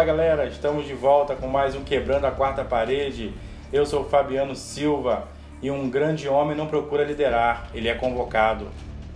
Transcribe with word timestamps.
Fala 0.00 0.12
galera, 0.12 0.46
estamos 0.46 0.86
de 0.86 0.94
volta 0.94 1.36
com 1.36 1.46
mais 1.46 1.74
um 1.74 1.84
Quebrando 1.84 2.26
a 2.26 2.30
Quarta 2.30 2.64
Parede. 2.64 3.34
Eu 3.70 3.84
sou 3.84 4.00
o 4.00 4.08
Fabiano 4.08 4.56
Silva 4.56 5.28
e 5.60 5.70
um 5.70 5.90
grande 5.90 6.26
homem 6.26 6.56
não 6.56 6.66
procura 6.66 7.04
liderar, 7.04 7.68
ele 7.74 7.86
é 7.86 7.94
convocado. 7.94 8.68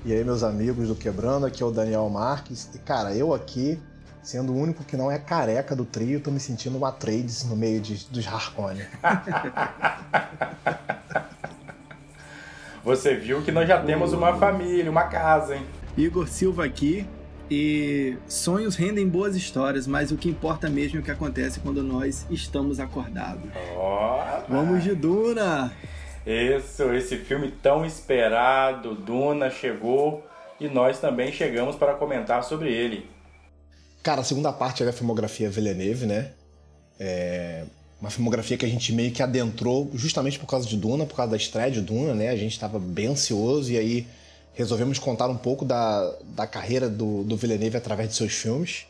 E 0.04 0.12
aí, 0.12 0.22
meus 0.22 0.42
amigos 0.42 0.88
do 0.88 0.94
Quebrando, 0.94 1.46
aqui 1.46 1.62
é 1.62 1.66
o 1.66 1.70
Daniel 1.70 2.06
Marques. 2.10 2.70
E 2.74 2.78
cara, 2.78 3.14
eu 3.14 3.32
aqui, 3.32 3.80
sendo 4.22 4.52
o 4.52 4.58
único 4.58 4.84
que 4.84 4.94
não 4.94 5.10
é 5.10 5.18
careca 5.18 5.74
do 5.74 5.86
trio, 5.86 6.20
tô 6.20 6.30
me 6.30 6.38
sentindo 6.38 6.76
uma 6.76 6.92
trades 6.92 7.44
no 7.44 7.56
meio 7.56 7.80
de, 7.80 8.04
dos 8.10 8.26
Harkonnen. 8.26 8.86
Você 12.84 13.14
viu 13.14 13.40
que 13.40 13.50
nós 13.50 13.66
já 13.66 13.82
temos 13.82 14.12
uma 14.12 14.34
família, 14.34 14.90
uma 14.90 15.04
casa, 15.04 15.56
hein? 15.56 15.64
Igor 15.96 16.28
Silva 16.28 16.66
aqui. 16.66 17.08
E 17.50 18.16
sonhos 18.26 18.74
rendem 18.74 19.06
boas 19.06 19.36
histórias, 19.36 19.86
mas 19.86 20.10
o 20.10 20.16
que 20.16 20.28
importa 20.28 20.68
mesmo 20.70 20.98
é 20.98 21.00
o 21.00 21.04
que 21.04 21.10
acontece 21.10 21.60
quando 21.60 21.82
nós 21.82 22.26
estamos 22.30 22.80
acordados. 22.80 23.50
Oh, 23.76 24.18
Vamos 24.48 24.82
de 24.82 24.94
Duna! 24.94 25.72
Isso, 26.26 26.84
esse 26.94 27.18
filme 27.18 27.52
tão 27.62 27.84
esperado, 27.84 28.94
Duna 28.94 29.50
chegou 29.50 30.24
e 30.58 30.68
nós 30.68 30.98
também 30.98 31.30
chegamos 31.30 31.76
para 31.76 31.94
comentar 31.94 32.42
sobre 32.42 32.72
ele. 32.72 33.06
Cara, 34.02 34.22
a 34.22 34.24
segunda 34.24 34.52
parte 34.52 34.82
é 34.82 34.88
a 34.88 34.92
filmografia 34.92 35.50
Villeneuve, 35.50 36.06
né? 36.06 36.30
É 36.98 37.64
uma 38.00 38.10
filmografia 38.10 38.56
que 38.56 38.66
a 38.66 38.68
gente 38.68 38.92
meio 38.92 39.10
que 39.12 39.22
adentrou 39.22 39.90
justamente 39.94 40.38
por 40.38 40.46
causa 40.46 40.68
de 40.68 40.76
Duna, 40.76 41.06
por 41.06 41.16
causa 41.16 41.30
da 41.30 41.36
estreia 41.36 41.70
de 41.70 41.80
Duna, 41.80 42.14
né? 42.14 42.28
A 42.28 42.36
gente 42.36 42.52
estava 42.52 42.78
bem 42.78 43.06
ansioso 43.06 43.72
e 43.72 43.78
aí 43.78 44.06
resolvemos 44.54 44.98
contar 44.98 45.28
um 45.28 45.36
pouco 45.36 45.64
da, 45.64 46.16
da 46.34 46.46
carreira 46.46 46.88
do, 46.88 47.24
do 47.24 47.36
Villeneuve 47.36 47.76
através 47.76 48.08
de 48.08 48.14
seus 48.14 48.32
filmes. 48.32 48.86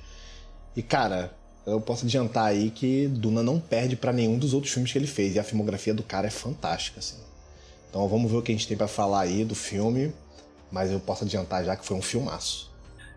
E, 0.76 0.82
cara, 0.82 1.32
eu 1.66 1.80
posso 1.80 2.04
adiantar 2.04 2.46
aí 2.46 2.70
que 2.70 3.08
Duna 3.08 3.42
não 3.42 3.58
perde 3.58 3.96
para 3.96 4.12
nenhum 4.12 4.38
dos 4.38 4.52
outros 4.52 4.72
filmes 4.72 4.92
que 4.92 4.98
ele 4.98 5.06
fez. 5.06 5.34
E 5.34 5.38
a 5.38 5.44
filmografia 5.44 5.94
do 5.94 6.02
cara 6.02 6.26
é 6.26 6.30
fantástica, 6.30 7.00
assim. 7.00 7.16
Então 7.88 8.06
vamos 8.08 8.30
ver 8.30 8.36
o 8.36 8.42
que 8.42 8.52
a 8.52 8.54
gente 8.54 8.68
tem 8.68 8.76
para 8.76 8.88
falar 8.88 9.20
aí 9.20 9.44
do 9.44 9.54
filme. 9.54 10.12
Mas 10.70 10.90
eu 10.90 11.00
posso 11.00 11.24
adiantar 11.24 11.64
já 11.64 11.76
que 11.76 11.86
foi 11.86 11.96
um 11.96 12.02
filmaço. 12.02 12.72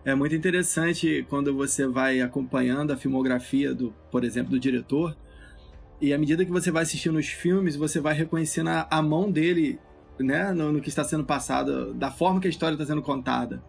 É 0.05 0.15
muito 0.15 0.35
interessante 0.35 1.25
quando 1.29 1.53
você 1.53 1.85
vai 1.85 2.21
acompanhando 2.21 2.93
a 2.93 2.97
filmografia 2.97 3.73
do, 3.73 3.93
por 4.09 4.23
exemplo, 4.23 4.51
do 4.51 4.59
diretor. 4.59 5.17
E 5.99 6.13
à 6.13 6.17
medida 6.17 6.45
que 6.45 6.51
você 6.51 6.71
vai 6.71 6.83
assistindo 6.83 7.17
os 7.17 7.27
filmes, 7.27 7.75
você 7.75 7.99
vai 7.99 8.13
reconhecendo 8.13 8.69
a, 8.69 8.87
a 8.89 9.01
mão 9.01 9.29
dele 9.29 9.79
né, 10.19 10.51
no, 10.51 10.71
no, 10.71 10.81
que 10.81 10.89
está 10.89 11.03
sendo 11.03 11.23
passado, 11.23 11.93
da 11.93 12.11
forma 12.11 12.39
que 12.39 12.47
a 12.47 12.49
história 12.49 12.75
está 12.75 12.85
sendo 12.85 13.01
contada. 13.01 13.61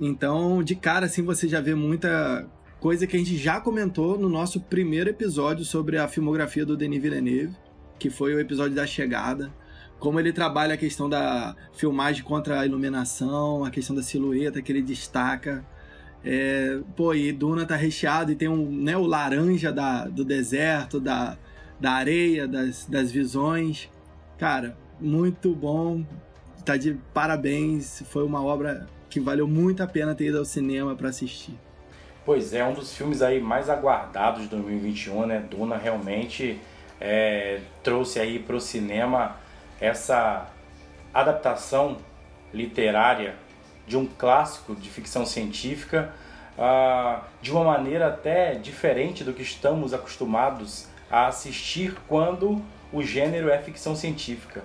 Então, 0.00 0.62
de 0.62 0.74
cara, 0.74 1.06
assim, 1.06 1.22
você 1.22 1.48
já 1.48 1.60
vê 1.60 1.74
muita 1.74 2.46
coisa 2.80 3.06
que 3.06 3.16
a 3.16 3.18
gente 3.18 3.36
já 3.36 3.60
comentou 3.60 4.18
no 4.18 4.28
nosso 4.28 4.60
primeiro 4.60 5.08
episódio 5.08 5.64
sobre 5.64 5.98
a 5.98 6.06
filmografia 6.06 6.64
do 6.64 6.76
Denis 6.76 7.02
Villeneuve, 7.02 7.56
que 7.98 8.10
foi 8.10 8.34
o 8.34 8.40
episódio 8.40 8.74
da 8.74 8.86
chegada. 8.86 9.52
Como 9.98 10.20
ele 10.20 10.32
trabalha 10.32 10.74
a 10.74 10.76
questão 10.76 11.08
da 11.08 11.56
filmagem 11.72 12.22
contra 12.22 12.60
a 12.60 12.66
iluminação, 12.66 13.64
a 13.64 13.70
questão 13.70 13.96
da 13.96 14.02
silhueta 14.02 14.60
que 14.60 14.70
ele 14.70 14.82
destaca. 14.82 15.64
É, 16.22 16.80
pô, 16.94 17.14
e 17.14 17.32
Duna 17.32 17.64
tá 17.64 17.76
recheado 17.76 18.30
e 18.32 18.36
tem 18.36 18.48
um, 18.48 18.70
né, 18.70 18.96
o 18.96 19.06
laranja 19.06 19.72
da, 19.72 20.06
do 20.06 20.24
deserto, 20.24 21.00
da, 21.00 21.38
da 21.80 21.92
areia, 21.92 22.46
das, 22.46 22.84
das 22.84 23.10
visões. 23.10 23.88
Cara, 24.36 24.76
muito 25.00 25.54
bom. 25.54 26.04
Tá 26.64 26.76
de 26.76 26.94
parabéns. 27.14 28.02
Foi 28.10 28.24
uma 28.24 28.42
obra 28.42 28.86
que 29.08 29.20
valeu 29.20 29.46
muito 29.46 29.82
a 29.82 29.86
pena 29.86 30.14
ter 30.14 30.26
ido 30.26 30.38
ao 30.38 30.44
cinema 30.44 30.94
para 30.94 31.08
assistir. 31.08 31.54
Pois 32.24 32.52
é, 32.52 32.64
um 32.64 32.74
dos 32.74 32.92
filmes 32.92 33.22
aí 33.22 33.40
mais 33.40 33.70
aguardados 33.70 34.42
de 34.42 34.48
2021, 34.48 35.26
né? 35.26 35.44
Duna 35.48 35.76
realmente 35.76 36.60
é, 37.00 37.60
trouxe 37.84 38.18
aí 38.18 38.38
para 38.38 38.56
o 38.56 38.60
cinema 38.60 39.36
essa 39.80 40.48
adaptação 41.14 41.98
literária 42.52 43.36
de 43.86 43.96
um 43.96 44.06
clássico 44.06 44.74
de 44.74 44.90
ficção 44.90 45.24
científica 45.24 46.12
uh, 46.58 47.22
de 47.40 47.52
uma 47.52 47.64
maneira 47.64 48.08
até 48.08 48.54
diferente 48.54 49.22
do 49.22 49.32
que 49.32 49.42
estamos 49.42 49.94
acostumados 49.94 50.88
a 51.10 51.28
assistir 51.28 51.96
quando 52.08 52.60
o 52.92 53.02
gênero 53.02 53.48
é 53.48 53.58
ficção 53.58 53.94
científica. 53.94 54.62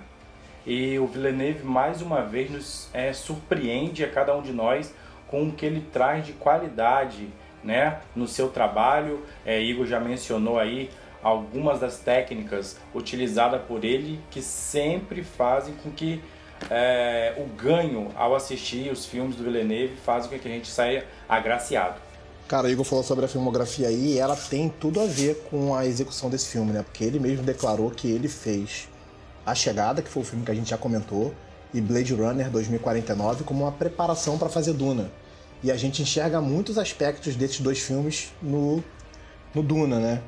E 0.66 0.98
o 0.98 1.06
Villeneuve 1.06 1.64
mais 1.64 2.00
uma 2.00 2.22
vez 2.22 2.50
nos 2.50 2.88
é, 2.92 3.12
surpreende 3.12 4.04
a 4.04 4.08
cada 4.08 4.36
um 4.36 4.42
de 4.42 4.52
nós 4.52 4.94
com 5.26 5.48
o 5.48 5.52
que 5.52 5.66
ele 5.66 5.80
traz 5.92 6.26
de 6.26 6.32
qualidade 6.32 7.28
né, 7.64 8.00
no 8.14 8.28
seu 8.28 8.48
trabalho. 8.48 9.24
É, 9.44 9.60
Igor 9.60 9.86
já 9.86 9.98
mencionou 9.98 10.58
aí 10.58 10.90
algumas 11.22 11.80
das 11.80 11.98
técnicas 11.98 12.76
utilizadas 12.94 13.62
por 13.62 13.84
ele 13.84 14.20
que 14.30 14.42
sempre 14.42 15.22
fazem 15.22 15.74
com 15.82 15.90
que 15.90 16.22
é, 16.70 17.34
o 17.38 17.44
ganho 17.56 18.10
ao 18.14 18.34
assistir 18.34 18.90
os 18.90 19.06
filmes 19.06 19.36
do 19.36 19.44
Villeneuve 19.44 19.96
faz 20.04 20.26
com 20.26 20.38
que 20.38 20.46
a 20.46 20.50
gente 20.50 20.68
saia 20.68 21.04
agraciado. 21.28 22.00
Cara, 22.46 22.66
o 22.66 22.70
Igor 22.70 22.84
falou 22.84 23.02
sobre 23.02 23.24
a 23.24 23.28
filmografia 23.28 23.88
aí 23.88 24.14
e 24.14 24.18
ela 24.18 24.36
tem 24.36 24.68
tudo 24.68 25.00
a 25.00 25.06
ver 25.06 25.46
com 25.48 25.74
a 25.74 25.86
execução 25.86 26.28
desse 26.28 26.50
filme, 26.50 26.72
né? 26.72 26.82
Porque 26.82 27.02
ele 27.02 27.18
mesmo 27.18 27.42
declarou 27.42 27.90
que 27.90 28.10
ele 28.10 28.28
fez 28.28 28.88
a 29.44 29.54
Chegada, 29.54 30.02
que 30.02 30.08
foi 30.08 30.22
o 30.22 30.26
filme 30.26 30.44
que 30.44 30.50
a 30.50 30.54
gente 30.54 30.70
já 30.70 30.78
comentou, 30.78 31.34
e 31.74 31.80
Blade 31.80 32.14
Runner 32.14 32.50
2049 32.50 33.44
como 33.44 33.64
uma 33.64 33.72
preparação 33.72 34.38
para 34.38 34.48
fazer 34.48 34.72
Duna. 34.72 35.10
E 35.62 35.70
a 35.70 35.76
gente 35.76 36.02
enxerga 36.02 36.40
muitos 36.40 36.76
aspectos 36.76 37.36
desses 37.36 37.60
dois 37.60 37.78
filmes 37.78 38.30
no, 38.42 38.82
no 39.54 39.62
Duna, 39.62 39.98
né? 39.98 40.22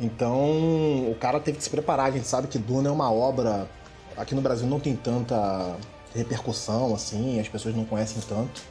Então 0.00 1.10
o 1.10 1.16
cara 1.20 1.38
teve 1.40 1.58
que 1.58 1.64
se 1.64 1.70
preparar. 1.70 2.06
A 2.06 2.10
gente 2.10 2.26
sabe 2.26 2.48
que 2.48 2.58
Duna 2.58 2.88
é 2.88 2.92
uma 2.92 3.12
obra. 3.12 3.68
Aqui 4.16 4.34
no 4.34 4.40
Brasil 4.40 4.66
não 4.66 4.80
tem 4.80 4.96
tanta 4.96 5.76
repercussão 6.14 6.94
assim, 6.94 7.38
as 7.38 7.48
pessoas 7.48 7.74
não 7.74 7.84
conhecem 7.84 8.22
tanto. 8.28 8.62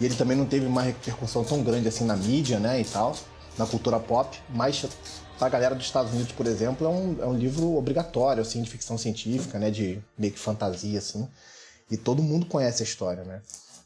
E 0.00 0.04
ele 0.04 0.14
também 0.14 0.36
não 0.36 0.46
teve 0.46 0.66
uma 0.66 0.82
repercussão 0.82 1.44
tão 1.44 1.62
grande 1.62 1.88
assim 1.88 2.04
na 2.04 2.16
mídia, 2.16 2.58
né? 2.58 2.80
E 2.80 2.84
tal, 2.84 3.14
na 3.58 3.66
cultura 3.66 4.00
pop. 4.00 4.38
Mas 4.48 4.86
pra 5.38 5.48
galera 5.48 5.74
dos 5.74 5.86
Estados 5.86 6.12
Unidos, 6.12 6.32
por 6.32 6.46
exemplo, 6.46 6.86
é 6.86 6.90
um, 6.90 7.22
é 7.22 7.26
um 7.26 7.34
livro 7.34 7.76
obrigatório, 7.76 8.42
assim, 8.42 8.62
de 8.62 8.70
ficção 8.70 8.96
científica, 8.96 9.58
né? 9.58 9.70
De 9.70 10.02
meio 10.18 10.32
que 10.32 10.38
fantasia, 10.38 10.98
assim. 10.98 11.28
E 11.90 11.96
todo 11.96 12.22
mundo 12.22 12.46
conhece 12.46 12.82
a 12.82 12.86
história, 12.86 13.24
né? 13.24 13.40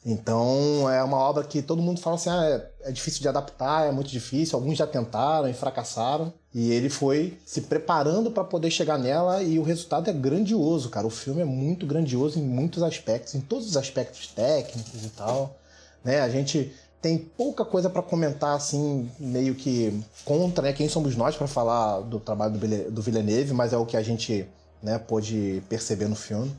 Então 0.04 0.90
é 0.90 1.02
uma 1.02 1.18
obra 1.18 1.44
que 1.44 1.60
todo 1.60 1.82
mundo 1.82 2.00
fala 2.00 2.16
assim: 2.16 2.30
ah, 2.30 2.44
é, 2.46 2.88
é, 2.88 2.92
difícil 2.92 3.20
de 3.20 3.28
adaptar, 3.28 3.86
é 3.86 3.92
muito 3.92 4.08
difícil. 4.10 4.58
Alguns 4.58 4.78
já 4.78 4.86
tentaram 4.86 5.48
e 5.48 5.52
fracassaram. 5.52 6.32
E 6.54 6.72
ele 6.72 6.88
foi 6.88 7.38
se 7.44 7.62
preparando 7.62 8.30
para 8.30 8.42
poder 8.42 8.70
chegar 8.70 8.98
nela 8.98 9.42
e 9.42 9.58
o 9.58 9.62
resultado 9.62 10.08
é 10.08 10.12
grandioso, 10.12 10.88
cara. 10.88 11.06
O 11.06 11.10
filme 11.10 11.42
é 11.42 11.44
muito 11.44 11.86
grandioso 11.86 12.38
em 12.38 12.42
muitos 12.42 12.82
aspectos, 12.82 13.34
em 13.34 13.40
todos 13.40 13.66
os 13.66 13.76
aspectos 13.76 14.26
técnicos 14.28 15.04
e 15.04 15.10
tal. 15.10 15.56
Né? 16.02 16.20
A 16.20 16.28
gente 16.30 16.72
tem 17.00 17.18
pouca 17.18 17.64
coisa 17.64 17.88
para 17.88 18.02
comentar 18.02 18.54
assim, 18.54 19.10
meio 19.18 19.54
que 19.54 19.98
contra, 20.24 20.64
né? 20.64 20.72
Quem 20.72 20.88
somos 20.88 21.16
nós 21.16 21.36
para 21.36 21.46
falar 21.46 22.00
do 22.00 22.20
trabalho 22.20 22.58
do 22.90 23.02
Villeneuve, 23.02 23.54
mas 23.54 23.72
é 23.72 23.76
o 23.76 23.86
que 23.86 23.96
a 23.96 24.02
gente, 24.02 24.46
né, 24.82 24.98
pôde 24.98 25.62
perceber 25.68 26.08
no 26.08 26.16
filme. 26.16 26.54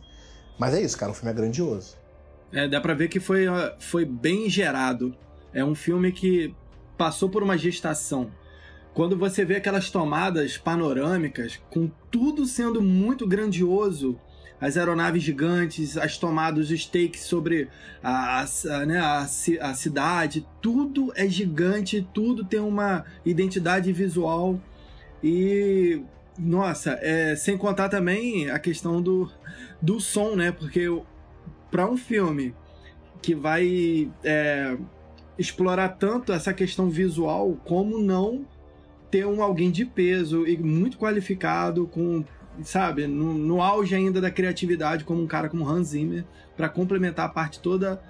Mas 0.57 0.73
é 0.73 0.81
isso, 0.81 0.97
cara, 0.97 1.11
o 1.11 1.15
filme 1.15 1.31
é 1.31 1.33
grandioso. 1.33 1.95
É, 2.51 2.67
dá 2.67 2.81
pra 2.81 2.93
ver 2.93 3.07
que 3.07 3.19
foi, 3.19 3.45
foi 3.79 4.03
bem 4.03 4.49
gerado. 4.49 5.15
É 5.53 5.63
um 5.63 5.75
filme 5.75 6.11
que 6.11 6.53
passou 6.97 7.29
por 7.29 7.43
uma 7.43 7.57
gestação. 7.57 8.31
Quando 8.93 9.17
você 9.17 9.45
vê 9.45 9.55
aquelas 9.55 9.89
tomadas 9.89 10.57
panorâmicas, 10.57 11.59
com 11.69 11.89
tudo 12.09 12.45
sendo 12.45 12.81
muito 12.81 13.27
grandioso, 13.27 14.19
as 14.61 14.77
aeronaves 14.77 15.23
gigantes, 15.23 15.97
as 15.97 16.17
tomadas, 16.17 16.69
os 16.69 16.85
takes 16.85 17.21
sobre 17.21 17.67
a, 18.03 18.41
a, 18.41 18.85
né, 18.85 18.99
a, 18.99 19.21
a 19.21 19.73
cidade, 19.73 20.47
tudo 20.61 21.11
é 21.15 21.27
gigante, 21.27 22.07
tudo 22.13 22.45
tem 22.45 22.59
uma 22.59 23.03
identidade 23.25 23.91
visual 23.91 24.61
e 25.23 26.03
nossa, 26.37 26.97
é, 27.01 27.35
sem 27.35 27.57
contar 27.57 27.89
também 27.89 28.49
a 28.49 28.59
questão 28.59 29.01
do, 29.01 29.29
do 29.81 29.99
som, 29.99 30.35
né? 30.35 30.51
Porque 30.51 30.87
para 31.69 31.89
um 31.89 31.97
filme 31.97 32.55
que 33.21 33.35
vai 33.35 34.11
é, 34.23 34.77
explorar 35.37 35.89
tanto 35.89 36.33
essa 36.33 36.53
questão 36.53 36.89
visual, 36.89 37.57
como 37.65 37.99
não 37.99 38.45
ter 39.09 39.25
um 39.25 39.43
alguém 39.43 39.69
de 39.69 39.85
peso 39.85 40.47
e 40.47 40.57
muito 40.57 40.97
qualificado, 40.97 41.85
com 41.87 42.23
sabe, 42.63 43.07
no, 43.07 43.33
no 43.33 43.61
auge 43.61 43.95
ainda 43.95 44.19
da 44.21 44.31
criatividade, 44.31 45.03
como 45.03 45.21
um 45.21 45.27
cara 45.27 45.49
como 45.49 45.67
Hans 45.67 45.89
Zimmer, 45.89 46.23
para 46.55 46.69
complementar 46.69 47.25
a 47.25 47.29
parte 47.29 47.59
toda 47.59 48.01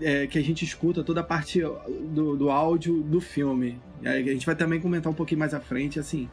é, 0.00 0.26
que 0.26 0.38
a 0.38 0.42
gente 0.42 0.64
escuta, 0.64 1.02
toda 1.02 1.20
a 1.20 1.24
parte 1.24 1.60
do, 1.60 2.36
do 2.36 2.50
áudio 2.50 3.02
do 3.02 3.20
filme. 3.20 3.80
A 4.04 4.18
gente 4.18 4.46
vai 4.46 4.54
também 4.54 4.80
comentar 4.80 5.10
um 5.10 5.14
pouquinho 5.14 5.38
mais 5.38 5.54
à 5.54 5.60
frente, 5.60 5.98
assim. 5.98 6.28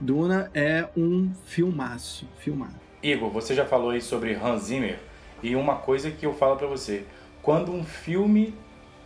Duna 0.00 0.50
é 0.54 0.88
um 0.96 1.32
filmaço, 1.46 2.28
filmado. 2.38 2.76
Igor, 3.02 3.30
você 3.30 3.54
já 3.54 3.64
falou 3.64 3.90
aí 3.90 4.00
sobre 4.00 4.34
Hans 4.34 4.64
Zimmer 4.64 4.98
e 5.42 5.56
uma 5.56 5.76
coisa 5.76 6.10
que 6.10 6.26
eu 6.26 6.34
falo 6.34 6.56
para 6.56 6.66
você, 6.66 7.04
quando 7.42 7.72
um 7.72 7.84
filme 7.84 8.54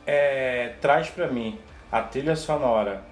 é, 0.06 0.74
traz 0.80 1.08
para 1.08 1.28
mim 1.28 1.58
a 1.90 2.02
trilha 2.02 2.36
sonora 2.36 3.04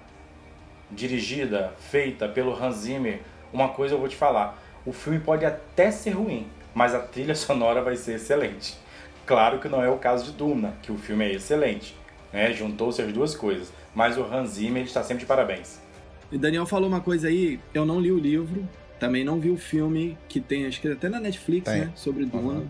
dirigida, 0.91 1.73
feita 1.77 2.27
pelo 2.27 2.53
Hans 2.53 2.77
Zimmer, 2.77 3.21
uma 3.53 3.69
coisa 3.69 3.95
eu 3.95 3.99
vou 3.99 4.07
te 4.07 4.15
falar: 4.15 4.61
o 4.85 4.91
filme 4.91 5.19
pode 5.19 5.45
até 5.45 5.91
ser 5.91 6.11
ruim, 6.11 6.47
mas 6.73 6.93
a 6.95 6.99
trilha 6.99 7.35
sonora 7.35 7.81
vai 7.81 7.95
ser 7.95 8.15
excelente. 8.15 8.77
Claro 9.25 9.59
que 9.59 9.69
não 9.69 9.83
é 9.83 9.89
o 9.89 9.97
caso 9.97 10.25
de 10.25 10.31
Duna, 10.31 10.73
que 10.81 10.91
o 10.91 10.97
filme 10.97 11.25
é 11.25 11.33
excelente, 11.33 11.95
né? 12.33 12.51
Juntou-se 12.53 13.01
as 13.01 13.13
duas 13.13 13.35
coisas, 13.35 13.71
mas 13.93 14.17
o 14.17 14.23
Hans 14.23 14.51
Zimmer 14.51 14.83
está 14.83 15.03
sempre 15.03 15.21
de 15.21 15.25
parabéns. 15.25 15.79
E 16.31 16.37
Daniel 16.37 16.65
falou 16.65 16.87
uma 16.87 17.01
coisa 17.01 17.27
aí, 17.27 17.59
eu 17.73 17.85
não 17.85 17.99
li 17.99 18.11
o 18.11 18.17
livro, 18.17 18.67
também 18.99 19.23
não 19.23 19.39
vi 19.39 19.49
o 19.49 19.57
filme 19.57 20.17
que 20.29 20.39
tem, 20.39 20.65
acho 20.65 20.79
que 20.79 20.87
até 20.87 21.09
na 21.09 21.19
Netflix, 21.19 21.69
tem. 21.69 21.81
né? 21.81 21.91
Sobre 21.95 22.25
Duna. 22.25 22.59
Uhum. 22.59 22.67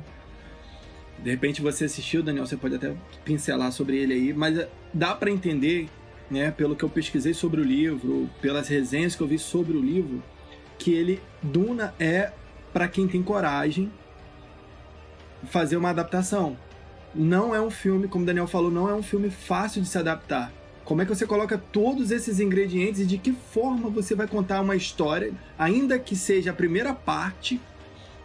De 1.20 1.30
repente 1.30 1.62
você 1.62 1.86
assistiu, 1.86 2.24
Daniel, 2.24 2.46
você 2.46 2.58
pode 2.58 2.76
até 2.76 2.94
pincelar 3.24 3.72
sobre 3.72 3.98
ele 3.98 4.14
aí, 4.14 4.34
mas 4.34 4.58
eh, 4.58 4.68
dá 4.92 5.14
para 5.14 5.30
entender, 5.30 5.88
né, 6.32 6.50
pelo 6.50 6.76
que 6.76 6.84
eu 6.84 6.90
pesquisei 6.90 7.34
sobre 7.34 7.62
o 7.62 7.64
livro, 7.64 8.28
pelas 8.42 8.68
resenhas 8.68 9.16
que 9.16 9.22
eu 9.22 9.28
vi 9.28 9.38
sobre 9.38 9.78
o 9.78 9.82
livro, 9.82 10.24
que 10.82 10.92
ele 10.92 11.22
Duna 11.44 11.94
é 12.00 12.32
para 12.74 12.88
quem 12.88 13.08
tem 13.08 13.22
coragem 13.22 13.92
fazer 15.50 15.78
uma 15.78 15.92
adaptação. 15.92 16.58
Não 17.14 17.54
é 17.54 17.62
um 17.62 17.70
filme, 17.70 18.08
como 18.08 18.24
o 18.24 18.26
Daniel 18.26 18.48
falou, 18.48 18.72
não 18.72 18.90
é 18.90 18.94
um 18.94 19.04
filme 19.04 19.30
fácil 19.30 19.82
de 19.82 19.88
se 19.88 19.98
adaptar. 19.98 20.52
Como 20.84 21.02
é 21.02 21.06
que 21.06 21.14
você 21.14 21.28
coloca 21.28 21.58
todos 21.72 22.10
esses 22.10 22.40
ingredientes 22.40 23.02
e 23.02 23.06
de 23.06 23.20
que 23.20 23.32
forma 23.32 23.90
você 23.90 24.16
vai 24.16 24.28
contar 24.28 24.62
uma 24.62 24.76
história, 24.76 25.32
ainda 25.58 26.00
que 26.00 26.16
seja 26.16 26.50
a 26.50 26.54
primeira 26.54 26.94
parte 26.94 27.62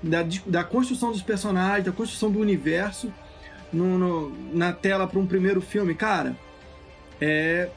da, 0.02 0.24
da 0.46 0.64
construção 0.64 1.12
dos 1.12 1.22
personagens, 1.22 1.84
da 1.84 1.92
construção 1.92 2.30
do 2.30 2.40
universo 2.40 3.12
no, 3.70 3.98
no, 3.98 4.32
na 4.54 4.72
tela 4.72 5.06
para 5.06 5.18
um 5.18 5.26
primeiro 5.26 5.60
filme? 5.60 5.94
Cara, 5.94 6.34
é. 7.20 7.68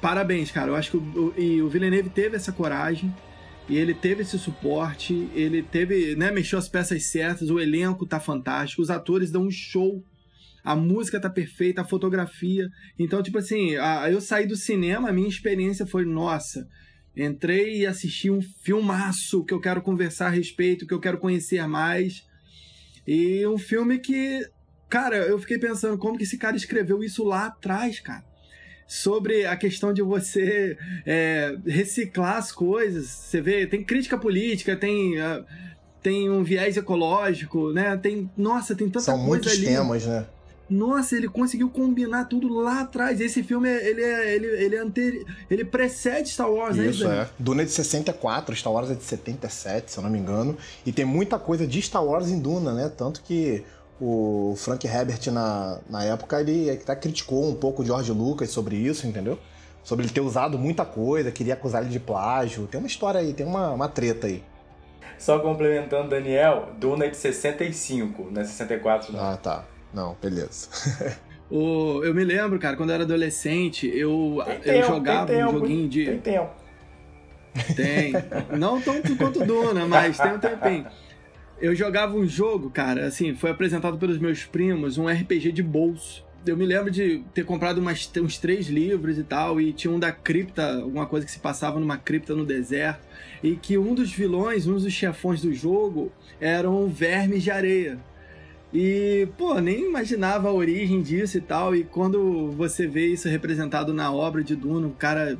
Parabéns, 0.00 0.50
cara. 0.50 0.68
Eu 0.68 0.76
acho 0.76 0.90
que 0.90 0.96
o, 0.96 1.00
o, 1.00 1.66
o 1.66 1.68
Villeneuve 1.68 2.10
teve 2.10 2.36
essa 2.36 2.52
coragem 2.52 3.12
e 3.68 3.76
ele 3.76 3.94
teve 3.94 4.22
esse 4.22 4.38
suporte, 4.38 5.28
ele 5.34 5.62
teve, 5.62 6.16
né, 6.16 6.30
mexeu 6.30 6.58
as 6.58 6.68
peças 6.68 7.04
certas, 7.04 7.50
o 7.50 7.60
elenco 7.60 8.06
tá 8.06 8.18
fantástico, 8.18 8.80
os 8.80 8.90
atores 8.90 9.30
dão 9.30 9.44
um 9.44 9.50
show 9.50 10.02
a 10.68 10.76
música 10.76 11.18
tá 11.18 11.30
perfeita, 11.30 11.80
a 11.80 11.84
fotografia. 11.84 12.68
Então, 12.98 13.22
tipo 13.22 13.38
assim, 13.38 13.76
a, 13.76 14.10
eu 14.10 14.20
saí 14.20 14.46
do 14.46 14.54
cinema, 14.54 15.08
a 15.08 15.12
minha 15.12 15.26
experiência 15.26 15.86
foi, 15.86 16.04
nossa, 16.04 16.68
entrei 17.16 17.78
e 17.78 17.86
assisti 17.86 18.30
um 18.30 18.42
filmaço 18.62 19.44
que 19.44 19.54
eu 19.54 19.60
quero 19.60 19.80
conversar 19.80 20.26
a 20.26 20.30
respeito, 20.30 20.86
que 20.86 20.92
eu 20.92 21.00
quero 21.00 21.16
conhecer 21.16 21.66
mais. 21.66 22.22
E 23.06 23.46
um 23.46 23.56
filme 23.56 23.98
que, 23.98 24.46
cara, 24.90 25.16
eu 25.16 25.38
fiquei 25.38 25.58
pensando 25.58 25.96
como 25.96 26.18
que 26.18 26.24
esse 26.24 26.36
cara 26.36 26.54
escreveu 26.54 27.02
isso 27.02 27.24
lá 27.24 27.46
atrás, 27.46 27.98
cara. 28.00 28.27
Sobre 28.88 29.44
a 29.44 29.54
questão 29.54 29.92
de 29.92 30.00
você 30.00 30.78
é, 31.04 31.54
reciclar 31.66 32.38
as 32.38 32.50
coisas. 32.50 33.06
Você 33.06 33.40
vê, 33.40 33.66
tem 33.66 33.84
crítica 33.84 34.16
política, 34.16 34.74
tem. 34.74 35.20
Uh, 35.20 35.44
tem 36.02 36.30
um 36.30 36.42
viés 36.44 36.76
ecológico, 36.76 37.72
né? 37.72 37.96
Tem, 37.96 38.30
nossa, 38.36 38.74
tem 38.74 38.88
tanta 38.88 39.00
São 39.00 39.14
coisa 39.14 39.28
muitos 39.28 39.52
ali. 39.52 39.66
temas, 39.66 40.06
né? 40.06 40.24
Nossa, 40.70 41.16
ele 41.16 41.28
conseguiu 41.28 41.70
combinar 41.70 42.26
tudo 42.26 42.48
lá 42.48 42.80
atrás. 42.82 43.20
Esse 43.20 43.42
filme, 43.42 43.68
ele 43.68 44.02
é, 44.02 44.34
ele, 44.34 44.46
ele 44.46 44.76
é 44.76 44.78
anteri... 44.80 45.24
ele 45.50 45.64
precede 45.64 46.28
Star 46.28 46.50
Wars, 46.50 46.76
né? 46.76 46.86
Isso, 46.86 47.06
é. 47.06 47.28
Duna 47.38 47.62
é 47.62 47.64
de 47.64 47.70
64, 47.70 48.54
Star 48.54 48.72
Wars 48.72 48.90
é 48.90 48.94
de 48.94 49.02
77, 49.02 49.90
se 49.90 49.98
eu 49.98 50.02
não 50.02 50.10
me 50.10 50.18
engano. 50.18 50.56
E 50.84 50.92
tem 50.92 51.06
muita 51.06 51.38
coisa 51.38 51.66
de 51.66 51.80
Star 51.80 52.04
Wars 52.04 52.28
em 52.28 52.38
Duna, 52.38 52.74
né? 52.74 52.92
Tanto 52.94 53.22
que 53.22 53.64
o 54.00 54.54
Frank 54.56 54.86
Herbert, 54.86 55.30
na, 55.32 55.78
na 55.88 56.04
época, 56.04 56.40
ele 56.40 56.70
até 56.70 56.94
criticou 56.94 57.48
um 57.48 57.54
pouco 57.54 57.82
o 57.82 57.84
George 57.84 58.12
Lucas 58.12 58.50
sobre 58.50 58.76
isso, 58.76 59.06
entendeu? 59.06 59.38
Sobre 59.82 60.04
ele 60.04 60.12
ter 60.12 60.20
usado 60.20 60.58
muita 60.58 60.84
coisa, 60.84 61.32
queria 61.32 61.54
acusar 61.54 61.82
ele 61.82 61.90
de 61.90 61.98
plágio. 61.98 62.66
Tem 62.66 62.78
uma 62.78 62.86
história 62.86 63.20
aí, 63.20 63.32
tem 63.32 63.46
uma, 63.46 63.70
uma 63.70 63.88
treta 63.88 64.26
aí. 64.26 64.42
Só 65.18 65.40
complementando, 65.40 66.10
Daniel, 66.10 66.68
Duna 66.78 67.06
é 67.06 67.08
de 67.08 67.16
65, 67.16 68.28
não 68.30 68.40
é 68.40 68.44
64 68.44 69.12
não. 69.12 69.20
Ah, 69.20 69.36
tá. 69.36 69.64
Não, 69.92 70.16
beleza. 70.22 70.68
o, 71.50 72.04
eu 72.04 72.14
me 72.14 72.22
lembro, 72.22 72.58
cara, 72.58 72.76
quando 72.76 72.90
eu 72.90 72.94
era 72.94 73.04
adolescente, 73.04 73.86
eu, 73.86 74.40
tem 74.46 74.54
eu 74.54 74.62
tempo, 74.62 74.86
jogava 74.86 75.32
um 75.32 75.52
joguinho 75.52 75.88
de. 75.88 76.04
Tem 76.04 76.20
tempo. 76.20 76.50
Tem. 77.74 78.12
Não 78.56 78.80
tanto 78.80 79.16
quanto 79.16 79.44
Duna, 79.44 79.86
mas 79.86 80.16
tem 80.18 80.32
um 80.32 80.38
tempinho. 80.38 80.86
Eu 81.60 81.74
jogava 81.74 82.16
um 82.16 82.26
jogo, 82.26 82.70
cara, 82.70 83.06
assim, 83.06 83.34
foi 83.34 83.50
apresentado 83.50 83.98
pelos 83.98 84.18
meus 84.18 84.44
primos, 84.44 84.96
um 84.96 85.08
RPG 85.08 85.50
de 85.50 85.62
bolso. 85.62 86.24
Eu 86.46 86.56
me 86.56 86.64
lembro 86.64 86.88
de 86.88 87.24
ter 87.34 87.44
comprado 87.44 87.78
umas, 87.78 88.08
uns 88.22 88.38
três 88.38 88.68
livros 88.68 89.18
e 89.18 89.24
tal, 89.24 89.60
e 89.60 89.72
tinha 89.72 89.92
um 89.92 89.98
da 89.98 90.12
cripta, 90.12 90.76
alguma 90.76 91.04
coisa 91.04 91.26
que 91.26 91.32
se 91.32 91.40
passava 91.40 91.80
numa 91.80 91.96
cripta 91.96 92.32
no 92.32 92.46
deserto, 92.46 93.04
e 93.42 93.56
que 93.56 93.76
um 93.76 93.92
dos 93.92 94.12
vilões, 94.12 94.68
um 94.68 94.74
dos 94.74 94.92
chefões 94.92 95.42
do 95.42 95.52
jogo, 95.52 96.12
eram 96.40 96.88
vermes 96.88 97.42
de 97.42 97.50
areia. 97.50 97.98
E, 98.72 99.26
pô, 99.38 99.58
nem 99.60 99.86
imaginava 99.86 100.48
a 100.48 100.52
origem 100.52 101.00
disso 101.00 101.38
e 101.38 101.40
tal. 101.40 101.74
E 101.74 101.84
quando 101.84 102.52
você 102.52 102.86
vê 102.86 103.06
isso 103.06 103.28
representado 103.28 103.94
na 103.94 104.12
obra 104.12 104.44
de 104.44 104.54
Duna, 104.54 104.86
o 104.86 104.92
cara. 104.92 105.38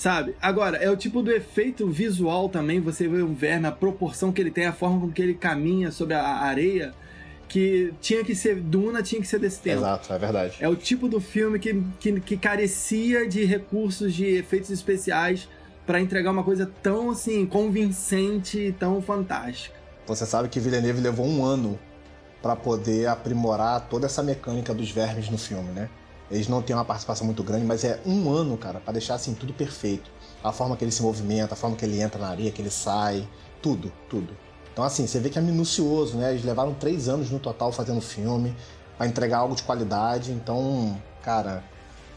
Sabe? 0.00 0.34
Agora, 0.40 0.78
é 0.78 0.90
o 0.90 0.96
tipo 0.96 1.20
do 1.20 1.30
efeito 1.30 1.86
visual 1.86 2.48
também. 2.48 2.80
Você 2.80 3.06
vê 3.06 3.22
um 3.22 3.34
verme, 3.34 3.66
a 3.66 3.70
proporção 3.70 4.32
que 4.32 4.40
ele 4.40 4.50
tem, 4.50 4.64
a 4.64 4.72
forma 4.72 4.98
com 4.98 5.12
que 5.12 5.20
ele 5.20 5.34
caminha 5.34 5.92
sobre 5.92 6.14
a 6.14 6.24
areia. 6.24 6.94
Que 7.46 7.92
tinha 8.00 8.24
que 8.24 8.34
ser. 8.34 8.54
Duna 8.56 9.02
tinha 9.02 9.20
que 9.20 9.28
ser 9.28 9.38
desse 9.38 9.60
tempo. 9.60 9.80
Exato, 9.80 10.10
é 10.10 10.18
verdade. 10.18 10.56
É 10.58 10.66
o 10.66 10.74
tipo 10.74 11.06
do 11.06 11.20
filme 11.20 11.58
que, 11.58 11.84
que, 11.98 12.18
que 12.18 12.38
carecia 12.38 13.28
de 13.28 13.44
recursos 13.44 14.14
de 14.14 14.24
efeitos 14.24 14.70
especiais 14.70 15.46
para 15.84 16.00
entregar 16.00 16.30
uma 16.30 16.44
coisa 16.44 16.70
tão 16.82 17.10
assim, 17.10 17.44
convincente 17.44 18.58
e 18.58 18.72
tão 18.72 19.02
fantástica. 19.02 19.76
Você 20.06 20.24
sabe 20.24 20.48
que 20.48 20.58
Villeneuve 20.58 21.02
levou 21.02 21.26
um 21.26 21.44
ano 21.44 21.78
para 22.40 22.56
poder 22.56 23.06
aprimorar 23.06 23.86
toda 23.90 24.06
essa 24.06 24.22
mecânica 24.22 24.72
dos 24.72 24.90
vermes 24.90 25.28
no 25.28 25.36
filme, 25.36 25.70
né? 25.72 25.90
Eles 26.30 26.48
não 26.48 26.62
têm 26.62 26.76
uma 26.76 26.84
participação 26.84 27.26
muito 27.26 27.42
grande, 27.42 27.64
mas 27.64 27.84
é 27.84 28.00
um 28.06 28.30
ano, 28.30 28.56
cara, 28.56 28.80
para 28.80 28.92
deixar 28.92 29.14
assim 29.14 29.34
tudo 29.34 29.52
perfeito. 29.52 30.10
A 30.42 30.52
forma 30.52 30.76
que 30.76 30.84
ele 30.84 30.92
se 30.92 31.02
movimenta, 31.02 31.54
a 31.54 31.56
forma 31.56 31.76
que 31.76 31.84
ele 31.84 32.00
entra 32.00 32.20
na 32.20 32.28
areia, 32.28 32.50
que 32.50 32.62
ele 32.62 32.70
sai, 32.70 33.26
tudo, 33.60 33.92
tudo. 34.08 34.36
Então, 34.72 34.84
assim, 34.84 35.06
você 35.06 35.18
vê 35.18 35.28
que 35.28 35.38
é 35.38 35.42
minucioso, 35.42 36.16
né? 36.16 36.30
Eles 36.30 36.44
levaram 36.44 36.72
três 36.72 37.08
anos 37.08 37.30
no 37.30 37.38
total 37.38 37.72
fazendo 37.72 38.00
filme 38.00 38.54
para 38.96 39.06
entregar 39.06 39.38
algo 39.38 39.54
de 39.54 39.62
qualidade. 39.62 40.30
Então, 40.30 40.96
cara, 41.22 41.64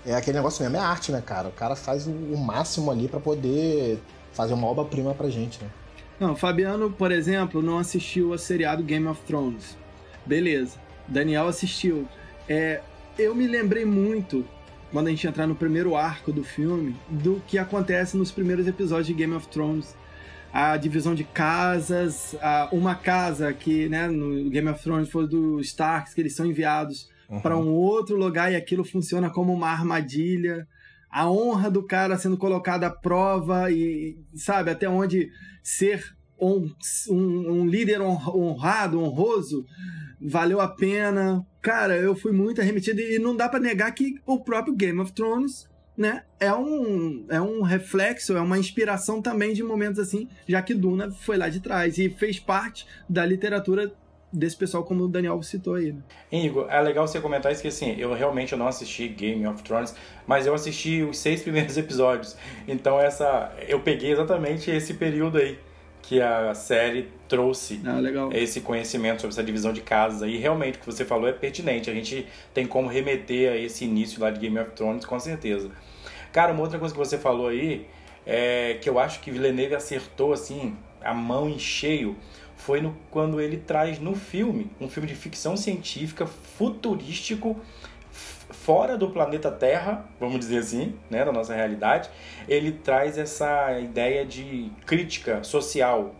é 0.06 0.14
aquele 0.14 0.38
negócio 0.38 0.62
mesmo, 0.64 0.78
é 0.78 0.80
arte, 0.80 1.12
né, 1.12 1.22
cara? 1.22 1.48
O 1.48 1.52
cara 1.52 1.76
faz 1.76 2.06
o 2.08 2.38
máximo 2.38 2.92
ali 2.92 3.08
para 3.08 3.20
poder 3.20 4.00
fazer 4.32 4.54
uma 4.54 4.68
obra-prima 4.68 5.14
pra 5.14 5.30
gente, 5.30 5.62
né? 5.64 5.70
Não, 6.20 6.36
Fabiano, 6.36 6.92
por 6.92 7.12
exemplo, 7.12 7.62
não 7.62 7.80
assistiu 7.80 8.34
a 8.34 8.38
seriado 8.38 8.84
Game 8.84 9.08
of 9.08 9.20
Thrones. 9.24 9.78
Beleza. 10.26 10.78
Daniel 11.08 11.48
assistiu. 11.48 12.08
É, 12.48 12.82
eu 13.18 13.36
me 13.36 13.48
lembrei 13.48 13.86
muito, 13.86 14.46
quando 14.92 15.08
a 15.08 15.10
gente 15.10 15.28
entrar 15.28 15.48
no 15.48 15.56
primeiro 15.56 15.96
arco 15.96 16.32
do 16.32 16.44
filme, 16.44 16.96
do 17.10 17.42
que 17.48 17.58
acontece 17.58 18.18
nos 18.18 18.32
primeiros 18.32 18.68
episódios 18.68 19.08
de 19.08 19.14
Game 19.14 19.34
of 19.34 19.48
Thrones. 19.48 19.96
A 20.52 20.78
divisão 20.78 21.16
de 21.16 21.24
casas, 21.24 22.36
uma 22.72 22.94
casa 22.94 23.52
que, 23.54 23.90
né, 23.90 24.08
no 24.08 24.50
Game 24.52 24.70
of 24.70 24.84
Thrones 24.84 25.10
foi 25.10 25.28
dos 25.28 25.68
Starks, 25.68 26.14
que 26.14 26.22
eles 26.22 26.36
são 26.36 26.46
enviados 26.46 27.10
uhum. 27.28 27.42
para 27.42 27.58
um 27.58 27.72
outro 27.72 28.16
lugar 28.16 28.52
e 28.52 28.56
aquilo 28.56 28.84
funciona 28.84 29.32
como 29.32 29.52
uma 29.52 29.70
armadilha. 29.70 30.68
A 31.10 31.30
honra 31.30 31.72
do 31.72 31.82
cara 31.84 32.18
sendo 32.18 32.38
colocada 32.38 32.86
à 32.88 32.92
prova 32.92 33.72
e, 33.72 34.18
sabe, 34.36 34.70
até 34.70 34.88
onde 34.88 35.32
ser 35.64 36.16
um, 36.40 36.70
um, 37.10 37.52
um 37.52 37.66
líder 37.66 38.02
honrado, 38.02 39.00
honroso, 39.00 39.66
valeu 40.22 40.60
a 40.60 40.68
pena. 40.68 41.46
Cara, 41.62 41.96
eu 41.96 42.16
fui 42.16 42.32
muito 42.32 42.62
arremetido 42.62 43.00
e 43.00 43.20
não 43.20 43.36
dá 43.36 43.48
para 43.48 43.60
negar 43.60 43.92
que 43.92 44.16
o 44.26 44.40
próprio 44.40 44.76
Game 44.76 45.00
of 45.00 45.14
Thrones, 45.14 45.70
né, 45.96 46.24
é 46.40 46.54
um, 46.54 47.26
é 47.30 47.40
um 47.40 47.62
reflexo, 47.62 48.36
é 48.36 48.42
uma 48.42 48.58
inspiração 48.58 49.22
também 49.22 49.54
de 49.54 49.64
momentos 49.64 50.00
assim, 50.00 50.28
já 50.48 50.62
que 50.62 50.74
Duna 50.74 51.12
foi 51.12 51.38
lá 51.38 51.50
de 51.50 51.60
trás 51.60 51.98
e 51.98 52.10
fez 52.10 52.40
parte 52.40 52.86
da 53.08 53.26
literatura 53.26 53.94
desse 54.34 54.58
pessoal 54.58 54.84
como 54.84 55.04
o 55.04 55.08
Daniel 55.08 55.42
citou 55.44 55.76
aí. 55.76 55.92
Né? 55.92 56.02
Igor, 56.32 56.66
é 56.68 56.82
legal 56.82 57.08
você 57.08 57.22
comentar 57.22 57.52
isso 57.52 57.62
que 57.62 57.68
assim, 57.68 57.96
eu 58.00 58.14
realmente 58.14 58.56
não 58.56 58.68
assisti 58.68 59.08
Game 59.08 59.46
of 59.46 59.62
Thrones, 59.62 59.94
mas 60.26 60.48
eu 60.48 60.56
assisti 60.56 61.04
os 61.04 61.20
seis 61.20 61.44
primeiros 61.44 61.78
episódios. 61.78 62.36
Então 62.68 63.00
essa 63.00 63.54
eu 63.68 63.80
peguei 63.80 64.12
exatamente 64.12 64.72
esse 64.72 64.96
período 64.96 65.38
aí 65.38 65.60
que 66.04 66.22
a 66.22 66.54
série 66.54 67.10
trouxe 67.30 67.82
ah, 67.86 68.30
esse 68.38 68.60
conhecimento 68.62 69.22
sobre 69.22 69.34
essa 69.34 69.44
divisão 69.44 69.72
de 69.72 69.82
casas 69.82 70.22
aí. 70.22 70.38
Realmente, 70.38 70.78
o 70.78 70.80
que 70.82 70.86
você 70.86 71.06
falou 71.06 71.28
é 71.28 71.32
pertinente. 71.32 71.90
A 71.90 71.94
gente 71.94 72.28
tem 72.54 72.68
como 72.68 72.90
remeter 72.90 73.52
a 73.52 73.58
esse 73.58 73.86
início 73.86 74.22
lá 74.22 74.30
de 74.30 74.40
Game 74.40 74.60
of 74.60 74.72
Thrones, 74.72 75.06
com 75.06 75.18
certeza. 75.18 75.72
Cara, 76.32 76.52
uma 76.52 76.62
outra 76.62 76.78
coisa 76.78 76.94
que 76.94 77.00
você 77.00 77.18
falou 77.18 77.48
aí, 77.48 77.88
é 78.26 78.78
que 78.82 78.90
eu 78.90 79.00
acho 79.00 79.22
que 79.22 79.32
Villeneuve 79.32 79.76
acertou, 79.76 80.34
assim, 80.34 80.76
a 81.02 81.14
mão 81.14 81.50
em 81.50 81.58
cheio, 81.58 82.18
foi 82.58 82.82
no, 82.82 82.96
quando 83.10 83.40
ele 83.40 83.58
traz 83.58 83.98
no 84.00 84.14
filme, 84.16 84.70
um 84.80 84.90
filme 84.90 85.08
de 85.08 85.16
ficção 85.16 85.56
científica 85.56 86.26
futurístico, 86.26 87.60
fora 88.64 88.98
do 88.98 89.10
planeta 89.10 89.52
Terra, 89.52 90.06
vamos 90.18 90.40
dizer 90.40 90.60
assim, 90.60 90.98
né, 91.10 91.26
da 91.26 91.34
nossa 91.34 91.54
realidade, 91.54 92.10
ele 92.48 92.72
traz 92.72 93.18
essa 93.18 93.78
ideia 93.78 94.26
de 94.26 94.72
crítica 94.86 95.44
social, 95.44 96.16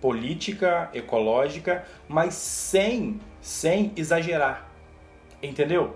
política, 0.00 0.88
ecológica, 0.94 1.84
mas 2.08 2.32
sem, 2.32 3.20
sem 3.42 3.92
exagerar, 3.96 4.66
entendeu? 5.42 5.94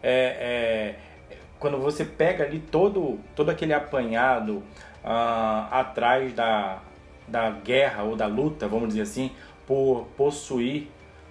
É, 0.00 0.94
é, 1.30 1.36
quando 1.58 1.78
você 1.78 2.04
pega 2.04 2.44
ali 2.44 2.60
todo, 2.60 3.18
todo 3.34 3.50
aquele 3.50 3.74
apanhado 3.74 4.58
uh, 5.04 5.66
atrás 5.72 6.32
da, 6.32 6.78
da 7.26 7.50
guerra 7.50 8.04
ou 8.04 8.14
da 8.14 8.28
luta, 8.28 8.68
vamos 8.68 8.90
dizer 8.90 9.02
assim, 9.02 9.32
por 9.66 10.06
possuir 10.16 10.88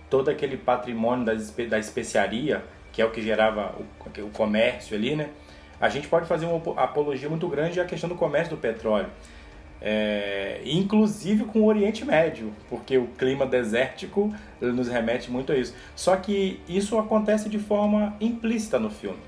todo 0.10 0.30
aquele 0.30 0.58
patrimônio 0.58 1.26
da, 1.26 1.34
da 1.68 1.80
especiaria, 1.80 2.64
que 3.00 3.04
é 3.04 3.06
o 3.06 3.12
que 3.12 3.22
gerava 3.22 3.76
o, 3.80 4.24
o 4.24 4.30
comércio 4.30 4.94
ali, 4.94 5.16
né? 5.16 5.30
A 5.80 5.88
gente 5.88 6.10
pode 6.10 6.28
fazer 6.28 6.46
uma 6.46 6.62
apologia 6.76 7.30
muito 7.30 7.48
grande 7.48 7.80
à 7.80 7.86
questão 7.86 8.10
do 8.10 8.16
comércio 8.16 8.54
do 8.54 8.60
petróleo. 8.60 9.08
É, 9.82 10.60
inclusive 10.66 11.46
com 11.46 11.62
o 11.62 11.68
Oriente 11.68 12.04
Médio, 12.04 12.52
porque 12.68 12.98
o 12.98 13.08
clima 13.08 13.46
desértico 13.46 14.36
nos 14.60 14.90
remete 14.90 15.32
muito 15.32 15.54
a 15.54 15.56
isso. 15.56 15.74
Só 15.96 16.18
que 16.18 16.60
isso 16.68 17.00
acontece 17.00 17.48
de 17.48 17.58
forma 17.58 18.18
implícita 18.20 18.78
no 18.78 18.90
filme. 18.90 19.20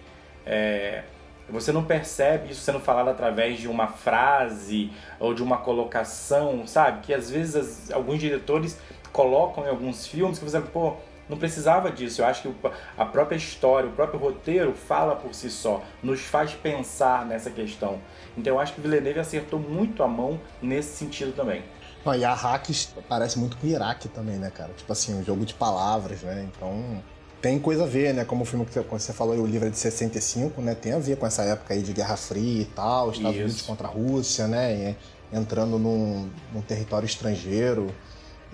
É, 0.45 1.03
você 1.49 1.71
não 1.71 1.85
percebe 1.85 2.51
isso 2.51 2.59
sendo 2.59 2.81
falado 2.81 3.09
através 3.09 3.57
de 3.57 3.69
uma 3.69 3.87
frase 3.87 4.91
ou 5.17 5.33
de 5.33 5.41
uma 5.41 5.59
colocação, 5.59 6.67
sabe? 6.67 7.03
Que 7.03 7.13
às 7.13 7.31
vezes 7.31 7.55
as, 7.55 7.91
alguns 7.91 8.19
diretores 8.19 8.77
colocam 9.13 9.65
em 9.65 9.69
alguns 9.69 10.05
filmes 10.05 10.39
que 10.39 10.43
você, 10.43 10.59
pô, 10.59 10.97
não 11.31 11.37
precisava 11.37 11.89
disso. 11.89 12.21
Eu 12.21 12.25
acho 12.25 12.41
que 12.41 12.53
a 12.97 13.05
própria 13.05 13.37
história, 13.37 13.89
o 13.89 13.93
próprio 13.93 14.19
roteiro 14.19 14.73
fala 14.73 15.15
por 15.15 15.33
si 15.33 15.49
só, 15.49 15.81
nos 16.03 16.19
faz 16.19 16.51
pensar 16.51 17.25
nessa 17.25 17.49
questão. 17.49 17.99
Então 18.37 18.53
eu 18.53 18.59
acho 18.59 18.73
que 18.73 18.81
Villeneuve 18.81 19.19
acertou 19.19 19.57
muito 19.57 20.03
a 20.03 20.07
mão 20.07 20.39
nesse 20.61 20.97
sentido 20.97 21.33
também. 21.33 21.63
Não, 22.05 22.13
e 22.13 22.25
a 22.25 22.33
Hacks 22.33 22.93
parece 23.07 23.39
muito 23.39 23.55
com 23.57 23.65
Iraque 23.65 24.09
também, 24.09 24.35
né, 24.35 24.51
cara? 24.51 24.73
Tipo 24.75 24.91
assim, 24.91 25.13
um 25.13 25.23
jogo 25.23 25.45
de 25.45 25.53
palavras, 25.53 26.21
né? 26.21 26.49
Então 26.51 27.01
tem 27.41 27.57
coisa 27.57 27.83
a 27.83 27.87
ver, 27.87 28.13
né? 28.13 28.25
Como 28.25 28.41
o 28.41 28.45
filme 28.45 28.65
que 28.65 28.77
você 28.79 29.13
falou, 29.13 29.35
o 29.35 29.47
livro 29.47 29.67
é 29.67 29.71
de 29.71 29.77
65, 29.77 30.61
né? 30.61 30.75
Tem 30.75 30.91
a 30.91 30.99
ver 30.99 31.15
com 31.15 31.25
essa 31.25 31.43
época 31.43 31.73
aí 31.73 31.81
de 31.81 31.93
Guerra 31.93 32.17
Fria 32.17 32.63
e 32.63 32.65
tal, 32.65 33.11
Estados 33.11 33.35
Isso. 33.35 33.43
Unidos 33.45 33.61
contra 33.61 33.87
a 33.87 33.91
Rússia, 33.91 34.47
né? 34.47 34.95
entrando 35.33 35.79
num, 35.79 36.29
num 36.53 36.61
território 36.61 37.05
estrangeiro 37.05 37.87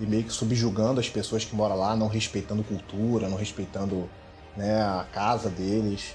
e 0.00 0.06
meio 0.06 0.24
que 0.24 0.32
subjugando 0.32 1.00
as 1.00 1.08
pessoas 1.08 1.44
que 1.44 1.54
moram 1.54 1.76
lá, 1.76 1.96
não 1.96 2.08
respeitando 2.08 2.62
cultura, 2.62 3.28
não 3.28 3.36
respeitando 3.36 4.08
né, 4.56 4.80
a 4.82 5.06
casa 5.12 5.48
deles. 5.48 6.14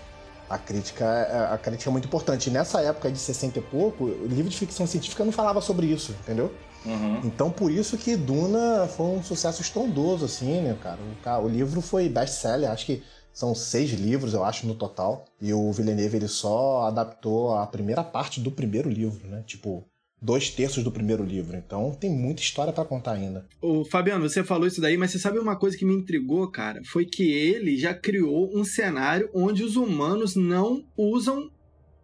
A 0.49 0.57
crítica, 0.57 1.05
é, 1.05 1.53
a 1.53 1.57
crítica 1.57 1.89
é 1.89 1.91
muito 1.91 2.05
importante. 2.05 2.47
E 2.47 2.51
nessa 2.51 2.81
época 2.81 3.11
de 3.11 3.17
60 3.17 3.59
e 3.59 3.61
pouco, 3.61 4.05
o 4.05 4.27
livro 4.27 4.49
de 4.49 4.57
ficção 4.57 4.85
científica 4.85 5.23
não 5.23 5.31
falava 5.31 5.61
sobre 5.61 5.87
isso, 5.87 6.11
entendeu? 6.21 6.53
Uhum. 6.85 7.21
Então 7.23 7.49
por 7.49 7.71
isso 7.71 7.97
que 7.97 8.15
Duna 8.15 8.87
foi 8.87 9.05
um 9.05 9.23
sucesso 9.23 9.61
estrondoso, 9.61 10.25
assim, 10.25 10.61
né, 10.61 10.77
cara? 10.81 10.99
O, 11.41 11.45
o 11.45 11.49
livro 11.49 11.81
foi 11.81 12.09
best-seller, 12.09 12.69
acho 12.69 12.85
que 12.85 13.01
são 13.33 13.55
seis 13.55 13.89
livros, 13.91 14.33
eu 14.33 14.43
acho, 14.43 14.67
no 14.67 14.75
total. 14.75 15.25
E 15.41 15.53
o 15.53 15.71
Villeneuve, 15.71 16.17
ele 16.17 16.27
só 16.27 16.83
adaptou 16.83 17.55
a 17.55 17.65
primeira 17.65 18.03
parte 18.03 18.39
do 18.39 18.51
primeiro 18.51 18.89
livro, 18.89 19.27
né? 19.27 19.43
Tipo, 19.45 19.83
dois 20.23 20.49
terços 20.49 20.83
do 20.83 20.91
primeiro 20.91 21.23
livro. 21.23 21.57
Então 21.57 21.93
tem 21.99 22.09
muita 22.09 22.41
história 22.41 22.71
para 22.71 22.85
contar 22.85 23.11
ainda. 23.11 23.45
O 23.61 23.83
Fabiano, 23.83 24.27
você 24.27 24.43
falou 24.43 24.65
isso 24.65 24.79
daí, 24.79 24.95
mas 24.95 25.11
você 25.11 25.19
sabe 25.19 25.37
uma 25.37 25.57
coisa 25.57 25.77
que 25.77 25.85
me 25.85 25.93
intrigou, 25.93 26.49
cara? 26.49 26.81
Foi 26.85 27.05
que 27.05 27.29
ele 27.29 27.77
já 27.77 27.93
criou 27.93 28.49
um 28.57 28.63
cenário 28.63 29.29
onde 29.33 29.63
os 29.63 29.75
humanos 29.75 30.35
não 30.35 30.85
usam 30.97 31.51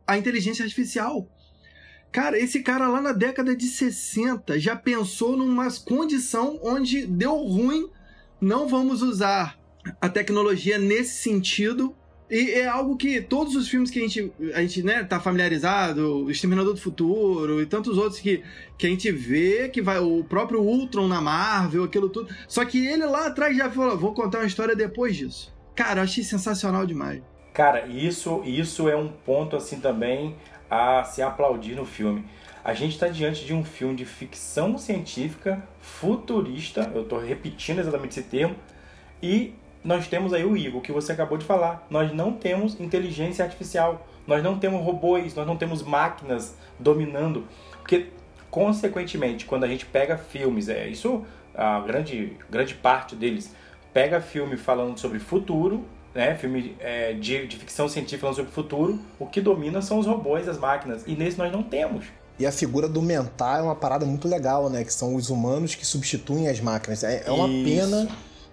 a 0.06 0.18
inteligência 0.18 0.64
artificial. 0.64 1.32
Cara, 2.12 2.38
esse 2.38 2.62
cara 2.62 2.90
lá 2.90 3.00
na 3.00 3.14
década 3.14 3.56
de 3.56 3.68
60 3.68 4.60
já 4.60 4.76
pensou 4.76 5.38
numa 5.38 5.72
condição 5.72 6.60
onde 6.62 7.06
deu 7.06 7.38
ruim, 7.38 7.88
não 8.42 8.68
vamos 8.68 9.02
usar 9.02 9.58
a 10.02 10.10
tecnologia 10.10 10.78
nesse 10.78 11.22
sentido 11.22 11.96
e 12.30 12.52
é 12.52 12.68
algo 12.68 12.96
que 12.96 13.22
todos 13.22 13.56
os 13.56 13.68
filmes 13.68 13.90
que 13.90 13.98
a 14.00 14.02
gente, 14.04 14.32
a 14.54 14.62
gente 14.62 14.84
né, 14.84 15.04
tá 15.04 15.20
familiarizado, 15.20 16.26
o 16.26 16.32
Exterminador 16.32 16.74
do 16.74 16.80
Futuro 16.80 17.62
e 17.62 17.66
tantos 17.66 17.98
outros 17.98 18.20
que, 18.20 18.44
que 18.78 18.86
a 18.86 18.90
gente 18.90 19.12
vê, 19.12 19.68
que 19.70 19.82
vai 19.82 19.98
o 20.00 20.24
próprio 20.24 20.62
Ultron 20.62 21.08
na 21.08 21.20
Marvel, 21.20 21.84
aquilo 21.84 22.08
tudo. 22.08 22.34
Só 22.48 22.64
que 22.66 22.86
ele 22.86 23.06
lá 23.06 23.28
atrás 23.28 23.58
já 23.58 23.72
falou: 23.72 23.98
vou 23.98 24.14
contar 24.14 24.40
uma 24.40 24.48
história 24.48 24.76
depois 24.76 25.16
disso. 25.16 25.54
Cara, 25.76 26.02
eu 26.02 26.04
achei 26.04 26.24
sensacional 26.24 26.86
demais. 26.86 27.24
Cara, 27.54 27.88
isso, 27.88 28.44
isso 28.46 28.88
é 28.88 28.96
um 28.96 29.08
ponto 29.08 29.56
assim 29.56 29.80
também 29.80 30.36
a 30.70 31.04
se 31.04 31.22
aplaudir 31.22 31.76
no 31.76 31.86
filme. 31.86 32.24
A 32.64 32.74
gente 32.74 32.94
está 32.94 33.08
diante 33.08 33.46
de 33.46 33.54
um 33.54 33.64
filme 33.64 33.96
de 33.96 34.06
ficção 34.06 34.78
científica 34.78 35.68
futurista, 35.80 36.92
eu 36.94 37.02
estou 37.02 37.20
repetindo 37.20 37.80
exatamente 37.80 38.20
esse 38.20 38.30
termo, 38.30 38.56
e 39.24 39.54
nós 39.84 40.08
temos 40.08 40.34
aí 40.34 40.44
o 40.44 40.58
Igor, 40.58 40.82
que 40.82 40.92
você 40.92 41.12
acabou 41.12 41.38
de 41.38 41.46
falar. 41.46 41.86
Nós 41.90 42.12
não 42.14 42.34
temos 42.34 42.80
inteligência 42.80 43.44
artificial, 43.44 44.06
nós 44.28 44.44
não 44.44 44.60
temos 44.60 44.84
robôs, 44.84 45.34
nós 45.34 45.48
não 45.48 45.56
temos 45.56 45.82
máquinas 45.82 46.56
dominando. 46.78 47.46
Porque, 47.78 48.08
consequentemente, 48.52 49.46
quando 49.46 49.64
a 49.64 49.68
gente 49.68 49.86
pega 49.86 50.18
filmes, 50.18 50.70
é 50.70 50.88
isso, 50.88 51.26
a 51.56 51.80
grande, 51.80 52.38
grande 52.50 52.74
parte 52.76 53.16
deles, 53.16 53.56
pega 53.94 54.20
filme 54.22 54.58
falando 54.58 54.98
sobre 55.00 55.20
futuro, 55.20 55.86
né, 56.14 56.36
filme 56.36 56.76
é, 56.80 57.14
de, 57.14 57.48
de 57.48 57.56
ficção 57.56 57.88
científica 57.88 58.22
falando 58.22 58.36
sobre 58.36 58.52
futuro, 58.52 59.00
o 59.18 59.26
que 59.26 59.40
domina 59.40 59.82
são 59.82 60.00
os 60.00 60.06
robôs, 60.06 60.48
as 60.48 60.58
máquinas. 60.58 61.04
E 61.08 61.16
nesse 61.16 61.38
nós 61.38 61.52
não 61.52 61.64
temos. 61.64 62.06
E 62.38 62.46
a 62.46 62.52
figura 62.52 62.88
do 62.88 63.02
mental 63.02 63.58
é 63.58 63.62
uma 63.62 63.76
parada 63.76 64.06
muito 64.06 64.28
legal, 64.28 64.70
né? 64.70 64.84
Que 64.84 64.94
são 64.94 65.14
os 65.16 65.30
humanos 65.30 65.76
que 65.76 65.86
substituem 65.86 66.48
as 66.48 66.62
máquinas. 66.62 67.04
É, 67.04 67.24
é 67.26 67.32
uma 67.32 67.50
Isso. 67.50 67.64
pena 67.66 68.08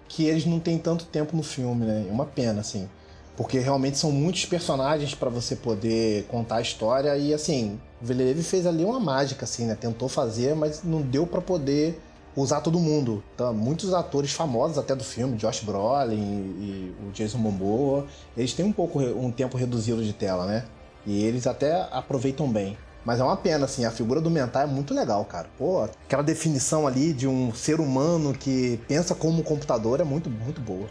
que 0.07 0.25
eles 0.25 0.45
não 0.45 0.59
têm 0.59 0.77
tanto 0.77 1.05
tempo 1.05 1.35
no 1.35 1.43
filme, 1.43 1.85
né? 1.85 2.05
É 2.07 2.11
uma 2.11 2.25
pena, 2.25 2.61
assim. 2.61 2.87
Porque 3.35 3.59
realmente 3.59 3.97
são 3.97 4.11
muitos 4.11 4.45
personagens 4.45 5.13
para 5.13 5.29
você 5.29 5.55
poder 5.55 6.23
contar 6.23 6.55
a 6.55 6.61
história 6.61 7.15
e, 7.17 7.33
assim, 7.33 7.79
o 8.01 8.05
Villeneuve 8.05 8.41
fez 8.41 8.65
ali 8.65 8.83
uma 8.83 8.99
mágica, 8.99 9.45
assim, 9.45 9.65
né? 9.65 9.75
Tentou 9.75 10.09
fazer, 10.09 10.55
mas 10.55 10.83
não 10.83 11.01
deu 11.01 11.27
para 11.27 11.41
poder 11.41 11.99
usar 12.35 12.61
todo 12.61 12.79
mundo. 12.79 13.23
Então, 13.33 13.53
muitos 13.53 13.93
atores 13.93 14.31
famosos 14.31 14.77
até 14.77 14.95
do 14.95 15.03
filme, 15.03 15.37
Josh 15.37 15.61
Brolin 15.61 16.15
e, 16.15 16.95
e 16.95 16.95
o 17.07 17.11
Jason 17.11 17.37
Momoa, 17.37 18.05
eles 18.35 18.53
têm 18.53 18.65
um 18.65 18.71
pouco 18.71 18.99
um 18.99 19.31
tempo 19.31 19.57
reduzido 19.57 20.03
de 20.03 20.13
tela, 20.13 20.45
né? 20.45 20.65
E 21.05 21.23
eles 21.23 21.47
até 21.47 21.87
aproveitam 21.91 22.51
bem. 22.51 22.77
Mas 23.07 23.21
é 23.21 23.23
uma 23.23 23.37
pena, 23.37 23.63
assim, 23.63 23.85
a 23.85 23.89
figura 23.89 24.19
do 24.19 24.29
mental 24.29 24.63
é 24.63 24.65
muito 24.65 24.93
legal, 24.93 25.23
cara. 25.23 25.47
Pô, 25.57 25.81
aquela 25.81 26.21
definição 26.21 26.85
ali 26.85 27.13
de 27.13 27.25
um 27.25 27.53
ser 27.53 27.79
humano 27.79 28.33
que 28.33 28.81
pensa 28.85 29.15
como 29.15 29.39
um 29.39 29.43
computador 29.43 30.01
é 30.01 30.03
muito, 30.03 30.29
muito 30.29 30.59
boa. 30.59 30.89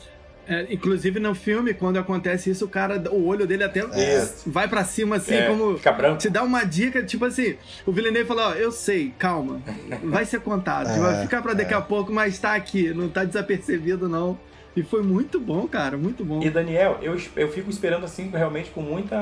É, 0.49 0.67
inclusive 0.73 1.21
no 1.21 1.35
filme, 1.35 1.75
quando 1.75 1.99
acontece 1.99 2.49
isso, 2.49 2.65
o 2.65 2.69
cara, 2.69 2.99
o 3.13 3.27
olho 3.27 3.47
dele 3.47 3.65
até 3.65 3.81
é. 3.81 4.27
vai 4.47 4.67
para 4.67 4.83
cima 4.83 5.17
assim, 5.17 5.35
é, 5.35 5.47
como. 5.47 5.77
Fica 5.77 5.93
branco. 5.93 6.17
Te 6.17 6.31
dá 6.31 6.43
uma 6.43 6.65
dica, 6.65 7.03
tipo 7.03 7.27
assim, 7.27 7.57
o 7.85 7.93
Villeneuve 7.93 8.27
falou: 8.27 8.45
Ó, 8.45 8.53
eu 8.55 8.73
sei, 8.73 9.13
calma, 9.19 9.61
vai 10.03 10.25
ser 10.25 10.41
contado, 10.41 10.89
é, 10.97 10.99
vai 10.99 11.21
ficar 11.21 11.43
para 11.43 11.53
daqui 11.53 11.75
a 11.75 11.79
é. 11.79 11.83
pouco, 11.83 12.11
mas 12.11 12.39
tá 12.39 12.55
aqui, 12.55 12.95
não 12.95 13.11
tá 13.11 13.25
desapercebido 13.25 14.09
não. 14.09 14.39
E 14.75 14.83
foi 14.83 15.03
muito 15.03 15.39
bom, 15.39 15.69
cara, 15.69 15.99
muito 15.99 16.25
bom. 16.25 16.43
E 16.43 16.49
Daniel, 16.49 16.99
eu, 17.03 17.21
eu 17.37 17.53
fico 17.53 17.69
esperando 17.69 18.05
assim, 18.05 18.31
realmente 18.31 18.71
com 18.71 18.81
muita 18.81 19.17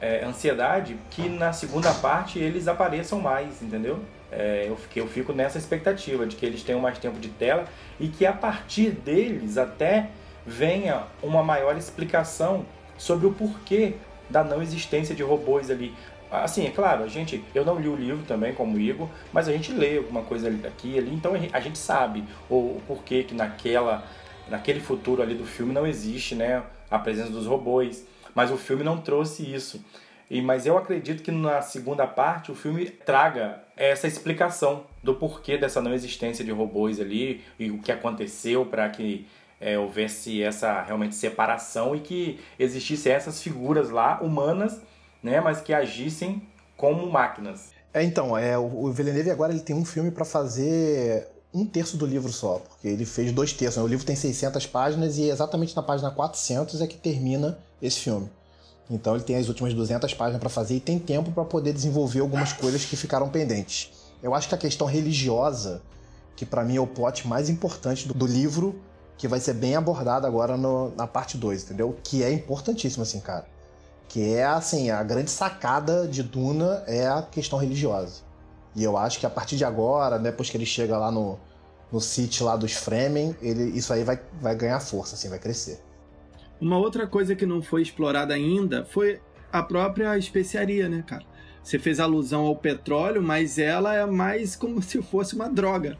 é, 0.00 0.24
ansiedade 0.24 0.96
que 1.10 1.28
na 1.28 1.52
segunda 1.52 1.92
parte 1.94 2.38
eles 2.38 2.68
apareçam 2.68 3.20
mais, 3.20 3.62
entendeu? 3.62 4.00
É, 4.30 4.66
eu, 4.68 4.76
fiquei, 4.76 5.02
eu 5.02 5.08
fico 5.08 5.32
nessa 5.32 5.58
expectativa 5.58 6.26
de 6.26 6.36
que 6.36 6.44
eles 6.44 6.62
tenham 6.62 6.80
mais 6.80 6.98
tempo 6.98 7.18
de 7.18 7.28
tela 7.28 7.64
e 7.98 8.08
que 8.08 8.26
a 8.26 8.32
partir 8.32 8.90
deles 8.90 9.56
até 9.56 10.10
venha 10.46 11.02
uma 11.22 11.42
maior 11.42 11.76
explicação 11.76 12.64
sobre 12.96 13.26
o 13.26 13.32
porquê 13.32 13.94
da 14.28 14.44
não 14.44 14.62
existência 14.62 15.14
de 15.14 15.22
robôs 15.22 15.70
ali. 15.70 15.94
Assim, 16.30 16.66
é 16.66 16.70
claro, 16.70 17.04
a 17.04 17.08
gente, 17.08 17.42
eu 17.54 17.64
não 17.64 17.80
li 17.80 17.88
o 17.88 17.96
livro 17.96 18.22
também, 18.26 18.52
como 18.52 18.76
o 18.76 18.80
Igor, 18.80 19.08
mas 19.32 19.48
a 19.48 19.52
gente 19.52 19.72
lê 19.72 19.96
alguma 19.96 20.22
coisa 20.22 20.50
aqui 20.66 20.98
ali, 20.98 21.14
então 21.14 21.32
a 21.52 21.60
gente 21.60 21.78
sabe 21.78 22.22
o, 22.50 22.54
o 22.54 22.82
porquê 22.86 23.22
que 23.22 23.34
naquela, 23.34 24.04
naquele 24.46 24.78
futuro 24.78 25.22
ali 25.22 25.34
do 25.34 25.46
filme 25.46 25.72
não 25.72 25.86
existe 25.86 26.34
né, 26.34 26.62
a 26.90 26.98
presença 26.98 27.30
dos 27.30 27.46
robôs. 27.46 28.04
Mas 28.38 28.52
o 28.52 28.56
filme 28.56 28.84
não 28.84 28.98
trouxe 28.98 29.42
isso. 29.52 29.84
E, 30.30 30.40
mas 30.40 30.64
eu 30.64 30.78
acredito 30.78 31.24
que 31.24 31.32
na 31.32 31.60
segunda 31.60 32.06
parte 32.06 32.52
o 32.52 32.54
filme 32.54 32.86
traga 32.86 33.64
essa 33.76 34.06
explicação 34.06 34.84
do 35.02 35.12
porquê 35.12 35.58
dessa 35.58 35.82
não 35.82 35.92
existência 35.92 36.44
de 36.44 36.52
robôs 36.52 37.00
ali 37.00 37.42
e 37.58 37.68
o 37.68 37.78
que 37.78 37.90
aconteceu 37.90 38.64
para 38.64 38.88
que 38.90 39.26
é, 39.60 39.76
houvesse 39.76 40.40
essa 40.40 40.80
realmente 40.82 41.16
separação 41.16 41.96
e 41.96 41.98
que 41.98 42.38
existissem 42.60 43.10
essas 43.10 43.42
figuras 43.42 43.90
lá 43.90 44.20
humanas, 44.22 44.80
né, 45.20 45.40
mas 45.40 45.60
que 45.60 45.74
agissem 45.74 46.40
como 46.76 47.10
máquinas. 47.10 47.72
É, 47.92 48.04
então, 48.04 48.38
é, 48.38 48.56
o 48.56 48.88
Villeneuve 48.92 49.32
agora 49.32 49.52
ele 49.52 49.62
tem 49.62 49.74
um 49.74 49.84
filme 49.84 50.12
para 50.12 50.24
fazer 50.24 51.26
um 51.52 51.64
terço 51.64 51.96
do 51.96 52.04
livro 52.04 52.32
só, 52.32 52.58
porque 52.58 52.88
ele 52.88 53.04
fez 53.04 53.32
dois 53.32 53.52
terços. 53.52 53.78
Né? 53.78 53.82
O 53.82 53.86
livro 53.86 54.04
tem 54.04 54.16
600 54.16 54.66
páginas 54.66 55.18
e 55.18 55.28
exatamente 55.28 55.74
na 55.74 55.82
página 55.82 56.10
400 56.10 56.80
é 56.80 56.86
que 56.86 56.96
termina 56.96 57.58
esse 57.80 58.00
filme. 58.00 58.30
Então 58.90 59.14
ele 59.14 59.24
tem 59.24 59.36
as 59.36 59.48
últimas 59.48 59.74
200 59.74 60.12
páginas 60.14 60.40
para 60.40 60.48
fazer 60.48 60.76
e 60.76 60.80
tem 60.80 60.98
tempo 60.98 61.30
para 61.30 61.44
poder 61.44 61.72
desenvolver 61.72 62.20
algumas 62.20 62.52
coisas 62.52 62.84
que 62.84 62.96
ficaram 62.96 63.28
pendentes. 63.28 63.90
Eu 64.22 64.34
acho 64.34 64.48
que 64.48 64.54
a 64.54 64.58
questão 64.58 64.86
religiosa, 64.86 65.82
que 66.36 66.46
para 66.46 66.64
mim 66.64 66.76
é 66.76 66.80
o 66.80 66.86
plot 66.86 67.26
mais 67.28 67.48
importante 67.48 68.08
do, 68.08 68.14
do 68.14 68.26
livro, 68.26 68.80
que 69.16 69.28
vai 69.28 69.40
ser 69.40 69.54
bem 69.54 69.74
abordado 69.74 70.26
agora 70.26 70.56
no, 70.56 70.94
na 70.94 71.06
parte 71.06 71.36
2, 71.36 71.64
entendeu? 71.64 71.96
Que 72.02 72.22
é 72.22 72.32
importantíssimo, 72.32 73.02
assim, 73.02 73.20
cara. 73.20 73.46
Que 74.08 74.34
é, 74.34 74.44
assim, 74.44 74.90
a 74.90 75.02
grande 75.02 75.30
sacada 75.30 76.06
de 76.06 76.22
Duna 76.22 76.82
é 76.86 77.06
a 77.06 77.22
questão 77.22 77.58
religiosa. 77.58 78.27
E 78.78 78.84
eu 78.84 78.96
acho 78.96 79.18
que 79.18 79.26
a 79.26 79.30
partir 79.30 79.56
de 79.56 79.64
agora, 79.64 80.18
depois 80.18 80.48
que 80.48 80.56
ele 80.56 80.64
chega 80.64 80.96
lá 80.96 81.10
no, 81.10 81.36
no 81.92 82.00
City 82.00 82.44
lá 82.44 82.56
dos 82.56 82.74
Fremen, 82.74 83.36
ele, 83.42 83.76
isso 83.76 83.92
aí 83.92 84.04
vai, 84.04 84.20
vai 84.40 84.54
ganhar 84.54 84.78
força, 84.78 85.16
assim, 85.16 85.28
vai 85.28 85.38
crescer. 85.38 85.80
Uma 86.60 86.78
outra 86.78 87.06
coisa 87.06 87.34
que 87.34 87.44
não 87.44 87.60
foi 87.60 87.82
explorada 87.82 88.32
ainda 88.32 88.84
foi 88.84 89.20
a 89.52 89.62
própria 89.62 90.16
especiaria, 90.16 90.88
né, 90.88 91.02
cara? 91.04 91.24
Você 91.62 91.78
fez 91.78 91.98
alusão 91.98 92.46
ao 92.46 92.54
petróleo, 92.54 93.20
mas 93.20 93.58
ela 93.58 93.94
é 93.94 94.06
mais 94.06 94.54
como 94.54 94.80
se 94.82 95.02
fosse 95.02 95.34
uma 95.34 95.48
droga. 95.48 95.98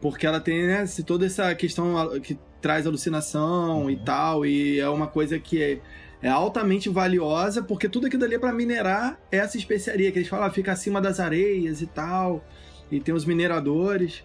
Porque 0.00 0.26
ela 0.26 0.40
tem 0.40 0.66
né, 0.66 0.84
toda 1.06 1.24
essa 1.26 1.54
questão 1.54 1.94
que 2.20 2.38
traz 2.60 2.86
alucinação 2.86 3.82
uhum. 3.82 3.90
e 3.90 3.96
tal, 3.96 4.44
e 4.44 4.80
é 4.80 4.88
uma 4.88 5.06
coisa 5.06 5.38
que 5.38 5.62
é, 5.62 5.80
é 6.22 6.28
altamente 6.28 6.88
valiosa, 6.88 7.62
porque 7.62 7.88
tudo 7.88 8.06
aquilo 8.06 8.24
ali 8.24 8.34
é 8.34 8.38
para 8.38 8.52
minerar 8.52 9.18
essa 9.30 9.56
especiaria, 9.56 10.10
que 10.10 10.18
eles 10.18 10.28
falam, 10.28 10.46
ah, 10.46 10.50
fica 10.50 10.72
acima 10.72 11.00
das 11.00 11.20
areias 11.20 11.82
e 11.82 11.86
tal, 11.86 12.44
e 12.90 13.00
tem 13.00 13.14
os 13.14 13.24
mineradores. 13.24 14.24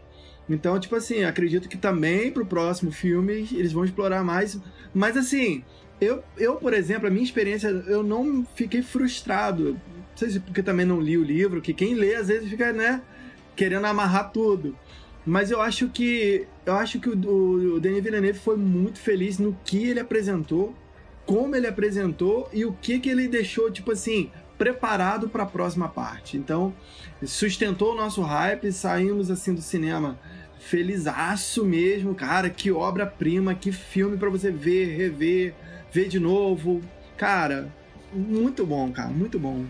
Então, 0.49 0.79
tipo 0.79 0.95
assim, 0.95 1.23
acredito 1.23 1.69
que 1.69 1.77
também 1.77 2.31
pro 2.31 2.45
próximo 2.45 2.91
filme 2.91 3.47
eles 3.51 3.71
vão 3.71 3.85
explorar 3.85 4.23
mais. 4.23 4.59
Mas 4.93 5.15
assim, 5.15 5.63
eu, 5.99 6.23
eu, 6.37 6.55
por 6.55 6.73
exemplo, 6.73 7.07
a 7.07 7.11
minha 7.11 7.23
experiência, 7.23 7.67
eu 7.67 8.03
não 8.03 8.45
fiquei 8.55 8.81
frustrado. 8.81 9.73
Não 9.73 10.17
sei 10.17 10.31
se 10.31 10.39
porque 10.39 10.63
também 10.63 10.85
não 10.85 10.99
li 10.99 11.17
o 11.17 11.23
livro, 11.23 11.61
que 11.61 11.73
quem 11.73 11.93
lê 11.93 12.15
às 12.15 12.27
vezes 12.27 12.49
fica, 12.49 12.73
né, 12.73 13.01
querendo 13.55 13.85
amarrar 13.85 14.31
tudo. 14.31 14.75
Mas 15.25 15.51
eu 15.51 15.61
acho 15.61 15.87
que 15.89 16.47
eu 16.65 16.73
acho 16.73 16.99
que 16.99 17.09
o, 17.09 17.75
o 17.75 17.79
Denis 17.79 18.03
Villeneuve 18.03 18.39
foi 18.39 18.57
muito 18.57 18.99
feliz 18.99 19.37
no 19.37 19.55
que 19.63 19.89
ele 19.89 19.99
apresentou, 19.99 20.75
como 21.25 21.55
ele 21.55 21.67
apresentou 21.67 22.49
e 22.51 22.65
o 22.65 22.73
que 22.73 22.99
que 22.99 23.09
ele 23.09 23.27
deixou, 23.27 23.71
tipo 23.71 23.91
assim, 23.91 24.31
preparado 24.57 25.29
para 25.29 25.43
a 25.43 25.45
próxima 25.45 25.87
parte. 25.87 26.37
Então, 26.37 26.73
sustentou 27.25 27.93
o 27.93 27.95
nosso 27.95 28.21
hype, 28.21 28.71
saímos 28.71 29.31
assim 29.31 29.53
do 29.53 29.61
cinema 29.61 30.19
felizaço 30.59 31.65
mesmo, 31.65 32.13
cara, 32.13 32.49
que 32.49 32.71
obra-prima, 32.71 33.55
que 33.55 33.71
filme 33.71 34.15
para 34.15 34.29
você 34.29 34.51
ver, 34.51 34.95
rever, 34.95 35.55
ver 35.91 36.07
de 36.07 36.19
novo. 36.19 36.81
Cara, 37.17 37.73
muito 38.13 38.65
bom, 38.65 38.91
cara, 38.91 39.09
muito 39.09 39.39
bom. 39.39 39.65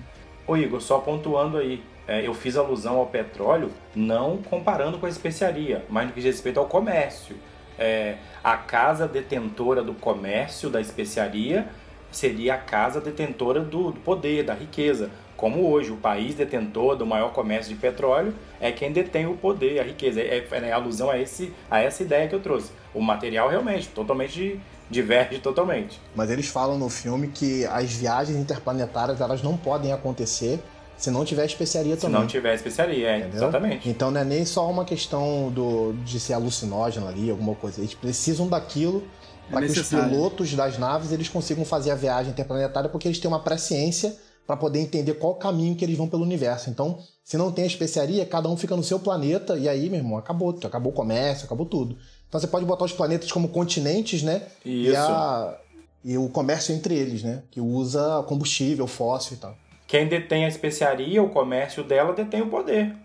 Ô 0.46 0.58
Igor, 0.58 0.81
só 0.81 1.00
pontuando 1.00 1.58
aí, 1.58 1.81
é, 2.08 2.27
eu 2.27 2.34
fiz 2.34 2.58
alusão 2.58 2.98
ao 2.98 3.08
petróleo 3.08 3.72
não 3.96 4.38
comparando 4.38 4.98
com 4.98 5.05
a 5.05 5.10
especiaria, 5.10 5.86
mas 5.89 6.08
no 6.08 6.13
que 6.13 6.20
diz 6.20 6.25
respeito 6.25 6.60
ao 6.60 6.65
comércio. 6.65 7.38
É, 7.79 8.17
a 8.43 8.57
casa 8.57 9.07
detentora 9.07 9.83
do 9.83 9.93
comércio 9.93 10.69
da 10.69 10.81
especiaria 10.81 11.67
seria 12.12 12.55
a 12.55 12.57
casa 12.57 13.00
detentora 13.00 13.62
do, 13.62 13.91
do 13.91 14.00
poder, 14.00 14.43
da 14.43 14.53
riqueza. 14.53 15.10
Como 15.38 15.71
hoje, 15.71 15.91
o 15.91 15.98
país 15.98 16.36
detentor 16.36 16.95
do 16.95 17.06
maior 17.06 17.32
comércio 17.32 17.73
de 17.73 17.80
petróleo 17.80 18.34
é 18.60 18.71
quem 18.71 18.91
detém 18.91 19.25
o 19.25 19.36
poder, 19.36 19.80
a 19.80 19.84
riqueza. 19.84 20.21
É, 20.21 20.45
é, 20.51 20.58
é 20.58 20.71
alusão 20.71 21.10
a, 21.10 21.17
esse, 21.17 21.54
a 21.69 21.80
essa 21.80 22.04
ideia 22.04 22.27
que 22.27 22.36
eu 22.36 22.39
trouxe. 22.39 22.71
O 22.93 23.01
material 23.01 23.49
realmente, 23.49 23.88
totalmente 23.88 24.60
diverge 24.89 25.39
totalmente. 25.39 25.99
Mas 26.13 26.30
eles 26.30 26.47
falam 26.47 26.77
no 26.77 26.89
filme 26.89 27.30
que 27.30 27.65
as 27.65 27.93
viagens 27.93 28.38
interplanetárias 28.38 29.21
elas 29.21 29.41
não 29.41 29.56
podem 29.58 29.93
acontecer 29.93 30.60
se 31.02 31.10
não 31.10 31.26
tiver 31.26 31.46
especiaria 31.46 31.98
também. 31.98 32.16
Se 32.16 32.22
não 32.22 32.28
tiver 32.28 32.54
especiaria, 32.54 33.08
é, 33.10 33.28
exatamente. 33.34 33.90
Então 33.90 34.12
não 34.12 34.22
é 34.22 34.24
nem 34.24 34.46
só 34.46 34.70
uma 34.70 34.86
questão 34.86 35.50
do, 35.50 35.94
de 36.06 36.20
ser 36.20 36.34
alucinógeno 36.34 37.08
ali, 37.08 37.32
alguma 37.32 37.56
coisa. 37.56 37.82
Eles 37.82 37.96
precisam 37.96 38.48
daquilo 38.48 39.04
é 39.50 39.52
para 39.52 39.66
que 39.66 39.80
os 39.80 39.90
pilotos 39.90 40.54
das 40.54 40.78
naves 40.78 41.12
eles 41.12 41.28
consigam 41.28 41.66
fazer 41.66 41.90
a 41.90 41.96
viagem 41.96 42.32
interplanetária 42.32 42.88
porque 42.88 43.08
eles 43.08 43.18
têm 43.18 43.28
uma 43.28 43.40
presciência 43.40 44.16
para 44.46 44.56
poder 44.56 44.80
entender 44.80 45.16
qual 45.16 45.34
caminho 45.34 45.76
que 45.76 45.84
eles 45.84 45.98
vão 45.98 46.08
pelo 46.08 46.22
universo. 46.22 46.70
Então, 46.70 47.00
se 47.24 47.36
não 47.36 47.52
tem 47.52 47.64
a 47.64 47.68
especiaria, 47.68 48.24
cada 48.24 48.48
um 48.48 48.56
fica 48.56 48.76
no 48.76 48.84
seu 48.84 49.00
planeta 49.00 49.58
e 49.58 49.68
aí, 49.68 49.90
meu 49.90 49.98
irmão, 49.98 50.20
acabou, 50.20 50.56
acabou 50.64 50.92
o 50.92 50.96
comércio, 50.96 51.46
acabou 51.46 51.66
tudo. 51.66 51.98
Então 52.30 52.40
você 52.40 52.48
pode 52.48 52.64
botar 52.64 52.86
os 52.86 52.94
planetas 52.94 53.32
como 53.32 53.50
continentes, 53.50 54.22
né? 54.22 54.44
Isso. 54.64 54.92
E, 54.92 54.96
a, 54.96 55.58
e 56.06 56.18
o 56.18 56.30
comércio 56.30 56.76
entre 56.76 56.94
eles, 56.94 57.24
né? 57.24 57.42
Que 57.50 57.60
usa 57.60 58.24
combustível, 58.28 58.86
fóssil 58.86 59.38
e 59.38 59.40
tal. 59.40 59.56
Quem 59.91 60.08
detém 60.08 60.45
a 60.45 60.47
especiaria, 60.47 61.21
o 61.21 61.27
comércio 61.27 61.84
dela, 61.84 62.13
detém 62.13 62.41
o 62.41 62.47
poder. 62.47 62.95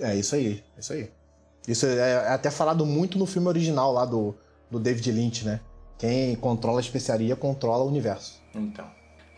É 0.00 0.16
isso 0.16 0.34
aí, 0.34 0.64
é 0.74 0.80
isso 0.80 0.92
aí. 0.94 1.10
Isso 1.68 1.84
é, 1.84 1.98
é 1.98 2.28
até 2.28 2.50
falado 2.50 2.86
muito 2.86 3.18
no 3.18 3.26
filme 3.26 3.48
original 3.48 3.92
lá 3.92 4.06
do, 4.06 4.34
do 4.70 4.80
David 4.80 5.12
Lynch, 5.12 5.44
né? 5.44 5.60
Quem 5.98 6.34
controla 6.36 6.78
a 6.78 6.80
especiaria 6.80 7.36
controla 7.36 7.84
o 7.84 7.86
universo. 7.86 8.42
Então. 8.54 8.86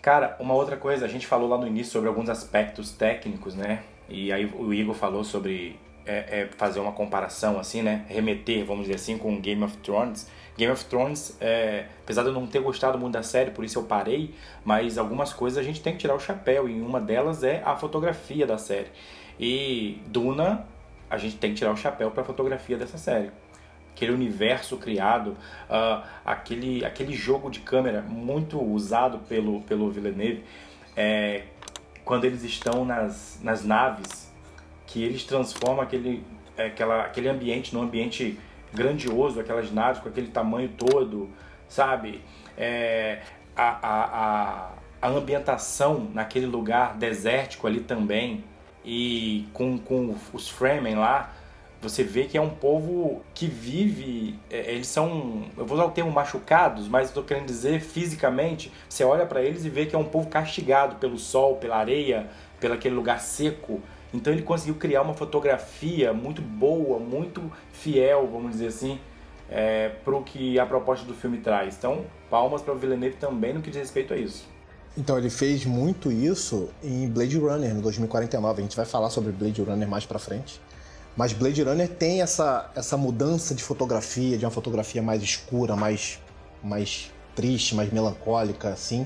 Cara, 0.00 0.36
uma 0.38 0.54
outra 0.54 0.76
coisa, 0.76 1.04
a 1.04 1.08
gente 1.08 1.26
falou 1.26 1.48
lá 1.48 1.58
no 1.58 1.66
início 1.66 1.92
sobre 1.92 2.08
alguns 2.08 2.28
aspectos 2.28 2.92
técnicos, 2.92 3.56
né? 3.56 3.82
E 4.08 4.32
aí 4.32 4.46
o 4.46 4.72
Igor 4.72 4.94
falou 4.94 5.24
sobre 5.24 5.76
é, 6.06 6.42
é 6.42 6.48
fazer 6.56 6.78
uma 6.78 6.92
comparação, 6.92 7.58
assim, 7.58 7.82
né? 7.82 8.04
Remeter, 8.06 8.64
vamos 8.64 8.82
dizer 8.82 8.94
assim, 8.94 9.18
com 9.18 9.40
Game 9.40 9.64
of 9.64 9.76
Thrones. 9.78 10.28
Game 10.56 10.72
of 10.72 10.84
Thrones, 10.84 11.36
é, 11.40 11.86
apesar 12.02 12.22
de 12.22 12.28
eu 12.28 12.32
não 12.32 12.46
ter 12.46 12.60
gostado 12.60 12.96
muito 12.96 13.14
da 13.14 13.22
série, 13.22 13.50
por 13.50 13.64
isso 13.64 13.78
eu 13.78 13.82
parei, 13.84 14.34
mas 14.64 14.98
algumas 14.98 15.32
coisas 15.32 15.58
a 15.58 15.62
gente 15.62 15.80
tem 15.80 15.94
que 15.94 15.98
tirar 15.98 16.14
o 16.14 16.20
chapéu, 16.20 16.68
e 16.68 16.80
uma 16.80 17.00
delas 17.00 17.42
é 17.42 17.62
a 17.64 17.76
fotografia 17.76 18.46
da 18.46 18.56
série. 18.56 18.88
E 19.38 20.00
Duna, 20.06 20.64
a 21.10 21.18
gente 21.18 21.36
tem 21.36 21.50
que 21.50 21.56
tirar 21.56 21.72
o 21.72 21.76
chapéu 21.76 22.10
para 22.10 22.22
a 22.22 22.24
fotografia 22.24 22.76
dessa 22.76 22.98
série. 22.98 23.30
Aquele 23.92 24.12
universo 24.12 24.76
criado, 24.76 25.36
uh, 25.68 26.04
aquele, 26.24 26.84
aquele 26.84 27.14
jogo 27.14 27.50
de 27.50 27.60
câmera 27.60 28.02
muito 28.02 28.60
usado 28.60 29.18
pelo, 29.28 29.60
pelo 29.62 29.90
Villeneuve, 29.90 30.44
é, 30.96 31.44
quando 32.04 32.24
eles 32.24 32.44
estão 32.44 32.84
nas, 32.84 33.40
nas 33.42 33.64
naves, 33.64 34.32
que 34.86 35.02
eles 35.02 35.24
transformam 35.24 35.80
aquele, 35.80 36.24
aquela, 36.56 37.02
aquele 37.02 37.28
ambiente 37.28 37.74
num 37.74 37.82
ambiente 37.82 38.38
grandioso, 38.74 39.40
aquelas 39.40 39.70
naves 39.72 40.02
com 40.02 40.08
aquele 40.08 40.28
tamanho 40.28 40.68
todo, 40.70 41.30
sabe? 41.68 42.20
É, 42.56 43.20
a, 43.56 43.68
a, 43.68 44.04
a, 44.22 44.68
a 45.02 45.08
ambientação 45.08 46.10
naquele 46.12 46.46
lugar 46.46 46.96
desértico 46.96 47.66
ali 47.66 47.80
também, 47.80 48.44
e 48.84 49.48
com, 49.52 49.78
com 49.78 50.14
os 50.32 50.48
Fremen 50.48 50.96
lá, 50.96 51.32
você 51.80 52.02
vê 52.02 52.24
que 52.24 52.36
é 52.36 52.40
um 52.40 52.50
povo 52.50 53.22
que 53.34 53.46
vive, 53.46 54.38
é, 54.50 54.72
eles 54.72 54.86
são, 54.86 55.44
eu 55.56 55.66
vou 55.66 55.76
usar 55.76 55.86
o 55.86 55.90
termo 55.90 56.10
machucados, 56.10 56.88
mas 56.88 57.08
estou 57.08 57.22
querendo 57.22 57.46
dizer 57.46 57.80
fisicamente, 57.80 58.72
você 58.88 59.04
olha 59.04 59.26
para 59.26 59.42
eles 59.42 59.64
e 59.64 59.68
vê 59.68 59.86
que 59.86 59.94
é 59.94 59.98
um 59.98 60.04
povo 60.04 60.28
castigado 60.28 60.96
pelo 60.96 61.18
sol, 61.18 61.56
pela 61.56 61.76
areia, 61.76 62.26
pelo 62.58 62.74
aquele 62.74 62.94
lugar 62.94 63.20
seco, 63.20 63.82
então 64.14 64.32
ele 64.32 64.42
conseguiu 64.42 64.76
criar 64.76 65.02
uma 65.02 65.12
fotografia 65.12 66.12
muito 66.12 66.40
boa, 66.40 67.00
muito 67.00 67.50
fiel, 67.72 68.28
vamos 68.30 68.52
dizer 68.52 68.68
assim, 68.68 69.00
é, 69.50 69.88
para 69.88 70.14
o 70.14 70.22
que 70.22 70.56
a 70.56 70.64
proposta 70.64 71.04
do 71.04 71.14
filme 71.14 71.38
traz. 71.38 71.74
Então, 71.76 72.04
palmas 72.30 72.62
para 72.62 72.72
o 72.72 72.78
Villeneuve 72.78 73.16
também 73.16 73.52
no 73.52 73.60
que 73.60 73.70
diz 73.70 73.80
respeito 73.80 74.14
a 74.14 74.16
isso. 74.16 74.46
Então, 74.96 75.18
ele 75.18 75.28
fez 75.28 75.66
muito 75.66 76.12
isso 76.12 76.68
em 76.80 77.08
Blade 77.08 77.36
Runner, 77.36 77.74
no 77.74 77.82
2049. 77.82 78.60
A 78.60 78.62
gente 78.62 78.76
vai 78.76 78.86
falar 78.86 79.10
sobre 79.10 79.32
Blade 79.32 79.60
Runner 79.60 79.88
mais 79.88 80.06
para 80.06 80.20
frente. 80.20 80.60
Mas 81.16 81.32
Blade 81.32 81.62
Runner 81.64 81.88
tem 81.88 82.22
essa, 82.22 82.70
essa 82.76 82.96
mudança 82.96 83.52
de 83.52 83.64
fotografia, 83.64 84.38
de 84.38 84.44
uma 84.44 84.50
fotografia 84.52 85.02
mais 85.02 85.22
escura, 85.22 85.74
mais, 85.74 86.20
mais 86.62 87.10
triste, 87.34 87.74
mais 87.74 87.92
melancólica, 87.92 88.68
assim 88.68 89.04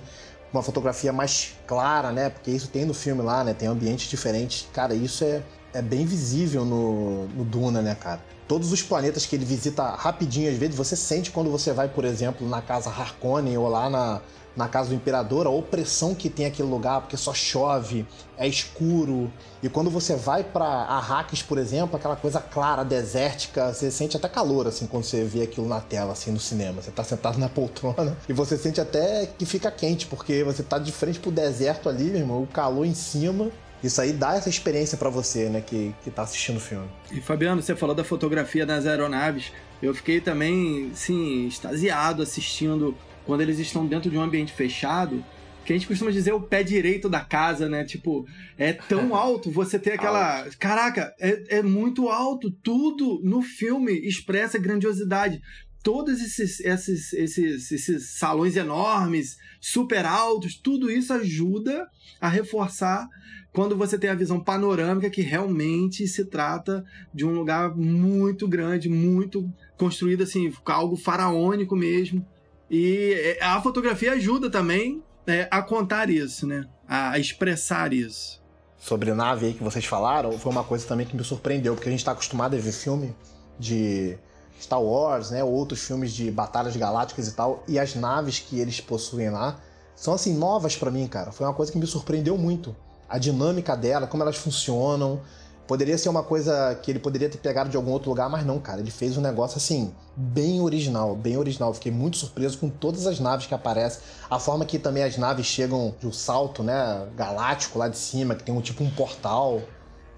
uma 0.52 0.62
fotografia 0.62 1.12
mais 1.12 1.54
clara, 1.66 2.12
né? 2.12 2.30
Porque 2.30 2.50
isso 2.50 2.68
tem 2.68 2.84
no 2.84 2.94
filme 2.94 3.22
lá, 3.22 3.44
né? 3.44 3.54
Tem 3.54 3.68
ambientes 3.68 4.08
diferentes. 4.08 4.68
Cara, 4.72 4.94
isso 4.94 5.24
é, 5.24 5.42
é 5.72 5.82
bem 5.82 6.06
visível 6.06 6.64
no, 6.64 7.26
no 7.28 7.44
Duna, 7.44 7.82
né, 7.82 7.94
cara? 7.94 8.20
Todos 8.46 8.72
os 8.72 8.82
planetas 8.82 9.26
que 9.26 9.36
ele 9.36 9.44
visita 9.44 9.82
rapidinho, 9.82 10.50
às 10.50 10.56
vezes, 10.56 10.74
você 10.74 10.96
sente 10.96 11.30
quando 11.30 11.50
você 11.50 11.72
vai, 11.72 11.88
por 11.88 12.04
exemplo, 12.04 12.48
na 12.48 12.62
casa 12.62 12.88
Harkonnen 12.88 13.58
ou 13.58 13.68
lá 13.68 13.90
na, 13.90 14.22
na 14.58 14.66
casa 14.66 14.88
do 14.88 14.94
imperador, 14.96 15.46
a 15.46 15.50
opressão 15.50 16.16
que 16.16 16.28
tem 16.28 16.44
aquele 16.44 16.68
lugar, 16.68 17.00
porque 17.02 17.16
só 17.16 17.32
chove, 17.32 18.04
é 18.36 18.46
escuro. 18.46 19.30
E 19.62 19.68
quando 19.68 19.88
você 19.88 20.16
vai 20.16 20.42
para 20.42 20.66
Arrakis, 20.66 21.42
por 21.42 21.58
exemplo, 21.58 21.96
aquela 21.96 22.16
coisa 22.16 22.40
clara, 22.40 22.84
desértica, 22.84 23.72
você 23.72 23.88
sente 23.88 24.16
até 24.16 24.28
calor, 24.28 24.66
assim, 24.66 24.88
quando 24.88 25.04
você 25.04 25.22
vê 25.22 25.42
aquilo 25.42 25.68
na 25.68 25.80
tela, 25.80 26.12
assim, 26.12 26.32
no 26.32 26.40
cinema. 26.40 26.82
Você 26.82 26.90
tá 26.90 27.04
sentado 27.04 27.38
na 27.38 27.48
poltrona 27.48 28.16
e 28.28 28.32
você 28.32 28.58
sente 28.58 28.80
até 28.80 29.26
que 29.26 29.46
fica 29.46 29.70
quente, 29.70 30.06
porque 30.06 30.42
você 30.42 30.64
tá 30.64 30.76
de 30.76 30.90
frente 30.90 31.20
pro 31.20 31.30
deserto 31.30 31.88
ali, 31.88 32.04
meu 32.04 32.20
irmão, 32.20 32.42
o 32.42 32.46
calor 32.48 32.84
em 32.84 32.94
cima. 32.94 33.52
Isso 33.80 34.00
aí 34.00 34.12
dá 34.12 34.34
essa 34.34 34.48
experiência 34.48 34.98
para 34.98 35.08
você, 35.08 35.48
né, 35.48 35.60
que, 35.60 35.94
que 36.02 36.10
tá 36.10 36.22
assistindo 36.22 36.56
o 36.56 36.60
filme. 36.60 36.88
E 37.12 37.20
Fabiano, 37.20 37.62
você 37.62 37.76
falou 37.76 37.94
da 37.94 38.02
fotografia 38.02 38.66
das 38.66 38.86
aeronaves. 38.86 39.52
Eu 39.80 39.94
fiquei 39.94 40.20
também, 40.20 40.90
sim, 40.96 41.46
extasiado 41.46 42.24
assistindo 42.24 42.92
quando 43.28 43.42
eles 43.42 43.58
estão 43.58 43.86
dentro 43.86 44.10
de 44.10 44.16
um 44.16 44.22
ambiente 44.22 44.54
fechado 44.54 45.22
que 45.62 45.74
a 45.74 45.76
gente 45.76 45.86
costuma 45.86 46.10
dizer 46.10 46.32
o 46.32 46.40
pé 46.40 46.62
direito 46.62 47.10
da 47.10 47.20
casa, 47.20 47.68
né? 47.68 47.84
Tipo, 47.84 48.26
é 48.56 48.72
tão 48.72 49.12
alto, 49.14 49.50
você 49.50 49.78
tem 49.78 49.92
aquela. 49.92 50.44
Alto. 50.44 50.56
Caraca, 50.56 51.14
é, 51.20 51.58
é 51.58 51.62
muito 51.62 52.08
alto. 52.08 52.50
Tudo 52.50 53.20
no 53.22 53.42
filme 53.42 53.92
expressa 53.92 54.58
grandiosidade. 54.58 55.42
Todos 55.82 56.22
esses, 56.22 56.58
esses, 56.60 57.12
esses, 57.12 57.70
esses 57.70 58.18
salões 58.18 58.56
enormes, 58.56 59.36
super 59.60 60.06
altos, 60.06 60.58
tudo 60.58 60.90
isso 60.90 61.12
ajuda 61.12 61.86
a 62.18 62.30
reforçar 62.30 63.06
quando 63.52 63.76
você 63.76 63.98
tem 63.98 64.08
a 64.08 64.14
visão 64.14 64.42
panorâmica 64.42 65.10
que 65.10 65.20
realmente 65.20 66.08
se 66.08 66.24
trata 66.24 66.82
de 67.12 67.26
um 67.26 67.32
lugar 67.32 67.76
muito 67.76 68.48
grande, 68.48 68.88
muito 68.88 69.46
construído 69.76 70.22
assim, 70.22 70.50
algo 70.64 70.96
faraônico 70.96 71.76
mesmo. 71.76 72.26
E 72.70 73.36
é, 73.40 73.44
a 73.44 73.60
fotografia 73.60 74.12
ajuda 74.12 74.50
também 74.50 75.02
é, 75.26 75.48
a 75.50 75.62
contar 75.62 76.10
isso, 76.10 76.46
né? 76.46 76.66
A 76.86 77.18
expressar 77.18 77.92
isso. 77.92 78.42
Sobre 78.78 79.12
nave 79.12 79.46
aí 79.46 79.54
que 79.54 79.62
vocês 79.62 79.84
falaram, 79.84 80.32
foi 80.38 80.52
uma 80.52 80.62
coisa 80.62 80.86
também 80.86 81.06
que 81.06 81.16
me 81.16 81.24
surpreendeu, 81.24 81.74
porque 81.74 81.88
a 81.88 81.90
gente 81.90 82.00
está 82.00 82.12
acostumado 82.12 82.54
a 82.54 82.58
ver 82.58 82.72
filme 82.72 83.14
de 83.58 84.16
Star 84.60 84.80
Wars, 84.82 85.30
né? 85.30 85.42
Outros 85.42 85.82
filmes 85.82 86.12
de 86.12 86.30
batalhas 86.30 86.76
galácticas 86.76 87.28
e 87.28 87.34
tal, 87.34 87.64
e 87.66 87.78
as 87.78 87.94
naves 87.94 88.38
que 88.38 88.58
eles 88.58 88.80
possuem 88.80 89.30
lá 89.30 89.60
são 89.96 90.14
assim 90.14 90.36
novas 90.36 90.76
para 90.76 90.90
mim, 90.90 91.06
cara. 91.08 91.32
Foi 91.32 91.46
uma 91.46 91.54
coisa 91.54 91.72
que 91.72 91.78
me 91.78 91.86
surpreendeu 91.86 92.38
muito. 92.38 92.74
A 93.08 93.18
dinâmica 93.18 93.76
dela, 93.76 94.06
como 94.06 94.22
elas 94.22 94.36
funcionam, 94.36 95.20
Poderia 95.68 95.98
ser 95.98 96.08
uma 96.08 96.22
coisa 96.22 96.74
que 96.82 96.90
ele 96.90 96.98
poderia 96.98 97.28
ter 97.28 97.36
pegado 97.36 97.68
de 97.68 97.76
algum 97.76 97.90
outro 97.90 98.08
lugar, 98.08 98.30
mas 98.30 98.42
não, 98.42 98.58
cara. 98.58 98.80
Ele 98.80 98.90
fez 98.90 99.18
um 99.18 99.20
negócio 99.20 99.58
assim, 99.58 99.92
bem 100.16 100.62
original, 100.62 101.14
bem 101.14 101.36
original. 101.36 101.74
Fiquei 101.74 101.92
muito 101.92 102.16
surpreso 102.16 102.56
com 102.56 102.70
todas 102.70 103.06
as 103.06 103.20
naves 103.20 103.46
que 103.46 103.52
aparecem. 103.52 104.00
A 104.30 104.38
forma 104.38 104.64
que 104.64 104.78
também 104.78 105.02
as 105.02 105.18
naves 105.18 105.44
chegam 105.44 105.94
de 106.00 106.06
um 106.06 106.12
salto, 106.12 106.62
né, 106.62 107.06
galáctico 107.14 107.78
lá 107.78 107.86
de 107.86 107.98
cima, 107.98 108.34
que 108.34 108.42
tem 108.42 108.54
um 108.54 108.62
tipo 108.62 108.82
um 108.82 108.88
portal. 108.88 109.60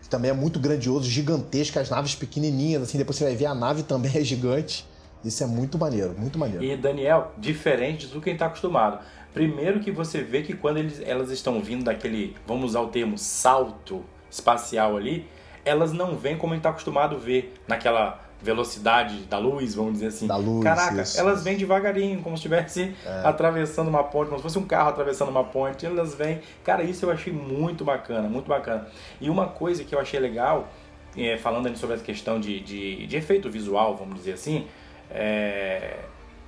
Que 0.01 0.09
também 0.09 0.31
é 0.31 0.35
muito 0.35 0.61
grandioso, 0.61 1.11
gigantesco. 1.11 1.81
As 1.81 1.91
naves 1.91 2.15
pequenininhas, 2.15 2.85
assim. 2.85 2.97
Depois 2.97 3.19
você 3.19 3.25
vai 3.25 3.35
ver 3.35 3.47
a 3.47 3.55
nave 3.55 3.83
também 3.83 4.13
é 4.17 4.23
gigante. 4.23 4.87
Isso 5.25 5.43
é 5.43 5.47
muito 5.47 5.77
maneiro, 5.77 6.15
muito 6.17 6.39
maneiro. 6.39 6.63
E 6.63 6.77
Daniel, 6.77 7.33
diferente 7.37 8.07
do 8.07 8.21
que 8.21 8.31
está 8.31 8.47
acostumado. 8.47 9.01
Primeiro 9.35 9.81
que 9.81 9.91
você 9.91 10.23
vê 10.23 10.43
que 10.43 10.55
quando 10.55 10.77
eles, 10.77 11.01
elas 11.05 11.31
estão 11.31 11.61
vindo 11.61 11.85
daquele, 11.85 12.37
vamos 12.47 12.71
usar 12.71 12.81
o 12.83 12.87
termo, 12.87 13.19
salto 13.19 14.05
espacial 14.31 14.97
ali, 14.97 15.27
elas 15.65 15.93
não 15.93 16.17
vêm 16.17 16.37
como 16.37 16.53
a 16.53 16.57
gente 16.57 16.61
está 16.61 16.71
acostumado 16.71 17.17
a 17.17 17.19
ver 17.19 17.55
naquela 17.69 18.21
velocidade 18.43 19.19
da 19.25 19.39
luz, 19.39 19.75
vamos 19.75 19.95
dizer 19.95 20.07
assim. 20.07 20.27
Da 20.27 20.37
luz. 20.37 20.65
Caraca, 20.65 21.03
isso. 21.03 21.21
elas 21.21 21.45
vêm 21.45 21.57
devagarinho, 21.57 22.23
como 22.23 22.37
se 22.37 22.41
estivesse 22.41 22.95
é. 23.05 23.23
atravessando 23.25 23.89
uma 23.89 24.03
ponte, 24.03 24.29
como 24.29 24.39
se 24.39 24.43
fosse 24.43 24.59
um 24.59 24.67
carro 24.67 24.89
atravessando 24.89 25.29
uma 25.29 25.45
ponte. 25.45 25.85
Elas 25.85 26.15
vêm. 26.15 26.41
Cara, 26.65 26.83
isso 26.83 27.05
eu 27.05 27.11
achei 27.11 27.33
muito 27.33 27.85
bacana, 27.85 28.29
muito 28.29 28.49
bacana. 28.49 28.87
E 29.21 29.29
uma 29.29 29.47
coisa 29.47 29.85
que 29.85 29.95
eu 29.95 30.01
achei 30.01 30.19
legal, 30.19 30.69
é, 31.17 31.37
falando 31.37 31.75
sobre 31.77 31.97
essa 31.97 32.05
questão 32.05 32.41
de, 32.41 32.61
de, 32.61 33.07
de, 33.07 33.17
efeito 33.17 33.51
visual, 33.51 33.97
vamos 33.97 34.17
dizer 34.17 34.33
assim, 34.33 34.67
é, 35.11 35.99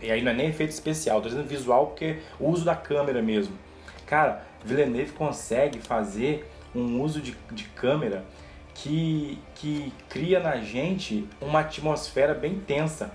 e 0.01 0.11
aí 0.11 0.22
não 0.22 0.31
é 0.31 0.35
nem 0.35 0.48
efeito 0.48 0.70
especial, 0.70 1.20
tô 1.20 1.29
dizendo 1.29 1.46
visual 1.46 1.88
porque 1.88 2.18
o 2.40 2.48
uso 2.48 2.64
da 2.64 2.75
câmera 2.75 3.20
mesmo. 3.20 3.55
Cara, 4.07 4.44
Villeneuve 4.64 5.12
consegue 5.12 5.79
fazer 5.79 6.48
um 6.75 7.01
uso 7.03 7.20
de, 7.20 7.37
de 7.51 7.64
câmera 7.64 8.25
que, 8.74 9.38
que 9.54 9.92
cria 10.08 10.40
na 10.40 10.56
gente 10.58 11.28
uma 11.40 11.61
atmosfera 11.61 12.35
bem 12.35 12.58
tensa. 12.58 13.11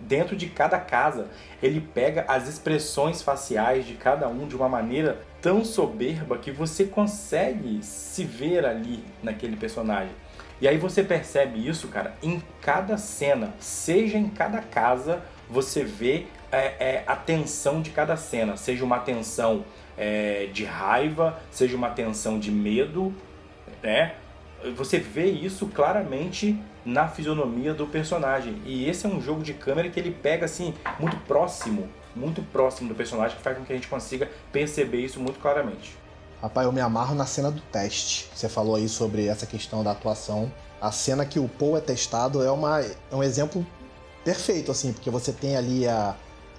Dentro 0.00 0.36
de 0.36 0.46
cada 0.46 0.78
casa, 0.78 1.28
ele 1.60 1.80
pega 1.80 2.24
as 2.28 2.48
expressões 2.48 3.20
faciais 3.20 3.84
de 3.84 3.94
cada 3.94 4.28
um 4.28 4.46
de 4.46 4.54
uma 4.54 4.68
maneira 4.68 5.20
tão 5.42 5.64
soberba 5.64 6.38
que 6.38 6.52
você 6.52 6.84
consegue 6.84 7.82
se 7.82 8.22
ver 8.22 8.64
ali 8.64 9.04
naquele 9.22 9.56
personagem. 9.56 10.12
E 10.60 10.66
aí 10.66 10.76
você 10.76 11.02
percebe 11.02 11.66
isso, 11.66 11.88
cara, 11.88 12.14
em 12.22 12.42
cada 12.60 12.96
cena, 12.96 13.54
seja 13.60 14.18
em 14.18 14.28
cada 14.28 14.60
casa, 14.60 15.22
você 15.48 15.84
vê 15.84 16.26
é, 16.50 16.74
é, 16.78 17.04
a 17.06 17.14
tensão 17.14 17.80
de 17.80 17.90
cada 17.90 18.16
cena, 18.16 18.56
seja 18.56 18.84
uma 18.84 18.98
tensão 18.98 19.64
é, 19.96 20.48
de 20.52 20.64
raiva, 20.64 21.40
seja 21.50 21.76
uma 21.76 21.90
tensão 21.90 22.38
de 22.38 22.50
medo, 22.50 23.14
né? 23.82 24.14
Você 24.76 24.98
vê 24.98 25.26
isso 25.26 25.66
claramente 25.66 26.60
na 26.84 27.08
fisionomia 27.08 27.74
do 27.74 27.86
personagem. 27.86 28.60
E 28.64 28.88
esse 28.88 29.06
é 29.06 29.08
um 29.08 29.20
jogo 29.20 29.42
de 29.42 29.54
câmera 29.54 29.88
que 29.88 30.00
ele 30.00 30.10
pega 30.10 30.46
assim 30.46 30.74
muito 30.98 31.16
próximo, 31.18 31.88
muito 32.14 32.42
próximo 32.42 32.88
do 32.88 32.94
personagem, 32.94 33.36
que 33.36 33.42
faz 33.42 33.56
com 33.56 33.64
que 33.64 33.72
a 33.72 33.76
gente 33.76 33.88
consiga 33.88 34.28
perceber 34.50 35.04
isso 35.04 35.20
muito 35.20 35.38
claramente. 35.38 35.96
Rapaz, 36.40 36.66
eu 36.66 36.72
me 36.72 36.80
amarro 36.80 37.14
na 37.14 37.26
cena 37.26 37.50
do 37.50 37.60
teste. 37.60 38.28
Você 38.34 38.48
falou 38.48 38.76
aí 38.76 38.88
sobre 38.88 39.26
essa 39.26 39.44
questão 39.44 39.82
da 39.82 39.90
atuação. 39.90 40.52
A 40.80 40.92
cena 40.92 41.26
que 41.26 41.38
o 41.38 41.48
Paul 41.48 41.76
é 41.76 41.80
testado 41.80 42.42
é, 42.42 42.50
uma, 42.50 42.80
é 42.80 42.94
um 43.12 43.22
exemplo 43.22 43.66
perfeito, 44.24 44.70
assim, 44.70 44.92
porque 44.92 45.10
você 45.10 45.32
tem 45.32 45.56
ali 45.56 45.88
a, 45.88 46.14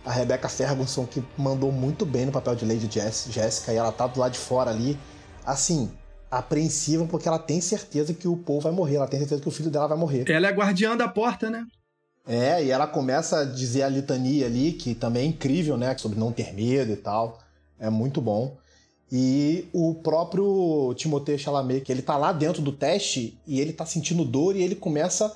a 0.05 0.11
Rebecca 0.11 0.49
Ferguson 0.49 1.05
que 1.05 1.23
mandou 1.37 1.71
muito 1.71 2.05
bem 2.05 2.25
no 2.25 2.31
papel 2.31 2.55
de 2.55 2.65
Lady 2.65 2.89
Jessica 2.91 3.71
e 3.71 3.77
ela 3.77 3.91
tá 3.91 4.05
do 4.05 4.19
lado 4.19 4.33
de 4.33 4.39
fora 4.39 4.69
ali. 4.69 4.99
Assim, 5.45 5.89
apreensiva 6.29 7.05
porque 7.05 7.27
ela 7.27 7.39
tem 7.39 7.59
certeza 7.59 8.13
que 8.13 8.27
o 8.27 8.37
Paul 8.37 8.61
vai 8.61 8.71
morrer, 8.71 8.97
ela 8.97 9.07
tem 9.07 9.19
certeza 9.19 9.41
que 9.41 9.47
o 9.47 9.51
filho 9.51 9.71
dela 9.71 9.87
vai 9.87 9.97
morrer. 9.97 10.29
Ela 10.29 10.47
é 10.47 10.49
a 10.49 10.53
guardiã 10.53 10.95
da 10.95 11.07
porta, 11.07 11.49
né? 11.49 11.65
É, 12.27 12.63
e 12.63 12.69
ela 12.69 12.85
começa 12.85 13.39
a 13.39 13.45
dizer 13.45 13.81
a 13.81 13.89
litania 13.89 14.45
ali, 14.45 14.73
que 14.73 14.93
também 14.93 15.23
é 15.23 15.25
incrível, 15.25 15.77
né? 15.77 15.97
Sobre 15.97 16.19
não 16.19 16.31
ter 16.31 16.53
medo 16.53 16.91
e 16.91 16.95
tal. 16.95 17.39
É 17.79 17.89
muito 17.89 18.21
bom. 18.21 18.57
E 19.11 19.67
o 19.73 19.95
próprio 19.95 20.93
Timothée 20.95 21.39
Chalamet, 21.39 21.81
que 21.81 21.91
ele 21.91 22.03
tá 22.03 22.15
lá 22.15 22.31
dentro 22.31 22.61
do 22.61 22.71
teste 22.71 23.39
e 23.47 23.59
ele 23.59 23.73
tá 23.73 23.85
sentindo 23.85 24.23
dor 24.23 24.55
e 24.55 24.61
ele 24.61 24.75
começa 24.75 25.35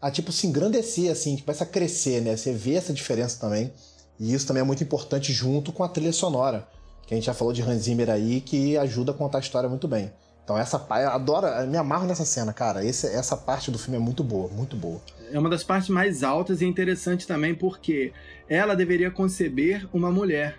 a, 0.00 0.10
tipo, 0.10 0.30
se 0.30 0.46
engrandecer, 0.46 1.10
assim, 1.10 1.38
começa 1.38 1.64
a 1.64 1.66
crescer, 1.66 2.20
né? 2.20 2.36
Você 2.36 2.52
vê 2.52 2.74
essa 2.74 2.92
diferença 2.92 3.40
também. 3.40 3.72
E 4.20 4.34
isso 4.34 4.46
também 4.46 4.60
é 4.60 4.64
muito 4.64 4.84
importante 4.84 5.32
junto 5.32 5.72
com 5.72 5.82
a 5.82 5.88
trilha 5.88 6.12
sonora, 6.12 6.68
que 7.06 7.14
a 7.14 7.16
gente 7.16 7.24
já 7.24 7.32
falou 7.32 7.54
de 7.54 7.62
Hans 7.62 7.84
Zimmer 7.84 8.10
aí, 8.10 8.42
que 8.42 8.76
ajuda 8.76 9.12
a 9.12 9.14
contar 9.14 9.38
a 9.38 9.40
história 9.40 9.68
muito 9.68 9.88
bem. 9.88 10.12
Então 10.44 10.58
essa 10.58 10.76
eu 10.76 11.08
adoro, 11.08 11.46
eu 11.46 11.66
me 11.66 11.76
amarro 11.78 12.06
nessa 12.06 12.24
cena, 12.24 12.52
cara. 12.52 12.84
Esse, 12.84 13.06
essa 13.06 13.36
parte 13.36 13.70
do 13.70 13.78
filme 13.78 13.96
é 13.96 14.00
muito 14.00 14.22
boa, 14.22 14.48
muito 14.48 14.76
boa. 14.76 15.00
É 15.32 15.38
uma 15.38 15.48
das 15.48 15.64
partes 15.64 15.88
mais 15.88 16.22
altas 16.22 16.60
e 16.60 16.66
interessante 16.66 17.26
também 17.26 17.54
porque 17.54 18.12
ela 18.46 18.76
deveria 18.76 19.10
conceber 19.10 19.88
uma 19.92 20.10
mulher. 20.10 20.58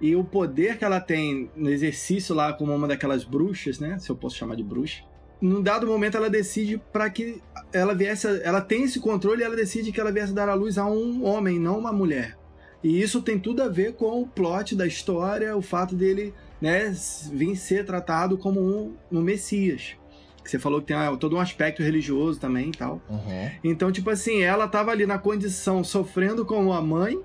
E 0.00 0.16
o 0.16 0.24
poder 0.24 0.78
que 0.78 0.84
ela 0.84 0.98
tem 0.98 1.50
no 1.54 1.68
exercício 1.68 2.34
lá 2.34 2.54
como 2.54 2.74
uma 2.74 2.88
daquelas 2.88 3.22
bruxas, 3.22 3.78
né? 3.78 3.98
Se 3.98 4.08
eu 4.08 4.16
posso 4.16 4.36
chamar 4.36 4.56
de 4.56 4.62
bruxa. 4.62 5.02
Num 5.38 5.62
dado 5.62 5.86
momento 5.86 6.16
ela 6.16 6.30
decide 6.30 6.80
para 6.90 7.08
que 7.10 7.42
ela 7.72 7.94
viesse, 7.94 8.26
ela 8.42 8.62
tem 8.62 8.84
esse 8.84 8.98
controle 9.00 9.42
e 9.42 9.44
ela 9.44 9.56
decide 9.56 9.92
que 9.92 10.00
ela 10.00 10.10
viesse 10.10 10.32
dar 10.32 10.48
à 10.48 10.54
luz 10.54 10.78
a 10.78 10.86
um 10.86 11.24
homem, 11.24 11.58
não 11.58 11.78
uma 11.78 11.92
mulher. 11.92 12.38
E 12.82 13.00
isso 13.00 13.20
tem 13.20 13.38
tudo 13.38 13.62
a 13.62 13.68
ver 13.68 13.94
com 13.94 14.22
o 14.22 14.26
plot 14.26 14.74
da 14.74 14.86
história, 14.86 15.54
o 15.54 15.60
fato 15.60 15.94
dele 15.94 16.32
né, 16.60 16.94
vir 17.32 17.56
ser 17.56 17.84
tratado 17.84 18.36
como 18.36 18.60
um, 18.60 18.94
um 19.10 19.20
Messias. 19.22 19.96
Que 20.42 20.50
você 20.50 20.58
falou 20.58 20.80
que 20.80 20.86
tem 20.86 20.96
todo 21.18 21.36
um 21.36 21.40
aspecto 21.40 21.82
religioso 21.82 22.40
também 22.40 22.68
e 22.68 22.72
tal. 22.72 23.00
Uhum. 23.08 23.50
Então, 23.62 23.92
tipo 23.92 24.10
assim, 24.10 24.42
ela 24.42 24.66
tava 24.66 24.90
ali 24.90 25.06
na 25.06 25.18
condição 25.18 25.84
sofrendo 25.84 26.44
como 26.44 26.72
a 26.72 26.80
mãe, 26.80 27.20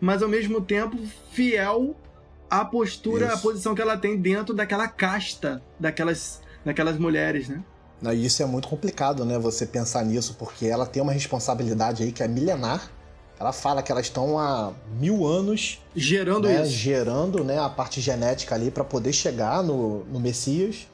mas 0.00 0.22
ao 0.22 0.28
mesmo 0.28 0.60
tempo 0.60 0.98
fiel 1.32 1.96
à 2.50 2.64
postura, 2.64 3.26
isso. 3.26 3.34
à 3.34 3.38
posição 3.38 3.74
que 3.74 3.82
ela 3.82 3.96
tem 3.96 4.16
dentro 4.16 4.54
daquela 4.54 4.88
casta 4.88 5.62
daquelas, 5.78 6.42
daquelas 6.64 6.98
mulheres, 6.98 7.48
né? 7.48 7.62
E 8.02 8.24
isso 8.24 8.42
é 8.42 8.46
muito 8.46 8.68
complicado, 8.68 9.24
né? 9.24 9.38
Você 9.38 9.66
pensar 9.66 10.04
nisso, 10.04 10.36
porque 10.38 10.66
ela 10.66 10.86
tem 10.86 11.02
uma 11.02 11.12
responsabilidade 11.12 12.02
aí 12.02 12.12
que 12.12 12.22
é 12.22 12.28
milenar 12.28 12.90
ela 13.38 13.52
fala 13.52 13.82
que 13.82 13.92
elas 13.92 14.06
estão 14.06 14.38
há 14.38 14.72
mil 14.98 15.26
anos 15.26 15.80
gerando 15.94 16.48
né, 16.48 16.62
isso. 16.62 16.72
gerando 16.72 17.44
né, 17.44 17.58
a 17.58 17.68
parte 17.68 18.00
genética 18.00 18.54
ali 18.54 18.70
para 18.70 18.82
poder 18.82 19.12
chegar 19.12 19.62
no, 19.62 20.04
no 20.04 20.18
Messias. 20.18 20.88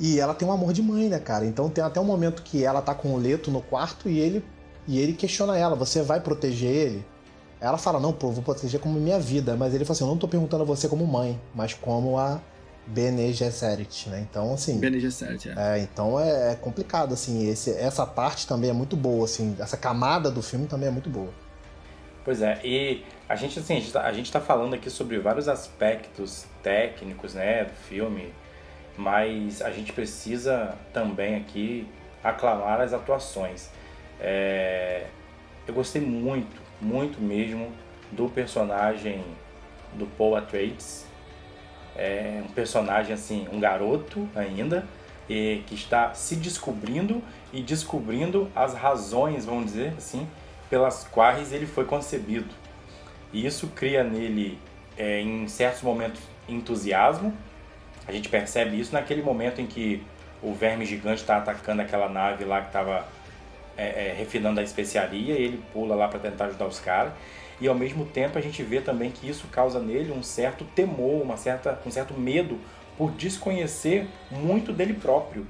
E 0.00 0.20
ela 0.20 0.32
tem 0.32 0.46
um 0.46 0.52
amor 0.52 0.72
de 0.72 0.80
mãe, 0.80 1.08
né, 1.08 1.18
cara? 1.18 1.44
Então 1.44 1.68
tem 1.68 1.82
até 1.82 1.98
um 2.00 2.04
momento 2.04 2.42
que 2.42 2.64
ela 2.64 2.80
tá 2.80 2.94
com 2.94 3.14
o 3.14 3.18
Leto 3.18 3.50
no 3.50 3.60
quarto 3.60 4.08
e 4.08 4.18
ele 4.18 4.44
e 4.86 4.98
ele 4.98 5.12
questiona 5.12 5.58
ela: 5.58 5.74
"Você 5.74 6.02
vai 6.02 6.20
proteger 6.20 6.70
ele?" 6.70 7.06
Ela 7.60 7.76
fala: 7.78 7.98
"Não, 7.98 8.12
pô, 8.12 8.30
vou 8.30 8.42
proteger 8.42 8.80
como 8.80 9.00
minha 9.00 9.18
vida", 9.18 9.56
mas 9.56 9.74
ele 9.74 9.84
fala 9.84 9.96
assim: 9.96 10.04
"Eu 10.04 10.08
não 10.08 10.16
tô 10.16 10.28
perguntando 10.28 10.62
a 10.62 10.66
você 10.66 10.88
como 10.88 11.04
mãe, 11.04 11.40
mas 11.52 11.74
como 11.74 12.16
a 12.16 12.40
Bene 12.86 13.32
Gesserit, 13.32 14.08
né? 14.08 14.20
Então, 14.20 14.54
assim. 14.54 14.78
Bene 14.78 15.00
Gesserit, 15.00 15.50
é. 15.50 15.54
é. 15.56 15.78
Então 15.80 16.18
é, 16.18 16.52
é 16.52 16.54
complicado, 16.54 17.12
assim. 17.12 17.48
Esse, 17.48 17.70
essa 17.72 18.06
parte 18.06 18.46
também 18.46 18.70
é 18.70 18.72
muito 18.72 18.96
boa, 18.96 19.24
assim. 19.24 19.56
Essa 19.58 19.76
camada 19.76 20.30
do 20.30 20.42
filme 20.42 20.66
também 20.66 20.88
é 20.88 20.92
muito 20.92 21.10
boa. 21.10 21.30
Pois 22.24 22.42
é, 22.42 22.60
e 22.62 23.04
a 23.28 23.36
gente 23.36 23.58
assim, 23.58 23.74
a 23.74 24.12
gente 24.12 24.26
está 24.26 24.40
tá 24.40 24.46
falando 24.46 24.74
aqui 24.74 24.90
sobre 24.90 25.18
vários 25.18 25.48
aspectos 25.48 26.46
técnicos, 26.62 27.34
né, 27.34 27.64
do 27.64 27.74
filme, 27.88 28.32
mas 28.96 29.62
a 29.62 29.70
gente 29.70 29.92
precisa 29.92 30.76
também 30.92 31.36
aqui 31.36 31.86
aclamar 32.22 32.80
as 32.80 32.92
atuações. 32.92 33.70
É, 34.20 35.06
eu 35.66 35.74
gostei 35.74 36.02
muito, 36.02 36.60
muito 36.80 37.20
mesmo 37.20 37.72
do 38.10 38.28
personagem 38.28 39.24
do 39.94 40.06
Paul 40.06 40.36
Atreides. 40.36 41.06
É 41.96 42.42
um 42.44 42.52
personagem 42.52 43.12
assim, 43.12 43.48
um 43.52 43.58
garoto 43.58 44.28
ainda, 44.34 44.86
e 45.28 45.62
que 45.66 45.74
está 45.74 46.14
se 46.14 46.36
descobrindo 46.36 47.22
e 47.52 47.60
descobrindo 47.60 48.50
as 48.54 48.74
razões, 48.74 49.44
vamos 49.44 49.66
dizer 49.66 49.94
assim, 49.96 50.26
pelas 50.68 51.04
quais 51.04 51.52
ele 51.52 51.66
foi 51.66 51.84
concebido. 51.84 52.54
E 53.32 53.44
isso 53.44 53.68
cria 53.68 54.02
nele, 54.02 54.58
é, 54.96 55.20
em 55.20 55.46
certos 55.48 55.82
momentos, 55.82 56.20
entusiasmo. 56.48 57.34
A 58.06 58.12
gente 58.12 58.28
percebe 58.28 58.78
isso 58.78 58.92
naquele 58.92 59.22
momento 59.22 59.60
em 59.60 59.66
que 59.66 60.02
o 60.42 60.54
verme 60.54 60.84
gigante 60.84 61.20
está 61.20 61.36
atacando 61.36 61.82
aquela 61.82 62.08
nave 62.08 62.44
lá 62.44 62.60
que 62.60 62.68
estava 62.68 63.06
é, 63.76 64.08
é, 64.08 64.14
refinando 64.16 64.60
a 64.60 64.62
especiaria, 64.62 65.34
e 65.34 65.42
ele 65.42 65.62
pula 65.72 65.94
lá 65.94 66.08
para 66.08 66.18
tentar 66.18 66.46
ajudar 66.46 66.66
os 66.66 66.80
caras. 66.80 67.12
E 67.60 67.66
ao 67.66 67.74
mesmo 67.74 68.04
tempo 68.06 68.38
a 68.38 68.40
gente 68.40 68.62
vê 68.62 68.80
também 68.80 69.10
que 69.10 69.28
isso 69.28 69.46
causa 69.48 69.80
nele 69.80 70.12
um 70.12 70.22
certo 70.22 70.64
temor, 70.64 71.22
uma 71.22 71.36
certa, 71.36 71.80
um 71.84 71.90
certo 71.90 72.14
medo 72.14 72.58
por 72.96 73.10
desconhecer 73.12 74.08
muito 74.30 74.72
dele 74.72 74.94
próprio. 74.94 75.46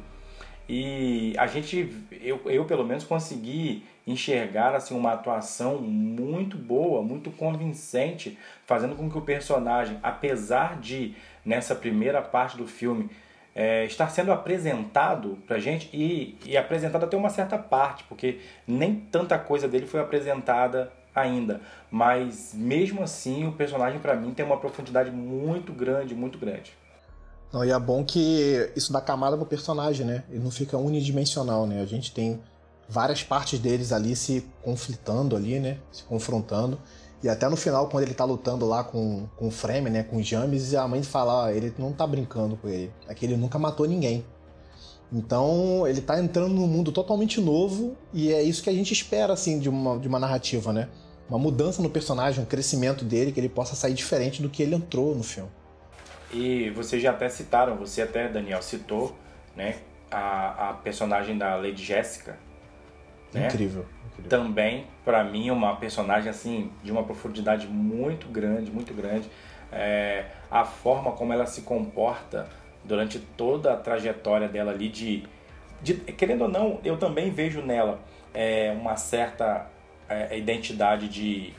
E 0.68 1.35
a 1.38 1.46
gente, 1.46 1.94
eu, 2.20 2.40
eu 2.46 2.64
pelo 2.66 2.85
menos 2.85 3.04
consegui 3.04 3.85
enxergar 4.10 4.74
assim 4.74 4.96
uma 4.96 5.12
atuação 5.12 5.78
muito 5.78 6.56
boa, 6.56 7.02
muito 7.02 7.30
convincente, 7.30 8.38
fazendo 8.66 8.96
com 8.96 9.10
que 9.10 9.18
o 9.18 9.22
personagem, 9.22 9.98
apesar 10.02 10.78
de 10.80 11.14
nessa 11.44 11.74
primeira 11.74 12.22
parte 12.22 12.56
do 12.56 12.66
filme 12.66 13.10
é, 13.54 13.84
estar 13.84 14.08
sendo 14.08 14.30
apresentado 14.32 15.38
pra 15.46 15.58
gente 15.58 15.90
e, 15.92 16.38
e 16.44 16.56
apresentado 16.56 17.04
até 17.04 17.16
uma 17.16 17.28
certa 17.28 17.58
parte, 17.58 18.04
porque 18.04 18.40
nem 18.66 18.94
tanta 18.94 19.38
coisa 19.38 19.66
dele 19.66 19.86
foi 19.86 20.00
apresentada 20.00 20.92
ainda, 21.14 21.60
mas 21.90 22.54
mesmo 22.54 23.02
assim 23.02 23.46
o 23.46 23.52
personagem 23.52 23.98
para 23.98 24.14
mim 24.14 24.32
tem 24.32 24.46
uma 24.46 24.58
profundidade 24.58 25.10
muito 25.10 25.72
grande, 25.72 26.14
muito 26.14 26.38
grande. 26.38 26.72
Não, 27.52 27.64
e 27.64 27.70
é 27.70 27.78
bom 27.78 28.04
que 28.04 28.70
isso 28.76 28.92
dá 28.92 29.00
camada 29.00 29.36
pro 29.36 29.46
personagem, 29.46 30.06
né? 30.06 30.22
Ele 30.30 30.44
não 30.44 30.50
fica 30.50 30.76
unidimensional, 30.76 31.66
né? 31.66 31.80
A 31.80 31.86
gente 31.86 32.12
tem 32.12 32.40
várias 32.88 33.22
partes 33.22 33.59
deles 33.59 33.92
ali 33.92 34.16
se 34.16 34.44
conflitando 34.62 35.37
ali, 35.37 35.61
né? 35.61 35.79
Se 35.92 36.03
confrontando. 36.05 36.81
E 37.22 37.29
até 37.29 37.48
no 37.48 37.57
final, 37.57 37.88
quando 37.88 38.05
ele 38.05 38.14
tá 38.14 38.24
lutando 38.24 38.66
lá 38.66 38.85
com, 38.85 39.27
com 39.37 39.48
o 39.48 39.51
Frame, 39.51 39.90
né? 39.90 40.03
Com 40.05 40.18
o 40.18 40.22
James, 40.22 40.74
a 40.74 40.87
mãe 40.87 41.03
fala, 41.03 41.44
ó, 41.44 41.48
ele 41.51 41.74
não 41.79 41.92
tá 41.92 42.07
brincando 42.07 42.57
com 42.57 42.68
ele. 42.68 42.92
É 43.09 43.14
que 43.14 43.27
ele 43.27 43.37
nunca 43.37 43.59
matou 43.59 43.87
ninguém. 43.87 44.24
Então, 45.12 45.87
ele 45.87 46.01
tá 46.01 46.20
entrando 46.20 46.55
num 46.55 46.66
mundo 46.66 46.92
totalmente 46.92 47.40
novo 47.40 47.96
e 48.12 48.33
é 48.33 48.42
isso 48.42 48.62
que 48.62 48.70
a 48.70 48.74
gente 48.74 48.92
espera, 48.92 49.33
assim, 49.33 49.59
de 49.59 49.68
uma, 49.68 49.98
de 49.98 50.07
uma 50.07 50.18
narrativa, 50.18 50.72
né? 50.72 50.88
Uma 51.29 51.38
mudança 51.38 51.83
no 51.83 51.90
personagem, 51.90 52.42
um 52.42 52.46
crescimento 52.46 53.05
dele, 53.05 53.33
que 53.33 53.40
ele 53.40 53.48
possa 53.48 53.74
sair 53.74 53.94
diferente 53.94 54.40
do 54.40 54.48
que 54.48 54.62
ele 54.62 54.74
entrou 54.74 55.14
no 55.14 55.22
filme. 55.22 55.51
E 56.33 56.70
vocês 56.70 57.03
já 57.03 57.11
até 57.11 57.29
citaram, 57.29 57.77
você 57.77 58.03
até, 58.03 58.29
Daniel, 58.29 58.62
citou, 58.62 59.16
né? 59.57 59.77
A, 60.11 60.70
a 60.70 60.72
personagem 60.74 61.37
da 61.37 61.57
Lady 61.57 61.83
Jessica, 61.83 62.38
né? 63.32 63.46
Incrível, 63.46 63.86
incrível. 64.06 64.28
Também, 64.28 64.86
para 65.04 65.22
mim, 65.24 65.50
uma 65.50 65.76
personagem 65.76 66.30
assim 66.30 66.70
de 66.82 66.90
uma 66.90 67.02
profundidade 67.02 67.66
muito 67.66 68.28
grande, 68.28 68.70
muito 68.70 68.92
grande. 68.94 69.28
É, 69.70 70.26
a 70.50 70.64
forma 70.64 71.12
como 71.12 71.32
ela 71.32 71.46
se 71.46 71.62
comporta 71.62 72.48
durante 72.84 73.18
toda 73.18 73.74
a 73.74 73.76
trajetória 73.76 74.48
dela 74.48 74.72
ali 74.72 74.88
de, 74.88 75.24
de 75.82 75.94
querendo 75.94 76.42
ou 76.42 76.48
não, 76.48 76.80
eu 76.84 76.96
também 76.96 77.30
vejo 77.30 77.60
nela 77.60 78.00
é, 78.32 78.74
uma 78.78 78.96
certa 78.96 79.66
é, 80.08 80.38
identidade 80.38 81.08
de 81.08 81.52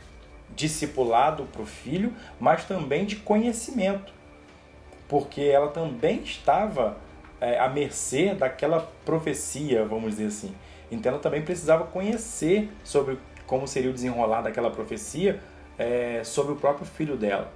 discipulado 0.55 1.43
para 1.45 1.61
o 1.61 1.65
filho, 1.65 2.13
mas 2.39 2.65
também 2.65 3.05
de 3.05 3.17
conhecimento, 3.17 4.11
porque 5.07 5.41
ela 5.41 5.69
também 5.69 6.21
estava 6.21 6.97
é, 7.39 7.59
à 7.59 7.69
mercê 7.69 8.33
daquela 8.33 8.89
profecia, 9.05 9.85
vamos 9.85 10.11
dizer 10.11 10.27
assim. 10.27 10.55
Então 10.91 11.11
ela 11.11 11.21
também 11.21 11.41
precisava 11.41 11.85
conhecer 11.85 12.69
sobre 12.83 13.19
como 13.45 13.67
seria 13.67 13.89
o 13.89 13.93
desenrolar 13.93 14.41
daquela 14.41 14.69
profecia 14.69 15.39
é, 15.77 16.21
sobre 16.23 16.53
o 16.53 16.55
próprio 16.55 16.85
filho 16.85 17.15
dela. 17.15 17.51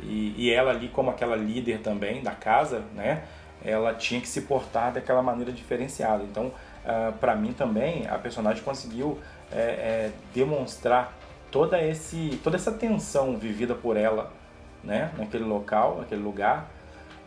E, 0.00 0.34
e, 0.36 0.50
ela 0.50 0.70
ali, 0.70 0.88
como 0.88 1.10
aquela 1.10 1.36
líder 1.36 1.80
também 1.80 2.22
da 2.22 2.32
casa, 2.32 2.82
né, 2.94 3.24
ela 3.64 3.94
tinha 3.94 4.20
que 4.20 4.28
se 4.28 4.42
portar 4.42 4.92
daquela 4.92 5.22
maneira 5.22 5.52
diferenciada. 5.52 6.22
Então, 6.24 6.46
uh, 6.46 6.52
ah, 6.84 7.12
para 7.18 7.34
mim 7.34 7.52
também, 7.52 8.06
a 8.08 8.18
personagem 8.18 8.62
conseguiu 8.62 9.18
é, 9.50 9.56
é, 9.56 10.10
demonstrar 10.34 11.16
toda, 11.50 11.80
esse, 11.80 12.38
toda 12.42 12.56
essa 12.56 12.72
tensão 12.72 13.36
vivida 13.36 13.74
por 13.74 13.96
ela 13.96 14.32
né, 14.82 15.10
naquele 15.16 15.44
local, 15.44 15.98
naquele 15.98 16.22
lugar, 16.22 16.68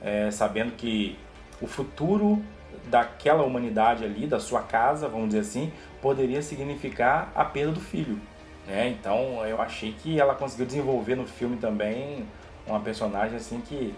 é, 0.01 0.29
sabendo 0.29 0.73
que 0.73 1.17
o 1.61 1.67
futuro 1.67 2.43
daquela 2.89 3.43
humanidade 3.43 4.03
ali, 4.03 4.25
da 4.27 4.39
sua 4.39 4.61
casa, 4.61 5.07
vamos 5.07 5.27
dizer 5.27 5.39
assim, 5.39 5.71
poderia 6.01 6.41
significar 6.41 7.31
a 7.35 7.43
perda 7.43 7.73
do 7.73 7.81
filho. 7.81 8.19
Né? 8.65 8.89
Então 8.89 9.45
eu 9.45 9.61
achei 9.61 9.93
que 9.93 10.19
ela 10.19 10.35
conseguiu 10.35 10.65
desenvolver 10.65 11.15
no 11.15 11.25
filme 11.25 11.57
também 11.57 12.25
uma 12.65 12.79
personagem 12.79 13.37
assim 13.37 13.61
que 13.61 13.93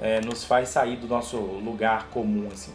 é, 0.00 0.20
nos 0.20 0.44
faz 0.44 0.68
sair 0.70 0.96
do 0.96 1.06
nosso 1.06 1.36
lugar 1.36 2.08
comum 2.08 2.48
assim. 2.52 2.72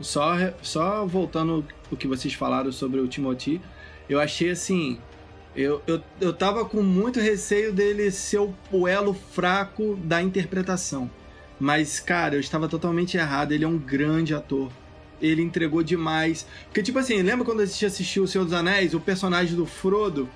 Só, 0.00 0.34
só 0.62 1.04
voltando 1.04 1.64
o 1.90 1.96
que 1.96 2.06
vocês 2.06 2.32
falaram 2.32 2.70
sobre 2.70 3.00
o 3.00 3.08
Timothy, 3.08 3.60
eu 4.08 4.20
achei 4.20 4.50
assim, 4.50 4.98
eu, 5.56 5.82
eu, 5.88 6.00
eu 6.20 6.32
tava 6.32 6.64
com 6.64 6.82
muito 6.82 7.18
receio 7.18 7.72
dele 7.72 8.10
ser 8.12 8.38
o, 8.70 8.86
elo 8.86 9.12
fraco 9.12 9.96
da 9.96 10.22
interpretação. 10.22 11.10
Mas, 11.58 12.00
cara, 12.00 12.36
eu 12.36 12.40
estava 12.40 12.68
totalmente 12.68 13.16
errado. 13.16 13.52
Ele 13.52 13.64
é 13.64 13.68
um 13.68 13.78
grande 13.78 14.34
ator. 14.34 14.70
Ele 15.20 15.42
entregou 15.42 15.82
demais. 15.82 16.46
Porque, 16.66 16.82
tipo 16.82 16.98
assim, 16.98 17.20
lembra 17.22 17.44
quando 17.44 17.60
a 17.60 17.66
gente 17.66 17.84
assistiu 17.84 18.22
O 18.22 18.28
Senhor 18.28 18.44
dos 18.44 18.54
Anéis? 18.54 18.94
O 18.94 19.00
personagem 19.00 19.56
do 19.56 19.66
Frodo 19.66 20.28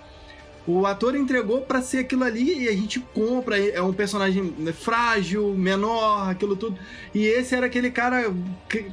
o 0.67 0.87
ator 0.87 1.17
entregou 1.17 1.63
para 1.63 1.83
ser 1.83 1.99
aquilo 1.99 2.23
ali 2.23 2.65
e 2.65 2.69
a 2.69 2.73
gente 2.73 3.01
compra. 3.01 3.59
É 3.59 3.83
um 3.83 3.93
personagem 3.93 4.55
frágil, 4.73 5.55
menor, 5.55 6.31
aquilo 6.31 6.55
tudo. 6.55 6.79
E 7.13 7.25
esse 7.27 7.55
era 7.55 7.67
aquele 7.67 7.91
cara 7.91 8.33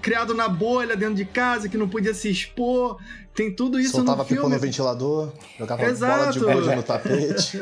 criado 0.02 0.34
na 0.34 0.50
bolha 0.50 0.96
dentro 0.96 1.16
de 1.16 1.26
casa 1.26 1.70
que 1.70 1.78
não 1.78 1.88
podia 1.88 2.14
se 2.14 2.30
expor. 2.30 2.98
Tem 3.36 3.54
tudo 3.54 3.80
isso 3.80 3.92
Soltava 3.92 4.24
no 4.24 4.28
filme. 4.28 4.42
Soltava 4.42 4.56
no 4.56 4.62
ventilador, 4.62 5.34
jogava 5.58 5.86
Exato. 5.86 6.40
bola 6.40 6.56
de 6.56 6.62
gude 6.62 6.76
no 6.76 6.84
tapete. 6.84 7.60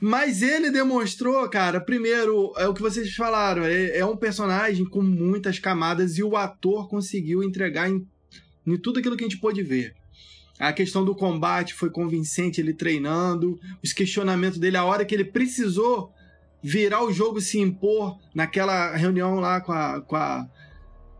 Mas 0.00 0.40
ele 0.40 0.70
demonstrou, 0.70 1.46
cara, 1.50 1.80
primeiro, 1.80 2.52
é 2.56 2.66
o 2.66 2.72
que 2.72 2.80
vocês 2.80 3.14
falaram, 3.14 3.64
é, 3.64 3.98
é 3.98 4.06
um 4.06 4.16
personagem 4.16 4.86
com 4.86 5.02
muitas 5.02 5.58
camadas 5.58 6.16
e 6.16 6.22
o 6.22 6.36
ator 6.36 6.88
conseguiu 6.88 7.42
entregar 7.42 7.90
em, 7.90 8.06
em 8.66 8.76
tudo 8.78 9.00
aquilo 9.00 9.16
que 9.16 9.24
a 9.24 9.28
gente 9.28 9.40
pôde 9.40 9.62
ver. 9.62 9.99
A 10.60 10.74
questão 10.74 11.02
do 11.02 11.14
combate 11.14 11.72
foi 11.72 11.88
convincente, 11.88 12.60
ele 12.60 12.74
treinando, 12.74 13.58
os 13.82 13.94
questionamentos 13.94 14.58
dele, 14.58 14.76
a 14.76 14.84
hora 14.84 15.06
que 15.06 15.14
ele 15.14 15.24
precisou 15.24 16.12
virar 16.62 17.02
o 17.02 17.10
jogo 17.10 17.40
se 17.40 17.58
impor 17.58 18.18
naquela 18.34 18.94
reunião 18.94 19.40
lá 19.40 19.62
com 19.62 19.72
a, 19.72 20.02
com 20.02 20.16
a, 20.16 20.46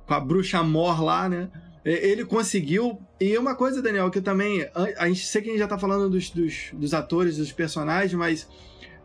com 0.07 0.13
a 0.13 0.21
bruxa 0.21 0.63
Mor 0.63 1.03
lá, 1.03 1.27
né? 1.27 1.49
Ele 1.83 2.27
conseguiu. 2.27 3.01
E 3.19 3.39
uma 3.39 3.55
coisa, 3.55 3.81
Daniel, 3.81 4.11
que 4.11 4.21
também. 4.21 4.69
A 4.99 5.09
gente 5.09 5.27
sei 5.27 5.41
que 5.41 5.49
a 5.49 5.53
gente 5.53 5.61
já 5.61 5.67
tá 5.67 5.79
falando 5.79 6.11
dos, 6.11 6.29
dos, 6.29 6.69
dos 6.75 6.93
atores, 6.93 7.39
dos 7.39 7.51
personagens, 7.51 8.13
mas 8.13 8.47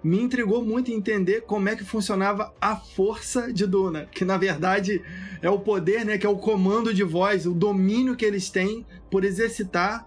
me 0.04 0.20
intrigou 0.20 0.64
muito 0.64 0.92
entender 0.92 1.42
como 1.42 1.70
é 1.70 1.76
que 1.78 1.86
funcionava 1.86 2.54
a 2.60 2.76
força 2.76 3.54
de 3.54 3.66
Duna, 3.66 4.06
que 4.12 4.26
na 4.26 4.38
verdade 4.38 5.02
é 5.42 5.50
o 5.50 5.60
poder, 5.60 6.06
né, 6.06 6.18
que 6.18 6.28
é 6.28 6.30
o 6.30 6.38
comando 6.38 6.94
de 6.94 7.04
voz, 7.04 7.48
o 7.48 7.54
domínio 7.54 8.16
que 8.16 8.26
eles 8.26 8.50
têm 8.50 8.86
por 9.10 9.24
exercitar 9.24 10.06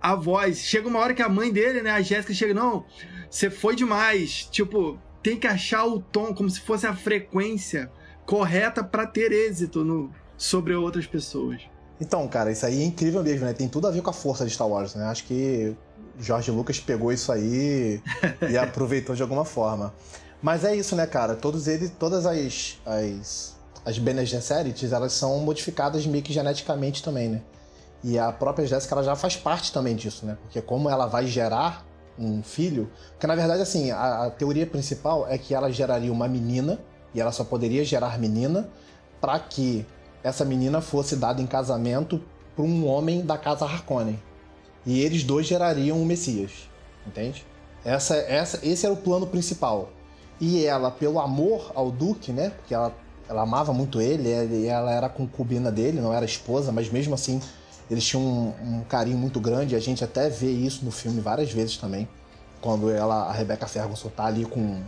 a 0.00 0.14
voz. 0.14 0.58
Chega 0.58 0.88
uma 0.88 0.98
hora 0.98 1.14
que 1.14 1.22
a 1.22 1.28
mãe 1.28 1.52
dele, 1.52 1.82
né, 1.82 1.90
a 1.90 2.00
Jéssica, 2.00 2.32
chega, 2.32 2.54
não, 2.54 2.84
você 3.30 3.50
foi 3.50 3.76
demais. 3.76 4.48
Tipo, 4.50 4.98
tem 5.22 5.38
que 5.38 5.46
achar 5.46 5.84
o 5.84 6.00
tom, 6.00 6.34
como 6.34 6.48
se 6.48 6.60
fosse 6.60 6.86
a 6.86 6.94
frequência 6.94 7.90
correta 8.24 8.84
para 8.84 9.06
ter 9.06 9.32
êxito 9.32 9.84
no, 9.84 10.10
sobre 10.36 10.74
outras 10.74 11.06
pessoas. 11.06 11.62
Então, 12.00 12.26
cara, 12.28 12.52
isso 12.52 12.64
aí 12.64 12.80
é 12.80 12.84
incrível 12.84 13.22
mesmo, 13.22 13.44
né? 13.44 13.52
Tem 13.52 13.68
tudo 13.68 13.88
a 13.88 13.90
ver 13.90 14.02
com 14.02 14.10
a 14.10 14.12
força 14.12 14.44
de 14.44 14.50
Star 14.52 14.68
Wars, 14.68 14.94
né? 14.94 15.04
Acho 15.04 15.24
que 15.24 15.74
George 16.20 16.50
Lucas 16.50 16.78
pegou 16.78 17.12
isso 17.12 17.32
aí 17.32 18.00
e 18.48 18.56
aproveitou 18.58 19.16
de 19.16 19.22
alguma 19.22 19.44
forma. 19.44 19.92
Mas 20.40 20.64
é 20.64 20.74
isso, 20.76 20.94
né, 20.94 21.06
cara? 21.06 21.34
Todos 21.34 21.66
eles, 21.66 21.90
todas 21.98 22.24
as 22.24 22.78
as, 22.86 23.56
as 23.84 23.98
Bene 23.98 24.24
Gesserit, 24.24 24.92
elas 24.92 25.12
são 25.12 25.40
modificadas 25.40 26.06
meio 26.06 26.22
que 26.22 26.32
geneticamente 26.32 27.02
também, 27.02 27.28
né? 27.28 27.42
E 28.02 28.18
a 28.18 28.30
própria 28.32 28.66
Jéssica 28.66 28.94
ela 28.94 29.02
já 29.02 29.16
faz 29.16 29.36
parte 29.36 29.72
também 29.72 29.96
disso, 29.96 30.24
né? 30.24 30.38
Porque 30.42 30.60
como 30.62 30.88
ela 30.88 31.06
vai 31.06 31.26
gerar 31.26 31.84
um 32.18 32.42
filho, 32.42 32.90
porque 33.10 33.26
na 33.26 33.34
verdade 33.34 33.62
assim, 33.62 33.90
a, 33.90 34.26
a 34.26 34.30
teoria 34.30 34.66
principal 34.66 35.26
é 35.28 35.38
que 35.38 35.54
ela 35.54 35.70
geraria 35.70 36.12
uma 36.12 36.26
menina 36.28 36.78
e 37.14 37.20
ela 37.20 37.32
só 37.32 37.44
poderia 37.44 37.84
gerar 37.84 38.18
menina, 38.18 38.68
para 39.20 39.38
que 39.38 39.86
essa 40.22 40.44
menina 40.44 40.80
fosse 40.80 41.16
dada 41.16 41.40
em 41.40 41.46
casamento 41.46 42.22
para 42.54 42.64
um 42.64 42.86
homem 42.86 43.24
da 43.24 43.38
casa 43.38 43.64
Harkonnen. 43.64 44.20
E 44.84 45.00
eles 45.00 45.22
dois 45.22 45.46
gerariam 45.46 46.00
o 46.00 46.06
Messias, 46.06 46.68
entende? 47.06 47.44
Essa, 47.84 48.16
essa, 48.16 48.66
esse 48.66 48.84
era 48.84 48.92
o 48.92 48.98
plano 48.98 49.26
principal. 49.26 49.90
E 50.40 50.64
ela, 50.64 50.90
pelo 50.90 51.18
amor 51.18 51.72
ao 51.74 51.90
Duque, 51.90 52.32
né? 52.32 52.50
Porque 52.50 52.74
ela, 52.74 52.94
ela 53.28 53.42
amava 53.42 53.72
muito 53.72 54.00
ele, 54.00 54.28
e 54.28 54.66
ela 54.66 54.92
era 54.92 55.08
concubina 55.08 55.70
dele, 55.70 56.00
não 56.00 56.12
era 56.12 56.24
esposa, 56.24 56.70
mas 56.70 56.90
mesmo 56.90 57.14
assim 57.14 57.40
eles 57.90 58.04
tinham 58.04 58.22
um, 58.22 58.78
um 58.78 58.84
carinho 58.84 59.16
muito 59.16 59.40
grande. 59.40 59.74
A 59.74 59.80
gente 59.80 60.04
até 60.04 60.28
vê 60.28 60.50
isso 60.50 60.84
no 60.84 60.90
filme 60.90 61.20
várias 61.20 61.50
vezes 61.50 61.76
também. 61.76 62.08
Quando 62.60 62.90
ela, 62.90 63.24
a 63.24 63.32
Rebecca 63.32 63.66
Ferguson 63.66 64.08
tá 64.08 64.26
ali 64.26 64.44
com, 64.44 64.82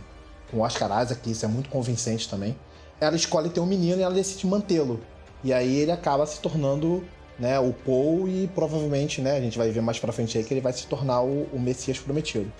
com 0.49 0.57
o 0.57 0.59
Oscar 0.61 1.01
Isaac, 1.01 1.31
isso 1.31 1.45
é 1.45 1.47
muito 1.47 1.69
convincente 1.69 2.29
também. 2.29 2.55
Ela 2.99 3.15
escolhe 3.15 3.49
ter 3.49 3.59
um 3.59 3.65
menino 3.65 3.99
e 3.99 4.03
ela 4.03 4.13
decide 4.13 4.45
mantê-lo. 4.45 4.99
E 5.43 5.51
aí 5.51 5.77
ele 5.77 5.91
acaba 5.91 6.25
se 6.25 6.39
tornando 6.39 7.03
né, 7.39 7.59
o 7.59 7.73
Paul 7.73 8.27
e 8.27 8.47
provavelmente, 8.53 9.21
né, 9.21 9.37
a 9.37 9.41
gente 9.41 9.57
vai 9.57 9.71
ver 9.71 9.81
mais 9.81 9.97
pra 9.97 10.11
frente 10.11 10.37
aí 10.37 10.43
que 10.43 10.53
ele 10.53 10.61
vai 10.61 10.73
se 10.73 10.85
tornar 10.85 11.21
o, 11.21 11.47
o 11.51 11.59
Messias 11.59 11.97
prometido. 11.97 12.51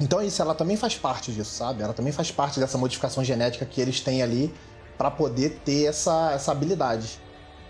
Então 0.00 0.20
isso, 0.20 0.42
ela 0.42 0.54
também 0.54 0.76
faz 0.76 0.96
parte 0.96 1.30
disso, 1.30 1.52
sabe? 1.52 1.82
Ela 1.82 1.92
também 1.92 2.12
faz 2.12 2.32
parte 2.32 2.58
dessa 2.58 2.76
modificação 2.76 3.22
genética 3.22 3.64
que 3.64 3.80
eles 3.80 4.00
têm 4.00 4.22
ali 4.22 4.52
para 4.98 5.10
poder 5.10 5.60
ter 5.64 5.84
essa, 5.84 6.32
essa 6.32 6.50
habilidade. 6.50 7.20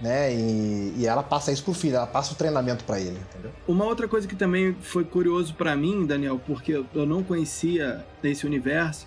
Né? 0.04 0.34
E, 0.34 0.94
e, 0.98 1.06
ela 1.06 1.22
passa 1.22 1.50
isso 1.50 1.64
pro 1.64 1.72
filho, 1.72 1.96
ela 1.96 2.06
passa 2.06 2.34
o 2.34 2.36
treinamento 2.36 2.84
para 2.84 3.00
ele, 3.00 3.18
entendeu? 3.30 3.50
Uma 3.66 3.86
outra 3.86 4.06
coisa 4.06 4.28
que 4.28 4.36
também 4.36 4.76
foi 4.82 5.02
curioso 5.02 5.54
para 5.54 5.74
mim, 5.74 6.04
Daniel, 6.04 6.38
porque 6.46 6.84
eu 6.94 7.06
não 7.06 7.22
conhecia 7.22 8.04
esse 8.22 8.44
universo, 8.44 9.06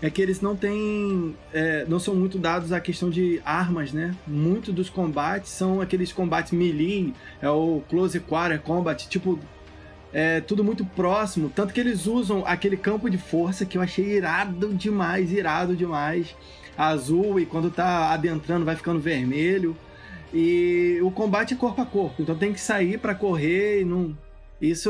é 0.00 0.10
que 0.10 0.20
eles 0.20 0.40
não 0.40 0.56
têm. 0.56 1.36
É, 1.54 1.86
não 1.88 2.00
são 2.00 2.16
muito 2.16 2.40
dados 2.40 2.72
à 2.72 2.80
questão 2.80 3.08
de 3.08 3.40
armas, 3.44 3.92
né? 3.92 4.16
Muito 4.26 4.72
dos 4.72 4.90
combates 4.90 5.52
são 5.52 5.80
aqueles 5.80 6.12
combates 6.12 6.50
melee, 6.50 7.14
é 7.40 7.48
o 7.48 7.80
Close 7.88 8.18
Quarter 8.18 8.60
Combat, 8.60 9.08
tipo. 9.08 9.38
É 10.12 10.40
tudo 10.40 10.64
muito 10.64 10.84
próximo. 10.84 11.52
Tanto 11.54 11.72
que 11.72 11.78
eles 11.78 12.06
usam 12.06 12.44
aquele 12.44 12.76
campo 12.76 13.08
de 13.08 13.16
força 13.16 13.64
que 13.64 13.78
eu 13.78 13.82
achei 13.82 14.16
irado 14.16 14.74
demais, 14.74 15.30
irado 15.30 15.76
demais. 15.76 16.34
Azul 16.76 17.38
e 17.38 17.46
quando 17.46 17.70
tá 17.70 18.12
adentrando 18.12 18.64
vai 18.64 18.74
ficando 18.74 18.98
vermelho. 18.98 19.76
E 20.32 20.98
o 21.02 21.10
combate 21.10 21.54
é 21.54 21.56
corpo 21.56 21.80
a 21.82 21.86
corpo, 21.86 22.22
então 22.22 22.36
tem 22.36 22.52
que 22.52 22.60
sair 22.60 22.98
para 22.98 23.14
correr 23.14 23.82
e 23.82 23.84
não 23.84 24.16
isso, 24.62 24.88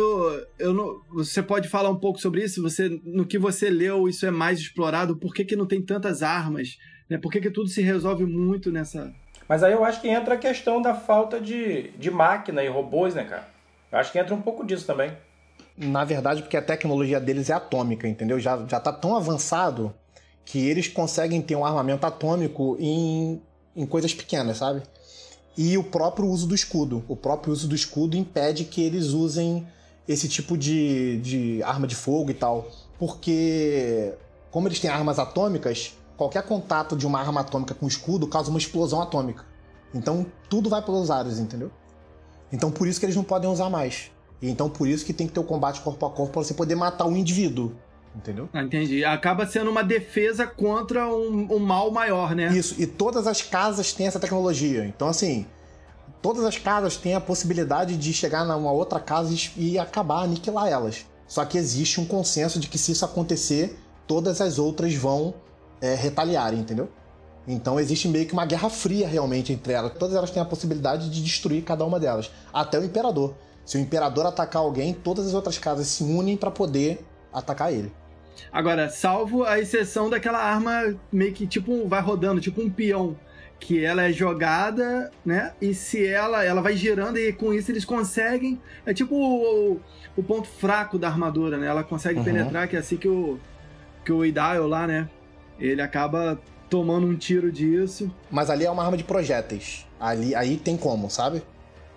eu 0.58 0.74
não, 0.74 1.00
você 1.08 1.42
pode 1.42 1.66
falar 1.66 1.88
um 1.88 1.98
pouco 1.98 2.20
sobre 2.20 2.44
isso? 2.44 2.60
Você, 2.60 3.00
no 3.06 3.24
que 3.24 3.38
você 3.38 3.70
leu, 3.70 4.06
isso 4.06 4.26
é 4.26 4.30
mais 4.30 4.60
explorado? 4.60 5.16
Por 5.16 5.32
que, 5.32 5.46
que 5.46 5.56
não 5.56 5.64
tem 5.64 5.80
tantas 5.80 6.22
armas? 6.22 6.76
Né? 7.08 7.16
Por 7.16 7.32
que, 7.32 7.40
que 7.40 7.50
tudo 7.50 7.70
se 7.70 7.80
resolve 7.80 8.26
muito 8.26 8.70
nessa... 8.70 9.10
Mas 9.48 9.62
aí 9.62 9.72
eu 9.72 9.82
acho 9.82 10.02
que 10.02 10.08
entra 10.08 10.34
a 10.34 10.38
questão 10.38 10.82
da 10.82 10.94
falta 10.94 11.40
de, 11.40 11.90
de 11.92 12.10
máquina 12.10 12.62
e 12.62 12.68
robôs, 12.68 13.14
né, 13.14 13.24
cara? 13.24 13.48
Eu 13.90 13.98
acho 13.98 14.12
que 14.12 14.18
entra 14.18 14.34
um 14.34 14.42
pouco 14.42 14.62
disso 14.62 14.86
também. 14.86 15.10
Na 15.74 16.04
verdade, 16.04 16.42
porque 16.42 16.56
a 16.58 16.62
tecnologia 16.62 17.18
deles 17.18 17.48
é 17.48 17.54
atômica, 17.54 18.06
entendeu? 18.06 18.38
Já, 18.38 18.66
já 18.68 18.78
tá 18.78 18.92
tão 18.92 19.16
avançado 19.16 19.94
que 20.44 20.68
eles 20.68 20.86
conseguem 20.86 21.40
ter 21.40 21.56
um 21.56 21.64
armamento 21.64 22.04
atômico 22.06 22.76
em, 22.78 23.40
em 23.74 23.86
coisas 23.86 24.12
pequenas, 24.12 24.58
sabe? 24.58 24.82
E 25.56 25.76
o 25.76 25.84
próprio 25.84 26.26
uso 26.28 26.46
do 26.46 26.54
escudo. 26.54 27.04
O 27.08 27.16
próprio 27.16 27.52
uso 27.52 27.68
do 27.68 27.74
escudo 27.74 28.16
impede 28.16 28.64
que 28.64 28.82
eles 28.82 29.08
usem 29.08 29.66
esse 30.08 30.28
tipo 30.28 30.56
de, 30.56 31.20
de 31.20 31.62
arma 31.62 31.86
de 31.86 31.94
fogo 31.94 32.30
e 32.30 32.34
tal. 32.34 32.66
Porque, 32.98 34.14
como 34.50 34.68
eles 34.68 34.80
têm 34.80 34.90
armas 34.90 35.18
atômicas, 35.18 35.94
qualquer 36.16 36.42
contato 36.44 36.96
de 36.96 37.06
uma 37.06 37.20
arma 37.20 37.40
atômica 37.40 37.74
com 37.74 37.86
escudo 37.86 38.26
causa 38.26 38.50
uma 38.50 38.58
explosão 38.58 39.00
atômica. 39.00 39.44
Então 39.94 40.24
tudo 40.48 40.70
vai 40.70 40.82
pelos 40.82 41.10
ares, 41.10 41.38
entendeu? 41.38 41.70
Então 42.52 42.70
por 42.70 42.86
isso 42.86 42.98
que 42.98 43.06
eles 43.06 43.16
não 43.16 43.24
podem 43.24 43.50
usar 43.50 43.68
mais. 43.68 44.10
E 44.40 44.48
então 44.48 44.68
por 44.68 44.88
isso 44.88 45.04
que 45.04 45.12
tem 45.12 45.26
que 45.26 45.32
ter 45.32 45.40
o 45.40 45.44
combate 45.44 45.80
corpo 45.80 46.04
a 46.06 46.10
corpo 46.10 46.32
para 46.32 46.44
você 46.44 46.54
poder 46.54 46.74
matar 46.74 47.06
um 47.06 47.16
indivíduo. 47.16 47.72
Entendeu? 48.14 48.48
Ah, 48.52 48.62
entendi. 48.62 49.04
Acaba 49.04 49.46
sendo 49.46 49.70
uma 49.70 49.82
defesa 49.82 50.46
contra 50.46 51.08
um, 51.08 51.54
um 51.54 51.58
mal 51.58 51.90
maior, 51.90 52.34
né? 52.34 52.48
Isso, 52.52 52.80
e 52.80 52.86
todas 52.86 53.26
as 53.26 53.40
casas 53.40 53.92
têm 53.92 54.06
essa 54.06 54.20
tecnologia. 54.20 54.84
Então, 54.84 55.08
assim, 55.08 55.46
todas 56.20 56.44
as 56.44 56.58
casas 56.58 56.96
têm 56.96 57.14
a 57.14 57.20
possibilidade 57.20 57.96
de 57.96 58.12
chegar 58.12 58.44
numa 58.44 58.70
outra 58.70 59.00
casa 59.00 59.34
e 59.56 59.78
acabar, 59.78 60.22
aniquilar 60.22 60.68
elas. 60.68 61.06
Só 61.26 61.44
que 61.44 61.56
existe 61.56 62.00
um 62.00 62.04
consenso 62.04 62.60
de 62.60 62.68
que 62.68 62.76
se 62.76 62.92
isso 62.92 63.04
acontecer, 63.04 63.78
todas 64.06 64.40
as 64.40 64.58
outras 64.58 64.94
vão 64.94 65.34
é, 65.80 65.94
retaliar, 65.94 66.52
entendeu? 66.52 66.90
Então 67.48 67.80
existe 67.80 68.06
meio 68.06 68.26
que 68.26 68.32
uma 68.32 68.44
guerra 68.44 68.68
fria 68.68 69.08
realmente 69.08 69.52
entre 69.52 69.72
elas. 69.72 69.92
Todas 69.98 70.14
elas 70.14 70.30
têm 70.30 70.42
a 70.42 70.46
possibilidade 70.46 71.10
de 71.10 71.22
destruir 71.22 71.64
cada 71.64 71.84
uma 71.84 71.98
delas. 71.98 72.30
Até 72.52 72.78
o 72.78 72.84
imperador. 72.84 73.34
Se 73.64 73.76
o 73.78 73.80
imperador 73.80 74.26
atacar 74.26 74.62
alguém, 74.62 74.92
todas 74.92 75.26
as 75.26 75.34
outras 75.34 75.58
casas 75.58 75.86
se 75.86 76.04
unem 76.04 76.36
para 76.36 76.50
poder 76.50 77.04
atacar 77.32 77.72
ele. 77.72 77.92
Agora, 78.52 78.88
salvo 78.88 79.44
a 79.44 79.58
exceção 79.58 80.10
daquela 80.10 80.38
arma 80.38 80.94
meio 81.12 81.32
que 81.32 81.46
tipo 81.46 81.86
vai 81.88 82.00
rodando, 82.00 82.40
tipo 82.40 82.60
um 82.60 82.70
peão, 82.70 83.16
que 83.58 83.84
ela 83.84 84.02
é 84.02 84.12
jogada, 84.12 85.10
né? 85.24 85.52
E 85.60 85.72
se 85.72 86.06
ela 86.06 86.44
ela 86.44 86.60
vai 86.60 86.76
girando 86.76 87.18
e 87.18 87.32
com 87.32 87.54
isso 87.54 87.70
eles 87.70 87.84
conseguem, 87.84 88.60
é 88.84 88.92
tipo 88.92 89.14
o, 89.14 89.80
o 90.16 90.22
ponto 90.22 90.48
fraco 90.48 90.98
da 90.98 91.08
armadura, 91.08 91.56
né? 91.56 91.66
Ela 91.66 91.84
consegue 91.84 92.18
uhum. 92.18 92.24
penetrar, 92.24 92.68
que 92.68 92.76
é 92.76 92.78
assim 92.78 92.96
que 92.96 93.08
o 93.08 93.38
que 94.04 94.12
o 94.12 94.24
Idaio 94.24 94.66
lá, 94.66 94.86
né? 94.86 95.08
Ele 95.58 95.80
acaba 95.80 96.40
tomando 96.68 97.06
um 97.06 97.14
tiro 97.14 97.52
disso. 97.52 98.10
Mas 98.30 98.50
ali 98.50 98.64
é 98.64 98.70
uma 98.70 98.84
arma 98.84 98.96
de 98.96 99.04
projéteis. 99.04 99.86
Ali 100.00 100.34
aí 100.34 100.56
tem 100.56 100.76
como, 100.76 101.08
sabe? 101.08 101.42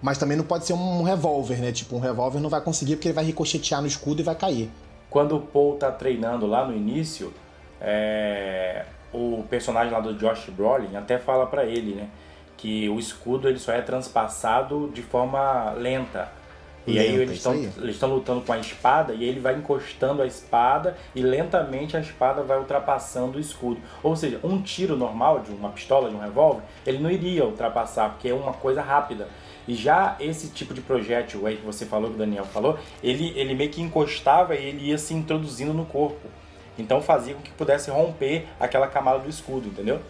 Mas 0.02 0.18
também 0.18 0.38
não 0.38 0.44
pode 0.44 0.66
ser 0.66 0.74
um 0.74 1.02
revólver, 1.02 1.58
né? 1.58 1.72
Tipo, 1.72 1.96
um 1.96 2.00
revólver 2.00 2.40
não 2.40 2.50
vai 2.50 2.62
conseguir 2.62 2.96
porque 2.96 3.08
ele 3.08 3.16
vai 3.16 3.26
ricochetear 3.26 3.82
no 3.82 3.88
escudo 3.88 4.22
e 4.22 4.24
vai 4.24 4.36
cair. 4.36 4.70
Quando 5.16 5.38
o 5.38 5.40
Paul 5.40 5.78
tá 5.78 5.90
treinando 5.94 6.46
lá 6.46 6.66
no 6.66 6.76
início, 6.76 7.34
é, 7.80 8.84
o 9.14 9.46
personagem 9.50 9.90
lá 9.90 10.02
do 10.02 10.14
Josh 10.16 10.50
Brolin 10.50 10.94
até 10.98 11.18
fala 11.18 11.46
para 11.46 11.64
ele, 11.64 11.96
né? 11.96 12.10
Que 12.58 12.90
o 12.90 13.00
escudo 13.00 13.48
ele 13.48 13.58
só 13.58 13.72
é 13.72 13.80
transpassado 13.80 14.92
de 14.94 15.02
forma 15.02 15.72
lenta. 15.72 16.28
E 16.86 16.92
Lenta, 16.92 17.02
aí 17.02 17.16
eles 17.16 17.38
estão 17.38 17.54
eles 17.54 17.96
estão 17.96 18.10
lutando 18.10 18.42
com 18.42 18.52
a 18.52 18.60
espada 18.60 19.14
e 19.14 19.24
ele 19.24 19.40
vai 19.40 19.56
encostando 19.56 20.22
a 20.22 20.28
espada 20.28 20.98
e 21.16 21.22
lentamente 21.22 21.96
a 21.96 22.02
espada 22.02 22.44
vai 22.44 22.60
ultrapassando 22.60 23.38
o 23.38 23.40
escudo. 23.40 23.80
Ou 24.04 24.18
seja, 24.18 24.42
um 24.44 24.62
tiro 24.62 24.98
normal 24.98 25.40
de 25.40 25.50
uma 25.50 25.70
pistola, 25.70 26.10
de 26.10 26.16
um 26.18 26.20
revólver, 26.20 26.64
ele 26.86 26.98
não 26.98 27.10
iria 27.10 27.46
ultrapassar 27.46 28.10
porque 28.10 28.28
é 28.28 28.34
uma 28.34 28.52
coisa 28.52 28.82
rápida. 28.82 29.30
E 29.68 29.74
já 29.74 30.16
esse 30.20 30.50
tipo 30.50 30.74
de 30.74 30.82
projétil 30.82 31.48
aí 31.48 31.58
que 31.58 31.66
você 31.66 31.86
falou, 31.86 32.10
que 32.10 32.16
o 32.16 32.20
Daniel 32.20 32.46
falou, 32.46 32.78
ele, 33.02 33.34
ele 33.36 33.56
meio 33.56 33.70
que 33.70 33.82
encostava 33.82 34.56
e 34.56 34.64
ele 34.64 34.88
ia 34.88 34.98
se 34.98 35.14
introduzindo 35.14 35.74
no 35.74 35.86
corpo. 35.86 36.28
Então 36.78 37.02
fazia 37.02 37.34
com 37.34 37.42
que 37.42 37.52
pudesse 37.52 37.90
romper 37.90 38.48
aquela 38.60 38.88
camada 38.88 39.20
do 39.20 39.30
escudo, 39.30 39.70
entendeu? 39.70 40.02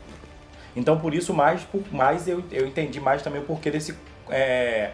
Então 0.76 1.00
por 1.00 1.14
isso 1.14 1.34
mais, 1.34 1.64
por 1.64 1.82
mais 1.92 2.28
eu, 2.28 2.44
eu 2.52 2.68
entendi 2.68 3.00
mais 3.00 3.22
também 3.22 3.42
o 3.42 3.46
porquê 3.46 3.72
desse 3.72 3.96
é, 4.30 4.92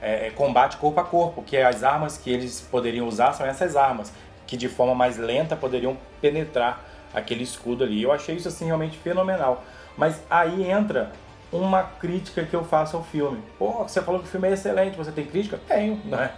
é, 0.00 0.30
combate 0.30 0.76
corpo 0.78 1.00
a 1.00 1.04
corpo, 1.04 1.42
que 1.42 1.56
as 1.56 1.84
armas 1.84 2.18
que 2.18 2.30
eles 2.30 2.60
poderiam 2.60 3.06
usar 3.06 3.32
são 3.34 3.46
essas 3.46 3.76
armas, 3.76 4.12
que 4.46 4.56
de 4.56 4.68
forma 4.68 4.94
mais 4.94 5.16
lenta 5.16 5.54
poderiam 5.54 5.96
penetrar 6.20 6.84
aquele 7.14 7.44
escudo 7.44 7.84
ali. 7.84 8.02
Eu 8.02 8.10
achei 8.10 8.34
isso 8.34 8.48
assim 8.48 8.66
realmente 8.66 8.98
fenomenal. 8.98 9.62
Mas 9.96 10.20
aí 10.28 10.68
entra 10.68 11.12
uma 11.52 11.82
crítica 11.82 12.44
que 12.44 12.54
eu 12.56 12.64
faço 12.64 12.96
ao 12.96 13.04
filme. 13.04 13.42
Pô, 13.58 13.82
você 13.82 14.00
falou 14.00 14.20
que 14.20 14.26
o 14.26 14.30
filme 14.30 14.48
é 14.48 14.52
excelente, 14.52 14.96
você 14.96 15.12
tem 15.12 15.26
crítica? 15.26 15.60
Tenho, 15.68 16.00
né? 16.06 16.32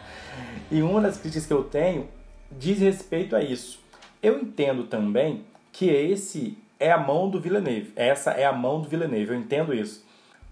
E 0.71 0.83
uma 0.83 1.01
das 1.01 1.17
críticas 1.17 1.47
que 1.47 1.53
eu 1.53 1.63
tenho 1.65 2.09
diz 2.51 2.81
respeito 2.81 3.37
a 3.37 3.43
isso. 3.43 3.81
Eu 4.23 4.41
entendo 4.41 4.85
também 4.85 5.45
que 5.73 5.89
esse 5.89 6.59
é 6.81 6.91
a 6.91 6.99
mão 6.99 7.29
do 7.29 7.41
Villeneuve. 7.41 7.93
Essa 7.95 8.33
é 8.33 8.45
a 8.45 8.53
mão 8.53 8.81
do 8.81 8.89
Villeneuve, 8.89 9.33
eu 9.33 9.39
entendo 9.39 9.73
isso. 9.73 10.05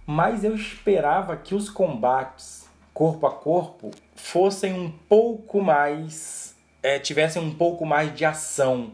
Mas 0.07 0.45
eu 0.45 0.55
esperava 0.55 1.37
que 1.37 1.55
os 1.55 1.69
combates 1.69 2.63
corpo 2.93 3.27
a 3.27 3.31
corpo 3.31 3.91
fossem 4.15 4.73
um 4.75 4.91
pouco 4.91 5.61
mais. 5.61 6.55
É, 6.83 6.99
tivessem 6.99 7.41
um 7.41 7.55
pouco 7.55 7.87
mais 7.87 8.13
de 8.15 8.25
ação, 8.25 8.93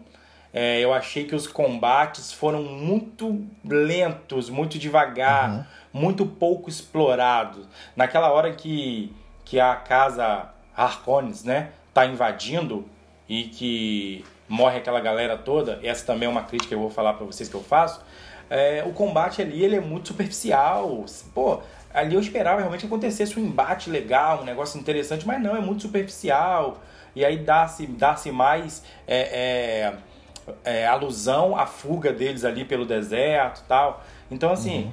é, 0.60 0.80
eu 0.80 0.92
achei 0.92 1.22
que 1.22 1.36
os 1.36 1.46
combates 1.46 2.32
foram 2.32 2.64
muito 2.64 3.46
lentos, 3.64 4.50
muito 4.50 4.76
devagar, 4.76 5.50
uhum. 5.50 5.64
muito 5.92 6.26
pouco 6.26 6.68
explorados. 6.68 7.64
Naquela 7.94 8.32
hora 8.32 8.52
que, 8.52 9.14
que 9.44 9.60
a 9.60 9.76
casa 9.76 10.50
Harkonnen, 10.76 11.32
né, 11.44 11.68
tá 11.94 12.04
invadindo 12.06 12.84
e 13.28 13.44
que 13.44 14.24
morre 14.48 14.78
aquela 14.78 14.98
galera 14.98 15.38
toda, 15.38 15.78
essa 15.80 16.04
também 16.04 16.26
é 16.26 16.28
uma 16.28 16.42
crítica 16.42 16.70
que 16.70 16.74
eu 16.74 16.80
vou 16.80 16.90
falar 16.90 17.12
para 17.12 17.24
vocês 17.24 17.48
que 17.48 17.54
eu 17.54 17.62
faço. 17.62 18.04
É, 18.50 18.82
o 18.84 18.92
combate 18.92 19.40
ali 19.40 19.64
ele 19.64 19.76
é 19.76 19.80
muito 19.80 20.08
superficial. 20.08 21.04
Pô, 21.32 21.62
ali 21.94 22.16
eu 22.16 22.20
esperava 22.20 22.58
realmente 22.58 22.80
que 22.80 22.86
acontecesse 22.86 23.38
um 23.38 23.44
embate 23.44 23.88
legal, 23.90 24.40
um 24.40 24.44
negócio 24.44 24.80
interessante, 24.80 25.24
mas 25.24 25.40
não, 25.40 25.54
é 25.54 25.60
muito 25.60 25.82
superficial. 25.82 26.82
E 27.14 27.24
aí 27.24 27.38
dá-se 27.38 27.86
dá 27.86 28.16
-se 28.16 28.32
mais. 28.32 28.82
É, 29.06 29.20
é, 29.20 30.07
é, 30.64 30.86
alusão 30.86 31.56
à 31.56 31.66
fuga 31.66 32.12
deles 32.12 32.44
ali 32.44 32.64
pelo 32.64 32.86
deserto 32.86 33.64
tal. 33.68 34.04
Então, 34.30 34.50
assim, 34.50 34.84
uhum. 34.84 34.92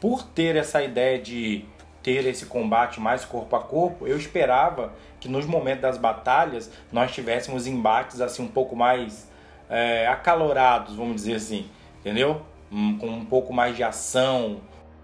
por 0.00 0.22
ter 0.22 0.56
essa 0.56 0.82
ideia 0.82 1.18
de 1.18 1.64
ter 2.02 2.26
esse 2.26 2.46
combate 2.46 3.00
mais 3.00 3.24
corpo 3.24 3.54
a 3.56 3.60
corpo, 3.60 4.06
eu 4.06 4.16
esperava 4.16 4.92
que 5.18 5.28
nos 5.28 5.44
momentos 5.44 5.82
das 5.82 5.98
batalhas 5.98 6.70
nós 6.90 7.12
tivéssemos 7.12 7.66
embates 7.66 8.20
assim 8.20 8.42
um 8.42 8.48
pouco 8.48 8.74
mais 8.74 9.28
é, 9.68 10.06
acalorados, 10.06 10.96
vamos 10.96 11.16
dizer 11.16 11.34
assim, 11.34 11.66
entendeu? 12.00 12.40
Com 12.70 13.06
um 13.06 13.24
pouco 13.24 13.52
mais 13.52 13.76
de 13.76 13.82
ação. 13.82 14.60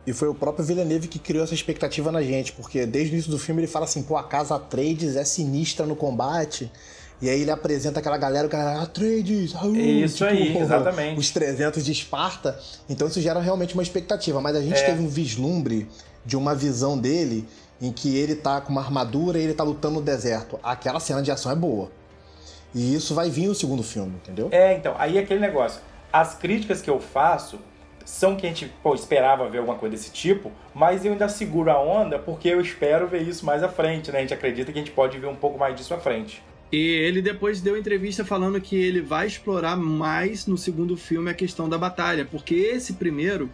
E 0.07 0.12
foi 0.12 0.28
o 0.28 0.34
próprio 0.34 0.64
Villeneuve 0.64 1.09
que 1.09 1.18
criou 1.18 1.42
essa 1.44 1.55
expectativa 1.55 2.12
na 2.12 2.22
gente, 2.22 2.53
porque 2.53 2.86
desde 2.86 3.12
o 3.12 3.14
início 3.14 3.30
do 3.30 3.38
filme 3.38 3.61
ele 3.61 3.66
fala 3.66 3.84
assim, 3.84 4.03
pô, 4.03 4.16
a 4.16 4.22
casa 4.22 4.59
Trades 4.59 5.16
é 5.16 5.24
sinistra 5.24 5.84
no 5.84 5.97
combate. 5.97 6.70
E 7.21 7.31
aí 7.31 7.41
ele 7.41 7.51
apresenta 7.51 8.01
aquela 8.01 8.19
galera, 8.19 8.47
o 8.47 8.51
cara, 8.51 8.83
Atreides, 8.83 9.55
ah, 9.57 9.67
Isso 9.69 10.19
tipo, 10.19 10.31
aí, 10.31 10.59
exatamente. 10.59 11.19
Os 11.19 11.31
300 11.31 11.85
de 11.85 11.93
Esparta. 11.93 12.59
Então 12.89 13.09
isso 13.09 13.21
gera 13.21 13.41
realmente 13.41 13.75
uma 13.75 13.83
expectativa. 13.83 14.41
Mas 14.41 14.57
a 14.57 14.61
gente 14.61 14.79
é. 14.79 14.85
teve 14.85 15.03
um 15.03 15.09
vislumbre 15.09 15.89
de 16.25 16.37
uma 16.37 16.55
visão 16.55 16.99
dele 16.99 17.49
em 17.81 17.91
que 17.91 18.17
ele 18.17 18.35
tá 18.35 18.61
com 18.61 18.71
uma 18.71 18.83
armadura 18.83 19.39
e 19.39 19.43
ele 19.43 19.55
tá 19.55 19.64
lutando 19.64 19.95
no 19.95 20.03
deserto. 20.03 20.59
Aquela 20.62 21.01
cena 21.01 21.23
de 21.23 21.31
ação 21.31 21.51
é 21.51 21.55
boa. 21.55 21.91
E 22.75 22.95
isso 22.95 23.14
vai 23.14 23.31
vir 23.31 23.47
no 23.47 23.55
segundo 23.55 23.83
filme, 23.83 24.17
entendeu? 24.17 24.49
É, 24.51 24.75
então, 24.75 24.95
aí 24.99 25.17
é 25.17 25.21
aquele 25.21 25.41
negócio. 25.41 25.81
As 26.12 26.35
críticas 26.35 26.83
que 26.83 26.91
eu 26.91 27.01
faço 27.01 27.59
são 28.05 28.37
que 28.37 28.47
a 28.47 28.49
gente 28.49 28.73
pô, 28.83 28.95
esperava 28.95 29.49
ver 29.49 29.59
alguma 29.59 29.77
coisa 29.77 29.97
desse 29.97 30.11
tipo, 30.11 30.53
mas 30.75 31.05
eu 31.05 31.12
ainda 31.12 31.29
seguro 31.29 31.71
a 31.71 31.81
onda 31.81 32.19
porque 32.19 32.49
eu 32.49 32.61
espero 32.61 33.09
ver 33.09 33.23
isso 33.23 33.45
mais 33.45 33.62
à 33.62 33.69
frente, 33.69 34.12
né? 34.12 34.19
A 34.19 34.21
gente 34.21 34.35
acredita 34.35 34.73
que 34.73 34.79
a 34.79 34.83
gente 34.83 34.93
pode 34.93 35.19
ver 35.19 35.27
um 35.27 35.35
pouco 35.35 35.59
mais 35.59 35.75
disso 35.75 35.95
à 35.95 35.99
frente. 35.99 36.43
E 36.73 36.79
ele 36.79 37.23
depois 37.23 37.61
deu 37.61 37.77
entrevista 37.77 38.25
falando 38.25 38.61
que 38.61 38.77
ele 38.77 39.01
vai 39.01 39.27
explorar 39.27 39.77
mais 39.77 40.47
no 40.47 40.59
segundo 40.59 40.97
filme 40.97 41.31
a 41.31 41.35
questão 41.35 41.69
da 41.69 41.79
batalha, 41.79 42.25
porque 42.25 42.55
esse 42.55 42.95
primeiro 42.95 43.49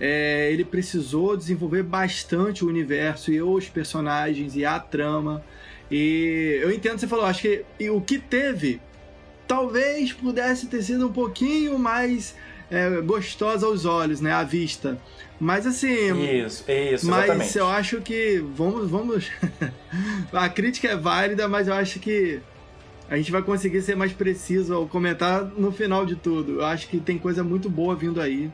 é, 0.00 0.50
ele 0.52 0.64
precisou 0.64 1.36
desenvolver 1.36 1.82
bastante 1.82 2.64
o 2.64 2.68
universo 2.68 3.30
e 3.30 3.42
os 3.42 3.68
personagens 3.68 4.56
e 4.56 4.64
a 4.64 4.78
trama. 4.78 5.44
E 5.90 6.58
eu 6.62 6.72
entendo 6.72 6.94
que 6.94 7.00
você 7.00 7.08
falou, 7.08 7.26
acho 7.26 7.42
que 7.42 7.64
o 7.90 8.00
que 8.00 8.18
teve 8.18 8.80
talvez 9.46 10.12
pudesse 10.12 10.66
ter 10.66 10.82
sido 10.82 11.08
um 11.08 11.12
pouquinho 11.12 11.78
mais 11.78 12.34
é, 12.70 13.00
gostosa 13.00 13.66
aos 13.66 13.84
olhos, 13.84 14.20
né, 14.20 14.32
à 14.32 14.44
vista. 14.44 14.98
Mas 15.40 15.66
assim. 15.66 16.44
Isso, 16.44 16.64
isso, 16.68 17.06
Mas 17.06 17.24
exatamente. 17.24 17.58
eu 17.58 17.68
acho 17.68 18.00
que. 18.00 18.44
Vamos. 18.54 18.90
vamos 18.90 19.30
a 20.32 20.48
crítica 20.48 20.88
é 20.88 20.96
válida, 20.96 21.46
mas 21.46 21.68
eu 21.68 21.74
acho 21.74 22.00
que 22.00 22.40
a 23.08 23.16
gente 23.16 23.30
vai 23.30 23.42
conseguir 23.42 23.80
ser 23.82 23.96
mais 23.96 24.12
preciso 24.12 24.74
ao 24.74 24.86
comentar 24.86 25.44
no 25.44 25.70
final 25.70 26.04
de 26.04 26.16
tudo. 26.16 26.60
Eu 26.60 26.64
acho 26.64 26.88
que 26.88 26.98
tem 26.98 27.18
coisa 27.18 27.44
muito 27.44 27.70
boa 27.70 27.94
vindo 27.94 28.20
aí. 28.20 28.50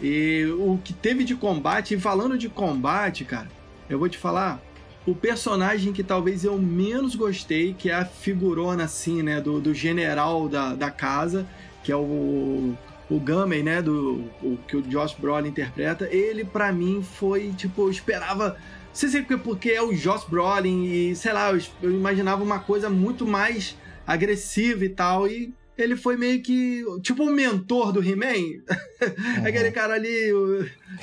E 0.00 0.46
o 0.58 0.78
que 0.82 0.92
teve 0.92 1.24
de 1.24 1.34
combate, 1.34 1.94
e 1.94 2.00
falando 2.00 2.38
de 2.38 2.48
combate, 2.48 3.24
cara, 3.24 3.48
eu 3.88 3.98
vou 3.98 4.08
te 4.08 4.18
falar. 4.18 4.62
O 5.06 5.14
personagem 5.14 5.92
que 5.92 6.02
talvez 6.02 6.44
eu 6.44 6.58
menos 6.58 7.14
gostei, 7.14 7.74
que 7.74 7.90
é 7.90 7.94
a 7.94 8.06
figurona 8.06 8.84
assim, 8.84 9.22
né, 9.22 9.38
do, 9.38 9.60
do 9.60 9.74
general 9.74 10.48
da, 10.48 10.74
da 10.74 10.90
casa, 10.90 11.46
que 11.82 11.92
é 11.92 11.96
o 11.96 12.74
o 13.14 13.20
Gummy, 13.20 13.62
né, 13.62 13.80
do 13.80 14.24
o, 14.42 14.58
que 14.66 14.76
o 14.76 14.82
Josh 14.82 15.14
Brolin 15.14 15.48
interpreta, 15.48 16.08
ele 16.10 16.44
para 16.44 16.72
mim 16.72 17.02
foi 17.02 17.52
tipo, 17.52 17.82
eu 17.82 17.90
esperava, 17.90 18.50
não 18.50 18.56
sei 18.92 19.08
se 19.08 19.18
é 19.18 19.36
porque 19.36 19.70
é 19.70 19.80
o 19.80 19.94
Josh 19.94 20.24
Brolin 20.24 20.84
e 20.84 21.14
sei 21.14 21.32
lá, 21.32 21.52
eu, 21.52 21.60
eu 21.80 21.90
imaginava 21.92 22.42
uma 22.42 22.58
coisa 22.58 22.90
muito 22.90 23.24
mais 23.24 23.76
agressiva 24.04 24.84
e 24.84 24.88
tal 24.88 25.28
e 25.28 25.54
ele 25.78 25.96
foi 25.96 26.16
meio 26.16 26.42
que 26.42 26.84
tipo 27.02 27.22
o 27.22 27.28
um 27.28 27.32
mentor 27.32 27.92
do 27.92 28.02
He-Man. 28.02 28.62
Uhum. 29.04 29.46
Aquele 29.46 29.70
cara 29.70 29.92
ali, 29.94 30.32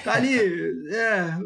tá 0.04 0.16
ali, 0.16 0.36
é, 0.90 1.38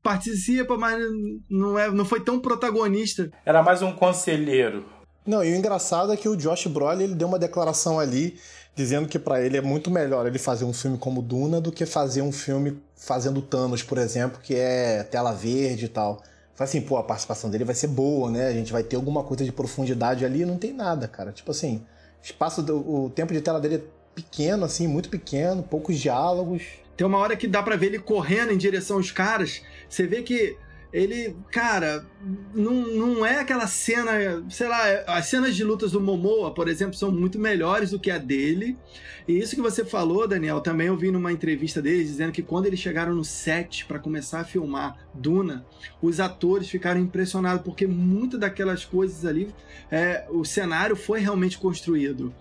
participa, 0.00 0.76
mas 0.76 1.02
não, 1.50 1.76
é, 1.76 1.90
não 1.90 2.04
foi 2.04 2.20
tão 2.20 2.38
protagonista. 2.38 3.32
Era 3.44 3.64
mais 3.64 3.82
um 3.82 3.90
conselheiro. 3.90 4.84
Não, 5.26 5.42
e 5.42 5.52
o 5.52 5.56
engraçado 5.56 6.12
é 6.12 6.16
que 6.16 6.28
o 6.28 6.36
Josh 6.36 6.68
Brolin 6.68 7.02
ele 7.02 7.14
deu 7.16 7.26
uma 7.26 7.38
declaração 7.38 7.98
ali 7.98 8.38
dizendo 8.74 9.08
que 9.08 9.18
para 9.18 9.40
ele 9.40 9.56
é 9.56 9.60
muito 9.60 9.90
melhor 9.90 10.26
ele 10.26 10.38
fazer 10.38 10.64
um 10.64 10.72
filme 10.72 10.98
como 10.98 11.22
Duna 11.22 11.60
do 11.60 11.70
que 11.70 11.86
fazer 11.86 12.22
um 12.22 12.32
filme 12.32 12.78
fazendo 12.96 13.40
Thanos, 13.40 13.82
por 13.82 13.98
exemplo, 13.98 14.40
que 14.42 14.54
é 14.54 15.02
tela 15.04 15.32
verde 15.32 15.84
e 15.84 15.88
tal. 15.88 16.22
Fala 16.54 16.68
assim, 16.68 16.80
pô, 16.80 16.96
a 16.96 17.02
participação 17.02 17.50
dele 17.50 17.64
vai 17.64 17.74
ser 17.74 17.88
boa, 17.88 18.30
né? 18.30 18.46
A 18.46 18.52
gente 18.52 18.72
vai 18.72 18.82
ter 18.82 18.96
alguma 18.96 19.22
coisa 19.24 19.44
de 19.44 19.52
profundidade 19.52 20.24
ali, 20.24 20.44
não 20.44 20.56
tem 20.56 20.72
nada, 20.72 21.08
cara. 21.08 21.32
Tipo 21.32 21.50
assim, 21.50 21.82
espaço 22.22 22.62
do, 22.62 22.76
o 22.78 23.10
tempo 23.10 23.32
de 23.32 23.40
tela 23.40 23.60
dele 23.60 23.76
é 23.76 23.80
pequeno, 24.14 24.64
assim, 24.64 24.86
muito 24.86 25.08
pequeno, 25.08 25.62
poucos 25.62 25.98
diálogos. 25.98 26.62
Tem 26.96 27.04
uma 27.04 27.18
hora 27.18 27.36
que 27.36 27.48
dá 27.48 27.62
para 27.62 27.76
ver 27.76 27.86
ele 27.86 27.98
correndo 27.98 28.52
em 28.52 28.56
direção 28.56 28.96
aos 28.96 29.10
caras. 29.10 29.62
Você 29.88 30.06
vê 30.06 30.22
que 30.22 30.56
ele, 30.94 31.36
cara, 31.50 32.06
não, 32.54 32.72
não 32.72 33.26
é 33.26 33.40
aquela 33.40 33.66
cena, 33.66 34.12
sei 34.48 34.68
lá, 34.68 34.80
as 35.08 35.26
cenas 35.26 35.56
de 35.56 35.64
lutas 35.64 35.90
do 35.90 36.00
Momoa, 36.00 36.54
por 36.54 36.68
exemplo, 36.68 36.94
são 36.94 37.10
muito 37.10 37.36
melhores 37.36 37.90
do 37.90 37.98
que 37.98 38.12
a 38.12 38.16
dele. 38.16 38.78
E 39.26 39.36
isso 39.36 39.56
que 39.56 39.60
você 39.60 39.84
falou, 39.84 40.28
Daniel, 40.28 40.60
também 40.60 40.86
eu 40.86 40.96
vi 40.96 41.10
numa 41.10 41.32
entrevista 41.32 41.82
deles 41.82 42.06
dizendo 42.06 42.30
que 42.30 42.42
quando 42.42 42.66
eles 42.66 42.78
chegaram 42.78 43.12
no 43.12 43.24
set 43.24 43.86
para 43.86 43.98
começar 43.98 44.42
a 44.42 44.44
filmar 44.44 44.96
Duna, 45.12 45.66
os 46.00 46.20
atores 46.20 46.68
ficaram 46.68 47.00
impressionados 47.00 47.64
porque 47.64 47.88
muitas 47.88 48.38
daquelas 48.38 48.84
coisas 48.84 49.24
ali, 49.24 49.52
é, 49.90 50.26
o 50.30 50.44
cenário 50.44 50.94
foi 50.94 51.18
realmente 51.18 51.58
construído. 51.58 52.32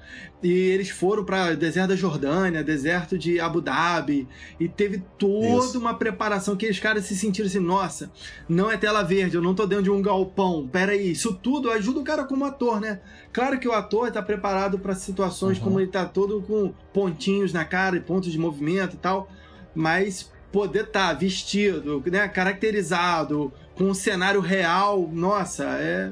E 0.43 0.51
eles 0.51 0.89
foram 0.89 1.23
para 1.23 1.55
deserto 1.55 1.89
da 1.89 1.95
Jordânia, 1.95 2.61
deserto 2.61 3.17
de 3.17 3.39
Abu 3.39 3.61
Dhabi, 3.61 4.27
e 4.59 4.67
teve 4.67 5.01
toda 5.17 5.65
Isso. 5.65 5.79
uma 5.79 5.93
preparação 5.93 6.57
que 6.57 6.69
os 6.69 6.79
caras 6.79 7.05
se 7.05 7.15
sentiram 7.15 7.47
assim: 7.47 7.59
nossa, 7.59 8.11
não 8.47 8.69
é 8.69 8.77
tela 8.77 9.03
verde, 9.03 9.35
eu 9.35 9.41
não 9.41 9.55
tô 9.55 9.65
dentro 9.65 9.85
de 9.85 9.91
um 9.91 10.01
galpão. 10.01 10.67
Pera 10.67 10.91
aí, 10.91 11.11
isso 11.11 11.33
tudo 11.33 11.71
ajuda 11.71 11.99
o 11.99 12.03
cara 12.03 12.23
como 12.25 12.45
ator, 12.45 12.79
né? 12.79 12.99
Claro 13.31 13.59
que 13.59 13.67
o 13.67 13.73
ator 13.73 14.07
está 14.07 14.21
preparado 14.21 14.79
para 14.79 14.93
situações 14.95 15.57
uhum. 15.57 15.63
como 15.63 15.79
ele 15.79 15.91
tá 15.91 16.05
todo 16.05 16.41
com 16.41 16.73
pontinhos 16.93 17.53
na 17.53 17.65
cara 17.65 17.95
e 17.95 17.99
pontos 17.99 18.31
de 18.31 18.37
movimento 18.37 18.95
e 18.95 18.99
tal, 18.99 19.29
mas 19.73 20.31
poder 20.51 20.85
estar 20.85 21.09
tá 21.09 21.13
vestido, 21.13 22.03
né, 22.05 22.27
caracterizado, 22.27 23.51
com 23.75 23.85
um 23.85 23.93
cenário 23.93 24.39
real, 24.39 25.09
nossa, 25.11 25.63
é 25.63 26.11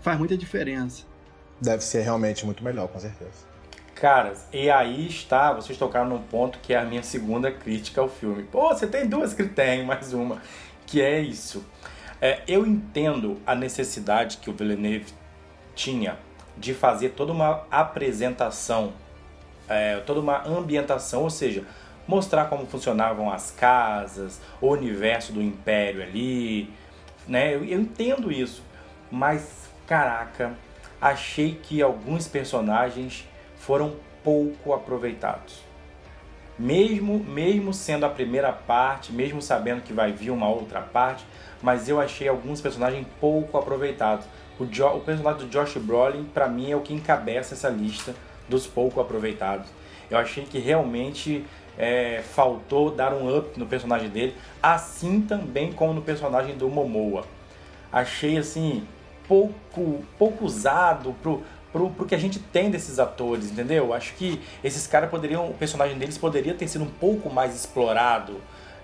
faz 0.00 0.18
muita 0.18 0.36
diferença. 0.36 1.04
Deve 1.60 1.82
ser 1.82 2.02
realmente 2.02 2.44
muito 2.44 2.62
melhor, 2.64 2.88
com 2.88 2.98
certeza. 2.98 3.52
Caras, 3.94 4.46
e 4.52 4.68
aí 4.68 5.06
está, 5.06 5.52
vocês 5.52 5.78
tocaram 5.78 6.08
num 6.08 6.22
ponto 6.22 6.58
que 6.58 6.74
é 6.74 6.78
a 6.78 6.84
minha 6.84 7.04
segunda 7.04 7.52
crítica 7.52 8.00
ao 8.00 8.08
filme. 8.08 8.42
Pô, 8.42 8.68
você 8.68 8.86
tem 8.86 9.06
duas 9.06 9.32
que 9.32 9.44
tem, 9.44 9.84
mais 9.86 10.12
uma, 10.12 10.42
que 10.86 11.00
é 11.00 11.20
isso. 11.20 11.64
É, 12.22 12.40
eu 12.46 12.64
entendo 12.64 13.42
a 13.44 13.52
necessidade 13.52 14.36
que 14.36 14.48
o 14.48 14.52
Villeneuve 14.52 15.12
tinha 15.74 16.16
de 16.56 16.72
fazer 16.72 17.08
toda 17.10 17.32
uma 17.32 17.66
apresentação, 17.68 18.92
é, 19.68 19.96
toda 20.06 20.20
uma 20.20 20.46
ambientação, 20.46 21.24
ou 21.24 21.30
seja, 21.30 21.64
mostrar 22.06 22.44
como 22.44 22.64
funcionavam 22.64 23.28
as 23.28 23.50
casas, 23.50 24.40
o 24.60 24.68
universo 24.68 25.32
do 25.32 25.42
Império 25.42 26.00
ali, 26.00 26.72
né? 27.26 27.56
Eu, 27.56 27.64
eu 27.64 27.80
entendo 27.80 28.30
isso, 28.30 28.62
mas 29.10 29.68
caraca, 29.84 30.54
achei 31.00 31.58
que 31.60 31.82
alguns 31.82 32.28
personagens 32.28 33.26
foram 33.56 33.96
pouco 34.22 34.72
aproveitados. 34.72 35.60
Mesmo, 36.56 37.18
mesmo 37.18 37.74
sendo 37.74 38.06
a 38.06 38.08
primeira 38.08 38.52
parte, 38.52 39.12
mesmo 39.12 39.42
sabendo 39.42 39.82
que 39.82 39.92
vai 39.92 40.12
vir 40.12 40.30
uma 40.30 40.48
outra 40.48 40.80
parte, 40.80 41.24
mas 41.62 41.88
eu 41.88 42.00
achei 42.00 42.28
alguns 42.28 42.60
personagens 42.60 43.06
pouco 43.20 43.56
aproveitados. 43.56 44.26
O, 44.58 44.66
jo, 44.66 44.86
o 44.86 45.00
personagem 45.00 45.46
do 45.46 45.50
Josh 45.50 45.76
Brolin, 45.76 46.24
para 46.24 46.48
mim, 46.48 46.70
é 46.70 46.76
o 46.76 46.80
que 46.80 46.92
encabeça 46.92 47.54
essa 47.54 47.68
lista 47.68 48.14
dos 48.48 48.66
pouco 48.66 49.00
aproveitados. 49.00 49.68
Eu 50.10 50.18
achei 50.18 50.44
que 50.44 50.58
realmente 50.58 51.44
é, 51.78 52.22
faltou 52.22 52.90
dar 52.90 53.12
um 53.12 53.36
up 53.36 53.58
no 53.58 53.66
personagem 53.66 54.08
dele, 54.08 54.34
assim 54.62 55.20
também 55.22 55.72
como 55.72 55.94
no 55.94 56.02
personagem 56.02 56.56
do 56.56 56.68
Momoa. 56.68 57.24
Achei 57.90 58.36
assim 58.36 58.86
pouco 59.26 60.04
pouco 60.18 60.44
usado 60.44 61.14
pro 61.22 61.42
pro, 61.72 61.88
pro 61.90 62.06
que 62.06 62.14
a 62.14 62.18
gente 62.18 62.38
tem 62.38 62.70
desses 62.70 62.98
atores, 62.98 63.50
entendeu? 63.50 63.94
Acho 63.94 64.12
que 64.14 64.40
esses 64.62 64.86
caras 64.86 65.10
poderiam, 65.10 65.48
o 65.48 65.54
personagem 65.54 65.96
deles 65.98 66.18
poderia 66.18 66.52
ter 66.54 66.68
sido 66.68 66.84
um 66.84 66.90
pouco 66.90 67.30
mais 67.30 67.56
explorado. 67.56 68.36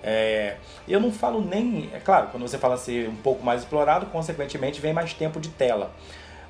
É, 0.02 0.56
eu 0.86 1.00
não 1.00 1.10
falo 1.10 1.40
nem, 1.40 1.90
é 1.92 1.98
claro, 1.98 2.28
quando 2.28 2.42
você 2.42 2.58
fala 2.58 2.76
ser 2.76 3.08
um 3.08 3.16
pouco 3.16 3.44
mais 3.44 3.62
explorado, 3.62 4.06
consequentemente 4.06 4.80
vem 4.80 4.92
mais 4.92 5.12
tempo 5.12 5.40
de 5.40 5.48
tela. 5.50 5.90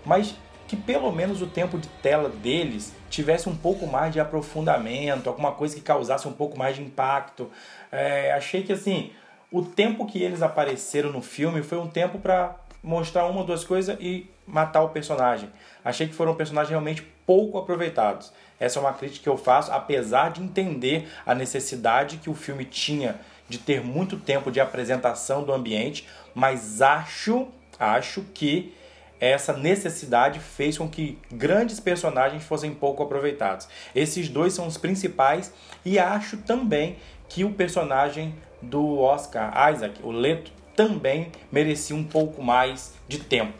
Mas 0.05 0.35
que 0.67 0.77
pelo 0.77 1.11
menos 1.11 1.41
o 1.41 1.47
tempo 1.47 1.79
de 1.79 1.89
tela 1.89 2.29
deles 2.29 2.93
tivesse 3.09 3.49
um 3.49 3.57
pouco 3.57 3.87
mais 3.87 4.13
de 4.13 4.21
aprofundamento, 4.21 5.27
alguma 5.27 5.53
coisa 5.53 5.75
que 5.75 5.81
causasse 5.81 6.29
um 6.29 6.33
pouco 6.33 6.59
mais 6.59 6.77
de 6.77 6.83
impacto. 6.83 7.51
É, 7.91 8.33
achei 8.33 8.63
que 8.63 8.73
assim, 8.73 9.11
o 9.51 9.63
tempo 9.63 10.05
que 10.05 10.23
eles 10.23 10.43
apareceram 10.43 11.11
no 11.11 11.23
filme 11.23 11.63
foi 11.63 11.79
um 11.79 11.89
tempo 11.89 12.19
para 12.19 12.55
mostrar 12.83 13.27
uma 13.27 13.41
ou 13.41 13.47
duas 13.47 13.65
coisas 13.65 13.97
e 13.99 14.31
matar 14.47 14.83
o 14.83 14.91
personagem. 14.91 15.51
Achei 15.83 16.07
que 16.07 16.15
foram 16.15 16.35
personagens 16.35 16.71
realmente 16.71 17.03
pouco 17.27 17.59
aproveitados. 17.59 18.31
Essa 18.61 18.79
é 18.79 18.83
uma 18.83 18.93
crítica 18.93 19.23
que 19.23 19.29
eu 19.29 19.37
faço, 19.37 19.73
apesar 19.73 20.33
de 20.33 20.43
entender 20.43 21.09
a 21.25 21.35
necessidade 21.35 22.19
que 22.19 22.29
o 22.29 22.35
filme 22.35 22.65
tinha, 22.65 23.21
de 23.49 23.59
ter 23.59 23.83
muito 23.83 24.17
tempo 24.17 24.51
de 24.51 24.61
apresentação 24.61 25.43
do 25.43 25.53
ambiente, 25.53 26.07
mas 26.35 26.83
acho, 26.83 27.49
acho 27.79 28.23
que 28.35 28.75
essa 29.21 29.53
necessidade 29.53 30.39
fez 30.39 30.79
com 30.79 30.89
que 30.89 31.19
grandes 31.31 31.81
personagens 31.81 32.45
fossem 32.45 32.73
pouco 32.73 33.03
aproveitados. 33.03 33.69
Esses 33.95 34.29
dois 34.29 34.53
são 34.53 34.67
os 34.67 34.77
principais 34.77 35.53
e 35.85 35.99
acho 35.99 36.37
também 36.39 36.97
que 37.29 37.45
o 37.45 37.53
personagem 37.53 38.35
do 38.63 38.99
Oscar 39.01 39.73
Isaac, 39.73 40.01
o 40.03 40.11
Leto, 40.11 40.53
também 40.75 41.33
merecia 41.51 41.97
um 41.97 42.05
pouco 42.05 42.43
mais 42.43 42.95
de 43.09 43.19
tempo. 43.19 43.55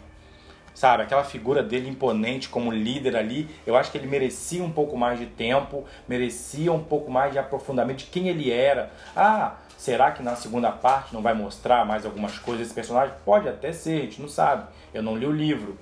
Sabe, 0.73 1.03
aquela 1.03 1.25
figura 1.25 1.61
dele 1.61 1.89
imponente 1.89 2.49
como 2.49 2.71
líder 2.71 3.17
ali, 3.17 3.49
eu 3.67 3.75
acho 3.75 3.91
que 3.91 3.99
ele 3.99 4.07
merecia 4.07 4.63
um 4.63 4.71
pouco 4.71 4.97
mais 4.97 5.19
de 5.19 5.27
tempo, 5.27 5.85
merecia 6.09 6.73
um 6.73 6.85
pouco 6.85 7.11
mais 7.11 7.33
de 7.33 7.39
aprofundamento 7.41 7.99
de 7.99 8.05
quem 8.05 8.29
ele 8.29 8.53
era. 8.53 8.93
Ah, 9.17 9.57
será 9.79 10.11
que 10.11 10.23
na 10.23 10.35
segunda 10.35 10.71
parte 10.73 11.15
não 11.15 11.23
vai 11.23 11.33
mostrar 11.33 11.87
mais 11.87 12.05
algumas 12.05 12.37
coisas 12.37 12.65
desse 12.65 12.75
personagem? 12.75 13.15
Pode 13.25 13.49
até 13.49 13.73
ser, 13.73 14.01
a 14.01 14.05
gente 14.05 14.21
não 14.21 14.29
sabe. 14.29 14.67
Eu 14.93 15.03
não 15.03 15.17
li 15.17 15.25
o 15.25 15.33
livro. 15.33 15.79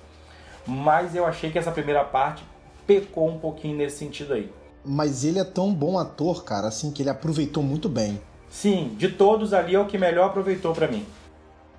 Mas 0.65 1.15
eu 1.15 1.25
achei 1.25 1.51
que 1.51 1.57
essa 1.57 1.71
primeira 1.71 2.03
parte 2.05 2.43
pecou 2.85 3.27
um 3.27 3.39
pouquinho 3.39 3.75
nesse 3.75 3.97
sentido 3.97 4.33
aí. 4.33 4.49
Mas 4.85 5.25
ele 5.25 5.39
é 5.39 5.43
tão 5.43 5.73
bom 5.73 5.97
ator, 5.97 6.43
cara, 6.45 6.67
assim, 6.67 6.91
que 6.91 7.01
ele 7.01 7.09
aproveitou 7.09 7.63
muito 7.63 7.89
bem. 7.89 8.21
Sim, 8.49 8.95
de 8.97 9.09
todos 9.09 9.53
ali 9.53 9.75
é 9.75 9.79
o 9.79 9.87
que 9.87 9.97
melhor 9.97 10.27
aproveitou 10.27 10.73
para 10.73 10.87
mim. 10.87 11.05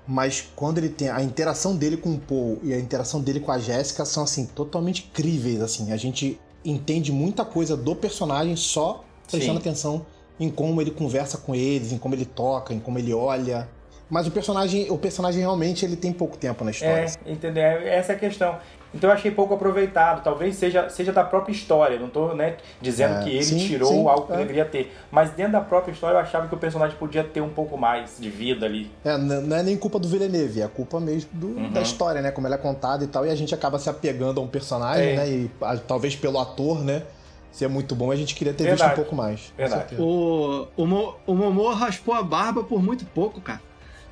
Mas 0.07 0.51
quando 0.57 0.79
ele 0.79 0.89
tem 0.89 1.09
a 1.09 1.23
interação 1.23 1.77
dele 1.77 1.97
com 1.97 2.15
o 2.15 2.19
Paul 2.19 2.59
e 2.63 2.75
a 2.75 2.79
interação 2.79 3.21
dele 3.21 3.41
com 3.41 3.53
a 3.53 3.59
Jéssica 3.59 4.05
são 4.05 4.25
assim 4.25 4.45
totalmente 4.47 5.03
críveis, 5.13 5.61
assim. 5.61 5.93
A 5.93 5.97
gente 5.97 6.41
entende 6.65 7.13
muita 7.13 7.45
coisa 7.45 7.77
do 7.77 7.95
personagem 7.95 8.57
só 8.57 9.05
prestando 9.31 9.61
Sim. 9.61 9.69
atenção 9.69 10.07
em 10.39 10.51
como 10.51 10.81
ele 10.81 10.91
conversa 10.91 11.39
com 11.39 11.55
eles, 11.55 11.93
em 11.93 11.99
como 11.99 12.15
ele 12.15 12.25
toca, 12.25 12.73
em 12.73 12.81
como 12.81 12.99
ele 12.99 13.13
olha. 13.13 13.69
Mas 14.11 14.27
o 14.27 14.31
personagem, 14.31 14.91
o 14.91 14.97
personagem 14.97 15.41
realmente 15.41 15.85
ele 15.85 15.97
tem 15.97 16.13
pouco 16.13 16.37
tempo 16.37 16.65
na 16.65 16.71
história. 16.71 17.07
É, 17.27 17.31
entendeu? 17.31 17.63
Essa 17.63 18.13
é 18.13 18.17
a 18.17 18.19
questão. 18.19 18.57
Então 18.95 19.11
eu 19.11 19.15
achei 19.15 19.31
pouco 19.31 19.53
aproveitado. 19.53 20.23
Talvez 20.23 20.57
seja, 20.57 20.89
seja 20.89 21.13
da 21.13 21.23
própria 21.23 21.53
história. 21.53 21.99
Não 21.99 22.07
estou 22.07 22.35
né, 22.35 22.57
dizendo 22.81 23.19
é, 23.19 23.23
que 23.23 23.31
ele 23.31 23.45
sim, 23.45 23.59
tirou 23.59 23.89
sim, 23.89 24.07
algo 24.07 24.27
que 24.27 24.33
é. 24.33 24.37
deveria 24.39 24.65
ter. 24.65 24.97
Mas 25.11 25.31
dentro 25.33 25.53
da 25.53 25.61
própria 25.61 25.93
história 25.93 26.17
eu 26.17 26.21
achava 26.21 26.49
que 26.49 26.55
o 26.55 26.59
personagem 26.59 26.97
podia 26.97 27.23
ter 27.23 27.43
um 27.43 27.51
pouco 27.51 27.77
mais 27.77 28.17
de 28.19 28.31
vida 28.31 28.65
ali. 28.65 28.91
É, 29.05 29.17
não 29.19 29.57
é 29.57 29.63
nem 29.63 29.77
culpa 29.77 29.99
do 29.99 30.09
Villeneuve, 30.09 30.63
é 30.63 30.69
culpa 30.69 30.99
mesmo 30.99 31.29
do, 31.35 31.49
uhum. 31.49 31.71
da 31.71 31.83
história, 31.83 32.23
né? 32.23 32.31
Como 32.31 32.47
ela 32.47 32.57
é 32.57 32.59
contada 32.59 33.05
e 33.05 33.09
tal. 33.09 33.27
E 33.27 33.31
a 33.31 33.35
gente 33.35 33.55
acaba 33.55 33.79
se 33.79 33.91
apegando 33.91 34.41
a 34.41 34.43
um 34.43 34.49
personagem, 34.49 35.11
é. 35.11 35.17
né? 35.17 35.29
E 35.29 35.51
a, 35.61 35.77
talvez 35.77 36.17
pelo 36.17 36.39
ator, 36.39 36.83
né? 36.83 37.03
Se 37.51 37.65
é 37.65 37.69
muito 37.69 37.95
bom, 37.95 38.11
a 38.11 38.17
gente 38.17 38.35
queria 38.35 38.53
ter 38.53 38.65
Verdade. 38.65 38.83
visto 38.83 38.93
um 38.93 39.03
pouco 39.03 39.17
mais. 39.17 39.53
Verdade. 39.57 39.97
O, 39.99 40.69
o, 40.77 40.87
Mo, 40.87 41.17
o 41.27 41.35
Momô 41.35 41.73
raspou 41.73 42.15
a 42.15 42.23
barba 42.23 42.63
por 42.63 42.83
muito 42.83 43.05
pouco, 43.07 43.41
cara. 43.41 43.61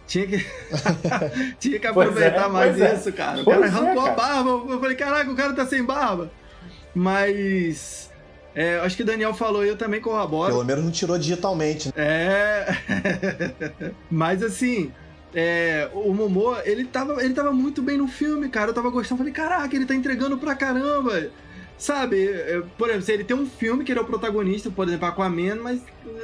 Tinha 0.06 0.26
que, 0.26 0.46
tinha 1.58 1.78
que 1.78 1.86
aproveitar 1.86 2.46
é, 2.46 2.48
mais 2.48 2.80
é. 2.80 2.94
isso, 2.94 3.12
cara. 3.12 3.40
O 3.40 3.44
pois 3.44 3.58
cara 3.58 3.66
arrancou 3.66 3.90
é, 3.90 3.94
cara. 3.94 4.12
a 4.12 4.14
barba. 4.14 4.72
Eu 4.72 4.80
falei, 4.80 4.96
caraca, 4.96 5.30
o 5.30 5.36
cara 5.36 5.52
tá 5.52 5.66
sem 5.66 5.84
barba. 5.84 6.30
Mas. 6.94 8.10
É, 8.54 8.78
acho 8.78 8.96
que 8.96 9.02
o 9.02 9.06
Daniel 9.06 9.34
falou 9.34 9.64
e 9.64 9.68
eu 9.68 9.76
também 9.76 10.00
corroboro. 10.00 10.52
Pelo 10.52 10.64
menos 10.64 10.84
não 10.84 10.90
tirou 10.90 11.18
digitalmente. 11.18 11.88
Né? 11.88 11.92
É. 11.96 12.66
Mas 14.10 14.42
assim. 14.42 14.92
É, 15.34 15.90
o 15.92 16.14
Momô, 16.14 16.56
ele 16.64 16.84
tava, 16.84 17.22
ele 17.22 17.34
tava 17.34 17.52
muito 17.52 17.82
bem 17.82 17.98
no 17.98 18.08
filme, 18.08 18.48
cara. 18.48 18.70
Eu 18.70 18.74
tava 18.74 18.88
gostando. 18.88 19.18
Falei, 19.18 19.32
caraca, 19.32 19.74
ele 19.76 19.84
tá 19.84 19.94
entregando 19.94 20.38
pra 20.38 20.54
caramba. 20.54 21.30
Sabe, 21.78 22.30
por 22.78 22.88
exemplo, 22.88 23.04
se 23.04 23.12
ele 23.12 23.24
tem 23.24 23.36
um 23.36 23.46
filme 23.46 23.84
que 23.84 23.92
ele 23.92 23.98
é 23.98 24.02
o 24.02 24.06
protagonista, 24.06 24.70
por 24.70 24.88
exemplo, 24.88 25.06
Aquaman, 25.06 25.56
mas 25.56 25.80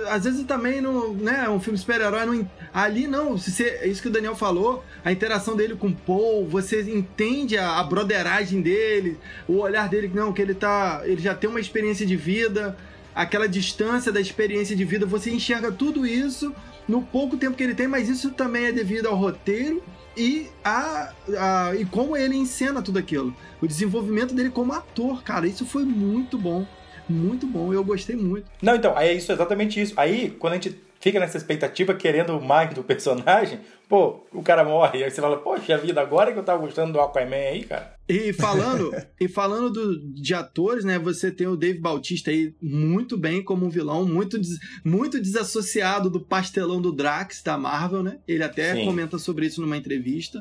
às 0.09 0.25
vezes 0.25 0.45
também 0.45 0.81
não, 0.81 1.13
né, 1.13 1.47
um 1.49 1.61
filme 1.61 1.79
super-herói 1.79 2.25
não, 2.25 2.51
ali 2.73 3.07
não, 3.07 3.37
se 3.37 3.53
você, 3.53 3.65
é 3.65 3.87
isso 3.87 4.01
que 4.01 4.09
o 4.09 4.11
Daniel 4.11 4.35
falou, 4.35 4.83
a 5.05 5.13
interação 5.13 5.55
dele 5.55 5.77
com 5.77 5.89
o 5.89 5.95
Paul, 5.95 6.49
você 6.49 6.81
entende 6.91 7.59
a, 7.59 7.79
a 7.79 7.85
broderagem 7.85 8.63
dele, 8.63 9.19
o 9.47 9.59
olhar 9.59 9.91
dele, 9.91 10.11
não, 10.15 10.33
que 10.33 10.41
ele 10.41 10.55
tá, 10.55 11.03
ele 11.05 11.21
já 11.21 11.35
tem 11.35 11.51
uma 11.51 11.61
experiência 11.61 12.07
de 12.07 12.17
vida, 12.17 12.75
aquela 13.15 13.47
distância 13.47 14.11
da 14.11 14.23
experiência 14.23 14.75
de 14.75 14.87
vida, 14.87 15.05
você 15.05 15.31
enxerga 15.31 15.71
tudo 15.71 16.07
isso 16.07 16.55
no 16.89 17.03
pouco 17.03 17.37
tempo 17.37 17.59
que 17.59 17.63
ele 17.63 17.75
tem, 17.75 17.87
mas 17.87 18.09
isso 18.09 18.31
também 18.31 18.67
é 18.67 18.73
devido 18.73 19.07
ao 19.07 19.17
roteiro 19.17 19.83
e, 20.17 20.49
a, 20.65 21.13
a, 21.39 21.75
e 21.75 21.85
como 21.85 22.17
ele 22.17 22.37
encena 22.37 22.83
tudo 22.83 22.99
aquilo. 22.99 23.35
O 23.61 23.67
desenvolvimento 23.67 24.35
dele 24.35 24.51
como 24.51 24.73
ator, 24.73 25.23
cara, 25.23 25.47
isso 25.47 25.65
foi 25.65 25.85
muito 25.85 26.37
bom. 26.37 26.67
Muito 27.09 27.47
bom, 27.47 27.73
eu 27.73 27.85
gostei 27.85 28.17
muito. 28.17 28.47
Não, 28.61 28.75
então, 28.75 28.99
é 28.99 29.13
isso, 29.13 29.33
exatamente 29.33 29.81
isso. 29.81 29.95
Aí, 29.97 30.31
quando 30.39 30.53
a 30.53 30.57
gente 30.57 30.81
fica 31.03 31.19
nessa 31.19 31.37
expectativa, 31.37 31.93
querendo 31.95 32.41
mais 32.41 32.73
do 32.73 32.85
personagem, 32.85 33.59
pô, 33.89 34.25
o 34.33 34.41
cara 34.41 34.65
morre. 34.65 35.03
Aí 35.03 35.11
você 35.11 35.21
fala, 35.21 35.37
poxa 35.37 35.77
vida, 35.77 36.01
agora 36.01 36.33
que 36.33 36.39
eu 36.39 36.45
tava 36.45 36.61
gostando 36.61 36.93
do 36.93 37.01
Aquaman 37.01 37.35
aí, 37.35 37.65
cara. 37.65 37.97
E 38.09 38.33
falando, 38.33 38.93
e 39.21 39.27
falando 39.27 39.71
do, 39.71 40.13
de 40.15 40.33
atores, 40.33 40.85
né? 40.85 41.01
Você 41.01 41.33
tem 41.33 41.49
o 41.49 41.57
Dave 41.57 41.81
Bautista 41.81 42.31
aí 42.31 42.55
muito 42.63 43.19
bem 43.19 43.43
como 43.43 43.67
um 43.67 43.69
vilão, 43.69 44.07
muito, 44.07 44.39
des, 44.39 44.59
muito 44.85 45.21
desassociado 45.21 46.09
do 46.09 46.21
pastelão 46.21 46.81
do 46.81 46.93
Drax 46.93 47.43
da 47.43 47.59
Marvel, 47.59 48.05
né? 48.05 48.19
Ele 48.29 48.45
até 48.45 48.77
Sim. 48.77 48.85
comenta 48.85 49.19
sobre 49.19 49.47
isso 49.47 49.61
numa 49.61 49.77
entrevista. 49.77 50.41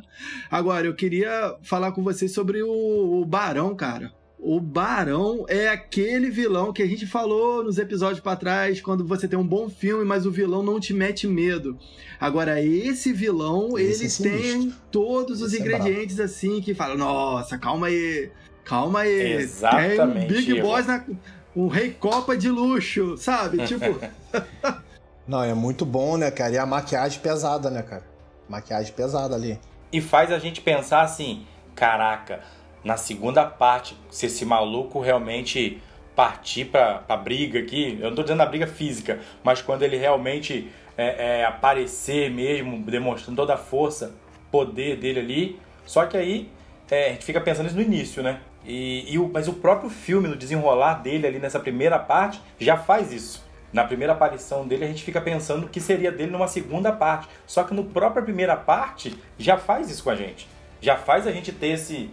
Agora, 0.50 0.86
eu 0.86 0.94
queria 0.94 1.58
falar 1.64 1.92
com 1.92 2.04
vocês 2.04 2.32
sobre 2.32 2.62
o, 2.62 3.22
o 3.22 3.26
Barão, 3.26 3.76
cara. 3.76 4.14
O 4.44 4.60
Barão 4.60 5.46
é 5.48 5.68
aquele 5.68 6.32
vilão 6.32 6.74
que 6.74 6.82
a 6.82 6.88
gente 6.88 7.06
falou 7.06 7.64
nos 7.64 7.78
episódios 7.78 8.22
para 8.22 8.36
trás, 8.36 8.82
quando 8.82 9.06
você 9.06 9.28
tem 9.28 9.38
um 9.38 9.46
bom 9.46 9.70
filme, 9.70 10.04
mas 10.04 10.26
o 10.26 10.32
vilão 10.32 10.64
não 10.64 10.80
te 10.80 10.96
mete 10.96 11.28
medo. 11.28 11.78
Agora, 12.20 12.60
esse 12.60 13.14
vilão, 13.14 13.78
esse 13.78 14.24
ele 14.24 14.36
é 14.36 14.40
tem 14.40 14.74
todos 14.90 15.44
os 15.44 15.54
esse 15.54 15.62
é 15.62 15.64
ingredientes 15.64 16.20
é 16.20 16.24
assim 16.24 16.60
que 16.60 16.74
fala: 16.74 16.96
nossa, 16.96 17.56
calma 17.60 17.86
aí, 17.86 18.32
calma 18.66 19.02
aí. 19.02 19.34
Exatamente. 19.34 20.34
Tem 20.34 20.38
um 20.38 20.46
Big 20.46 20.62
Boss 20.62 20.88
na. 20.88 21.06
Um 21.56 21.68
rei 21.68 21.92
Copa 21.92 22.36
de 22.36 22.50
luxo, 22.50 23.18
sabe? 23.18 23.60
Tipo. 23.68 24.00
não, 25.28 25.44
é 25.44 25.54
muito 25.54 25.86
bom, 25.86 26.18
né, 26.18 26.32
cara? 26.32 26.54
E 26.54 26.58
a 26.58 26.66
maquiagem 26.66 27.20
pesada, 27.20 27.70
né, 27.70 27.84
cara? 27.84 28.04
Maquiagem 28.50 28.92
pesada 28.94 29.36
ali. 29.36 29.60
E 29.94 30.02
faz 30.02 30.32
a 30.32 30.40
gente 30.40 30.62
pensar 30.62 31.02
assim: 31.02 31.46
caraca 31.76 32.42
na 32.84 32.98
segunda 32.98 33.46
parte, 33.46 33.98
se 34.10 34.26
esse 34.26 34.46
maluco 34.46 35.00
realmente 35.00 35.82
partir 36.16 36.66
pra, 36.66 37.00
pra 37.00 37.16
briga 37.16 37.60
aqui, 37.60 37.98
eu 38.02 38.10
não 38.10 38.16
tô 38.16 38.24
dizendo 38.24 38.42
a 38.42 38.46
briga 38.46 38.68
física, 38.68 39.20
mas 39.44 39.62
quando 39.62 39.84
ele 39.84 39.98
realmente 39.98 40.70
é, 40.98 41.40
é, 41.40 41.46
aparecer 41.46 42.30
mesmo, 42.30 42.80
demonstrando 42.84 43.36
toda 43.36 43.54
a 43.54 43.58
força, 43.58 44.14
poder 44.52 44.98
dele 44.98 45.20
ali, 45.20 45.60
só 45.86 46.06
que 46.06 46.18
aí 46.18 46.50
é, 46.90 47.08
a 47.08 47.10
gente 47.14 47.26
fica 47.26 47.40
pensando 47.40 47.68
isso 47.68 47.76
no 47.76 47.82
início, 47.82 48.22
né? 48.22 48.42
E, 48.66 49.14
e 49.14 49.18
o, 49.18 49.30
mas 49.34 49.48
o 49.48 49.54
próprio 49.54 49.90
filme, 49.90 50.28
no 50.28 50.36
desenrolar 50.36 50.96
dele 50.96 51.26
ali 51.26 51.40
nessa 51.40 51.60
primeira 51.60 51.98
parte, 51.98 52.42
já 52.60 52.78
faz 52.78 53.12
isso. 53.12 53.44
Na 53.72 53.86
primeira 53.86 54.14
aparição 54.14 54.68
dele, 54.68 54.84
a 54.84 54.88
gente 54.88 55.04
fica 55.04 55.22
pensando 55.22 55.66
o 55.66 55.70
que 55.70 55.80
seria 55.80 56.12
dele 56.12 56.32
numa 56.32 56.48
segunda 56.48 56.92
parte. 56.92 57.28
Só 57.48 57.64
que 57.64 57.74
no 57.74 57.86
própria 57.86 58.22
primeira 58.22 58.58
parte, 58.58 59.18
já 59.38 59.58
faz 59.58 59.90
isso 59.90 60.04
com 60.04 60.10
a 60.10 60.16
gente. 60.16 60.48
Já 60.82 60.98
faz 60.98 61.26
a 61.26 61.32
gente 61.32 61.54
ter 61.54 61.68
esse, 61.68 62.10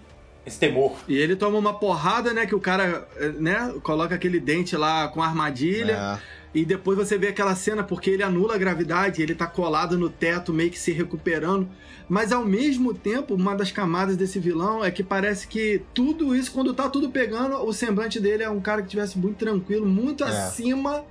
esse 0.48 0.58
temor. 0.58 0.96
E 1.06 1.16
ele 1.16 1.36
toma 1.36 1.56
uma 1.56 1.78
porrada, 1.78 2.32
né? 2.32 2.46
Que 2.46 2.54
o 2.54 2.60
cara, 2.60 3.08
né? 3.38 3.74
Coloca 3.82 4.14
aquele 4.14 4.40
dente 4.40 4.76
lá 4.76 5.08
com 5.08 5.22
armadilha. 5.22 6.20
É. 6.24 6.38
E 6.54 6.64
depois 6.64 6.96
você 6.96 7.18
vê 7.18 7.28
aquela 7.28 7.54
cena 7.54 7.84
porque 7.84 8.10
ele 8.10 8.22
anula 8.22 8.54
a 8.54 8.58
gravidade, 8.58 9.22
ele 9.22 9.34
tá 9.34 9.46
colado 9.46 9.98
no 9.98 10.08
teto, 10.08 10.52
meio 10.52 10.70
que 10.70 10.78
se 10.78 10.92
recuperando. 10.92 11.68
Mas 12.08 12.32
ao 12.32 12.44
mesmo 12.44 12.94
tempo, 12.94 13.34
uma 13.34 13.54
das 13.54 13.70
camadas 13.70 14.16
desse 14.16 14.38
vilão 14.38 14.82
é 14.82 14.90
que 14.90 15.02
parece 15.02 15.46
que 15.46 15.82
tudo 15.92 16.34
isso, 16.34 16.50
quando 16.50 16.72
tá 16.72 16.88
tudo 16.88 17.10
pegando, 17.10 17.56
o 17.56 17.72
semblante 17.72 18.18
dele 18.18 18.42
é 18.42 18.48
um 18.48 18.60
cara 18.60 18.80
que 18.82 18.88
tivesse 18.88 19.18
muito 19.18 19.36
tranquilo, 19.36 19.86
muito 19.86 20.24
é. 20.24 20.28
acima 20.28 21.04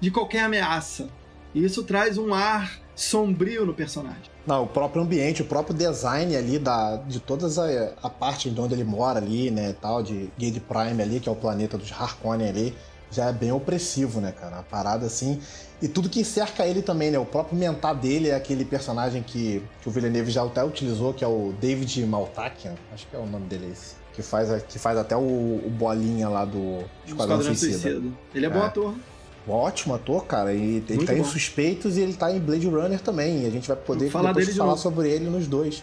de 0.00 0.12
qualquer 0.12 0.42
ameaça. 0.44 1.10
E 1.52 1.64
isso 1.64 1.82
traz 1.82 2.16
um 2.16 2.32
ar 2.32 2.78
sombrio 2.98 3.64
no 3.64 3.72
personagem. 3.72 4.22
Não, 4.44 4.64
o 4.64 4.66
próprio 4.66 5.02
ambiente, 5.02 5.40
o 5.40 5.44
próprio 5.44 5.74
design 5.74 6.34
ali 6.36 6.58
da, 6.58 6.96
de 6.96 7.20
todas 7.20 7.58
a, 7.58 7.64
a 8.02 8.10
parte 8.10 8.50
de 8.50 8.60
onde 8.60 8.74
ele 8.74 8.82
mora 8.82 9.20
ali, 9.20 9.50
né, 9.50 9.74
tal, 9.80 10.02
de 10.02 10.28
Gate 10.36 10.60
Prime 10.60 11.00
ali, 11.00 11.20
que 11.20 11.28
é 11.28 11.32
o 11.32 11.36
planeta 11.36 11.78
dos 11.78 11.92
Harkonnen 11.92 12.48
ali, 12.48 12.74
já 13.10 13.26
é 13.26 13.32
bem 13.32 13.52
opressivo, 13.52 14.20
né, 14.20 14.32
cara? 14.32 14.58
A 14.58 14.62
parada 14.62 15.06
assim. 15.06 15.40
E 15.80 15.86
tudo 15.86 16.08
que 16.08 16.24
cerca 16.24 16.66
ele 16.66 16.82
também, 16.82 17.10
né? 17.10 17.18
O 17.18 17.24
próprio 17.24 17.56
mentar 17.56 17.94
dele 17.94 18.30
é 18.30 18.34
aquele 18.34 18.64
personagem 18.64 19.22
que, 19.22 19.62
que 19.80 19.88
o 19.88 19.92
Villeneuve 19.92 20.30
já 20.30 20.42
até 20.42 20.64
utilizou, 20.64 21.14
que 21.14 21.22
é 21.22 21.28
o 21.28 21.54
David 21.60 22.04
Maltakian, 22.04 22.74
acho 22.92 23.06
que 23.06 23.14
é 23.14 23.18
o 23.18 23.26
nome 23.26 23.46
dele 23.46 23.70
esse. 23.72 23.94
Que 24.12 24.22
faz, 24.22 24.62
que 24.64 24.78
faz 24.78 24.98
até 24.98 25.16
o, 25.16 25.20
o 25.20 25.70
bolinha 25.70 26.28
lá 26.28 26.44
do 26.44 26.84
Esquadrão, 27.06 27.38
Esquadrão 27.38 27.42
Suicida. 27.42 27.78
Suicida. 27.78 28.08
Ele 28.34 28.46
é, 28.46 28.48
é 28.48 28.52
bom 28.52 28.62
ator 28.62 28.94
ótimo 29.50 29.94
ator, 29.94 30.24
cara. 30.24 30.52
E 30.52 30.82
ele 30.88 31.06
tá 31.06 31.12
bom. 31.12 31.18
em 31.18 31.24
Suspeitos 31.24 31.96
e 31.96 32.00
ele 32.00 32.14
tá 32.14 32.30
em 32.32 32.38
Blade 32.38 32.66
Runner 32.66 33.00
também. 33.00 33.42
E 33.42 33.46
a 33.46 33.50
gente 33.50 33.68
vai 33.68 33.76
poder 33.76 34.10
falar, 34.10 34.32
depois 34.32 34.56
falar 34.56 34.76
sobre 34.76 35.10
ele 35.10 35.28
nos 35.28 35.46
dois. 35.46 35.82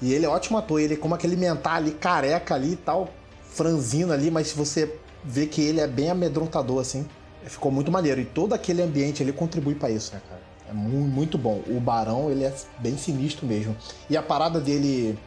E 0.00 0.12
ele 0.12 0.26
é 0.26 0.28
ótimo 0.28 0.58
ator. 0.58 0.80
Ele 0.80 0.94
é 0.94 0.96
como 0.96 1.14
aquele 1.14 1.36
mental 1.36 1.74
ali, 1.74 1.92
careca 1.92 2.54
ali 2.54 2.72
e 2.72 2.76
tal, 2.76 3.08
franzino 3.50 4.12
ali, 4.12 4.30
mas 4.30 4.48
se 4.48 4.56
você 4.56 4.94
vê 5.24 5.46
que 5.46 5.62
ele 5.62 5.80
é 5.80 5.86
bem 5.86 6.10
amedrontador, 6.10 6.80
assim, 6.80 7.06
ficou 7.46 7.70
muito 7.70 7.90
maneiro. 7.90 8.20
E 8.20 8.24
todo 8.24 8.52
aquele 8.52 8.82
ambiente 8.82 9.22
ali 9.22 9.32
contribui 9.32 9.74
para 9.74 9.90
isso, 9.90 10.12
né, 10.12 10.20
cara? 10.28 10.42
É 10.68 10.72
muito 10.72 11.36
bom. 11.36 11.62
O 11.68 11.78
Barão, 11.78 12.30
ele 12.30 12.44
é 12.44 12.54
bem 12.78 12.96
sinistro 12.96 13.46
mesmo. 13.46 13.76
E 14.08 14.16
a 14.16 14.22
parada 14.22 14.60
dele 14.60 15.18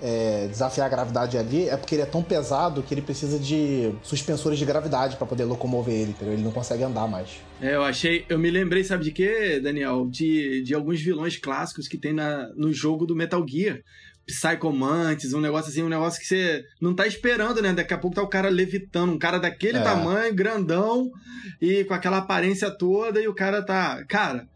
é, 0.00 0.46
desafiar 0.48 0.86
a 0.86 0.90
gravidade 0.90 1.38
ali 1.38 1.68
é 1.68 1.76
porque 1.76 1.94
ele 1.94 2.02
é 2.02 2.06
tão 2.06 2.22
pesado 2.22 2.82
que 2.82 2.92
ele 2.92 3.02
precisa 3.02 3.38
de 3.38 3.92
suspensores 4.02 4.58
de 4.58 4.64
gravidade 4.64 5.16
para 5.16 5.26
poder 5.26 5.44
locomover 5.44 5.94
ele, 5.94 6.10
entendeu? 6.10 6.34
Ele 6.34 6.42
não 6.42 6.52
consegue 6.52 6.82
andar 6.82 7.06
mais. 7.08 7.40
É, 7.60 7.74
eu 7.74 7.82
achei. 7.82 8.24
Eu 8.28 8.38
me 8.38 8.50
lembrei, 8.50 8.84
sabe 8.84 9.04
de 9.04 9.12
quê, 9.12 9.60
Daniel? 9.60 10.06
De, 10.06 10.62
de 10.62 10.74
alguns 10.74 11.00
vilões 11.00 11.36
clássicos 11.36 11.88
que 11.88 11.96
tem 11.96 12.12
na, 12.12 12.48
no 12.54 12.72
jogo 12.72 13.06
do 13.06 13.16
Metal 13.16 13.44
Gear. 13.46 13.80
Psycho 14.26 14.72
Mantis, 14.72 15.32
um 15.32 15.40
negócio 15.40 15.70
assim, 15.70 15.84
um 15.84 15.88
negócio 15.88 16.20
que 16.20 16.26
você 16.26 16.64
não 16.80 16.92
tá 16.92 17.06
esperando, 17.06 17.62
né? 17.62 17.72
Daqui 17.72 17.94
a 17.94 17.98
pouco 17.98 18.16
tá 18.16 18.22
o 18.22 18.28
cara 18.28 18.48
levitando, 18.48 19.12
um 19.12 19.18
cara 19.18 19.38
daquele 19.38 19.78
é. 19.78 19.82
tamanho, 19.82 20.34
grandão, 20.34 21.12
e 21.60 21.84
com 21.84 21.94
aquela 21.94 22.18
aparência 22.18 22.68
toda, 22.68 23.20
e 23.22 23.28
o 23.28 23.34
cara 23.34 23.62
tá. 23.62 24.04
Cara, 24.08 24.48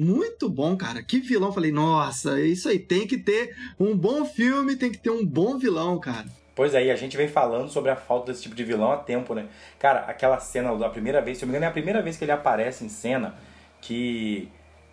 muito 0.00 0.48
bom, 0.48 0.74
cara. 0.76 1.02
Que 1.02 1.20
vilão. 1.20 1.52
Falei, 1.52 1.70
nossa, 1.70 2.40
isso 2.40 2.68
aí 2.68 2.78
tem 2.78 3.06
que 3.06 3.18
ter 3.18 3.54
um 3.78 3.94
bom 3.94 4.24
filme, 4.24 4.76
tem 4.76 4.90
que 4.90 4.98
ter 4.98 5.10
um 5.10 5.24
bom 5.24 5.58
vilão, 5.58 5.98
cara. 5.98 6.24
Pois 6.54 6.74
é, 6.74 6.86
e 6.86 6.90
a 6.90 6.96
gente 6.96 7.16
vem 7.16 7.28
falando 7.28 7.68
sobre 7.68 7.90
a 7.90 7.96
falta 7.96 8.32
desse 8.32 8.42
tipo 8.42 8.54
de 8.54 8.64
vilão 8.64 8.92
há 8.92 8.96
tempo, 8.96 9.34
né? 9.34 9.46
Cara, 9.78 10.00
aquela 10.00 10.40
cena 10.40 10.74
da 10.76 10.88
primeira 10.88 11.20
vez, 11.20 11.38
se 11.38 11.44
eu 11.44 11.46
me 11.46 11.52
engano, 11.52 11.66
é 11.66 11.68
a 11.68 11.72
primeira 11.72 12.02
vez 12.02 12.16
que 12.16 12.24
ele 12.24 12.32
aparece 12.32 12.84
em 12.84 12.88
cena, 12.88 13.34
que 13.80 14.48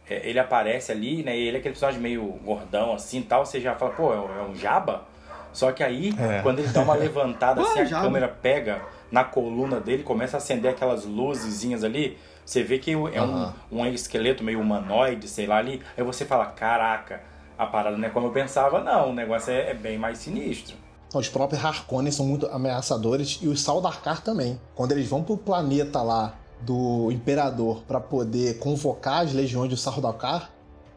é, 0.09 0.29
ele 0.29 0.39
aparece 0.39 0.91
ali, 0.91 1.23
né? 1.23 1.37
E 1.37 1.47
ele 1.47 1.57
é 1.57 1.59
aquele 1.59 1.73
personagem 1.73 2.01
meio 2.01 2.23
gordão 2.43 2.93
assim 2.93 3.21
tal, 3.21 3.45
você 3.45 3.59
já 3.61 3.75
fala, 3.75 3.91
pô, 3.91 4.13
é 4.13 4.19
um 4.19 4.51
é 4.51 4.55
jaba? 4.55 5.05
Só 5.53 5.71
que 5.71 5.83
aí, 5.83 6.13
é. 6.19 6.41
quando 6.41 6.59
ele 6.59 6.67
dá 6.67 6.81
uma 6.81 6.95
levantada, 6.95 7.61
assim, 7.63 7.79
a 7.79 8.01
câmera 8.01 8.27
pega 8.27 8.81
na 9.09 9.23
coluna 9.23 9.79
dele, 9.79 10.03
começa 10.03 10.37
a 10.37 10.39
acender 10.39 10.71
aquelas 10.71 11.05
luzezinhas 11.05 11.83
ali, 11.83 12.17
você 12.47 12.63
vê 12.63 12.79
que 12.79 12.93
é 12.93 12.95
uhum. 12.95 13.51
um, 13.69 13.81
um 13.81 13.85
esqueleto 13.87 14.41
meio 14.41 14.61
humanoide, 14.61 15.27
sei 15.27 15.45
lá 15.45 15.57
ali. 15.57 15.81
Aí 15.97 16.03
você 16.03 16.23
fala, 16.23 16.45
caraca, 16.45 17.21
a 17.57 17.65
parada 17.65 17.97
não 17.97 18.07
é 18.07 18.09
como 18.09 18.27
eu 18.27 18.31
pensava, 18.31 18.81
não. 18.81 19.09
O 19.09 19.13
negócio 19.13 19.51
é, 19.51 19.71
é 19.71 19.73
bem 19.73 19.97
mais 19.97 20.19
sinistro. 20.19 20.77
Os 21.13 21.27
próprios 21.27 21.63
Harkonnen 21.63 22.09
são 22.09 22.25
muito 22.25 22.47
ameaçadores 22.47 23.39
e 23.41 23.49
os 23.49 23.61
Saldarkar 23.61 24.21
também. 24.21 24.57
Quando 24.75 24.93
eles 24.93 25.09
vão 25.09 25.21
pro 25.23 25.35
planeta 25.35 26.01
lá 26.01 26.35
do 26.61 27.11
Imperador 27.11 27.83
para 27.85 27.99
poder 27.99 28.59
convocar 28.59 29.25
as 29.25 29.33
legiões 29.33 29.69
do 29.69 29.75
Sardaukar, 29.75 30.49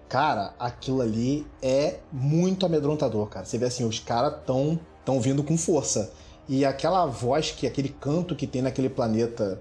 cara, 0.08 0.54
aquilo 0.56 1.00
ali 1.02 1.44
é 1.60 1.98
muito 2.12 2.64
amedrontador, 2.64 3.26
cara. 3.26 3.44
Você 3.44 3.58
vê 3.58 3.66
assim, 3.66 3.84
os 3.84 3.98
caras 3.98 4.36
tão, 4.46 4.78
tão 5.04 5.20
vindo 5.20 5.42
com 5.42 5.58
força. 5.58 6.12
E 6.48 6.64
aquela 6.64 7.06
voz 7.06 7.50
que, 7.50 7.66
aquele 7.66 7.88
canto 7.88 8.36
que 8.36 8.46
tem 8.46 8.62
naquele 8.62 8.88
planeta 8.88 9.60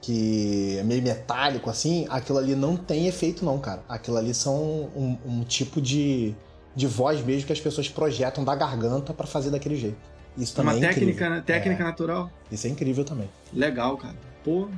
que 0.00 0.78
é 0.78 0.82
meio 0.82 1.02
metálico 1.02 1.68
assim, 1.68 2.06
aquilo 2.08 2.38
ali 2.38 2.54
não 2.54 2.76
tem 2.76 3.06
efeito 3.06 3.44
não, 3.44 3.58
cara. 3.58 3.82
Aquilo 3.88 4.16
ali 4.16 4.32
são 4.32 4.54
um, 4.54 5.18
um 5.26 5.44
tipo 5.44 5.80
de, 5.80 6.34
de 6.74 6.86
voz 6.86 7.24
mesmo 7.24 7.46
que 7.46 7.52
as 7.52 7.60
pessoas 7.60 7.88
projetam 7.88 8.44
da 8.44 8.54
garganta 8.54 9.12
para 9.12 9.26
fazer 9.26 9.50
daquele 9.50 9.76
jeito. 9.76 9.98
Isso 10.36 10.54
também 10.54 10.76
Uma 10.76 10.86
é 10.86 10.88
técnica. 10.88 11.28
Né? 11.28 11.42
técnica 11.44 11.82
é. 11.82 11.86
natural. 11.86 12.30
Isso 12.50 12.66
é 12.66 12.70
incrível 12.70 13.04
também. 13.04 13.28
Legal, 13.52 13.96
cara. 13.96 14.14
Pô. 14.44 14.68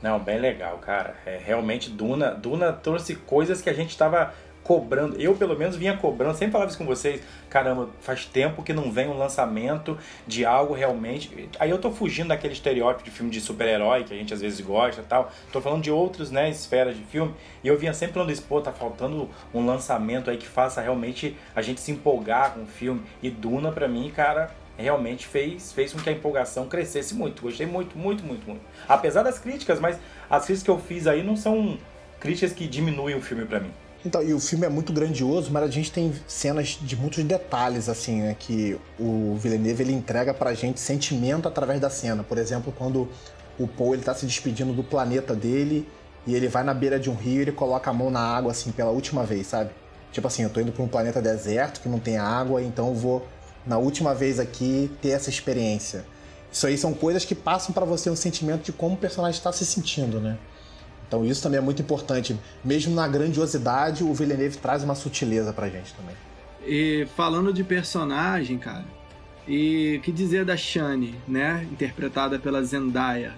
Não, 0.00 0.20
bem 0.20 0.38
legal, 0.38 0.78
cara. 0.78 1.16
É, 1.26 1.40
realmente 1.44 1.90
Duna, 1.90 2.30
Duna 2.30 2.72
trouxe 2.72 3.16
coisas 3.16 3.60
que 3.60 3.68
a 3.68 3.72
gente 3.72 3.90
estava 3.90 4.32
cobrando. 4.68 5.18
Eu, 5.18 5.34
pelo 5.34 5.58
menos, 5.58 5.76
vinha 5.76 5.96
cobrando, 5.96 6.36
sempre 6.36 6.52
falava 6.52 6.68
isso 6.68 6.76
com 6.76 6.84
vocês. 6.84 7.22
Caramba, 7.48 7.88
faz 8.02 8.26
tempo 8.26 8.62
que 8.62 8.74
não 8.74 8.92
vem 8.92 9.08
um 9.08 9.16
lançamento 9.16 9.96
de 10.26 10.44
algo 10.44 10.74
realmente. 10.74 11.48
Aí 11.58 11.70
eu 11.70 11.78
tô 11.78 11.90
fugindo 11.90 12.28
daquele 12.28 12.52
estereótipo 12.52 13.02
de 13.02 13.10
filme 13.10 13.30
de 13.30 13.40
super-herói 13.40 14.04
que 14.04 14.12
a 14.12 14.16
gente 14.18 14.34
às 14.34 14.42
vezes 14.42 14.60
gosta 14.60 15.02
tal. 15.02 15.32
Tô 15.50 15.62
falando 15.62 15.82
de 15.82 15.90
outras, 15.90 16.30
né, 16.30 16.50
esferas 16.50 16.94
de 16.94 17.02
filme. 17.04 17.34
E 17.64 17.68
eu 17.68 17.78
vinha 17.78 17.94
sempre 17.94 18.12
falando 18.12 18.30
isso, 18.30 18.42
pô, 18.42 18.60
tá 18.60 18.70
faltando 18.70 19.30
um 19.54 19.64
lançamento 19.64 20.28
aí 20.28 20.36
que 20.36 20.46
faça 20.46 20.82
realmente 20.82 21.34
a 21.56 21.62
gente 21.62 21.80
se 21.80 21.90
empolgar 21.90 22.52
com 22.52 22.64
o 22.64 22.66
filme. 22.66 23.00
E 23.22 23.30
Duna, 23.30 23.72
pra 23.72 23.88
mim, 23.88 24.12
cara, 24.14 24.50
realmente 24.76 25.26
fez, 25.26 25.72
fez 25.72 25.94
com 25.94 25.98
que 25.98 26.10
a 26.10 26.12
empolgação 26.12 26.68
crescesse 26.68 27.14
muito. 27.14 27.40
Gostei 27.40 27.64
muito, 27.64 27.96
muito, 27.96 28.22
muito, 28.22 28.46
muito. 28.46 28.60
Apesar 28.86 29.22
das 29.22 29.38
críticas, 29.38 29.80
mas 29.80 29.98
as 30.28 30.44
críticas 30.44 30.62
que 30.62 30.70
eu 30.70 30.78
fiz 30.78 31.06
aí 31.06 31.22
não 31.22 31.36
são 31.36 31.78
críticas 32.20 32.52
que 32.52 32.66
diminuem 32.66 33.16
o 33.16 33.22
filme 33.22 33.46
para 33.46 33.60
mim. 33.60 33.72
Então, 34.04 34.22
e 34.22 34.32
o 34.32 34.38
filme 34.38 34.64
é 34.64 34.68
muito 34.68 34.92
grandioso, 34.92 35.50
mas 35.50 35.64
a 35.64 35.68
gente 35.68 35.90
tem 35.90 36.12
cenas 36.26 36.78
de 36.80 36.96
muitos 36.96 37.22
detalhes, 37.24 37.88
assim, 37.88 38.22
né? 38.22 38.36
Que 38.38 38.78
o 38.98 39.36
Villeneuve 39.36 39.82
ele 39.82 39.92
entrega 39.92 40.32
pra 40.32 40.54
gente 40.54 40.78
sentimento 40.78 41.48
através 41.48 41.80
da 41.80 41.90
cena. 41.90 42.22
Por 42.22 42.38
exemplo, 42.38 42.72
quando 42.76 43.08
o 43.58 43.66
Paul 43.66 43.94
ele 43.94 44.04
tá 44.04 44.14
se 44.14 44.24
despedindo 44.24 44.72
do 44.72 44.84
planeta 44.84 45.34
dele 45.34 45.86
e 46.26 46.34
ele 46.34 46.46
vai 46.46 46.62
na 46.62 46.72
beira 46.72 46.98
de 46.98 47.10
um 47.10 47.14
rio 47.14 47.38
e 47.38 47.42
ele 47.42 47.52
coloca 47.52 47.90
a 47.90 47.92
mão 47.92 48.08
na 48.08 48.20
água, 48.20 48.52
assim, 48.52 48.70
pela 48.70 48.90
última 48.90 49.24
vez, 49.24 49.48
sabe? 49.48 49.70
Tipo 50.12 50.28
assim, 50.28 50.42
eu 50.44 50.50
tô 50.50 50.60
indo 50.60 50.72
pra 50.72 50.82
um 50.82 50.88
planeta 50.88 51.20
deserto 51.20 51.80
que 51.80 51.88
não 51.88 51.98
tem 51.98 52.18
água, 52.18 52.62
então 52.62 52.88
eu 52.88 52.94
vou, 52.94 53.26
na 53.66 53.78
última 53.78 54.14
vez 54.14 54.38
aqui, 54.38 54.90
ter 55.02 55.10
essa 55.10 55.28
experiência. 55.28 56.04
Isso 56.50 56.66
aí 56.66 56.78
são 56.78 56.94
coisas 56.94 57.24
que 57.24 57.34
passam 57.34 57.74
para 57.74 57.84
você 57.84 58.08
um 58.08 58.16
sentimento 58.16 58.62
de 58.62 58.72
como 58.72 58.94
o 58.94 58.98
personagem 58.98 59.36
está 59.36 59.52
se 59.52 59.66
sentindo, 59.66 60.20
né? 60.20 60.38
Então 61.08 61.24
isso 61.24 61.42
também 61.42 61.58
é 61.58 61.62
muito 61.62 61.82
importante. 61.82 62.38
Mesmo 62.62 62.94
na 62.94 63.08
grandiosidade, 63.08 64.04
o 64.04 64.12
Villeneuve 64.12 64.58
traz 64.58 64.84
uma 64.84 64.94
sutileza 64.94 65.52
pra 65.52 65.68
gente 65.68 65.94
também. 65.94 66.14
E 66.66 67.08
falando 67.16 67.52
de 67.52 67.64
personagem, 67.64 68.58
cara, 68.58 68.84
e 69.48 70.00
que 70.04 70.12
dizer 70.12 70.44
da 70.44 70.56
Shani, 70.56 71.14
né? 71.26 71.66
Interpretada 71.72 72.38
pela 72.38 72.62
Zendaya. 72.62 73.32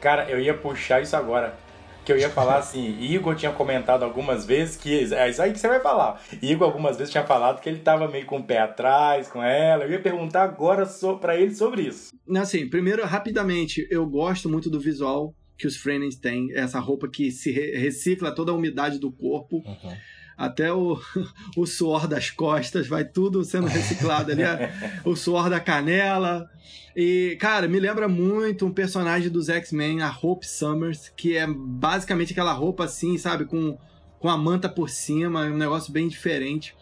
Cara, 0.00 0.30
eu 0.30 0.40
ia 0.40 0.54
puxar 0.54 1.02
isso 1.02 1.16
agora. 1.16 1.58
Que 2.04 2.12
eu 2.12 2.16
ia 2.16 2.30
falar 2.30 2.58
assim, 2.58 2.96
Igor 3.02 3.34
tinha 3.34 3.50
comentado 3.50 4.04
algumas 4.04 4.46
vezes 4.46 4.76
que. 4.76 5.12
É 5.12 5.28
isso 5.28 5.42
aí 5.42 5.52
que 5.52 5.58
você 5.58 5.66
vai 5.66 5.80
falar. 5.80 6.22
Igor 6.40 6.68
algumas 6.68 6.96
vezes 6.96 7.10
tinha 7.10 7.24
falado 7.24 7.60
que 7.60 7.68
ele 7.68 7.80
tava 7.80 8.06
meio 8.06 8.24
com 8.24 8.38
o 8.38 8.44
pé 8.44 8.60
atrás 8.60 9.28
com 9.28 9.42
ela. 9.42 9.84
Eu 9.84 9.90
ia 9.90 10.00
perguntar 10.00 10.44
agora 10.44 10.86
so, 10.86 11.18
para 11.18 11.36
ele 11.36 11.54
sobre 11.54 11.82
isso. 11.82 12.12
Assim, 12.36 12.70
primeiro, 12.70 13.04
rapidamente, 13.04 13.86
eu 13.90 14.06
gosto 14.06 14.48
muito 14.48 14.70
do 14.70 14.78
visual 14.78 15.34
que 15.60 15.66
os 15.66 15.76
Frenians 15.76 16.16
têm, 16.16 16.50
essa 16.54 16.80
roupa 16.80 17.06
que 17.06 17.30
se 17.30 17.52
recicla 17.52 18.34
toda 18.34 18.50
a 18.50 18.54
umidade 18.54 18.98
do 18.98 19.12
corpo. 19.12 19.56
Uhum. 19.66 19.96
Até 20.34 20.72
o, 20.72 20.98
o 21.54 21.66
suor 21.66 22.08
das 22.08 22.30
costas, 22.30 22.88
vai 22.88 23.04
tudo 23.04 23.44
sendo 23.44 23.66
reciclado 23.66 24.32
ali. 24.32 24.42
o 25.04 25.14
suor 25.14 25.50
da 25.50 25.60
canela. 25.60 26.48
E, 26.96 27.36
cara, 27.38 27.68
me 27.68 27.78
lembra 27.78 28.08
muito 28.08 28.64
um 28.64 28.72
personagem 28.72 29.28
dos 29.28 29.50
X-Men, 29.50 30.00
a 30.00 30.10
Hope 30.10 30.46
Summers, 30.46 31.12
que 31.14 31.36
é 31.36 31.46
basicamente 31.46 32.32
aquela 32.32 32.54
roupa 32.54 32.84
assim, 32.84 33.18
sabe? 33.18 33.44
Com, 33.44 33.76
com 34.18 34.28
a 34.30 34.38
manta 34.38 34.66
por 34.66 34.88
cima, 34.88 35.42
um 35.42 35.58
negócio 35.58 35.92
bem 35.92 36.08
diferente. 36.08 36.74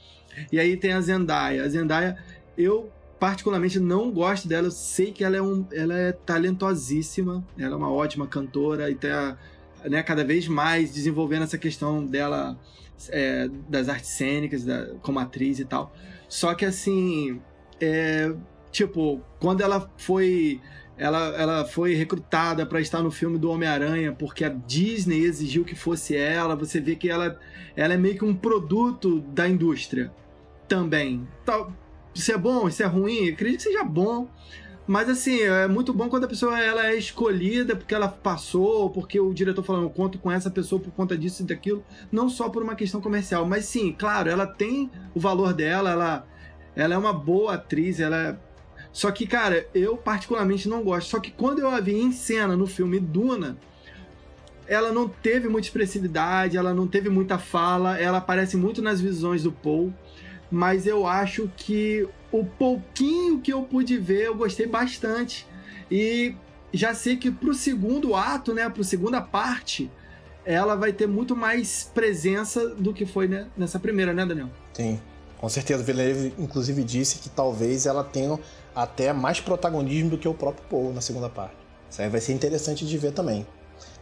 E 0.53 0.61
aí 0.61 0.77
tem 0.77 0.93
a 0.93 1.01
Zendaya. 1.01 1.65
A 1.65 1.69
Zendaya, 1.69 2.17
eu 2.57 2.93
particularmente 3.19 3.79
não 3.79 4.11
gosto 4.11 4.49
dela. 4.49 4.69
Eu 4.69 4.73
sei 4.73 5.13
que 5.13 5.25
ela 5.25 5.37
é, 5.37 5.43
um, 5.43 5.67
ela 5.73 5.95
é 5.95 6.13
talentosíssima, 6.13 7.45
ela 7.59 7.75
é 7.75 7.77
uma 7.77 7.91
ótima 7.91 8.27
cantora 8.27 8.91
e 8.91 8.95
tá 8.95 9.37
né, 9.85 10.03
cada 10.03 10.25
vez 10.25 10.49
mais 10.49 10.93
desenvolvendo 10.93 11.43
essa 11.43 11.59
questão 11.59 12.05
dela 12.05 12.59
é, 13.11 13.49
das 13.69 13.89
artes 13.89 14.11
cênicas, 14.11 14.65
da, 14.65 14.95
como 15.03 15.19
atriz 15.19 15.59
e 15.59 15.65
tal. 15.65 15.93
Só 16.29 16.55
que 16.55 16.65
assim, 16.65 17.41
é, 17.81 18.33
tipo, 18.71 19.21
quando 19.41 19.63
ela 19.63 19.91
foi 19.97 20.61
ela, 20.97 21.29
ela 21.37 21.65
foi 21.65 21.95
recrutada 21.95 22.67
para 22.67 22.81
estar 22.81 23.01
no 23.01 23.11
filme 23.11 23.39
do 23.39 23.51
Homem-Aranha 23.51 24.13
porque 24.13 24.45
a 24.45 24.49
Disney 24.49 25.23
exigiu 25.23 25.65
que 25.65 25.77
fosse 25.77 26.17
ela. 26.17 26.57
Você 26.57 26.81
vê 26.81 26.97
que 26.97 27.09
ela, 27.09 27.39
ela 27.77 27.95
é 27.95 27.97
meio 27.97 28.19
que 28.19 28.25
um 28.25 28.35
produto 28.35 29.21
da 29.21 29.49
indústria 29.49 30.13
também. 30.67 31.27
Tal, 31.45 31.73
isso 32.21 32.33
é 32.33 32.39
bom, 32.39 32.69
isso 32.69 32.83
é 32.83 32.87
ruim, 32.87 33.31
acredito 33.31 33.59
que 33.59 33.65
seja 33.65 33.85
bom. 33.85 34.29
Mas 34.89 35.07
assim, 35.11 35.43
é 35.43 35.69
muito 35.69 35.93
bom 35.93 36.09
quando 36.09 36.25
a 36.25 36.29
pessoa 36.29 36.59
ela 36.59 36.87
é 36.87 36.97
escolhida 36.97 37.77
porque 37.77 37.95
ela 37.95 38.09
passou, 38.09 38.89
porque 38.89 39.21
o 39.21 39.35
diretor 39.35 39.63
falou, 39.63 39.83
eu 39.83 39.91
conto 39.91 40.19
com 40.19 40.33
essa 40.33 40.51
pessoa 40.51 40.81
por 40.81 40.91
conta 40.93 41.17
disso 41.17 41.43
e 41.43 41.47
daquilo, 41.47 41.85
não 42.11 42.31
só 42.31 42.49
por 42.49 42.63
uma 42.63 42.75
questão 42.75 42.99
comercial, 42.99 43.45
mas 43.47 43.67
sim, 43.67 43.93
claro, 43.93 44.31
ela 44.31 44.47
tem 44.47 44.91
o 45.15 45.21
valor 45.21 45.53
dela, 45.53 45.91
ela, 45.91 46.27
ela 46.75 46.95
é 46.95 46.97
uma 46.97 47.13
boa 47.13 47.55
atriz, 47.55 48.01
ela 48.01 48.17
é... 48.17 48.37
Só 48.91 49.11
que, 49.11 49.27
cara, 49.27 49.69
eu 49.75 49.95
particularmente 49.95 50.71
não 50.71 50.83
gosto. 50.83 51.11
Só 51.11 51.21
que 51.21 51.31
quando 51.31 51.59
eu 51.59 51.69
a 51.69 51.81
vi 51.81 52.01
em 52.01 52.11
cena 52.11 52.57
no 52.57 52.67
filme 52.67 52.99
Duna, 52.99 53.59
ela 54.67 54.91
não 54.91 55.07
teve 55.07 55.49
muita 55.49 55.67
expressividade, 55.67 56.57
ela 56.57 56.73
não 56.73 56.87
teve 56.87 57.11
muita 57.11 57.39
fala, 57.39 57.99
ela 57.99 58.19
aparece 58.19 58.57
muito 58.57 58.81
nas 58.81 59.03
visões 59.03 59.43
do 59.43 59.53
Paul 59.53 59.93
mas 60.51 60.87
eu 60.87 61.07
acho 61.07 61.51
que 61.57 62.09
o 62.31 62.45
pouquinho 62.45 63.41
que 63.41 63.53
eu 63.53 63.63
pude 63.63 63.99
ver 63.99 64.27
eu 64.27 64.35
gostei 64.35 64.67
bastante. 64.67 65.47
E 65.91 66.35
já 66.73 66.95
sei 66.95 67.17
que 67.17 67.31
pro 67.31 67.55
segundo 67.55 68.15
ato, 68.15 68.53
né, 68.55 68.69
pro 68.69 68.85
segunda 68.85 69.21
parte, 69.21 69.91
ela 70.45 70.75
vai 70.75 70.93
ter 70.93 71.07
muito 71.07 71.35
mais 71.37 71.91
presença 71.93 72.69
do 72.69 72.93
que 72.93 73.05
foi 73.05 73.29
né, 73.29 73.47
nessa 73.57 73.79
primeira, 73.79 74.13
né, 74.13 74.25
Daniel? 74.25 74.49
Sim, 74.73 75.01
com 75.39 75.49
certeza. 75.49 75.83
O 75.83 75.87
Villeneuve, 75.87 76.35
inclusive, 76.39 76.83
disse 76.85 77.19
que 77.19 77.29
talvez 77.29 77.87
ela 77.87 78.05
tenha 78.05 78.39
até 78.75 79.13
mais 79.13 79.41
protagonismo 79.41 80.11
do 80.11 80.19
que 80.19 80.29
o 80.29 80.35
próprio 80.35 80.65
Paul 80.69 80.93
na 80.93 81.01
segunda 81.01 81.29
parte. 81.29 81.57
Isso 81.91 82.03
aí 82.03 82.09
vai 82.09 82.21
ser 82.21 82.33
interessante 82.33 82.87
de 82.87 82.99
ver 82.99 83.13
também. 83.13 83.47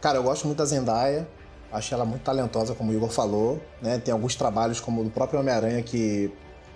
Cara, 0.01 0.17
eu 0.17 0.23
gosto 0.23 0.45
muito 0.45 0.57
da 0.57 0.65
Zendaya. 0.65 1.27
Acho 1.71 1.93
ela 1.93 2.05
muito 2.05 2.21
talentosa, 2.21 2.73
como 2.73 2.91
o 2.91 2.95
Igor 2.95 3.09
falou. 3.09 3.61
Né? 3.81 3.97
Tem 3.97 4.11
alguns 4.11 4.35
trabalhos, 4.35 4.79
como 4.79 5.01
o 5.01 5.03
do 5.05 5.09
próprio 5.09 5.39
Homem-Aranha, 5.39 5.81
que, 5.83 6.31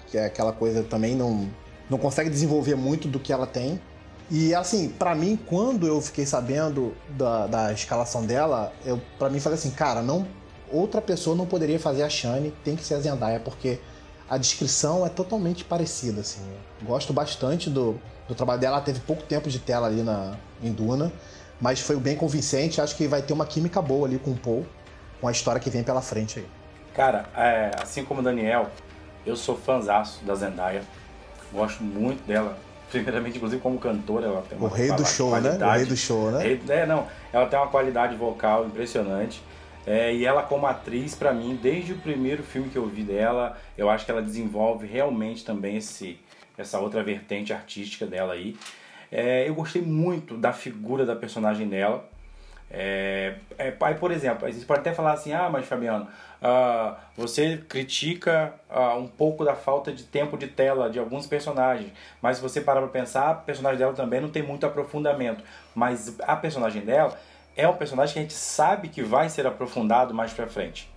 que 0.07 0.17
é 0.17 0.25
aquela 0.25 0.51
coisa 0.51 0.83
também 0.83 1.15
não, 1.15 1.49
não 1.89 1.97
consegue 1.97 2.29
desenvolver 2.29 2.75
muito 2.75 3.07
do 3.07 3.19
que 3.19 3.31
ela 3.31 3.47
tem. 3.47 3.79
E 4.29 4.55
assim, 4.55 4.89
para 4.89 5.13
mim, 5.13 5.37
quando 5.45 5.85
eu 5.85 5.99
fiquei 6.01 6.25
sabendo 6.25 6.93
da, 7.09 7.47
da 7.47 7.73
escalação 7.73 8.25
dela, 8.25 8.71
eu 8.85 9.01
para 9.19 9.29
mim 9.29 9.39
falei 9.41 9.57
assim, 9.57 9.71
cara, 9.71 10.01
não 10.01 10.25
outra 10.71 11.01
pessoa 11.01 11.35
não 11.35 11.45
poderia 11.45 11.79
fazer 11.79 12.03
a 12.03 12.09
Shane, 12.09 12.53
tem 12.63 12.75
que 12.75 12.83
ser 12.83 12.95
a 12.95 12.99
Zendaya, 12.99 13.39
porque 13.39 13.79
a 14.29 14.37
descrição 14.37 15.05
é 15.05 15.09
totalmente 15.09 15.65
parecida, 15.65 16.21
assim. 16.21 16.39
Gosto 16.81 17.11
bastante 17.11 17.69
do, 17.69 17.99
do 18.27 18.33
trabalho 18.33 18.61
dela, 18.61 18.77
ela 18.77 18.85
teve 18.85 19.01
pouco 19.01 19.23
tempo 19.23 19.49
de 19.49 19.59
tela 19.59 19.87
ali 19.87 20.01
na, 20.01 20.37
em 20.63 20.71
Duna, 20.71 21.11
mas 21.59 21.81
foi 21.81 21.97
bem 21.97 22.15
convincente, 22.15 22.79
acho 22.79 22.95
que 22.95 23.07
vai 23.07 23.21
ter 23.21 23.33
uma 23.33 23.45
química 23.45 23.81
boa 23.81 24.07
ali 24.07 24.17
com 24.17 24.31
o 24.31 24.37
Paul, 24.37 24.65
com 25.21 25.27
a 25.27 25.31
história 25.31 25.61
que 25.61 25.69
vem 25.69 25.83
pela 25.83 26.01
frente 26.01 26.39
aí. 26.39 26.45
Cara, 26.95 27.25
é, 27.37 27.71
assim 27.81 28.03
como 28.03 28.19
o 28.19 28.23
Daniel, 28.23 28.69
eu 29.25 29.35
sou 29.35 29.55
fãzaço 29.55 30.25
da 30.25 30.35
Zendaya, 30.35 30.83
gosto 31.53 31.83
muito 31.83 32.25
dela, 32.25 32.57
primeiramente, 32.89 33.37
inclusive 33.37 33.61
como 33.61 33.77
cantora, 33.77 34.25
ela 34.25 34.41
tem 34.41 34.57
uma 34.57 34.67
O 34.67 34.71
rei 34.71 34.91
do 34.91 35.05
show, 35.05 35.39
né? 35.39 35.51
O 35.51 35.71
rei 35.71 35.85
do 35.85 35.95
show, 35.95 36.31
né? 36.31 36.59
É, 36.67 36.85
não, 36.85 37.07
ela 37.31 37.45
tem 37.45 37.57
uma 37.57 37.67
qualidade 37.67 38.15
vocal 38.15 38.65
impressionante. 38.65 39.41
É, 39.85 40.13
e 40.13 40.25
ela 40.25 40.43
como 40.43 40.67
atriz, 40.67 41.15
para 41.15 41.33
mim, 41.33 41.57
desde 41.61 41.93
o 41.93 41.97
primeiro 41.97 42.43
filme 42.43 42.69
que 42.69 42.77
eu 42.77 42.85
vi 42.87 43.03
dela, 43.03 43.57
eu 43.77 43.89
acho 43.89 44.05
que 44.05 44.11
ela 44.11 44.21
desenvolve 44.21 44.85
realmente 44.85 45.43
também 45.43 45.77
esse, 45.77 46.19
essa 46.57 46.79
outra 46.79 47.03
vertente 47.03 47.53
artística 47.53 48.05
dela 48.05 48.33
aí. 48.33 48.55
É, 49.11 49.47
eu 49.47 49.55
gostei 49.55 49.81
muito 49.81 50.37
da 50.37 50.53
figura 50.53 51.05
da 51.05 51.15
personagem 51.15 51.67
dela. 51.67 52.07
É, 52.73 53.35
é, 53.57 53.73
aí, 53.81 53.95
por 53.95 54.11
exemplo, 54.11 54.47
a 54.47 54.51
gente 54.51 54.65
pode 54.65 54.79
até 54.79 54.93
falar 54.93 55.13
assim, 55.13 55.33
ah, 55.33 55.49
mas 55.49 55.65
Fabiano, 55.65 56.07
uh, 56.41 56.95
você 57.15 57.57
critica 57.57 58.53
uh, 58.69 58.97
um 58.97 59.07
pouco 59.07 59.43
da 59.43 59.55
falta 59.55 59.91
de 59.91 60.03
tempo 60.03 60.37
de 60.37 60.47
tela 60.47 60.89
de 60.89 60.97
alguns 60.97 61.27
personagens, 61.27 61.91
mas 62.21 62.37
se 62.37 62.43
você 62.43 62.61
parar 62.61 62.81
pra 62.81 62.89
pensar, 62.89 63.29
a 63.29 63.35
personagem 63.35 63.77
dela 63.77 63.93
também 63.93 64.21
não 64.21 64.29
tem 64.29 64.41
muito 64.41 64.65
aprofundamento, 64.65 65.43
mas 65.75 66.17
a 66.21 66.35
personagem 66.35 66.83
dela 66.83 67.17
é 67.55 67.67
um 67.67 67.75
personagem 67.75 68.13
que 68.13 68.19
a 68.19 68.21
gente 68.21 68.33
sabe 68.33 68.87
que 68.87 69.01
vai 69.01 69.29
ser 69.29 69.45
aprofundado 69.45 70.13
mais 70.13 70.31
pra 70.33 70.47
frente. 70.47 70.90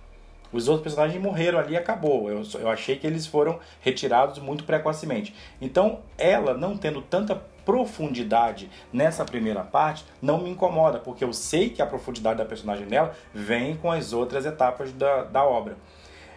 Os 0.51 0.67
outros 0.67 0.83
personagens 0.83 1.21
morreram 1.21 1.59
ali 1.59 1.73
e 1.73 1.77
acabou. 1.77 2.29
Eu, 2.29 2.43
eu 2.59 2.69
achei 2.69 2.95
que 2.95 3.05
eles 3.05 3.25
foram 3.25 3.59
retirados 3.81 4.39
muito 4.39 4.63
precocemente. 4.63 5.33
Então, 5.61 5.99
ela 6.17 6.53
não 6.53 6.77
tendo 6.77 7.01
tanta 7.01 7.35
profundidade 7.65 8.69
nessa 8.93 9.25
primeira 9.25 9.63
parte 9.63 10.05
não 10.21 10.39
me 10.39 10.51
incomoda, 10.51 10.99
porque 10.99 11.23
eu 11.23 11.33
sei 11.33 11.69
que 11.69 11.81
a 11.81 11.85
profundidade 11.85 12.37
da 12.37 12.45
personagem 12.45 12.85
dela 12.85 13.15
vem 13.33 13.75
com 13.75 13.91
as 13.91 14.13
outras 14.13 14.45
etapas 14.45 14.93
da, 14.93 15.23
da 15.23 15.43
obra. 15.43 15.75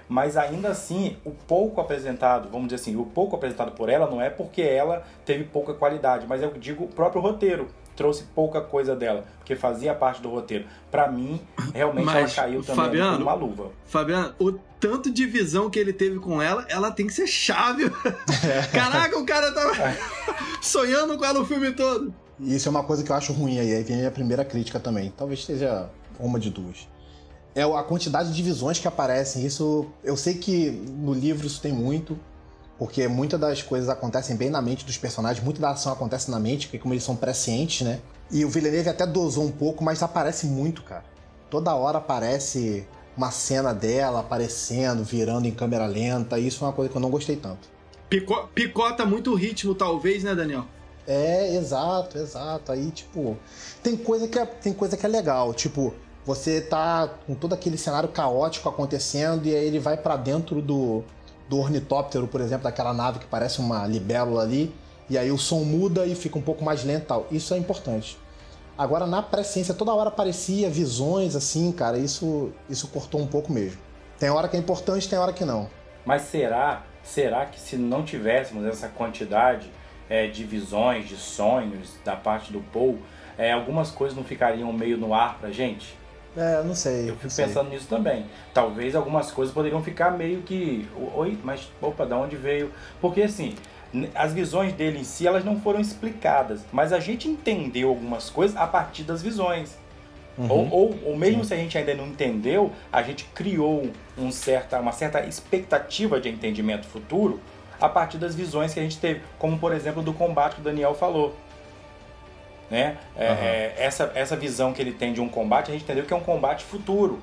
Mas 0.08 0.38
ainda 0.38 0.70
assim, 0.70 1.18
o 1.22 1.30
pouco 1.30 1.82
apresentado, 1.82 2.48
vamos 2.48 2.68
dizer 2.68 2.76
assim, 2.76 2.96
o 2.96 3.04
pouco 3.04 3.36
apresentado 3.36 3.72
por 3.72 3.90
ela 3.90 4.10
não 4.10 4.22
é 4.22 4.30
porque 4.30 4.62
ela 4.62 5.04
teve 5.26 5.44
pouca 5.44 5.74
qualidade, 5.74 6.26
mas 6.26 6.42
eu 6.42 6.50
digo 6.52 6.84
o 6.84 6.88
próprio 6.88 7.20
roteiro 7.20 7.68
trouxe 7.98 8.22
pouca 8.32 8.60
coisa 8.60 8.94
dela, 8.94 9.24
porque 9.38 9.56
fazia 9.56 9.92
parte 9.92 10.22
do 10.22 10.30
roteiro. 10.30 10.64
Para 10.88 11.10
mim, 11.10 11.40
realmente 11.74 12.04
Mas, 12.04 12.16
ela 12.16 12.46
caiu 12.46 12.62
também 12.62 12.84
Fabiano, 12.84 13.22
uma 13.22 13.34
luva. 13.34 13.72
Fabiano, 13.86 14.32
o 14.38 14.52
tanto 14.52 15.10
de 15.10 15.26
visão 15.26 15.68
que 15.68 15.80
ele 15.80 15.92
teve 15.92 16.20
com 16.20 16.40
ela, 16.40 16.64
ela 16.68 16.92
tem 16.92 17.08
que 17.08 17.12
ser 17.12 17.26
chave. 17.26 17.86
É. 17.86 18.66
Caraca, 18.70 19.18
o 19.18 19.26
cara 19.26 19.50
tava 19.50 19.72
sonhando 20.62 21.18
com 21.18 21.24
ela 21.24 21.40
o 21.40 21.44
filme 21.44 21.72
todo. 21.72 22.14
Isso 22.38 22.68
é 22.68 22.70
uma 22.70 22.84
coisa 22.84 23.02
que 23.02 23.10
eu 23.10 23.16
acho 23.16 23.32
ruim 23.32 23.58
aí, 23.58 23.74
aí 23.74 23.82
vem 23.82 23.96
a 23.96 23.98
minha 23.98 24.10
primeira 24.12 24.44
crítica 24.44 24.78
também. 24.78 25.12
Talvez 25.16 25.44
seja 25.44 25.90
uma 26.20 26.38
de 26.38 26.50
duas. 26.50 26.86
É 27.52 27.64
a 27.64 27.82
quantidade 27.82 28.32
de 28.32 28.42
visões 28.44 28.78
que 28.78 28.86
aparecem. 28.86 29.44
Isso, 29.44 29.86
eu 30.04 30.16
sei 30.16 30.34
que 30.34 30.70
no 30.70 31.12
livro 31.12 31.48
isso 31.48 31.60
tem 31.60 31.72
muito, 31.72 32.16
porque 32.78 33.08
muitas 33.08 33.40
das 33.40 33.62
coisas 33.62 33.88
acontecem 33.88 34.36
bem 34.36 34.48
na 34.48 34.62
mente 34.62 34.86
dos 34.86 34.96
personagens, 34.96 35.44
muita 35.44 35.60
da 35.60 35.70
ação 35.70 35.92
acontece 35.92 36.30
na 36.30 36.38
mente, 36.38 36.68
porque 36.68 36.78
como 36.78 36.94
eles 36.94 37.02
são 37.02 37.16
prescientes, 37.16 37.86
né? 37.86 38.00
E 38.30 38.44
o 38.44 38.48
Villeneuve 38.48 38.88
até 38.88 39.04
dosou 39.04 39.44
um 39.44 39.50
pouco, 39.50 39.82
mas 39.82 40.02
aparece 40.02 40.46
muito, 40.46 40.82
cara. 40.82 41.04
Toda 41.50 41.74
hora 41.74 41.98
aparece 41.98 42.86
uma 43.16 43.32
cena 43.32 43.74
dela 43.74 44.20
aparecendo, 44.20 45.02
virando 45.02 45.48
em 45.48 45.50
câmera 45.50 45.86
lenta, 45.86 46.38
e 46.38 46.46
isso 46.46 46.64
é 46.64 46.68
uma 46.68 46.72
coisa 46.72 46.90
que 46.90 46.96
eu 46.96 47.00
não 47.00 47.10
gostei 47.10 47.34
tanto. 47.34 47.68
Pico, 48.08 48.48
picota 48.54 49.04
muito 49.04 49.32
o 49.32 49.34
ritmo, 49.34 49.74
talvez, 49.74 50.22
né, 50.22 50.34
Daniel? 50.34 50.64
É, 51.06 51.56
exato, 51.56 52.16
exato. 52.16 52.70
Aí, 52.70 52.90
tipo, 52.90 53.36
tem 53.82 53.96
coisa 53.96 54.28
que 54.28 54.38
é, 54.38 54.46
tem 54.46 54.72
coisa 54.72 54.96
que 54.96 55.04
é 55.04 55.08
legal, 55.08 55.52
tipo, 55.52 55.92
você 56.24 56.60
tá 56.60 57.08
com 57.26 57.34
todo 57.34 57.54
aquele 57.54 57.78
cenário 57.78 58.10
caótico 58.10 58.68
acontecendo 58.68 59.46
e 59.46 59.56
aí 59.56 59.66
ele 59.66 59.78
vai 59.78 59.96
para 59.96 60.16
dentro 60.16 60.60
do, 60.60 61.02
do 61.48 61.58
ornitóptero, 61.58 62.26
por 62.26 62.40
exemplo, 62.40 62.64
daquela 62.64 62.92
nave 62.92 63.20
que 63.20 63.26
parece 63.26 63.60
uma 63.60 63.86
libélula 63.86 64.42
ali, 64.42 64.74
e 65.08 65.16
aí 65.16 65.30
o 65.30 65.38
som 65.38 65.64
muda 65.64 66.04
e 66.06 66.14
fica 66.14 66.38
um 66.38 66.42
pouco 66.42 66.64
mais 66.64 66.84
lento 66.84 67.06
tal. 67.06 67.26
Isso 67.30 67.54
é 67.54 67.58
importante. 67.58 68.18
Agora, 68.76 69.06
na 69.06 69.22
presciência, 69.22 69.74
toda 69.74 69.92
hora 69.92 70.08
aparecia 70.08 70.70
visões 70.70 71.34
assim, 71.34 71.72
cara, 71.72 71.98
isso, 71.98 72.52
isso 72.68 72.86
cortou 72.88 73.20
um 73.20 73.26
pouco 73.26 73.52
mesmo. 73.52 73.80
Tem 74.18 74.30
hora 74.30 74.46
que 74.46 74.56
é 74.56 74.60
importante, 74.60 75.08
tem 75.08 75.18
hora 75.18 75.32
que 75.32 75.44
não. 75.44 75.68
Mas 76.04 76.22
será, 76.22 76.82
será 77.02 77.46
que 77.46 77.58
se 77.58 77.76
não 77.76 78.04
tivéssemos 78.04 78.64
essa 78.66 78.88
quantidade 78.88 79.70
é, 80.08 80.26
de 80.26 80.44
visões, 80.44 81.08
de 81.08 81.16
sonhos 81.16 81.94
da 82.04 82.14
parte 82.14 82.52
do 82.52 82.60
Paul, 82.72 82.98
é, 83.36 83.52
algumas 83.52 83.90
coisas 83.90 84.16
não 84.16 84.24
ficariam 84.24 84.72
meio 84.72 84.96
no 84.96 85.12
ar 85.14 85.38
pra 85.38 85.50
gente? 85.50 85.96
É, 86.38 86.62
não 86.62 86.74
sei. 86.74 87.10
Eu 87.10 87.16
fico 87.16 87.34
pensando 87.34 87.68
nisso 87.68 87.88
também. 87.88 88.26
Talvez 88.54 88.94
algumas 88.94 89.32
coisas 89.32 89.52
poderiam 89.52 89.82
ficar 89.82 90.12
meio 90.12 90.42
que. 90.42 90.88
Oi, 91.16 91.36
mas 91.42 91.68
opa, 91.82 92.06
da 92.06 92.16
onde 92.16 92.36
veio? 92.36 92.70
Porque 93.00 93.22
assim, 93.22 93.56
as 94.14 94.32
visões 94.32 94.72
dele 94.72 95.00
em 95.00 95.04
si 95.04 95.26
elas 95.26 95.44
não 95.44 95.60
foram 95.60 95.80
explicadas, 95.80 96.60
mas 96.70 96.92
a 96.92 97.00
gente 97.00 97.28
entendeu 97.28 97.88
algumas 97.88 98.30
coisas 98.30 98.56
a 98.56 98.68
partir 98.68 99.02
das 99.02 99.20
visões. 99.20 99.76
Uhum. 100.38 100.48
Ou, 100.48 100.70
ou, 100.70 100.98
ou, 101.06 101.16
mesmo 101.16 101.42
Sim. 101.42 101.48
se 101.48 101.54
a 101.54 101.56
gente 101.56 101.76
ainda 101.76 101.94
não 101.96 102.06
entendeu, 102.06 102.70
a 102.92 103.02
gente 103.02 103.24
criou 103.34 103.90
um 104.16 104.30
certa, 104.30 104.78
uma 104.78 104.92
certa 104.92 105.26
expectativa 105.26 106.20
de 106.20 106.28
entendimento 106.28 106.86
futuro 106.86 107.40
a 107.80 107.88
partir 107.88 108.18
das 108.18 108.36
visões 108.36 108.72
que 108.72 108.78
a 108.78 108.82
gente 108.84 108.98
teve, 108.98 109.22
como 109.36 109.58
por 109.58 109.72
exemplo 109.72 110.00
do 110.00 110.12
combate 110.12 110.54
que 110.54 110.60
o 110.60 110.64
Daniel 110.64 110.94
falou 110.94 111.34
né? 112.70 112.98
É, 113.16 113.30
uhum. 113.30 113.36
é, 113.38 113.74
essa, 113.78 114.12
essa 114.14 114.36
visão 114.36 114.72
que 114.72 114.80
ele 114.80 114.92
tem 114.92 115.12
de 115.12 115.20
um 115.20 115.28
combate, 115.28 115.70
a 115.70 115.72
gente 115.72 115.84
entendeu 115.84 116.04
que 116.04 116.12
é 116.12 116.16
um 116.16 116.22
combate 116.22 116.64
futuro. 116.64 117.20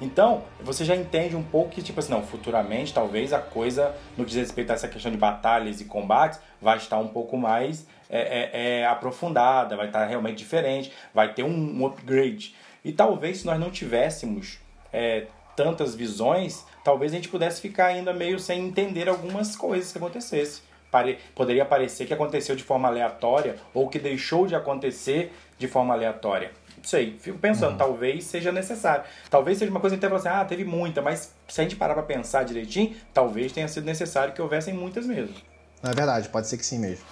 Então, 0.00 0.44
você 0.60 0.84
já 0.84 0.96
entende 0.96 1.36
um 1.36 1.42
pouco 1.42 1.70
que, 1.70 1.82
tipo 1.82 2.00
assim, 2.00 2.10
não, 2.10 2.22
futuramente, 2.22 2.92
talvez 2.92 3.32
a 3.34 3.38
coisa, 3.38 3.94
no 4.16 4.24
que 4.24 4.30
diz 4.30 4.38
respeito 4.38 4.70
a 4.70 4.74
essa 4.74 4.88
questão 4.88 5.12
de 5.12 5.18
batalhas 5.18 5.80
e 5.80 5.84
combates, 5.84 6.40
vai 6.60 6.78
estar 6.78 6.98
um 6.98 7.08
pouco 7.08 7.36
mais 7.36 7.86
é, 8.08 8.50
é, 8.52 8.80
é 8.80 8.86
aprofundada, 8.86 9.76
vai 9.76 9.86
estar 9.86 10.06
realmente 10.06 10.38
diferente, 10.38 10.90
vai 11.12 11.34
ter 11.34 11.42
um, 11.42 11.80
um 11.82 11.86
upgrade. 11.86 12.54
E 12.82 12.92
talvez 12.92 13.40
se 13.40 13.46
nós 13.46 13.60
não 13.60 13.70
tivéssemos 13.70 14.58
é, 14.90 15.26
tantas 15.54 15.94
visões, 15.94 16.64
talvez 16.82 17.12
a 17.12 17.16
gente 17.16 17.28
pudesse 17.28 17.60
ficar 17.60 17.86
ainda 17.86 18.14
meio 18.14 18.38
sem 18.38 18.66
entender 18.66 19.06
algumas 19.06 19.54
coisas 19.54 19.92
que 19.92 19.98
acontecessem 19.98 20.69
pare, 20.90 21.18
poderia 21.34 21.64
parecer 21.64 22.06
que 22.06 22.14
aconteceu 22.14 22.56
de 22.56 22.62
forma 22.62 22.88
aleatória 22.88 23.56
ou 23.72 23.88
que 23.88 23.98
deixou 23.98 24.46
de 24.46 24.54
acontecer 24.54 25.32
de 25.58 25.68
forma 25.68 25.94
aleatória. 25.94 26.52
Não 26.76 26.84
sei, 26.84 27.16
fico 27.20 27.38
pensando, 27.38 27.72
uhum. 27.72 27.78
talvez 27.78 28.24
seja 28.24 28.50
necessário. 28.50 29.04
Talvez 29.28 29.58
seja 29.58 29.70
uma 29.70 29.80
coisa 29.80 29.96
que 29.96 30.04
até 30.04 30.14
assim, 30.14 30.28
ah, 30.28 30.44
teve 30.44 30.64
muita, 30.64 31.02
mas 31.02 31.34
se 31.46 31.60
a 31.60 31.64
gente 31.64 31.76
parar 31.76 31.94
pra 31.94 32.02
pensar 32.02 32.42
direitinho, 32.42 32.96
talvez 33.12 33.52
tenha 33.52 33.68
sido 33.68 33.84
necessário 33.84 34.32
que 34.32 34.40
houvessem 34.40 34.72
muitas 34.72 35.06
mesmo. 35.06 35.34
É 35.82 35.94
verdade, 35.94 36.28
pode 36.28 36.46
ser 36.46 36.56
que 36.56 36.64
sim 36.64 36.78
mesmo. 36.78 37.04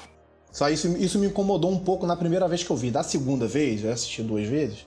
Só 0.50 0.70
isso, 0.70 0.88
isso 0.96 1.18
me 1.18 1.26
incomodou 1.26 1.70
um 1.70 1.78
pouco 1.78 2.06
na 2.06 2.16
primeira 2.16 2.48
vez 2.48 2.64
que 2.64 2.70
eu 2.70 2.76
vi. 2.76 2.90
Da 2.90 3.02
segunda 3.02 3.46
vez, 3.46 3.84
eu 3.84 3.92
assisti 3.92 4.22
duas 4.22 4.46
vezes, 4.46 4.86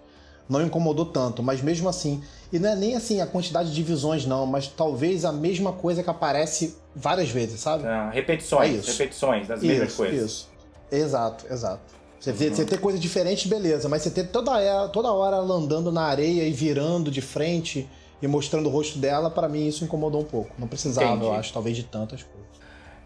não 0.50 0.62
incomodou 0.62 1.06
tanto, 1.06 1.42
mas 1.42 1.62
mesmo 1.62 1.88
assim. 1.88 2.22
E 2.52 2.60
não 2.60 2.70
é 2.70 2.76
nem 2.76 2.96
assim 2.96 3.22
a 3.22 3.26
quantidade 3.26 3.74
de 3.74 3.84
visões, 3.84 4.26
não, 4.26 4.46
mas 4.46 4.68
talvez 4.68 5.24
a 5.24 5.32
mesma 5.32 5.72
coisa 5.72 6.04
que 6.04 6.10
aparece 6.10 6.76
várias 6.96 7.30
vezes, 7.30 7.60
sabe? 7.62 7.86
Ah, 7.88 8.10
repetições, 8.10 8.88
é 8.88 8.92
repetições 8.92 9.48
das 9.48 9.62
mesmas 9.62 9.88
isso, 9.90 9.98
coisas. 9.98 10.32
Isso. 10.32 10.50
Exato, 10.92 11.46
exato. 11.50 12.02
Você, 12.20 12.32
uhum. 12.32 12.54
você 12.54 12.66
ter 12.66 12.80
coisas 12.80 13.02
diferentes, 13.02 13.50
beleza, 13.50 13.90
mas 13.90 14.04
você 14.04 14.12
ter 14.12 14.28
toda, 14.28 14.90
toda 14.90 15.12
hora 15.12 15.38
ela 15.38 15.56
andando 15.56 15.92
na 15.92 16.04
areia 16.04 16.44
e 16.44 16.52
virando 16.52 17.10
de 17.10 17.22
frente 17.22 17.90
e 18.22 18.28
mostrando 18.28 18.68
o 18.68 18.70
rosto 18.70 19.00
dela, 19.00 19.32
para 19.32 19.50
mim 19.50 19.68
isso 19.68 19.84
incomodou 19.84 20.22
um 20.22 20.26
pouco. 20.26 20.54
Não 20.60 20.68
precisava, 20.68 21.14
Entendi. 21.14 21.26
eu 21.26 21.34
acho, 21.34 21.52
talvez 21.52 21.76
de 21.76 21.84
tantas 21.84 22.22
coisas. 22.22 22.52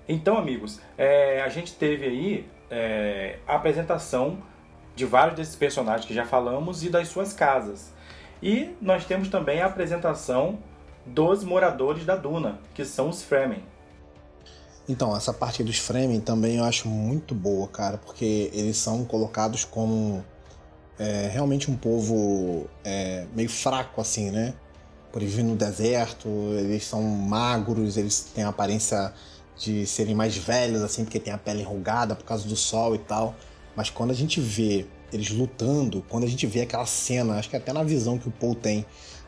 Então, 0.07 0.38
amigos, 0.38 0.79
é, 0.97 1.41
a 1.41 1.49
gente 1.49 1.73
teve 1.73 2.05
aí 2.05 2.45
é, 2.69 3.38
a 3.47 3.55
apresentação 3.55 4.39
de 4.95 5.05
vários 5.05 5.35
desses 5.35 5.55
personagens 5.55 6.05
que 6.05 6.13
já 6.13 6.25
falamos 6.25 6.83
e 6.83 6.89
das 6.89 7.07
suas 7.07 7.33
casas. 7.33 7.91
E 8.41 8.75
nós 8.81 9.05
temos 9.05 9.29
também 9.29 9.61
a 9.61 9.65
apresentação 9.65 10.59
dos 11.05 11.43
moradores 11.43 12.05
da 12.05 12.15
Duna, 12.15 12.59
que 12.73 12.83
são 12.85 13.09
os 13.09 13.21
Fremen. 13.21 13.63
Então, 14.87 15.15
essa 15.15 15.33
parte 15.33 15.63
dos 15.63 15.79
Fremen 15.79 16.19
também 16.19 16.57
eu 16.57 16.63
acho 16.63 16.87
muito 16.87 17.33
boa, 17.33 17.67
cara, 17.67 17.97
porque 17.97 18.51
eles 18.53 18.77
são 18.77 19.03
colocados 19.03 19.65
como 19.65 20.23
é, 20.99 21.27
realmente 21.31 21.69
um 21.71 21.75
povo 21.75 22.67
é, 22.83 23.25
meio 23.33 23.49
fraco, 23.49 23.99
assim, 23.99 24.29
né? 24.29 24.53
por 25.15 25.21
eles 25.21 25.33
virem 25.33 25.51
no 25.51 25.55
deserto, 25.55 26.27
eles 26.59 26.83
são 26.83 27.01
magros, 27.01 27.95
eles 27.95 28.19
têm 28.35 28.43
a 28.43 28.49
aparência 28.49 29.13
de 29.57 29.85
serem 29.85 30.13
mais 30.13 30.35
velhos, 30.35 30.81
assim, 30.81 31.05
porque 31.05 31.21
tem 31.21 31.31
a 31.31 31.37
pele 31.37 31.61
enrugada 31.61 32.17
por 32.17 32.25
causa 32.25 32.45
do 32.45 32.55
sol 32.57 32.93
e 32.95 32.97
tal. 32.97 33.33
Mas 33.76 33.89
quando 33.89 34.11
a 34.11 34.13
gente 34.13 34.39
vê 34.39 34.86
eles 35.11 35.30
lutando, 35.30 36.03
quando 36.09 36.23
a 36.23 36.28
gente 36.28 36.45
vê 36.47 36.61
aquela 36.61 36.86
cena, 36.86 37.36
acho 37.36 37.49
que 37.49 37.55
até 37.55 37.71
na 37.71 37.84
visão 37.84 38.17
que 38.17 38.28
o 38.28 38.32
Paul 38.32 38.55
tem, 38.55 38.86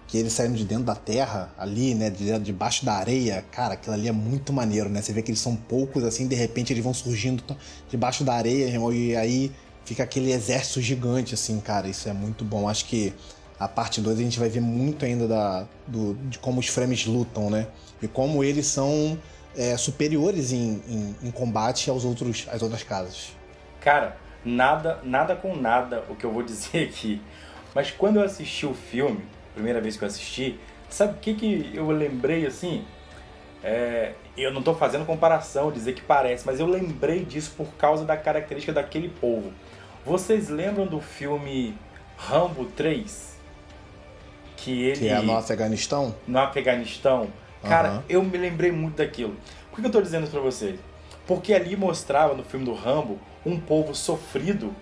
que 0.08 0.18
eles 0.18 0.34
saindo 0.34 0.56
de 0.56 0.64
dentro 0.64 0.86
da 0.86 0.96
terra, 0.96 1.54
ali, 1.58 1.94
né, 1.94 2.10
de, 2.10 2.38
debaixo 2.40 2.86
da 2.86 2.94
areia, 2.94 3.44
cara, 3.52 3.74
aquilo 3.74 3.94
ali 3.94 4.08
é 4.08 4.12
muito 4.12 4.54
maneiro, 4.54 4.90
né? 4.90 5.02
Você 5.02 5.12
vê 5.12 5.22
que 5.22 5.32
eles 5.32 5.42
são 5.42 5.56
poucos, 5.56 6.04
assim, 6.04 6.28
de 6.28 6.36
repente 6.36 6.72
eles 6.72 6.84
vão 6.84 6.94
surgindo 6.94 7.44
debaixo 7.90 8.24
da 8.24 8.34
areia, 8.34 8.70
e 8.94 9.16
aí 9.16 9.52
fica 9.84 10.04
aquele 10.04 10.32
exército 10.32 10.82
gigante, 10.82 11.34
assim, 11.34 11.60
cara, 11.60 11.88
isso 11.90 12.08
é 12.08 12.14
muito 12.14 12.46
bom. 12.46 12.70
Acho 12.70 12.86
que 12.86 13.14
a 13.60 13.68
parte 13.68 14.00
2 14.00 14.20
a 14.20 14.22
gente 14.22 14.40
vai 14.40 14.50
ver 14.50 14.62
muito 14.62 15.04
ainda 15.04 15.28
da, 15.28 15.68
do, 15.86 16.14
de 16.30 16.40
como 16.40 16.60
os 16.60 16.68
frames 16.68 17.06
lutam, 17.06 17.50
né? 17.50 17.68
E 18.02 18.08
como 18.08 18.44
eles 18.44 18.68
são 18.68 19.18
é, 19.56 19.76
superiores 19.76 20.52
em, 20.52 20.82
em, 20.88 21.16
em, 21.24 21.32
combate 21.32 21.90
aos 21.90 22.06
outros, 22.06 22.48
às 22.52 22.62
outras 22.62 22.84
casas. 22.84 23.30
Cara, 23.82 24.16
nada, 24.44 25.00
nada 25.04 25.36
com 25.36 25.56
nada 25.56 26.04
o 26.10 26.16
que 26.16 26.26
eu 26.26 26.32
vou 26.32 26.44
dizer 26.44 26.88
aqui. 26.88 27.22
Mas 27.74 27.92
quando 27.92 28.18
eu 28.18 28.24
assisti 28.24 28.66
o 28.66 28.74
filme, 28.74 29.24
primeira 29.54 29.82
vez 29.82 29.98
que 29.98 30.04
eu 30.04 30.08
assisti, 30.08 30.60
sabe 30.90 31.14
o 31.14 31.18
que, 31.18 31.34
que 31.34 31.72
eu 31.74 31.90
lembrei 31.92 32.46
assim? 32.46 32.86
É, 33.64 34.14
eu 34.38 34.52
não 34.52 34.60
estou 34.60 34.76
fazendo 34.76 35.06
comparação, 35.06 35.72
dizer 35.72 35.94
que 35.94 36.02
parece, 36.02 36.46
mas 36.46 36.60
eu 36.60 36.68
lembrei 36.68 37.26
disso 37.26 37.54
por 37.58 37.68
causa 37.74 38.06
da 38.06 38.16
característica 38.16 38.72
daquele 38.72 39.10
povo. 39.10 39.52
Vocês 40.06 40.48
lembram 40.50 40.86
do 40.86 41.02
filme 41.02 41.76
Rambo 42.18 42.66
3? 42.66 43.36
Que 44.56 44.84
ele. 44.84 45.00
Que 45.00 45.10
é 45.10 45.22
no 45.22 45.36
Afeganistão? 45.36 46.16
No 46.28 46.40
Afeganistão. 46.40 47.28
Cara, 47.62 47.92
uhum. 47.92 48.04
eu 48.08 48.24
me 48.24 48.38
lembrei 48.38 48.72
muito 48.72 48.98
daquilo. 48.98 49.36
Por 49.70 49.80
que 49.80 49.86
eu 49.86 49.88
estou 49.88 50.02
dizendo 50.02 50.24
isso 50.24 50.32
pra 50.32 50.42
vocês? 50.42 50.80
Porque 51.26 51.54
ali 51.54 51.76
mostrava 51.76 52.34
no 52.34 52.44
filme 52.44 52.66
do 52.66 52.74
Rambo 52.74 53.20
um 53.48 53.60
povo 53.60 53.96
sofrido, 53.96 54.76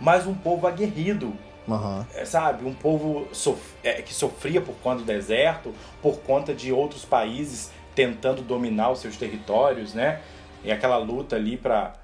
mas 0.00 0.26
um 0.26 0.34
povo 0.34 0.66
aguerrido. 0.66 1.34
Uhum. 1.66 2.04
Sabe? 2.24 2.66
Um 2.66 2.74
povo 2.74 3.28
sof 3.32 3.60
é, 3.84 4.02
que 4.02 4.12
sofria 4.12 4.60
por 4.60 4.74
conta 4.82 4.98
do 4.98 5.04
deserto, 5.04 5.72
por 6.02 6.18
conta 6.18 6.52
de 6.52 6.72
outros 6.72 7.04
países 7.04 7.70
tentando 7.94 8.42
dominar 8.42 8.90
os 8.90 9.00
seus 9.00 9.16
territórios, 9.16 9.94
né? 9.94 10.20
E 10.64 10.72
aquela 10.72 10.96
luta 10.96 11.36
ali 11.36 11.56
para 11.56 11.94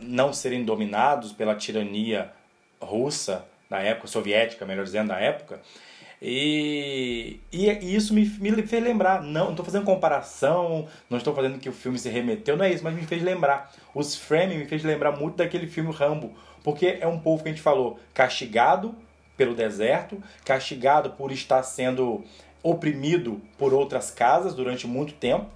não 0.00 0.32
serem 0.32 0.64
dominados 0.64 1.32
pela 1.32 1.54
tirania 1.54 2.32
russa, 2.80 3.44
na 3.68 3.80
época, 3.80 4.08
soviética, 4.08 4.64
melhor 4.64 4.84
dizendo, 4.84 5.08
na 5.08 5.20
época. 5.20 5.60
E, 6.20 7.40
e, 7.52 7.66
e, 7.68 7.94
isso 7.94 8.12
me, 8.12 8.24
me 8.40 8.62
fez 8.62 8.82
lembrar. 8.82 9.22
Não, 9.22 9.50
estou 9.50 9.64
fazendo 9.64 9.84
comparação, 9.84 10.86
não 11.08 11.18
estou 11.18 11.34
fazendo 11.34 11.58
que 11.58 11.68
o 11.68 11.72
filme 11.72 11.98
se 11.98 12.08
remeteu, 12.08 12.56
não 12.56 12.64
é 12.64 12.72
isso, 12.72 12.82
mas 12.82 12.94
me 12.94 13.06
fez 13.06 13.22
lembrar. 13.22 13.72
Os 13.94 14.16
frames 14.16 14.58
me 14.58 14.64
fez 14.64 14.82
lembrar 14.82 15.12
muito 15.12 15.36
daquele 15.36 15.66
filme 15.66 15.92
Rambo, 15.92 16.32
porque 16.64 16.98
é 17.00 17.06
um 17.06 17.20
povo 17.20 17.42
que 17.42 17.48
a 17.48 17.52
gente 17.52 17.62
falou 17.62 17.98
castigado 18.12 18.94
pelo 19.36 19.54
deserto, 19.54 20.20
castigado 20.44 21.10
por 21.10 21.30
estar 21.30 21.62
sendo 21.62 22.24
oprimido 22.62 23.40
por 23.56 23.72
outras 23.72 24.10
casas 24.10 24.52
durante 24.52 24.86
muito 24.86 25.14
tempo, 25.14 25.46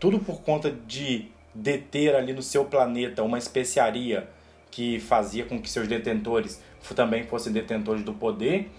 tudo 0.00 0.18
por 0.18 0.40
conta 0.40 0.70
de 0.70 1.28
deter 1.54 2.14
ali 2.14 2.32
no 2.32 2.42
seu 2.42 2.64
planeta 2.64 3.22
uma 3.22 3.38
especiaria 3.38 4.28
que 4.70 4.98
fazia 5.00 5.44
com 5.44 5.60
que 5.60 5.70
seus 5.70 5.86
detentores 5.86 6.62
também 6.94 7.24
fossem 7.24 7.52
detentores 7.52 8.02
do 8.02 8.12
poder 8.12 8.70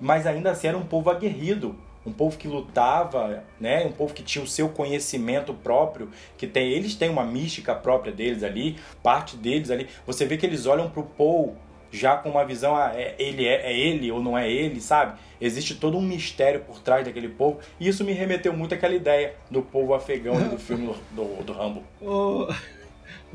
mas 0.00 0.26
ainda 0.26 0.50
assim 0.50 0.68
era 0.68 0.76
um 0.76 0.84
povo 0.84 1.10
aguerrido, 1.10 1.76
um 2.04 2.12
povo 2.12 2.38
que 2.38 2.48
lutava, 2.48 3.44
né? 3.60 3.84
Um 3.84 3.92
povo 3.92 4.14
que 4.14 4.22
tinha 4.22 4.42
o 4.42 4.46
seu 4.46 4.68
conhecimento 4.68 5.52
próprio, 5.52 6.10
que 6.36 6.46
tem, 6.46 6.70
eles 6.70 6.94
têm 6.94 7.10
uma 7.10 7.24
mística 7.24 7.74
própria 7.74 8.12
deles 8.12 8.42
ali, 8.42 8.76
parte 9.02 9.36
deles 9.36 9.70
ali. 9.70 9.88
Você 10.06 10.24
vê 10.24 10.36
que 10.36 10.46
eles 10.46 10.66
olham 10.66 10.88
para 10.88 11.00
o 11.00 11.04
Paul 11.04 11.56
já 11.90 12.16
com 12.16 12.30
uma 12.30 12.44
visão, 12.44 12.76
ah, 12.76 12.92
é, 12.94 13.14
ele 13.18 13.46
é, 13.46 13.72
é, 13.72 13.78
ele 13.78 14.10
ou 14.10 14.22
não 14.22 14.36
é 14.36 14.50
ele, 14.50 14.80
sabe? 14.80 15.18
Existe 15.40 15.74
todo 15.74 15.96
um 15.96 16.02
mistério 16.02 16.60
por 16.60 16.80
trás 16.80 17.04
daquele 17.04 17.28
povo. 17.28 17.60
E 17.78 17.88
isso 17.88 18.04
me 18.04 18.12
remeteu 18.12 18.52
muito 18.52 18.74
àquela 18.74 18.94
ideia 18.94 19.34
do 19.50 19.62
povo 19.62 19.94
afegão 19.94 20.36
do 20.48 20.58
filme 20.60 20.94
do, 21.12 21.42
do 21.44 21.52
Rambo. 21.52 21.82
Ô, 22.00 22.48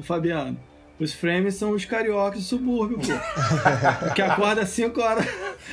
Fabiano, 0.01 0.57
os 0.99 1.11
frames 1.11 1.55
são 1.55 1.71
os 1.71 1.85
cariocas 1.85 2.39
do 2.39 2.45
subúrbio, 2.45 2.99
pô. 2.99 4.13
que 4.13 4.21
acorda 4.21 4.61
às 4.61 4.69
5 4.69 5.01
horas. 5.01 5.25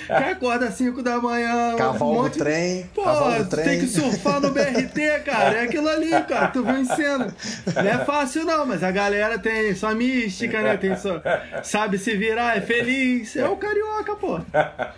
Que 0.06 0.12
acorda 0.12 0.66
às 0.66 0.74
5 0.74 1.02
da 1.02 1.20
manhã. 1.20 1.76
Cavalo 1.76 2.10
um 2.10 2.22
monte... 2.22 2.38
trem. 2.38 2.88
Pô, 2.94 3.04
cavalo 3.04 3.44
do 3.44 3.50
trem. 3.50 3.64
tem 3.64 3.80
que 3.80 3.86
surfar 3.86 4.40
no 4.40 4.50
BRT, 4.50 5.20
cara. 5.24 5.58
É 5.58 5.62
aquilo 5.64 5.88
ali, 5.88 6.10
cara. 6.24 6.48
Tu 6.48 6.64
viu 6.64 6.78
em 6.78 6.84
cena. 6.84 7.34
Não 7.74 7.82
é 7.82 8.04
fácil, 8.04 8.44
não, 8.44 8.64
mas 8.64 8.82
a 8.82 8.90
galera 8.90 9.38
tem 9.38 9.74
sua 9.74 9.94
mística, 9.94 10.62
né? 10.62 10.76
Tem 10.76 10.96
sua... 10.96 11.22
Sabe 11.62 11.98
se 11.98 12.16
virar, 12.16 12.56
é 12.56 12.60
feliz. 12.60 13.36
É 13.36 13.46
o 13.46 13.56
carioca, 13.56 14.16
pô. 14.16 14.40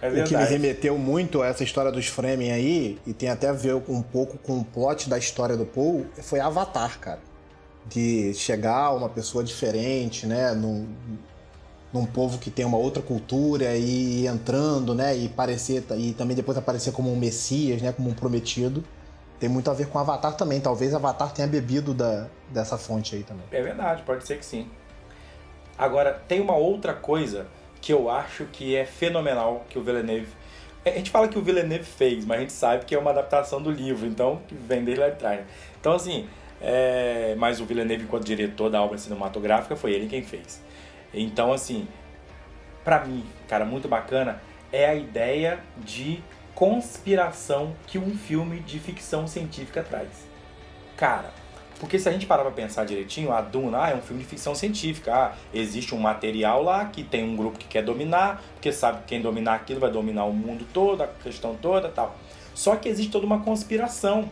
É 0.01 0.23
o 0.23 0.25
que 0.25 0.37
me 0.37 0.45
remeteu 0.45 0.97
muito 0.97 1.43
a 1.43 1.49
essa 1.49 1.65
história 1.65 1.91
dos 1.91 2.07
frames 2.07 2.51
aí, 2.53 2.99
e 3.07 3.13
tem 3.13 3.29
até 3.29 3.49
a 3.49 3.53
ver 3.53 3.75
um 3.75 4.03
pouco 4.03 4.39
com 4.39 4.59
o 4.59 4.65
plot 4.65 5.09
da 5.09 5.19
história 5.19 5.57
do 5.57 5.67
Paul, 5.67 6.07
foi 6.23 6.39
Avatar, 6.39 6.99
cara 6.99 7.32
de 7.87 8.33
chegar 8.35 8.93
uma 8.93 9.09
pessoa 9.09 9.43
diferente, 9.43 10.27
né, 10.27 10.53
num, 10.53 10.87
num 11.93 12.07
povo 12.07 12.39
que 12.39 12.51
tem 12.51 12.65
uma 12.65 12.79
outra 12.79 13.03
cultura 13.03 13.77
e 13.77 14.27
entrando, 14.27 14.95
né, 14.95 15.17
e 15.17 15.29
parecer 15.29 15.85
e 15.97 16.13
também 16.13 16.37
depois 16.37 16.57
aparecer 16.57 16.93
como 16.93 17.13
um 17.13 17.17
messias, 17.17 17.83
né, 17.83 17.93
como 17.93 18.11
um 18.11 18.15
prometido. 18.15 18.83
Tem 19.39 19.49
muito 19.49 19.69
a 19.71 19.75
ver 19.75 19.89
com 19.89 19.99
Avatar 19.99 20.37
também. 20.37 20.61
Talvez 20.61 20.95
Avatar 20.95 21.33
tenha 21.33 21.49
bebido 21.49 21.93
da, 21.93 22.29
dessa 22.49 22.79
fonte 22.79 23.17
aí 23.17 23.25
também. 23.25 23.45
É 23.51 23.61
verdade, 23.61 24.03
pode 24.05 24.25
ser 24.25 24.39
que 24.39 24.47
sim. 24.47 24.71
Agora, 25.77 26.13
tem 26.29 26.41
uma 26.41 26.55
outra 26.55 26.95
coisa 26.95 27.47
que 27.81 27.93
eu 27.93 28.09
acho 28.09 28.45
que 28.47 28.77
é 28.77 28.87
fenomenal 28.87 29.65
que 29.69 29.77
o 29.77 29.83
Villeneuve. 29.83 30.29
A 30.85 30.91
gente 30.91 31.11
fala 31.11 31.27
que 31.27 31.37
o 31.37 31.43
Villeneuve 31.43 31.85
fez, 31.85 32.25
mas 32.25 32.39
a 32.39 32.41
gente 32.41 32.53
sabe 32.53 32.85
que 32.85 32.95
é 32.95 32.99
uma 32.99 33.11
adaptação 33.11 33.61
do 33.61 33.71
livro, 33.71 34.07
então 34.07 34.41
vem 34.49 34.85
dele 34.85 35.01
lá. 35.01 35.39
Então, 35.81 35.95
assim, 35.95 36.29
é, 36.63 37.35
mas 37.37 37.61
o 37.61 37.65
Villeneuve, 37.65 38.05
enquanto 38.05 38.25
diretor 38.25 38.71
da 38.71 38.81
obra 38.81 38.97
cinematográfica, 38.97 39.75
foi 39.75 39.93
ele 39.93 40.07
quem 40.07 40.23
fez. 40.23 40.63
Então, 41.13 41.53
assim, 41.53 41.89
para 42.85 43.05
mim, 43.05 43.25
cara, 43.49 43.65
muito 43.65 43.89
bacana 43.89 44.41
é 44.73 44.87
a 44.87 44.95
ideia 44.95 45.59
de 45.77 46.23
conspiração 46.55 47.75
que 47.87 47.99
um 47.99 48.17
filme 48.17 48.61
de 48.61 48.79
ficção 48.79 49.27
científica 49.27 49.83
traz. 49.83 50.09
Cara, 50.97 51.33
porque 51.81 51.99
se 51.99 52.09
a 52.09 52.13
gente 52.13 52.27
parar 52.27 52.43
pra 52.43 52.53
pensar 52.53 52.85
direitinho, 52.85 53.33
a 53.33 53.41
Duna 53.41 53.83
ah, 53.83 53.91
é 53.91 53.97
um 53.97 54.01
filme 54.01 54.23
de 54.23 54.29
ficção 54.29 54.55
científica. 54.55 55.13
Ah, 55.13 55.33
existe 55.53 55.93
um 55.97 55.99
material 55.99 56.63
lá 56.63 56.85
que 56.85 57.03
tem 57.03 57.25
um 57.25 57.35
grupo 57.35 57.59
que 57.59 57.67
quer 57.67 57.83
dominar, 57.83 58.41
porque 58.55 58.73
sabe 58.73 58.99
que 58.99 59.09
quem 59.09 59.21
dominar 59.21 59.55
aquilo 59.55 59.81
vai 59.81 59.91
dominar 59.91 60.27
o 60.27 60.33
mundo 60.33 60.65
todo, 60.73 61.03
a 61.03 61.09
questão 61.09 61.57
toda 61.57 61.89
tal. 61.89 62.17
Só 62.55 62.77
que 62.77 62.89
existe 62.89 63.11
toda 63.11 63.27
uma 63.27 63.41
conspiração. 63.41 64.31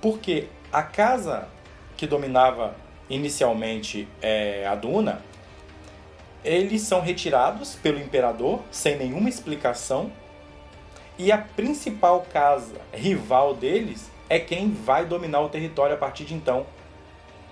Porque 0.00 0.48
a 0.72 0.82
casa 0.82 1.48
que 1.98 2.06
dominava 2.06 2.76
inicialmente 3.10 4.08
é, 4.22 4.64
a 4.66 4.76
Duna, 4.76 5.20
eles 6.44 6.82
são 6.82 7.00
retirados 7.00 7.74
pelo 7.74 7.98
imperador 7.98 8.62
sem 8.70 8.96
nenhuma 8.96 9.28
explicação. 9.28 10.10
E 11.18 11.32
a 11.32 11.38
principal 11.38 12.24
casa 12.32 12.80
rival 12.94 13.52
deles 13.52 14.08
é 14.30 14.38
quem 14.38 14.70
vai 14.70 15.04
dominar 15.04 15.40
o 15.40 15.48
território 15.48 15.96
a 15.96 15.98
partir 15.98 16.24
de 16.24 16.34
então. 16.34 16.64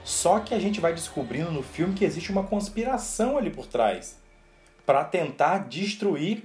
Só 0.05 0.39
que 0.39 0.55
a 0.55 0.61
gente 0.61 0.81
vai 0.81 0.95
descobrindo 0.95 1.51
no 1.51 1.65
filme 1.65 1.95
que 1.95 2.05
existe 2.05 2.31
uma 2.31 2.45
conspiração 2.45 3.37
ali 3.37 3.51
por 3.51 3.67
trás 3.67 4.17
para 4.87 5.05
tentar 5.05 5.67
destruir 5.67 6.45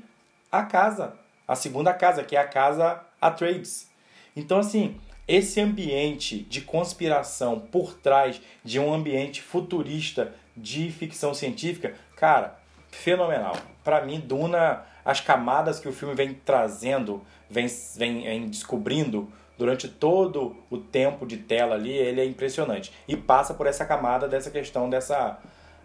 a 0.52 0.64
casa, 0.64 1.14
a 1.47 1.56
segunda 1.56 1.93
casa, 1.93 2.24
que 2.24 2.36
é 2.36 2.39
a 2.39 2.47
casa 2.47 2.99
Atreides. 3.22 3.88
Então 4.36 4.58
assim, 4.58 4.99
esse 5.28 5.61
ambiente 5.61 6.39
de 6.39 6.61
conspiração 6.61 7.59
por 7.59 7.93
trás 7.93 8.41
de 8.63 8.80
um 8.80 8.93
ambiente 8.93 9.41
futurista 9.41 10.34
de 10.55 10.91
ficção 10.91 11.34
científica, 11.34 11.93
cara, 12.15 12.59
fenomenal. 12.89 13.55
Para 13.84 14.05
mim, 14.05 14.19
Duna, 14.19 14.84
as 15.05 15.22
camadas 15.22 15.80
que 15.80 15.88
o 15.88 15.93
filme 15.93 16.13
vem 16.13 16.34
trazendo, 16.34 17.22
vem, 17.49 17.67
vem, 17.95 18.24
vem 18.24 18.47
descobrindo 18.47 19.32
durante 19.57 19.88
todo 19.88 20.55
o 20.69 20.78
tempo 20.78 21.26
de 21.26 21.38
tela 21.38 21.76
ali, 21.76 21.91
ele 21.91 22.19
é 22.19 22.26
impressionante. 22.26 22.91
E 23.07 23.15
passa 23.15 23.53
por 23.53 23.67
essa 23.67 23.86
camada 23.86 24.28
dessa 24.28 24.49
questão 24.49 24.89
dessa 24.89 25.39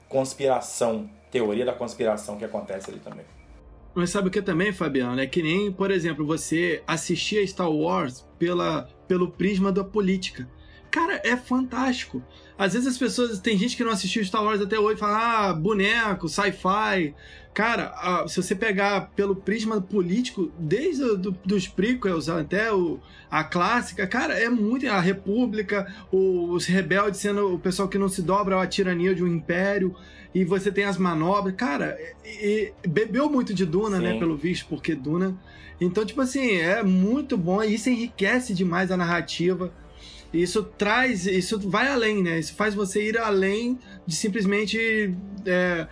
conspiração, 0.09 1.11
teoria 1.31 1.65
da 1.65 1.73
conspiração 1.73 2.37
que 2.39 2.45
acontece 2.45 2.91
ali 2.91 3.01
também. 3.01 3.27
Mas 3.95 4.11
sabe 4.11 4.29
o 4.29 4.31
que 4.31 4.43
também, 4.43 4.73
Fabiano? 4.73 5.21
É 5.21 5.27
que 5.27 5.43
nem, 5.43 5.73
por 5.73 5.91
exemplo, 5.91 6.27
você 6.27 6.83
assistia 6.87 7.47
Star 7.47 7.71
Wars 7.71 8.26
pela, 8.39 8.89
pelo 9.09 9.31
prisma 9.31 9.73
da 9.73 9.85
política. 9.85 10.49
cara, 10.91 11.21
é 11.25 11.37
fantástico. 11.37 12.23
Às 12.59 12.73
vezes 12.73 12.89
as 12.89 12.99
pessoas. 12.99 13.39
Tem 13.39 13.59
gente 13.59 13.77
que 13.77 13.85
não 13.85 13.93
assistiu 13.93 14.25
Star 14.25 14.43
Wars 14.43 14.61
até 14.61 14.79
hoje 14.79 14.97
e 14.97 14.99
fala, 14.99 15.49
ah, 15.49 15.53
boneco, 15.53 16.29
sci-fi. 16.29 17.15
Cara, 17.57 18.29
se 18.29 18.37
você 18.37 18.55
pegar 18.55 19.13
pelo 19.17 19.35
prisma 19.35 19.81
político, 19.81 20.53
desde 20.59 21.17
do, 21.17 21.35
dos 21.43 21.67
prequels 21.67 22.29
até 22.29 22.71
o, 22.71 23.01
a 23.31 23.43
clássica, 23.43 24.07
cara, 24.07 24.39
é 24.39 24.51
muito. 24.51 24.87
A 24.87 25.01
República, 25.01 25.91
o, 26.13 26.51
os 26.51 26.67
rebeldes 26.67 27.19
sendo 27.19 27.55
o 27.55 27.59
pessoal 27.59 27.89
que 27.89 27.97
não 27.97 28.11
se 28.11 28.21
dobra 28.21 28.61
à 28.61 28.67
tirania 28.67 29.15
de 29.15 29.25
um 29.25 29.27
império, 29.27 29.97
e 30.35 30.45
você 30.45 30.71
tem 30.71 30.85
as 30.85 30.99
manobras. 30.99 31.55
Cara, 31.57 31.99
e, 32.23 32.75
e 32.85 32.89
bebeu 32.89 33.31
muito 33.31 33.55
de 33.55 33.65
Duna, 33.65 33.99
né, 33.99 34.09
Sim. 34.09 34.13
né, 34.13 34.19
pelo 34.19 34.37
visto, 34.37 34.67
porque 34.69 34.95
Duna. 34.95 35.35
Então, 35.81 36.05
tipo 36.05 36.21
assim, 36.21 36.57
é 36.57 36.83
muito 36.83 37.39
bom, 37.39 37.63
e 37.63 37.73
isso 37.73 37.89
enriquece 37.89 38.53
demais 38.53 38.91
a 38.91 38.99
narrativa. 38.99 39.73
Isso 40.31 40.63
traz, 40.63 41.25
isso 41.27 41.59
vai 41.59 41.89
além, 41.89 42.23
né? 42.23 42.39
Isso 42.39 42.53
faz 42.53 42.75
você 42.75 43.09
ir 43.09 43.17
além 43.17 43.79
de 44.07 44.15
simplesmente. 44.15 45.15
É, 45.47 45.87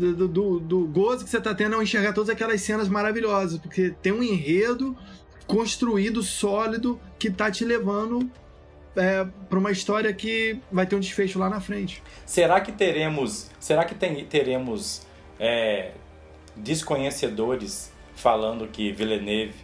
do, 0.00 0.28
do, 0.28 0.60
do 0.60 0.86
gozo 0.86 1.24
que 1.24 1.30
você 1.30 1.40
tá 1.40 1.54
tendo 1.54 1.76
ao 1.76 1.82
enxergar 1.82 2.12
todas 2.12 2.30
aquelas 2.30 2.60
cenas 2.62 2.88
maravilhosas, 2.88 3.58
porque 3.58 3.94
tem 4.02 4.12
um 4.12 4.22
enredo 4.22 4.96
construído, 5.46 6.22
sólido, 6.22 7.00
que 7.18 7.30
tá 7.30 7.50
te 7.50 7.64
levando 7.64 8.30
é, 8.96 9.26
para 9.48 9.58
uma 9.58 9.70
história 9.70 10.12
que 10.12 10.58
vai 10.70 10.86
ter 10.86 10.96
um 10.96 11.00
desfecho 11.00 11.38
lá 11.38 11.50
na 11.50 11.60
frente. 11.60 12.02
Será 12.24 12.60
que 12.60 12.72
teremos, 12.72 13.50
será 13.58 13.84
que 13.84 13.94
tem, 13.94 14.24
teremos 14.24 15.06
é, 15.38 15.92
desconhecedores 16.56 17.92
falando 18.14 18.66
que 18.68 18.92
Villeneuve 18.92 19.54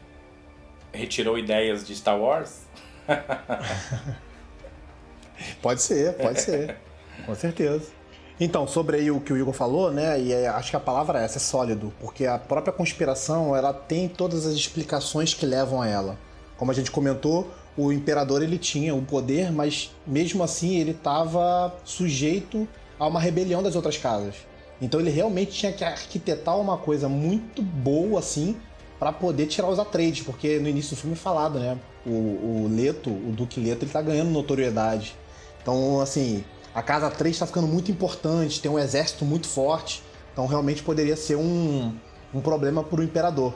retirou 0.93 1.39
ideias 1.39 1.87
de 1.87 1.95
Star 1.95 2.21
Wars? 2.21 2.67
pode 5.63 5.83
ser, 5.83 6.15
pode 6.15 6.41
ser, 6.41 6.77
com 7.25 7.35
certeza. 7.35 7.91
Então, 8.39 8.69
sobre 8.69 8.99
aí 8.99 9.11
o 9.11 9.19
que 9.19 9.33
o 9.33 9.37
Igor 9.37 9.55
falou, 9.55 9.91
né, 9.91 10.21
e 10.21 10.33
é, 10.33 10.47
acho 10.49 10.71
que 10.71 10.77
a 10.77 10.81
palavra 10.81 11.21
é 11.21 11.25
essa, 11.25 11.39
é 11.39 11.41
sólido, 11.41 11.91
porque 11.99 12.27
a 12.27 12.39
própria 12.39 12.73
conspiração, 12.73 13.57
ela 13.57 13.73
tem 13.73 14.09
todas 14.09 14.45
as 14.45 14.55
explicações 14.55 15.33
que 15.33 15.47
levam 15.47 15.81
a 15.81 15.89
ela. 15.89 16.19
Como 16.59 16.71
a 16.71 16.75
gente 16.75 16.91
comentou, 16.91 17.51
o 17.77 17.93
imperador 17.93 18.43
ele 18.43 18.59
tinha 18.59 18.95
o 18.95 19.03
poder, 19.03 19.51
mas 19.51 19.91
mesmo 20.07 20.43
assim 20.43 20.77
ele 20.77 20.91
estava 20.91 21.75
sujeito 21.85 22.69
a 22.99 23.07
uma 23.07 23.21
rebelião 23.21 23.63
das 23.63 23.75
outras 23.75 23.97
casas. 23.97 24.35
Então 24.81 25.01
ele 25.01 25.11
realmente 25.11 25.53
tinha 25.53 25.73
que 25.73 25.85
arquitetar 25.85 26.59
uma 26.59 26.77
coisa 26.77 27.09
muito 27.09 27.63
boa 27.63 28.19
assim 28.19 28.57
para 28.99 29.13
poder 29.13 29.47
tirar 29.47 29.69
os 29.69 29.79
Atreides, 29.79 30.25
porque 30.25 30.59
no 30.59 30.69
início 30.69 30.97
do 30.97 31.01
filme 31.01 31.15
é 31.15 31.19
falado, 31.19 31.59
né? 31.59 31.79
O, 32.07 32.11
o 32.11 32.71
Leto, 32.71 33.11
o 33.11 33.33
Duque 33.33 33.61
Leto, 33.61 33.85
ele 33.85 33.91
tá 33.91 34.01
ganhando 34.01 34.31
notoriedade. 34.31 35.15
Então, 35.61 36.01
assim, 36.01 36.45
a 36.77 36.83
Casa 36.83 37.11
3 37.11 37.35
está 37.35 37.47
ficando 37.47 37.67
muito 37.67 37.91
importante, 37.91 38.61
tem 38.61 38.71
um 38.71 38.79
exército 38.79 39.25
muito 39.25 39.49
forte, 39.49 40.03
então 40.31 40.47
realmente 40.47 40.83
poderia 40.83 41.17
ser 41.17 41.35
um, 41.35 41.91
um 42.35 42.41
problema 42.43 42.85
para 42.85 43.01
o 43.01 43.03
imperador. 43.03 43.55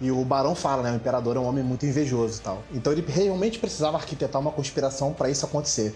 E 0.00 0.10
o 0.10 0.24
Barão 0.24 0.54
fala, 0.54 0.82
né? 0.82 0.92
O 0.92 0.96
imperador 0.96 1.36
é 1.36 1.38
um 1.38 1.46
homem 1.46 1.62
muito 1.62 1.84
invejoso 1.84 2.38
e 2.38 2.42
tal. 2.42 2.62
Então 2.72 2.90
ele 2.90 3.04
realmente 3.06 3.58
precisava 3.58 3.98
arquitetar 3.98 4.40
uma 4.40 4.50
conspiração 4.50 5.12
para 5.12 5.28
isso 5.28 5.44
acontecer. 5.44 5.94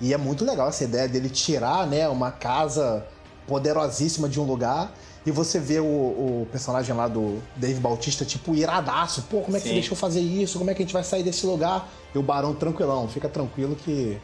E 0.00 0.12
é 0.12 0.16
muito 0.16 0.44
legal 0.44 0.68
essa 0.68 0.82
ideia 0.82 1.06
dele 1.06 1.30
tirar, 1.30 1.86
né, 1.86 2.08
uma 2.08 2.32
casa 2.32 3.06
poderosíssima 3.46 4.28
de 4.28 4.40
um 4.40 4.42
lugar 4.42 4.92
e 5.24 5.30
você 5.30 5.60
vê 5.60 5.78
o, 5.78 5.84
o, 5.84 6.48
personagem 6.50 6.92
lá 6.92 7.06
do 7.06 7.40
Dave 7.54 7.78
Bautista, 7.78 8.24
tipo, 8.24 8.52
iradaço. 8.52 9.22
Pô, 9.30 9.42
como 9.42 9.56
é 9.56 9.60
que 9.60 9.68
Sim. 9.68 9.74
você 9.74 9.80
deixou 9.80 9.96
fazer 9.96 10.20
isso? 10.20 10.58
Como 10.58 10.70
é 10.72 10.74
que 10.74 10.82
a 10.82 10.84
gente 10.84 10.92
vai 10.92 11.04
sair 11.04 11.22
desse 11.22 11.46
lugar? 11.46 11.88
E 12.12 12.18
o 12.18 12.22
Barão 12.22 12.52
tranquilão, 12.52 13.06
fica 13.06 13.28
tranquilo 13.28 13.76
que 13.76 14.20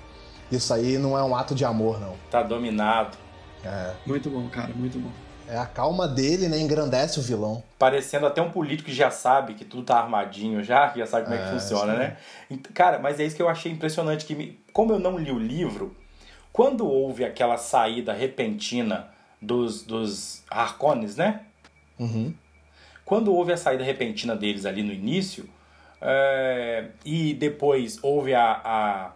isso 0.57 0.73
aí 0.73 0.99
não 0.99 1.17
é 1.17 1.23
um 1.23 1.35
ato 1.35 1.55
de 1.55 1.65
amor, 1.65 2.01
não. 2.01 2.15
Tá 2.31 2.43
dominado. 2.43 3.17
É. 3.65 3.93
Muito 4.05 4.29
bom, 4.29 4.49
cara, 4.49 4.73
muito 4.75 4.99
bom. 4.99 5.11
É 5.49 5.59
a 5.59 5.67
calma 5.67 6.09
dele, 6.09 6.49
né? 6.49 6.59
Engrandece 6.59 7.19
o 7.19 7.23
vilão. 7.23 7.63
Parecendo 7.79 8.27
até 8.27 8.41
um 8.41 8.51
político 8.51 8.89
que 8.89 8.95
já 8.95 9.11
sabe 9.11 9.55
que 9.55 9.65
tudo 9.65 9.83
tá 9.83 9.99
armadinho 9.99 10.63
já, 10.63 10.89
que 10.89 10.99
já 10.99 11.07
sabe 11.07 11.25
como 11.25 11.37
é, 11.37 11.41
é 11.41 11.45
que 11.45 11.51
funciona, 11.51 11.95
né? 11.95 12.17
Cara, 12.73 12.99
mas 12.99 13.21
é 13.21 13.25
isso 13.25 13.37
que 13.37 13.43
eu 13.43 13.49
achei 13.49 13.71
impressionante. 13.71 14.25
que 14.25 14.35
me... 14.35 14.59
Como 14.73 14.93
eu 14.93 14.99
não 14.99 15.19
li 15.19 15.31
o 15.31 15.39
livro, 15.39 15.95
quando 16.53 16.87
houve 16.87 17.25
aquela 17.25 17.57
saída 17.57 18.13
repentina 18.13 19.09
dos, 19.41 19.83
dos 19.83 20.43
Harkonnen, 20.49 21.11
né? 21.17 21.41
Uhum. 21.99 22.33
Quando 23.05 23.35
houve 23.35 23.53
a 23.53 23.57
saída 23.57 23.85
repentina 23.85 24.35
deles 24.35 24.65
ali 24.65 24.83
no 24.83 24.93
início, 24.93 25.49
é... 26.01 26.87
e 27.05 27.35
depois 27.35 27.99
houve 28.03 28.33
a, 28.33 28.61
a 28.65 29.13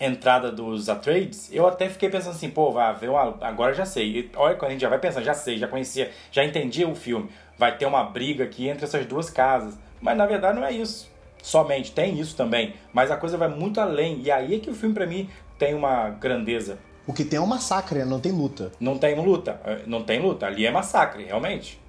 entrada 0.00 0.50
dos 0.52 0.88
Atreides, 0.88 1.50
eu 1.52 1.66
até 1.66 1.88
fiquei 1.88 2.08
pensando 2.08 2.32
assim, 2.34 2.50
pô, 2.50 2.70
vai 2.70 2.86
haver 2.86 3.10
uma... 3.10 3.36
Agora 3.40 3.74
já 3.74 3.84
sei. 3.84 4.18
E 4.18 4.30
olha, 4.36 4.54
quando 4.54 4.70
a 4.70 4.72
gente 4.72 4.80
já 4.80 4.88
vai 4.88 4.98
pensando, 4.98 5.24
já 5.24 5.34
sei, 5.34 5.58
já 5.58 5.66
conhecia, 5.66 6.10
já 6.30 6.44
entendi 6.44 6.84
o 6.84 6.94
filme. 6.94 7.28
Vai 7.56 7.76
ter 7.76 7.86
uma 7.86 8.04
briga 8.04 8.44
aqui 8.44 8.68
entre 8.68 8.84
essas 8.84 9.04
duas 9.06 9.30
casas. 9.30 9.76
Mas 10.00 10.16
na 10.16 10.26
verdade 10.26 10.58
não 10.58 10.66
é 10.66 10.72
isso. 10.72 11.10
Somente, 11.42 11.92
tem 11.92 12.18
isso 12.18 12.36
também. 12.36 12.74
Mas 12.92 13.10
a 13.10 13.16
coisa 13.16 13.36
vai 13.36 13.48
muito 13.48 13.80
além. 13.80 14.20
E 14.22 14.30
aí 14.30 14.54
é 14.54 14.58
que 14.58 14.70
o 14.70 14.74
filme, 14.74 14.94
para 14.94 15.06
mim, 15.06 15.28
tem 15.58 15.74
uma 15.74 16.10
grandeza. 16.10 16.78
O 17.06 17.12
que 17.12 17.24
tem 17.24 17.38
é 17.38 17.40
um 17.40 17.46
massacre, 17.46 18.04
não 18.04 18.20
tem 18.20 18.32
luta. 18.32 18.70
Não 18.78 18.98
tem 18.98 19.14
luta. 19.14 19.60
Não 19.86 20.02
tem 20.02 20.20
luta. 20.20 20.46
Ali 20.46 20.66
é 20.66 20.70
massacre, 20.70 21.24
realmente. 21.24 21.80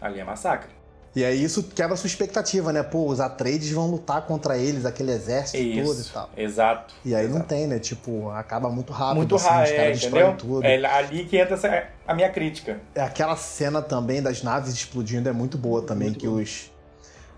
Ali 0.00 0.20
é 0.20 0.24
massacre. 0.24 0.77
E 1.18 1.24
aí 1.24 1.42
isso 1.42 1.64
quebra 1.64 1.94
a 1.94 1.96
sua 1.96 2.06
expectativa, 2.06 2.72
né? 2.72 2.80
Pô, 2.80 3.08
os 3.08 3.18
Atreides 3.18 3.72
vão 3.72 3.90
lutar 3.90 4.22
contra 4.22 4.56
eles, 4.56 4.86
aquele 4.86 5.10
exército 5.10 5.58
isso, 5.58 5.84
todo 5.84 6.00
e 6.00 6.04
tal. 6.12 6.30
Exato. 6.36 6.94
E 7.04 7.12
aí 7.12 7.24
exato. 7.24 7.38
não 7.40 7.44
tem, 7.44 7.66
né? 7.66 7.80
Tipo, 7.80 8.30
acaba 8.30 8.70
muito 8.70 8.92
rápido. 8.92 9.16
Muito 9.16 9.34
assim, 9.34 9.48
rápido, 9.48 9.74
é, 9.74 9.92
entendeu? 9.92 10.36
Tudo. 10.36 10.64
É 10.64 10.76
ali 10.86 11.24
que 11.24 11.36
entra 11.36 11.54
essa, 11.54 11.88
a 12.06 12.14
minha 12.14 12.30
crítica. 12.30 12.78
É 12.94 13.00
aquela 13.00 13.34
cena 13.34 13.82
também 13.82 14.22
das 14.22 14.44
naves 14.44 14.72
explodindo 14.72 15.28
é 15.28 15.32
muito 15.32 15.58
boa 15.58 15.82
também, 15.82 16.10
muito 16.10 16.20
que 16.20 16.28
os 16.28 16.70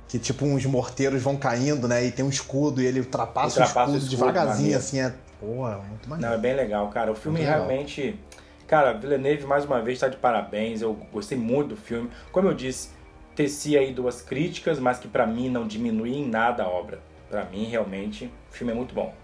que 0.08 0.18
tipo 0.18 0.44
uns 0.44 0.66
morteiros 0.66 1.22
vão 1.22 1.38
caindo, 1.38 1.88
né? 1.88 2.04
E 2.04 2.12
tem 2.12 2.22
um 2.22 2.28
escudo 2.28 2.82
e 2.82 2.86
ele 2.86 3.00
ultrapassa, 3.00 3.60
ultrapassa 3.60 3.92
o, 3.92 3.94
escudo 3.94 3.94
o 3.94 3.96
escudo 3.96 4.26
devagarzinho, 4.26 4.76
assim, 4.76 5.00
é. 5.00 5.14
Porra, 5.40 5.78
muito 5.88 6.06
maneiro. 6.06 6.30
Não, 6.30 6.38
é 6.38 6.42
bem 6.42 6.54
legal, 6.54 6.86
cara. 6.90 7.10
O 7.10 7.14
filme 7.14 7.40
realmente. 7.40 8.20
Cara, 8.66 8.92
Villeneuve 8.92 9.46
mais 9.46 9.64
uma 9.64 9.80
vez 9.80 9.96
está 9.96 10.06
de 10.06 10.18
parabéns. 10.18 10.82
Eu 10.82 10.92
gostei 11.10 11.38
muito 11.38 11.70
do 11.70 11.76
filme. 11.76 12.10
Como 12.30 12.46
eu 12.46 12.54
disse, 12.54 12.90
teci 13.34 13.76
aí 13.76 13.92
duas 13.92 14.20
críticas, 14.20 14.78
mas 14.78 14.98
que 14.98 15.08
para 15.08 15.26
mim 15.26 15.48
não 15.48 15.66
diminui 15.66 16.14
em 16.14 16.28
nada 16.28 16.64
a 16.64 16.68
obra. 16.68 17.00
Para 17.28 17.44
mim, 17.44 17.64
realmente, 17.64 18.30
o 18.50 18.54
filme 18.54 18.72
é 18.72 18.76
muito 18.76 18.94
bom. 18.94 19.14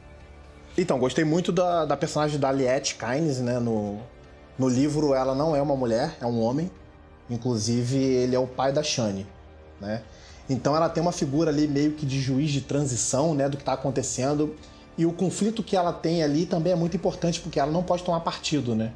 Então, 0.78 0.98
gostei 0.98 1.24
muito 1.24 1.50
da, 1.50 1.84
da 1.84 1.96
personagem 1.96 2.38
da 2.38 2.48
Aliette 2.48 2.96
Kynes, 2.96 3.40
né? 3.40 3.59
No, 3.59 3.98
no 4.59 4.68
livro, 4.68 5.14
ela 5.14 5.34
não 5.34 5.57
é 5.57 5.62
uma 5.62 5.74
mulher, 5.74 6.16
é 6.20 6.26
um 6.26 6.40
homem. 6.40 6.70
Inclusive, 7.28 7.96
ele 7.96 8.36
é 8.36 8.38
o 8.38 8.46
pai 8.46 8.72
da 8.72 8.82
Shani, 8.82 9.26
né? 9.80 10.02
Então, 10.48 10.76
ela 10.76 10.88
tem 10.88 11.02
uma 11.02 11.12
figura 11.12 11.50
ali 11.50 11.66
meio 11.66 11.92
que 11.92 12.07
de 12.07 12.20
juiz 12.20 12.50
de 12.50 12.61
transição, 12.61 13.34
né? 13.34 13.48
Do 13.48 13.57
que 13.57 13.62
está 13.62 13.72
acontecendo. 13.72 14.54
E 14.96 15.04
o 15.04 15.12
conflito 15.12 15.62
que 15.62 15.76
ela 15.76 15.92
tem 15.92 16.22
ali 16.22 16.46
também 16.46 16.72
é 16.72 16.76
muito 16.76 16.96
importante, 16.96 17.40
porque 17.40 17.59
ela 17.59 17.72
não 17.72 17.82
pode 17.82 18.04
tomar 18.04 18.20
partido, 18.20 18.74
né? 18.74 18.92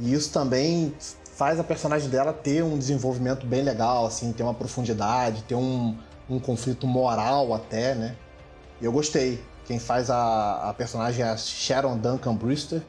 E 0.00 0.12
isso 0.12 0.32
também 0.32 0.92
faz 1.36 1.60
a 1.60 1.64
personagem 1.64 2.08
dela 2.08 2.32
ter 2.32 2.64
um 2.64 2.78
desenvolvimento 2.78 3.46
bem 3.46 3.62
legal, 3.62 4.06
assim, 4.06 4.32
ter 4.32 4.42
uma 4.42 4.54
profundidade, 4.54 5.42
ter 5.42 5.54
um, 5.54 5.94
um 6.30 6.40
conflito 6.40 6.86
moral 6.86 7.52
até, 7.52 7.94
né? 7.94 8.16
E 8.80 8.86
eu 8.86 8.90
gostei. 8.90 9.38
Quem 9.66 9.78
faz 9.78 10.08
a, 10.10 10.70
a 10.70 10.74
personagem 10.74 11.22
é 11.22 11.28
a 11.28 11.36
Sharon 11.36 11.98
Duncan 11.98 12.34
Brewster. 12.34 12.80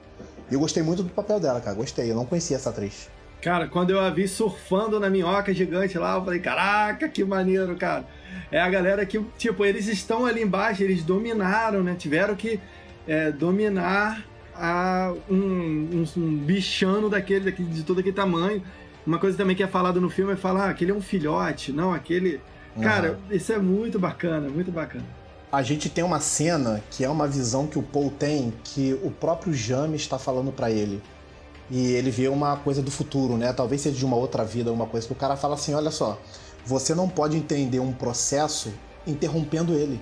E 0.50 0.54
eu 0.54 0.62
gostei 0.62 0.82
muito 0.82 1.04
do 1.04 1.10
papel 1.10 1.42
dela, 1.42 1.60
cara. 1.60 1.76
Gostei. 1.76 2.10
Eu 2.10 2.16
não 2.16 2.26
conhecia 2.26 2.56
essa 2.56 2.70
atriz. 2.70 3.10
Cara, 3.42 3.68
quando 3.68 3.90
eu 3.90 4.00
a 4.00 4.10
vi 4.10 4.28
surfando 4.28 4.98
na 4.98 5.10
minhoca 5.10 5.54
gigante 5.54 5.98
lá, 5.98 6.16
eu 6.16 6.24
falei, 6.24 6.40
caraca, 6.40 7.10
que 7.10 7.24
maneiro, 7.26 7.76
cara. 7.76 8.06
É 8.50 8.62
a 8.62 8.70
galera 8.70 9.06
que, 9.06 9.20
tipo, 9.38 9.66
eles 9.66 9.88
estão 9.88 10.26
ali 10.26 10.42
embaixo, 10.42 10.84
eles 10.84 11.04
dominaram, 11.04 11.84
né? 11.84 11.96
Tiveram 11.96 12.36
que 12.36 12.62
é, 13.06 13.30
dominar 13.30 14.24
a 14.58 15.14
um, 15.30 15.36
um, 15.36 16.06
um 16.18 16.38
bichano 16.38 17.10
daquele, 17.10 17.46
daquele, 17.46 17.70
de 17.70 17.84
todo 17.84 18.00
aquele 18.00 18.16
tamanho. 18.16 18.62
Uma 19.06 19.20
coisa 19.20 19.38
também 19.38 19.56
que 19.56 19.64
é 19.64 19.68
falado 19.68 20.02
no 20.02 20.10
filme 20.10 20.34
é 20.34 20.36
falar, 20.36 20.66
ah, 20.66 20.70
aquele 20.70 20.92
é 20.92 20.94
um 20.94 21.02
filhote, 21.02 21.72
não, 21.72 21.94
aquele. 21.94 22.42
Uhum. 22.76 22.84
Cara, 22.84 23.20
isso 23.32 23.54
é 23.54 23.58
muito 23.58 23.98
bacana, 23.98 24.50
muito 24.50 24.72
bacana. 24.72 25.06
A 25.50 25.64
gente 25.64 25.90
tem 25.90 26.04
uma 26.04 26.20
cena 26.20 26.84
que 26.92 27.06
é 27.06 27.10
uma 27.10 27.26
visão 27.26 27.68
que 27.68 27.80
o 27.80 27.84
Paul 27.84 28.12
tem, 28.12 28.54
que 28.64 29.00
o 29.02 29.10
próprio 29.10 29.54
James 29.54 30.02
está 30.02 30.20
falando 30.20 30.52
para 30.52 30.70
ele. 30.70 31.02
E 31.70 31.94
ele 31.94 32.12
vê 32.12 32.28
uma 32.28 32.58
coisa 32.58 32.82
do 32.82 32.92
futuro, 32.92 33.38
né? 33.38 33.52
Talvez 33.54 33.82
seja 33.82 33.96
de 33.96 34.06
uma 34.06 34.16
outra 34.16 34.44
vida, 34.44 34.72
uma 34.72 34.86
coisa 34.86 35.08
que 35.08 35.14
o 35.14 35.16
cara 35.16 35.38
fala 35.38 35.56
assim: 35.56 35.74
olha 35.74 35.92
só, 35.92 36.20
você 36.66 36.94
não 36.94 37.08
pode 37.08 37.38
entender 37.38 37.80
um 37.80 37.94
processo 37.94 38.74
interrompendo 39.06 39.74
ele. 39.74 40.02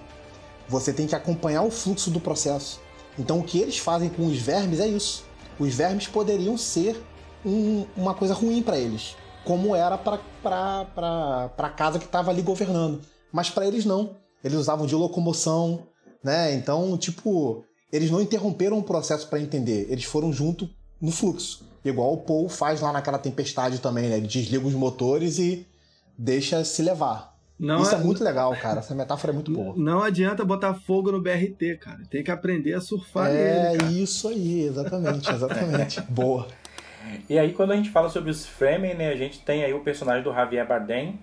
Você 0.67 0.91
tem 0.91 1.05
que 1.05 1.15
acompanhar 1.15 1.61
o 1.61 1.69
fluxo 1.69 2.09
do 2.09 2.19
processo. 2.19 2.81
Então 3.17 3.39
o 3.39 3.43
que 3.43 3.59
eles 3.59 3.77
fazem 3.77 4.09
com 4.09 4.25
os 4.25 4.37
vermes 4.37 4.79
é 4.79 4.87
isso. 4.87 5.23
Os 5.59 5.73
vermes 5.73 6.07
poderiam 6.07 6.57
ser 6.57 7.01
um, 7.45 7.85
uma 7.95 8.13
coisa 8.13 8.33
ruim 8.33 8.61
para 8.61 8.77
eles, 8.77 9.15
como 9.43 9.75
era 9.75 9.97
para 9.97 11.51
a 11.57 11.69
casa 11.69 11.99
que 11.99 12.05
estava 12.05 12.31
ali 12.31 12.41
governando. 12.41 13.01
Mas 13.31 13.49
para 13.49 13.67
eles 13.67 13.85
não. 13.85 14.17
Eles 14.43 14.57
usavam 14.57 14.85
de 14.85 14.95
locomoção, 14.95 15.87
né? 16.23 16.53
Então, 16.53 16.97
tipo, 16.97 17.63
eles 17.91 18.11
não 18.11 18.21
interromperam 18.21 18.77
o 18.77 18.83
processo 18.83 19.27
para 19.27 19.39
entender, 19.39 19.87
eles 19.89 20.03
foram 20.03 20.31
junto 20.31 20.69
no 21.01 21.11
fluxo. 21.11 21.65
Igual 21.83 22.13
o 22.13 22.17
Paul 22.17 22.49
faz 22.49 22.81
lá 22.81 22.91
naquela 22.91 23.19
tempestade 23.19 23.79
também, 23.79 24.09
né? 24.09 24.17
Ele 24.17 24.27
desliga 24.27 24.65
os 24.65 24.73
motores 24.73 25.37
e 25.39 25.67
deixa 26.17 26.63
se 26.65 26.81
levar. 26.81 27.34
Não 27.57 27.81
Isso 27.81 27.95
é, 27.95 27.97
é 27.97 28.01
muito 28.01 28.23
legal, 28.23 28.53
cara. 28.57 28.79
Essa 28.79 28.93
metáfora 28.93 29.31
é 29.31 29.33
muito 29.33 29.51
boa. 29.51 29.73
Não 29.77 30.03
adianta 30.03 30.43
botar 30.43 30.73
fogo 30.73 31.11
no 31.11 31.21
BRT, 31.21 31.77
cara. 31.77 32.01
Tem 32.09 32.21
que 32.21 32.29
aprender 32.29 32.73
a 32.73 32.81
surfar 32.81 33.29
É 33.29 33.77
nele, 33.77 34.03
isso 34.03 34.27
aí, 34.27 34.65
exatamente, 34.65 35.31
exatamente. 35.31 36.01
boa. 36.11 36.47
E 37.29 37.39
aí, 37.39 37.53
quando 37.53 37.71
a 37.71 37.75
gente 37.75 37.91
fala 37.91 38.09
sobre 38.09 38.29
os 38.29 38.45
Fremen, 38.45 38.95
né, 38.95 39.09
a 39.09 39.15
gente 39.15 39.39
tem 39.39 39.63
aí 39.63 39.73
o 39.73 39.79
personagem 39.79 40.23
do 40.23 40.33
Javier 40.33 40.67
Bardem, 40.67 41.19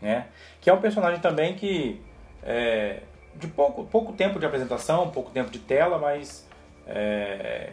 né, 0.00 0.28
que 0.60 0.70
é 0.70 0.72
um 0.72 0.80
personagem 0.80 1.20
também 1.20 1.54
que 1.54 2.00
é, 2.42 3.00
de 3.36 3.46
pouco, 3.46 3.84
pouco 3.84 4.12
tempo 4.14 4.38
de 4.38 4.46
apresentação, 4.46 5.10
pouco 5.10 5.30
tempo 5.30 5.50
de 5.50 5.58
tela, 5.58 5.98
mas 5.98 6.46
é, 6.86 7.72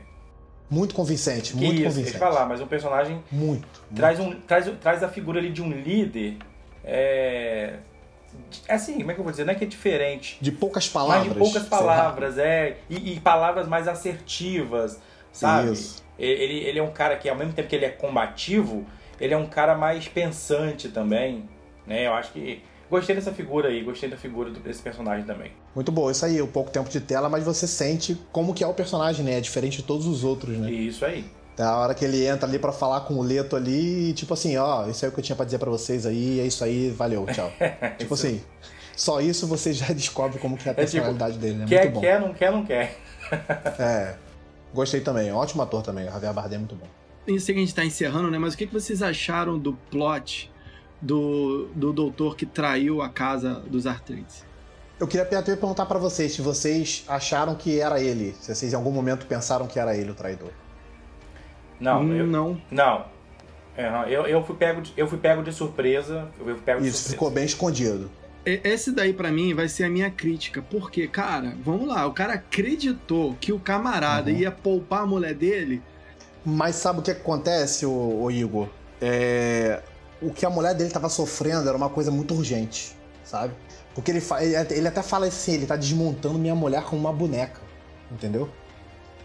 muito 0.70 0.93
convincente, 0.93 1.56
muito 1.56 1.76
isso, 1.76 1.84
convincente. 1.84 2.18
falar, 2.18 2.45
mas 2.45 2.60
um 2.60 2.68
personagem 2.68 3.24
muito, 3.32 3.66
traz 3.95 4.20
muito. 4.20 4.38
um 4.38 4.41
traz, 4.41 4.70
traz 4.82 5.04
a 5.04 5.08
figura 5.08 5.39
ali 5.39 5.50
de 5.50 5.62
um 5.62 5.72
líder 5.72 6.38
é, 6.88 7.74
é 8.66 8.74
assim, 8.74 8.94
como 8.94 9.12
é 9.12 9.14
que 9.14 9.20
eu 9.20 9.24
vou 9.24 9.32
dizer? 9.32 9.46
Não 9.46 9.52
é 9.52 9.56
que 9.56 9.66
é 9.66 9.68
diferente. 9.68 10.38
De 10.40 10.52
poucas 10.52 10.88
palavras. 10.88 11.28
Mas 11.28 11.34
de 11.34 11.40
poucas 11.40 11.68
palavras, 11.68 12.38
é. 12.38 12.78
E, 12.90 13.14
e, 13.14 13.20
palavras 13.20 13.68
mais 13.68 13.88
assertivas, 13.88 15.00
sabe? 15.34 15.74
Isso. 15.74 16.02
Ele, 16.18 16.60
ele 16.60 16.80
é 16.80 16.84
um 16.84 16.92
cara 16.92 17.18
que, 17.18 17.28
ao 17.28 17.36
mesmo 17.36 17.54
tempo 17.54 17.68
que 17.68 17.76
ele 17.76 17.86
é 17.86 17.90
combativo, 17.90 18.86
ele 19.20 19.34
é 19.34 19.38
um 19.38 19.48
cara 19.48 19.76
mais 19.76 20.08
pensante 20.08 20.88
também, 20.88 21.48
né? 21.86 22.08
Eu 22.08 22.14
acho 22.14 22.32
que 22.32 22.64
gostei 22.90 23.16
dessa 23.16 23.34
figura 23.34 23.68
aí, 23.68 23.84
gostei 23.84 24.10
da 24.10 24.18
figura 24.18 24.50
desse 24.50 24.82
personagem 24.82 25.26
também. 25.26 25.52
Muito 25.76 25.92
bom, 25.92 26.10
isso 26.10 26.26
aí, 26.26 26.42
o 26.42 26.48
pouco 26.48 26.72
tempo 26.72 26.90
de 26.90 27.02
tela, 27.02 27.28
mas 27.28 27.44
você 27.44 27.68
sente 27.68 28.18
como 28.32 28.54
que 28.54 28.64
é 28.64 28.68
o 28.68 28.74
personagem, 28.74 29.26
né? 29.26 29.38
É 29.38 29.42
diferente 29.42 29.78
de 29.78 29.84
todos 29.84 30.08
os 30.08 30.24
outros, 30.24 30.58
né? 30.58 30.72
Isso 30.72 31.06
aí. 31.06 31.26
É 31.58 31.64
a 31.64 31.76
hora 31.76 31.95
que 31.95 32.05
ele 32.05 32.24
entra 32.24 32.47
ali 32.47 32.60
para 32.60 32.72
falar 32.72 33.01
com 33.01 33.16
o 33.16 33.24
Leto 33.24 33.55
ali, 33.55 34.14
tipo 34.14 34.32
assim, 34.34 34.55
ó, 34.58 34.88
isso 34.88 35.03
é 35.03 35.10
o 35.10 35.12
que 35.12 35.20
eu 35.20 35.24
tinha 35.24 35.36
para 35.36 35.45
dizer 35.45 35.58
para 35.58 35.72
vocês 35.72 36.05
aí, 36.05 36.39
é 36.39 36.45
isso 36.45 36.64
aí, 36.64 36.91
valeu, 36.91 37.26
tchau. 37.26 37.51
tipo 37.97 38.14
assim, 38.14 38.43
só 38.95 39.20
isso 39.20 39.47
você 39.47 39.74
já 39.74 39.88
descobre 39.93 40.38
como 40.38 40.55
que 40.55 40.70
é 40.70 40.72
a 40.72 40.76
personalidade 40.76 41.32
é 41.32 41.34
tipo, 41.34 41.41
dele, 41.41 41.58
né? 41.58 41.66
Quer, 41.68 41.84
muito 41.84 41.93
bom. 41.95 42.01
quer, 42.01 42.22
não 42.22 42.34
quer, 42.34 42.51
não 42.51 42.66
quer. 42.66 42.97
é. 43.80 44.16
Gostei 44.72 45.01
também, 45.01 45.32
ótimo 45.32 45.64
ator 45.64 45.82
também, 45.82 46.05
Javier 46.05 46.34
Bardem 46.34 46.58
é 46.58 46.60
muito 46.60 46.76
bom. 46.76 46.86
Eu 47.26 47.39
sei 47.39 47.55
que 47.55 47.62
a 47.62 47.64
gente 47.64 47.76
tá 47.76 47.84
encerrando, 47.84 48.30
né? 48.30 48.38
Mas 48.38 48.53
o 48.53 48.58
que, 48.58 48.68
que 48.68 48.74
vocês 48.74 49.01
acharam 49.01 49.58
do 49.58 49.74
plot 49.89 50.51
do, 51.01 51.70
do 51.76 51.91
doutor 51.91 52.36
que 52.36 52.45
traiu 52.45 53.01
a 53.01 53.10
casa 53.10 53.55
dos 53.68 53.88
Artrides? 53.88 54.45
Eu 54.99 55.08
queria 55.08 55.24
até 55.24 55.55
perguntar 55.55 55.86
para 55.86 55.97
vocês 55.99 56.34
se 56.34 56.41
vocês 56.41 57.03
acharam 57.08 57.55
que 57.55 57.80
era 57.80 57.99
ele, 57.99 58.36
se 58.39 58.53
vocês 58.53 58.74
em 58.74 58.76
algum 58.76 58.91
momento 58.91 59.26
pensaram 59.26 59.68
que 59.68 59.80
era 59.80 59.95
ele 59.95 60.12
o 60.12 60.16
traidor. 60.16 60.49
Não, 61.80 62.01
hum, 62.01 62.13
eu, 62.13 62.28
não. 62.28 62.61
Não. 62.71 63.05
Eu, 64.07 64.25
eu, 64.25 64.43
fui 64.43 64.55
pego 64.55 64.82
de, 64.82 64.91
eu 64.97 65.07
fui 65.07 65.19
pego 65.19 65.43
de 65.43 65.51
surpresa. 65.51 66.28
Eu 66.39 66.45
fui 66.45 66.55
pego 66.55 66.84
Isso, 66.84 66.97
surpresa. 66.97 67.09
ficou 67.09 67.30
bem 67.30 67.45
escondido. 67.45 68.09
Esse 68.43 68.91
daí 68.91 69.13
para 69.13 69.30
mim 69.30 69.53
vai 69.53 69.67
ser 69.67 69.84
a 69.84 69.89
minha 69.89 70.09
crítica, 70.09 70.61
porque, 70.61 71.05
cara, 71.05 71.53
vamos 71.63 71.86
lá, 71.86 72.07
o 72.07 72.13
cara 72.13 72.34
acreditou 72.36 73.36
que 73.41 73.51
o 73.51 73.59
camarada 73.59 74.32
uhum. 74.32 74.38
ia 74.38 74.51
poupar 74.51 75.01
a 75.01 75.05
mulher 75.05 75.34
dele. 75.34 75.82
Mas 76.45 76.78
sabe 76.78 76.99
o 76.99 77.01
que 77.01 77.11
acontece, 77.11 77.86
o, 77.86 78.21
o 78.21 78.32
Igor? 78.32 78.69
É... 79.01 79.82
O 80.21 80.32
que 80.32 80.45
a 80.45 80.49
mulher 80.49 80.73
dele 80.73 80.89
tava 80.89 81.09
sofrendo 81.09 81.67
era 81.67 81.78
uma 81.78 81.89
coisa 81.89 82.09
muito 82.09 82.34
urgente, 82.34 82.95
sabe? 83.23 83.53
Porque 83.93 84.11
ele, 84.11 84.23
ele 84.71 84.88
até 84.88 85.03
fala 85.03 85.28
assim, 85.28 85.55
ele 85.55 85.65
tá 85.65 85.75
desmontando 85.75 86.39
minha 86.39 86.55
mulher 86.55 86.84
como 86.84 87.01
uma 87.01 87.11
boneca, 87.11 87.59
entendeu? 88.09 88.49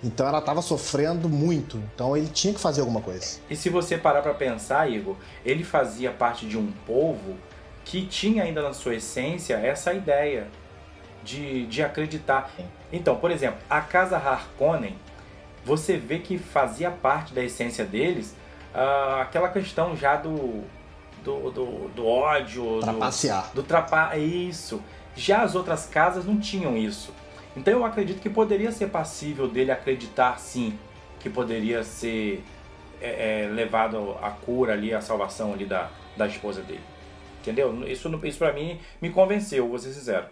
Então 0.03 0.27
ela 0.27 0.39
estava 0.39 0.61
sofrendo 0.61 1.29
muito. 1.29 1.77
Então 1.95 2.17
ele 2.17 2.29
tinha 2.29 2.53
que 2.53 2.61
fazer 2.61 2.81
alguma 2.81 3.01
coisa. 3.01 3.39
E 3.49 3.57
se 3.57 3.69
você 3.69 3.97
parar 3.97 4.23
para 4.23 4.35
pensar, 4.35 4.91
Igor, 4.91 5.17
ele 5.45 5.63
fazia 5.63 6.11
parte 6.11 6.47
de 6.47 6.59
um 6.59 6.73
povo 6.87 7.37
que 7.85 8.07
tinha 8.07 8.43
ainda 8.43 8.63
na 8.63 8.73
sua 8.73 8.95
essência 8.97 9.55
essa 9.55 9.93
ideia 9.93 10.49
de, 11.25 11.67
de 11.67 11.83
acreditar. 11.83 12.51
Então, 12.93 13.17
por 13.17 13.31
exemplo, 13.31 13.59
a 13.71 13.81
casa 13.81 14.17
Harkonnen, 14.17 14.97
você 15.65 15.97
vê 15.97 16.19
que 16.19 16.39
fazia 16.39 16.91
parte 16.91 17.33
da 17.33 17.43
essência 17.43 17.85
deles 17.85 18.35
uh, 18.75 19.21
aquela 19.21 19.49
questão 19.49 19.97
já 19.97 20.17
do, 20.17 20.63
do, 21.25 21.51
do, 21.51 21.89
do 21.89 22.07
ódio. 22.07 22.81
Trapacear. 22.81 23.51
Do, 23.55 23.63
do 23.63 23.63
trapa... 23.63 24.17
Isso. 24.17 24.83
Já 25.15 25.43
as 25.43 25.55
outras 25.55 25.87
casas 25.87 26.25
não 26.25 26.39
tinham 26.39 26.77
isso. 26.77 27.13
Então 27.57 27.73
eu 27.73 27.85
acredito 27.85 28.21
que 28.21 28.31
poderia 28.31 28.73
ser 28.73 28.89
passível 28.89 29.47
dele 29.49 29.71
acreditar 29.71 30.39
sim 30.39 30.79
que 31.21 31.31
poderia 31.31 31.85
ser 31.85 32.43
é, 33.01 33.45
é, 33.45 33.49
levado 33.49 34.13
a 34.23 34.31
cura 34.31 34.73
ali, 34.73 34.93
a 34.93 35.01
salvação 35.01 35.53
ali 35.53 35.65
da, 35.65 35.91
da 36.17 36.27
esposa 36.27 36.63
dele. 36.63 36.81
Entendeu? 37.41 37.87
Isso, 37.87 38.09
isso 38.25 38.39
para 38.39 38.53
mim 38.53 38.79
me 39.01 39.11
convenceu, 39.11 39.69
vou 39.69 39.79
ser 39.79 39.93
sincero. 39.93 40.27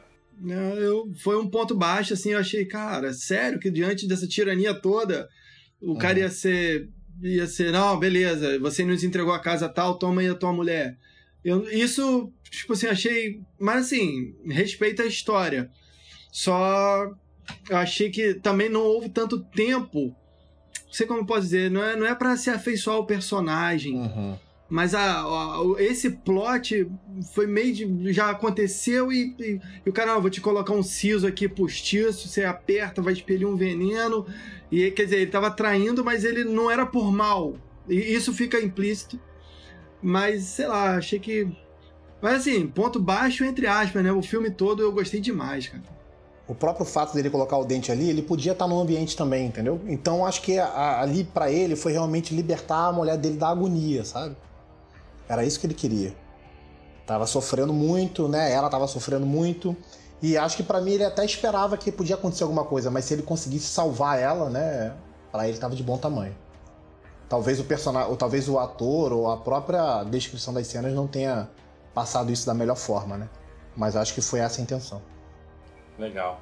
Eu, 0.47 1.13
foi 1.23 1.37
um 1.37 1.49
ponto 1.49 1.77
baixo, 1.77 2.15
assim, 2.15 2.31
eu 2.31 2.39
achei, 2.39 2.65
cara, 2.65 3.13
sério 3.13 3.61
que 3.61 3.71
diante 3.71 4.09
dessa 4.09 4.27
tirania 4.27 4.73
toda, 4.73 5.29
o 5.81 5.93
uhum. 5.93 5.99
cara 5.99 6.21
ia 6.21 6.31
ser, 6.31 6.89
ia 7.23 7.47
ser, 7.47 7.73
não, 7.73 7.99
beleza, 7.99 8.59
você 8.59 8.85
nos 8.85 9.05
entregou 9.05 9.35
a 9.35 9.43
casa 9.43 9.69
tal, 9.69 9.99
toma 9.99 10.23
aí 10.23 10.29
a 10.29 10.35
tua 10.35 10.53
mulher. 10.53 10.97
Eu, 11.45 11.69
isso, 11.71 12.33
tipo 12.51 12.73
assim, 12.73 12.87
achei, 12.87 13.41
mas 13.59 13.87
assim, 13.87 14.35
respeita 14.47 15.03
a 15.03 15.07
história. 15.07 15.71
Só 16.31 17.11
eu 17.69 17.77
achei 17.77 18.11
que 18.11 18.35
também 18.35 18.69
não 18.69 18.83
houve 18.83 19.09
tanto 19.09 19.41
tempo. 19.41 20.15
Não 20.87 20.93
sei 20.93 21.07
como 21.07 21.21
eu 21.21 21.27
posso 21.27 21.43
dizer, 21.43 21.71
não 21.71 21.83
é, 21.83 21.97
não 21.97 22.07
é 22.07 22.15
para 22.15 22.37
se 22.37 22.51
afeiçoar 22.51 22.97
ao 22.97 23.07
personagem. 23.07 23.97
Uhum. 23.97 24.37
Mas 24.69 24.95
a, 24.95 25.23
a, 25.23 25.63
esse 25.79 26.11
plot 26.11 26.89
foi 27.35 27.47
meio 27.47 27.75
de. 27.75 28.13
já 28.13 28.31
aconteceu 28.31 29.13
e, 29.13 29.35
e, 29.39 29.61
e 29.85 29.91
o 29.91 29.93
cara, 29.93 30.19
vou 30.19 30.31
te 30.31 30.41
colocar 30.41 30.73
um 30.73 30.83
siso 30.83 31.27
aqui 31.27 31.49
postiço, 31.49 32.29
você 32.29 32.45
aperta, 32.45 33.03
vai 33.03 33.13
expelir 33.13 33.49
um 33.49 33.57
veneno. 33.57 34.27
E 34.71 34.91
quer 34.93 35.05
dizer, 35.05 35.17
ele 35.17 35.31
tava 35.31 35.51
traindo, 35.51 36.05
mas 36.05 36.25
ele 36.25 36.45
não 36.45 36.71
era 36.71 36.87
por 36.87 37.11
mal. 37.13 37.57
E 37.89 37.97
isso 37.97 38.33
fica 38.33 38.61
implícito. 38.61 39.19
Mas, 40.01 40.45
sei 40.45 40.69
lá, 40.69 40.97
achei 40.97 41.19
que. 41.19 41.49
Mas 42.23 42.35
assim, 42.43 42.67
ponto 42.69 43.01
baixo 43.01 43.45
entre 43.45 43.67
aspas, 43.67 44.05
né? 44.05 44.13
O 44.13 44.23
filme 44.23 44.51
todo 44.51 44.83
eu 44.83 44.93
gostei 44.93 45.21
demais, 45.21 45.67
cara 45.67 46.00
o 46.51 46.55
próprio 46.55 46.85
fato 46.85 47.15
dele 47.15 47.31
colocar 47.31 47.57
o 47.59 47.65
dente 47.65 47.93
ali, 47.93 48.11
ele 48.11 48.23
podia 48.23 48.51
estar 48.51 48.67
no 48.67 48.81
ambiente 48.81 49.17
também, 49.17 49.47
entendeu? 49.47 49.81
Então 49.87 50.27
acho 50.27 50.43
que 50.43 50.59
a, 50.59 51.01
ali 51.01 51.23
para 51.23 51.49
ele 51.49 51.77
foi 51.77 51.93
realmente 51.93 52.35
libertar 52.35 52.89
a 52.89 52.93
mulher 52.93 53.17
dele 53.17 53.37
da 53.37 53.49
agonia, 53.51 54.05
sabe? 54.05 54.37
Era 55.29 55.45
isso 55.45 55.61
que 55.61 55.67
ele 55.69 55.75
queria. 55.75 56.13
Tava 57.07 57.25
sofrendo 57.25 57.73
muito, 57.73 58.27
né? 58.27 58.53
Ela 58.53 58.69
tava 58.69 58.89
sofrendo 58.89 59.25
muito. 59.25 59.77
E 60.21 60.37
acho 60.37 60.57
que 60.57 60.65
para 60.65 60.81
mim 60.81 60.95
ele 60.95 61.05
até 61.05 61.25
esperava 61.25 61.77
que 61.77 61.93
podia 61.93 62.17
acontecer 62.17 62.43
alguma 62.43 62.65
coisa, 62.65 62.91
mas 62.91 63.05
se 63.05 63.15
ele 63.15 63.23
conseguisse 63.23 63.67
salvar 63.67 64.19
ela, 64.19 64.51
né? 64.51 64.93
Para 65.31 65.49
ele 65.49 65.57
tava 65.57 65.77
de 65.77 65.85
bom 65.85 65.99
tamanho. 65.99 66.35
Talvez 67.29 67.61
o 67.61 67.65
personagem, 67.65 68.11
ou 68.11 68.17
talvez 68.17 68.49
o 68.49 68.59
ator 68.59 69.13
ou 69.13 69.31
a 69.31 69.37
própria 69.37 70.03
descrição 70.03 70.53
das 70.53 70.67
cenas 70.67 70.93
não 70.93 71.07
tenha 71.07 71.49
passado 71.95 72.33
isso 72.33 72.45
da 72.45 72.55
melhor 72.55 72.77
forma, 72.77 73.17
né? 73.17 73.29
Mas 73.77 73.95
acho 73.95 74.13
que 74.13 74.21
foi 74.21 74.41
essa 74.41 74.61
a 74.61 74.65
intenção. 74.65 75.01
Legal. 76.01 76.41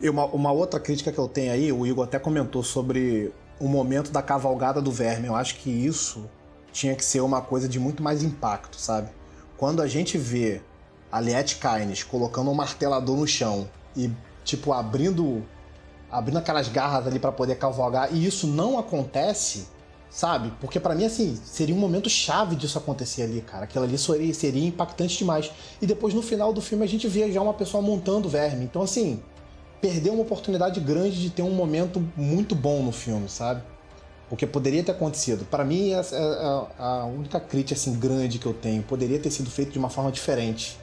E 0.00 0.08
uma, 0.08 0.26
uma 0.26 0.52
outra 0.52 0.78
crítica 0.78 1.10
que 1.10 1.18
eu 1.18 1.28
tenho 1.28 1.52
aí, 1.52 1.72
o 1.72 1.86
Igor 1.86 2.04
até 2.04 2.18
comentou 2.18 2.62
sobre 2.62 3.32
o 3.58 3.66
momento 3.66 4.10
da 4.10 4.22
cavalgada 4.22 4.80
do 4.80 4.92
verme. 4.92 5.26
Eu 5.26 5.34
acho 5.34 5.56
que 5.56 5.70
isso 5.70 6.28
tinha 6.72 6.94
que 6.94 7.04
ser 7.04 7.20
uma 7.20 7.40
coisa 7.40 7.68
de 7.68 7.80
muito 7.80 8.02
mais 8.02 8.22
impacto, 8.22 8.76
sabe? 8.78 9.08
Quando 9.56 9.82
a 9.82 9.86
gente 9.86 10.16
vê 10.16 10.62
a 11.10 11.20
Liette 11.20 11.56
Kynes 11.56 12.02
colocando 12.02 12.50
um 12.50 12.54
martelador 12.54 13.16
no 13.16 13.26
chão 13.26 13.68
e, 13.96 14.10
tipo, 14.44 14.72
abrindo 14.72 15.42
abrindo 16.10 16.38
aquelas 16.38 16.68
garras 16.68 17.06
ali 17.06 17.20
para 17.20 17.30
poder 17.30 17.54
cavalgar, 17.54 18.12
e 18.12 18.26
isso 18.26 18.46
não 18.46 18.78
acontece, 18.78 19.68
sabe? 20.10 20.52
Porque 20.60 20.80
para 20.80 20.94
mim, 20.94 21.04
assim, 21.04 21.38
seria 21.44 21.74
um 21.74 21.78
momento 21.78 22.10
chave 22.10 22.56
disso 22.56 22.76
acontecer 22.76 23.22
ali, 23.22 23.40
cara. 23.40 23.64
Aquilo 23.64 23.84
ali 23.84 23.96
seria, 23.96 24.34
seria 24.34 24.66
impactante 24.66 25.16
demais. 25.16 25.50
E 25.80 25.86
depois, 25.86 26.12
no 26.12 26.20
final 26.20 26.52
do 26.52 26.60
filme, 26.60 26.84
a 26.84 26.88
gente 26.88 27.06
vê 27.06 27.30
já 27.30 27.40
uma 27.40 27.54
pessoa 27.54 27.80
montando 27.80 28.26
o 28.26 28.30
verme. 28.30 28.64
Então, 28.64 28.82
assim, 28.82 29.22
perdeu 29.80 30.12
uma 30.12 30.22
oportunidade 30.22 30.80
grande 30.80 31.20
de 31.20 31.30
ter 31.30 31.42
um 31.42 31.52
momento 31.52 32.04
muito 32.16 32.54
bom 32.54 32.82
no 32.82 32.92
filme, 32.92 33.28
sabe? 33.28 33.62
Porque 34.28 34.46
poderia 34.46 34.82
ter 34.82 34.92
acontecido. 34.92 35.44
Para 35.44 35.64
mim, 35.64 35.92
é, 35.92 36.00
é 36.00 36.02
a 36.78 37.04
única 37.04 37.40
crítica 37.40 37.74
assim, 37.74 37.98
grande 37.98 38.38
que 38.38 38.46
eu 38.46 38.54
tenho. 38.54 38.82
Poderia 38.82 39.18
ter 39.18 39.30
sido 39.30 39.50
feito 39.50 39.72
de 39.72 39.78
uma 39.78 39.88
forma 39.88 40.10
diferente. 40.10 40.76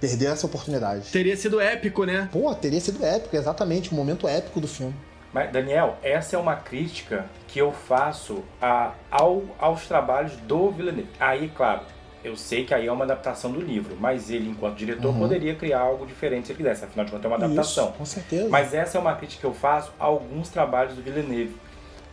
Perder 0.00 0.26
essa 0.26 0.46
oportunidade. 0.46 1.10
Teria 1.10 1.36
sido 1.36 1.60
épico, 1.60 2.04
né? 2.04 2.28
Pô, 2.32 2.52
teria 2.54 2.80
sido 2.80 3.04
épico, 3.04 3.36
exatamente. 3.36 3.92
Um 3.92 3.96
momento 3.96 4.26
épico 4.26 4.60
do 4.60 4.66
filme. 4.66 4.94
Mas, 5.32 5.50
Daniel, 5.50 5.96
essa 6.02 6.36
é 6.36 6.38
uma 6.38 6.56
crítica 6.56 7.26
que 7.48 7.58
eu 7.58 7.72
faço 7.72 8.44
a, 8.60 8.92
ao, 9.10 9.42
aos 9.58 9.86
trabalhos 9.86 10.36
do 10.36 10.70
Villeneuve. 10.70 11.08
Aí, 11.18 11.50
claro, 11.56 11.80
eu 12.22 12.36
sei 12.36 12.64
que 12.64 12.72
aí 12.74 12.86
é 12.86 12.92
uma 12.92 13.04
adaptação 13.04 13.50
do 13.50 13.60
livro, 13.60 13.96
mas 13.98 14.30
ele, 14.30 14.48
enquanto 14.48 14.76
diretor, 14.76 15.08
uhum. 15.08 15.18
poderia 15.18 15.54
criar 15.54 15.80
algo 15.80 16.06
diferente 16.06 16.46
se 16.46 16.52
ele 16.52 16.58
quisesse. 16.58 16.84
Afinal 16.84 17.06
de 17.06 17.12
contas, 17.12 17.24
é 17.24 17.28
uma 17.34 17.36
adaptação. 17.36 17.86
Isso, 17.86 17.98
com 17.98 18.04
certeza. 18.04 18.48
Mas 18.48 18.74
essa 18.74 18.98
é 18.98 19.00
uma 19.00 19.14
crítica 19.14 19.40
que 19.40 19.46
eu 19.46 19.54
faço 19.54 19.92
a 19.98 20.04
alguns 20.04 20.48
trabalhos 20.48 20.94
do 20.94 21.02
Villeneuve. 21.02 21.56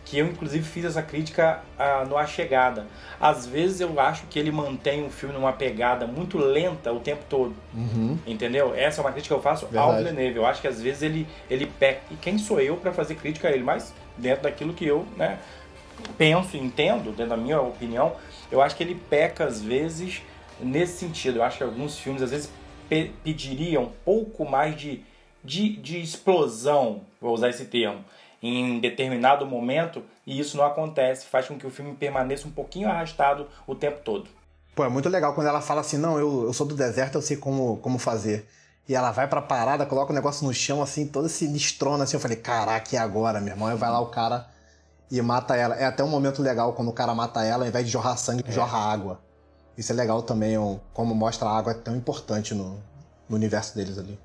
Que 0.09 0.17
eu, 0.17 0.25
inclusive, 0.25 0.65
fiz 0.65 0.85
essa 0.85 1.03
crítica 1.03 1.61
ah, 1.77 2.03
no 2.03 2.17
A 2.17 2.25
Chegada. 2.25 2.87
Às 3.21 3.45
vezes 3.45 3.79
eu 3.79 3.99
acho 3.99 4.25
que 4.25 4.39
ele 4.39 4.51
mantém 4.51 5.05
o 5.05 5.09
filme 5.11 5.35
numa 5.35 5.53
pegada 5.53 6.07
muito 6.07 6.37
lenta 6.37 6.91
o 6.91 6.99
tempo 6.99 7.23
todo. 7.29 7.53
Uhum. 7.75 8.17
Entendeu? 8.25 8.73
Essa 8.75 9.01
é 9.01 9.03
uma 9.03 9.11
crítica 9.11 9.35
que 9.35 9.39
eu 9.39 9.43
faço 9.43 9.67
Verdade. 9.67 9.87
ao 9.87 9.97
Villeneuve. 9.97 10.37
Eu 10.37 10.47
acho 10.47 10.61
que 10.61 10.67
às 10.67 10.81
vezes 10.81 11.03
ele, 11.03 11.27
ele 11.47 11.67
peca. 11.67 12.01
E 12.09 12.15
quem 12.15 12.39
sou 12.39 12.59
eu 12.59 12.75
para 12.75 12.91
fazer 12.91 13.15
crítica 13.15 13.49
a 13.49 13.51
ele? 13.51 13.63
Mas 13.63 13.93
dentro 14.17 14.43
daquilo 14.43 14.73
que 14.73 14.85
eu 14.85 15.05
né, 15.15 15.37
penso 16.17 16.57
e 16.57 16.59
entendo, 16.59 17.11
dentro 17.11 17.27
da 17.27 17.37
minha 17.37 17.61
opinião, 17.61 18.13
eu 18.51 18.63
acho 18.63 18.75
que 18.75 18.81
ele 18.81 18.95
peca 18.95 19.45
às 19.45 19.61
vezes 19.61 20.23
nesse 20.59 20.97
sentido. 20.97 21.37
Eu 21.37 21.43
acho 21.43 21.57
que 21.57 21.63
alguns 21.63 21.99
filmes 21.99 22.23
às 22.23 22.31
vezes 22.31 22.51
pe 22.89 23.11
pediriam 23.23 23.83
um 23.83 23.91
pouco 24.03 24.43
mais 24.43 24.75
de, 24.75 25.03
de, 25.43 25.75
de 25.77 26.01
explosão, 26.01 27.01
vou 27.21 27.33
usar 27.33 27.49
esse 27.49 27.65
termo, 27.65 28.03
em 28.41 28.79
determinado 28.79 29.45
momento 29.45 30.03
e 30.25 30.39
isso 30.39 30.57
não 30.57 30.65
acontece, 30.65 31.25
faz 31.25 31.47
com 31.47 31.57
que 31.57 31.67
o 31.67 31.69
filme 31.69 31.93
permaneça 31.95 32.47
um 32.47 32.51
pouquinho 32.51 32.89
arrastado 32.89 33.47
o 33.67 33.75
tempo 33.75 33.99
todo. 34.03 34.29
Pô, 34.75 34.85
é 34.85 34.89
muito 34.89 35.09
legal 35.09 35.33
quando 35.33 35.47
ela 35.47 35.61
fala 35.61 35.81
assim: 35.81 35.97
não, 35.97 36.17
eu, 36.17 36.45
eu 36.45 36.53
sou 36.53 36.65
do 36.65 36.75
deserto, 36.75 37.15
eu 37.15 37.21
sei 37.21 37.37
como, 37.37 37.77
como 37.77 37.99
fazer. 37.99 38.47
E 38.87 38.95
ela 38.95 39.11
vai 39.11 39.27
pra 39.27 39.41
parada, 39.41 39.85
coloca 39.85 40.11
o 40.11 40.15
negócio 40.15 40.47
no 40.47 40.53
chão, 40.53 40.81
assim, 40.81 41.05
todo 41.05 41.27
esse 41.27 41.45
listrona, 41.45 42.05
assim. 42.05 42.15
Eu 42.15 42.19
falei, 42.19 42.37
caraca, 42.37 42.95
e 42.95 42.97
agora, 42.97 43.39
meu 43.39 43.53
irmão? 43.53 43.71
E 43.71 43.75
vai 43.75 43.89
lá 43.89 43.99
o 43.99 44.07
cara 44.07 44.47
e 45.11 45.21
mata 45.21 45.55
ela. 45.55 45.75
É 45.75 45.85
até 45.85 46.03
um 46.03 46.07
momento 46.07 46.41
legal 46.41 46.73
quando 46.73 46.89
o 46.89 46.93
cara 46.93 47.13
mata 47.13 47.43
ela, 47.43 47.65
ao 47.65 47.67
invés 47.67 47.85
de 47.85 47.91
jorrar 47.91 48.17
sangue, 48.17 48.43
é. 48.47 48.51
jorra 48.51 48.79
água. 48.79 49.19
Isso 49.77 49.91
é 49.91 49.95
legal 49.95 50.21
também, 50.23 50.55
como 50.93 51.13
mostra 51.13 51.47
a 51.47 51.57
água 51.57 51.71
é 51.71 51.75
tão 51.75 51.95
importante 51.95 52.53
no, 52.53 52.81
no 53.29 53.35
universo 53.35 53.75
deles 53.75 53.97
ali. 53.97 54.19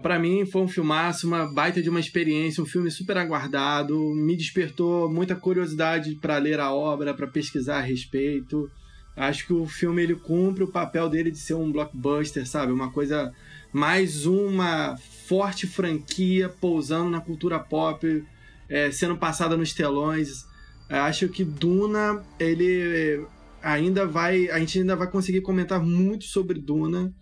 Pra 0.00 0.18
mim 0.18 0.46
foi 0.46 0.62
um 0.62 0.68
filmaço, 0.68 1.26
uma 1.26 1.52
baita 1.52 1.82
de 1.82 1.90
uma 1.90 2.00
experiência, 2.00 2.62
um 2.62 2.66
filme 2.66 2.90
super 2.90 3.18
aguardado, 3.18 3.98
me 4.14 4.34
despertou 4.34 5.06
muita 5.10 5.36
curiosidade 5.36 6.14
para 6.14 6.38
ler 6.38 6.58
a 6.58 6.72
obra, 6.72 7.12
para 7.12 7.26
pesquisar 7.26 7.78
a 7.78 7.82
respeito. 7.82 8.70
Acho 9.14 9.46
que 9.46 9.52
o 9.52 9.66
filme 9.66 10.02
ele 10.02 10.14
cumpre 10.14 10.64
o 10.64 10.68
papel 10.68 11.10
dele 11.10 11.30
de 11.30 11.38
ser 11.38 11.54
um 11.54 11.70
blockbuster, 11.70 12.46
sabe? 12.46 12.72
Uma 12.72 12.90
coisa 12.90 13.32
mais 13.70 14.24
uma 14.24 14.96
forte 14.96 15.66
franquia 15.66 16.48
pousando 16.48 17.10
na 17.10 17.20
cultura 17.20 17.58
pop, 17.58 18.24
é, 18.68 18.90
sendo 18.90 19.16
passada 19.16 19.56
nos 19.56 19.74
telões. 19.74 20.46
Acho 20.88 21.28
que 21.28 21.44
Duna 21.44 22.22
ele 22.38 23.26
ainda 23.62 24.06
vai. 24.06 24.48
A 24.48 24.58
gente 24.58 24.78
ainda 24.78 24.96
vai 24.96 25.10
conseguir 25.10 25.42
comentar 25.42 25.82
muito 25.82 26.24
sobre 26.24 26.58
Duna. 26.58 27.12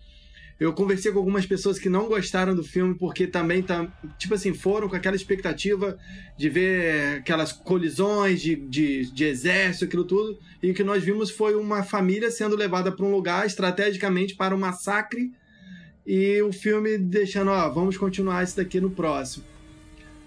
Eu 0.59 0.73
conversei 0.73 1.11
com 1.11 1.19
algumas 1.19 1.45
pessoas 1.45 1.79
que 1.79 1.89
não 1.89 2.07
gostaram 2.07 2.55
do 2.55 2.63
filme 2.63 2.95
porque 2.95 3.27
também 3.27 3.61
tá, 3.61 3.89
tipo 4.19 4.35
assim, 4.35 4.55
foram 4.55 4.89
com 4.89 4.95
aquela 4.95 5.17
expectativa 5.17 5.99
de 6.37 6.49
ver 6.49 7.19
aquelas 7.19 7.53
colisões 7.53 8.41
de, 8.41 8.55
de, 8.55 9.11
de 9.11 9.25
exército, 9.25 9.85
aquilo 9.85 10.05
tudo, 10.05 10.39
e 10.63 10.71
o 10.71 10.75
que 10.75 10.85
nós 10.85 11.03
vimos 11.03 11.31
foi 11.31 11.57
uma 11.57 11.83
família 11.83 12.31
sendo 12.31 12.55
levada 12.55 12.93
para 12.93 13.05
um 13.05 13.11
lugar 13.11 13.47
estrategicamente 13.47 14.37
para 14.37 14.55
um 14.55 14.59
massacre 14.59 15.33
e 16.07 16.41
o 16.43 16.53
filme 16.53 16.99
deixando, 16.99 17.51
ó, 17.51 17.69
vamos 17.69 17.97
continuar 17.97 18.45
isso 18.45 18.57
daqui 18.57 18.81
no 18.81 18.91
próximo. 18.91 19.45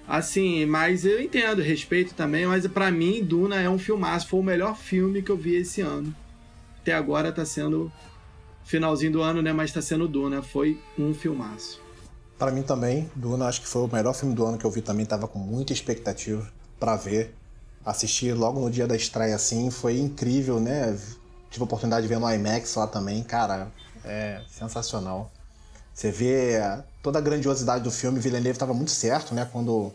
Assim, 0.07 0.65
mas 0.65 1.05
eu 1.05 1.21
entendo, 1.21 1.61
respeito 1.61 2.13
também, 2.13 2.45
mas 2.45 2.65
para 2.67 2.89
mim 2.91 3.23
Duna 3.23 3.61
é 3.61 3.69
um 3.69 3.77
filmaço, 3.77 4.27
foi 4.27 4.39
o 4.39 4.43
melhor 4.43 4.77
filme 4.77 5.21
que 5.21 5.29
eu 5.29 5.37
vi 5.37 5.55
esse 5.55 5.81
ano. 5.81 6.13
Até 6.81 6.93
agora 6.93 7.31
tá 7.31 7.45
sendo 7.45 7.91
finalzinho 8.67 9.11
do 9.13 9.21
ano, 9.21 9.41
né, 9.41 9.53
mas 9.53 9.71
tá 9.71 9.81
sendo 9.81 10.07
Duna, 10.07 10.43
foi 10.43 10.79
um 10.99 11.13
filmaço. 11.13 11.81
Para 12.37 12.51
mim 12.51 12.61
também, 12.61 13.09
Duna 13.15 13.47
acho 13.47 13.61
que 13.61 13.67
foi 13.67 13.81
o 13.81 13.87
melhor 13.87 14.13
filme 14.13 14.35
do 14.35 14.45
ano 14.45 14.57
que 14.57 14.65
eu 14.65 14.69
vi 14.69 14.81
também, 14.81 15.05
tava 15.05 15.27
com 15.27 15.39
muita 15.39 15.73
expectativa 15.73 16.47
para 16.79 16.95
ver. 16.95 17.33
Assistir 17.83 18.33
logo 18.33 18.59
no 18.59 18.69
dia 18.69 18.85
da 18.85 18.95
estreia 18.95 19.33
assim, 19.33 19.71
foi 19.71 19.97
incrível, 19.97 20.59
né? 20.59 20.95
Tive 21.49 21.63
a 21.63 21.63
oportunidade 21.63 22.05
de 22.05 22.13
ver 22.13 22.19
no 22.19 22.29
IMAX 22.29 22.75
lá 22.75 22.85
também, 22.85 23.23
cara, 23.23 23.71
é 24.03 24.41
sensacional. 24.49 25.31
Você 25.93 26.11
vê 26.11 26.59
toda 27.01 27.17
a 27.17 27.21
grandiosidade 27.21 27.83
do 27.83 27.89
filme, 27.89 28.19
Villeneuve 28.19 28.51
estava 28.51 28.73
muito 28.73 28.91
certo, 28.91 29.33
né? 29.33 29.47
Quando 29.49 29.93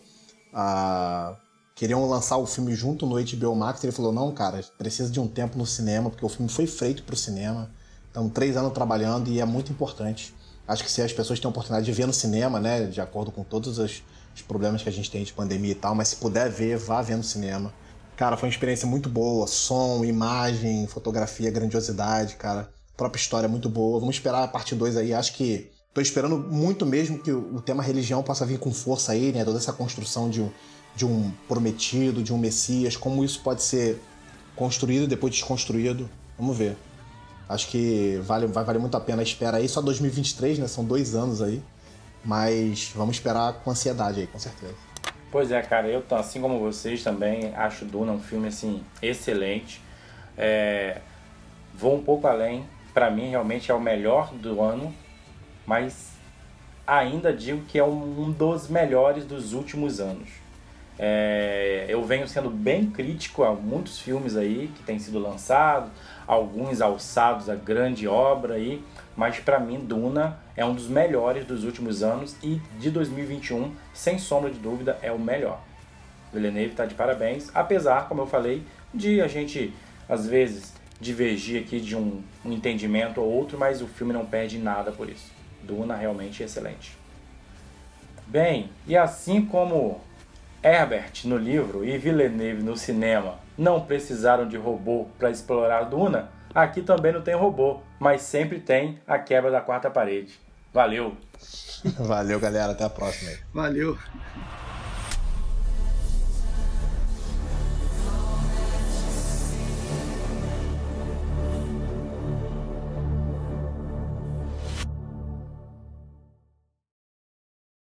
queriam 1.74 2.08
lançar 2.08 2.38
o 2.38 2.46
filme 2.46 2.74
junto 2.74 3.06
no 3.06 3.22
HBO 3.22 3.54
Max, 3.54 3.84
ele 3.84 3.92
falou: 3.92 4.10
não, 4.10 4.32
cara, 4.32 4.64
precisa 4.78 5.10
de 5.10 5.20
um 5.20 5.28
tempo 5.28 5.58
no 5.58 5.66
cinema, 5.66 6.08
porque 6.08 6.24
o 6.24 6.28
filme 6.28 6.50
foi 6.50 6.66
feito 6.66 7.02
para 7.02 7.14
o 7.14 7.18
cinema. 7.18 7.70
Então, 8.12 8.28
três 8.28 8.56
anos 8.56 8.72
trabalhando 8.72 9.28
e 9.28 9.40
é 9.40 9.44
muito 9.44 9.72
importante. 9.72 10.32
Acho 10.68 10.84
que 10.84 10.92
se 10.92 11.02
as 11.02 11.12
pessoas 11.12 11.40
têm 11.40 11.48
a 11.48 11.50
oportunidade 11.50 11.84
de 11.84 11.90
ver 11.92 12.06
no 12.06 12.12
cinema, 12.12 12.60
né, 12.60 12.84
de 12.84 13.00
acordo 13.00 13.32
com 13.32 13.42
todos 13.42 13.78
os, 13.78 14.04
os 14.32 14.42
problemas 14.42 14.82
que 14.82 14.88
a 14.88 14.92
gente 14.92 15.10
tem 15.10 15.24
de 15.24 15.32
pandemia 15.32 15.72
e 15.72 15.74
tal, 15.74 15.94
mas 15.94 16.08
se 16.08 16.16
puder 16.16 16.48
ver, 16.48 16.78
vá 16.78 17.02
ver 17.02 17.16
no 17.16 17.24
cinema. 17.24 17.74
Cara, 18.16 18.36
foi 18.36 18.48
uma 18.48 18.52
experiência 18.52 18.86
muito 18.86 19.08
boa. 19.08 19.48
Som, 19.48 20.04
imagem, 20.04 20.86
fotografia, 20.86 21.50
grandiosidade, 21.50 22.36
cara. 22.36 22.70
Própria 22.96 23.20
história 23.20 23.48
muito 23.48 23.68
boa. 23.68 23.98
Vamos 23.98 24.14
esperar 24.14 24.44
a 24.44 24.48
parte 24.48 24.76
2 24.76 24.96
aí. 24.96 25.12
Acho 25.12 25.32
que 25.32 25.72
Tô 25.94 26.00
esperando 26.00 26.38
muito 26.38 26.86
mesmo 26.86 27.18
que 27.18 27.30
o 27.30 27.60
tema 27.60 27.82
religião 27.82 28.22
possa 28.22 28.46
vir 28.46 28.58
com 28.58 28.72
força 28.72 29.12
aí, 29.12 29.30
né? 29.30 29.44
Toda 29.44 29.58
essa 29.58 29.74
construção 29.74 30.30
de 30.30 30.40
um, 30.40 30.50
de 30.96 31.04
um 31.04 31.30
prometido, 31.46 32.22
de 32.22 32.32
um 32.32 32.38
Messias, 32.38 32.96
como 32.96 33.22
isso 33.22 33.40
pode 33.42 33.62
ser 33.62 34.00
construído 34.56 35.04
e 35.04 35.06
depois 35.06 35.34
desconstruído. 35.34 36.08
Vamos 36.38 36.56
ver. 36.56 36.78
Acho 37.48 37.68
que 37.68 38.20
vale, 38.24 38.46
vai 38.46 38.64
valer 38.64 38.78
muito 38.78 38.96
a 38.96 39.00
pena 39.00 39.20
a 39.20 39.22
espera 39.22 39.58
aí. 39.58 39.68
Só 39.68 39.80
2023, 39.82 40.58
né? 40.58 40.68
São 40.68 40.84
dois 40.84 41.14
anos 41.14 41.42
aí. 41.42 41.62
Mas 42.24 42.92
vamos 42.94 43.16
esperar 43.16 43.52
com 43.54 43.70
ansiedade 43.70 44.20
aí, 44.20 44.26
com 44.26 44.38
certeza. 44.38 44.74
Pois 45.30 45.50
é, 45.50 45.60
cara, 45.62 45.88
eu 45.88 46.04
assim 46.10 46.40
como 46.40 46.60
vocês 46.60 47.02
também 47.02 47.52
acho 47.54 47.84
Duna 47.84 48.12
um 48.12 48.20
filme 48.20 48.48
assim 48.48 48.82
excelente. 49.00 49.80
É... 50.36 51.00
Vou 51.74 51.96
um 51.96 52.02
pouco 52.02 52.26
além. 52.26 52.64
Para 52.94 53.10
mim, 53.10 53.30
realmente 53.30 53.70
é 53.70 53.74
o 53.74 53.80
melhor 53.80 54.32
do 54.34 54.60
ano 54.60 54.94
mas 55.66 56.12
ainda 56.86 57.32
digo 57.32 57.62
que 57.64 57.78
é 57.78 57.84
um 57.84 58.30
dos 58.32 58.68
melhores 58.68 59.24
dos 59.24 59.52
últimos 59.52 60.00
anos. 60.00 60.28
É, 60.98 61.86
eu 61.88 62.04
venho 62.04 62.28
sendo 62.28 62.50
bem 62.50 62.90
crítico 62.90 63.42
a 63.42 63.52
muitos 63.54 63.98
filmes 63.98 64.36
aí 64.36 64.70
que 64.74 64.82
têm 64.82 64.98
sido 64.98 65.18
lançados, 65.18 65.90
alguns 66.26 66.80
alçados 66.80 67.48
a 67.48 67.54
grande 67.54 68.06
obra 68.06 68.54
aí, 68.54 68.82
mas 69.16 69.38
para 69.38 69.58
mim 69.58 69.78
Duna 69.78 70.38
é 70.56 70.64
um 70.64 70.74
dos 70.74 70.88
melhores 70.88 71.44
dos 71.44 71.64
últimos 71.64 72.02
anos 72.02 72.36
e 72.42 72.60
de 72.78 72.90
2021, 72.90 73.74
sem 73.92 74.18
sombra 74.18 74.50
de 74.50 74.58
dúvida, 74.58 74.98
é 75.02 75.10
o 75.12 75.18
melhor. 75.18 75.60
Villeneuve 76.32 76.70
está 76.70 76.86
de 76.86 76.94
parabéns, 76.94 77.50
apesar, 77.54 78.08
como 78.08 78.22
eu 78.22 78.26
falei, 78.26 78.62
de 78.92 79.20
a 79.20 79.28
gente 79.28 79.72
às 80.08 80.26
vezes 80.26 80.72
divergir 81.00 81.62
aqui 81.62 81.80
de 81.80 81.96
um, 81.96 82.22
um 82.44 82.52
entendimento 82.52 83.20
ou 83.20 83.30
outro, 83.30 83.58
mas 83.58 83.82
o 83.82 83.86
filme 83.86 84.12
não 84.12 84.24
perde 84.24 84.58
nada 84.58 84.92
por 84.92 85.08
isso. 85.08 85.30
Duna 85.62 85.94
realmente 85.94 86.42
excelente. 86.42 86.96
Bem, 88.26 88.70
e 88.86 88.96
assim 88.96 89.44
como 89.44 90.00
Herbert 90.62 91.24
no 91.24 91.36
livro 91.36 91.84
e 91.84 91.98
Villeneuve 91.98 92.62
no 92.62 92.76
cinema 92.76 93.41
não 93.56 93.80
precisaram 93.80 94.46
de 94.46 94.56
robô 94.56 95.06
para 95.18 95.30
explorar 95.30 95.84
Duna, 95.84 96.30
aqui 96.54 96.82
também 96.82 97.12
não 97.12 97.22
tem 97.22 97.34
robô, 97.34 97.80
mas 97.98 98.22
sempre 98.22 98.58
tem 98.60 98.98
a 99.06 99.18
quebra 99.18 99.50
da 99.50 99.60
quarta 99.60 99.90
parede. 99.90 100.38
Valeu! 100.72 101.16
Valeu, 101.98 102.40
galera. 102.40 102.72
Até 102.72 102.84
a 102.84 102.90
próxima. 102.90 103.32
Valeu! 103.52 103.98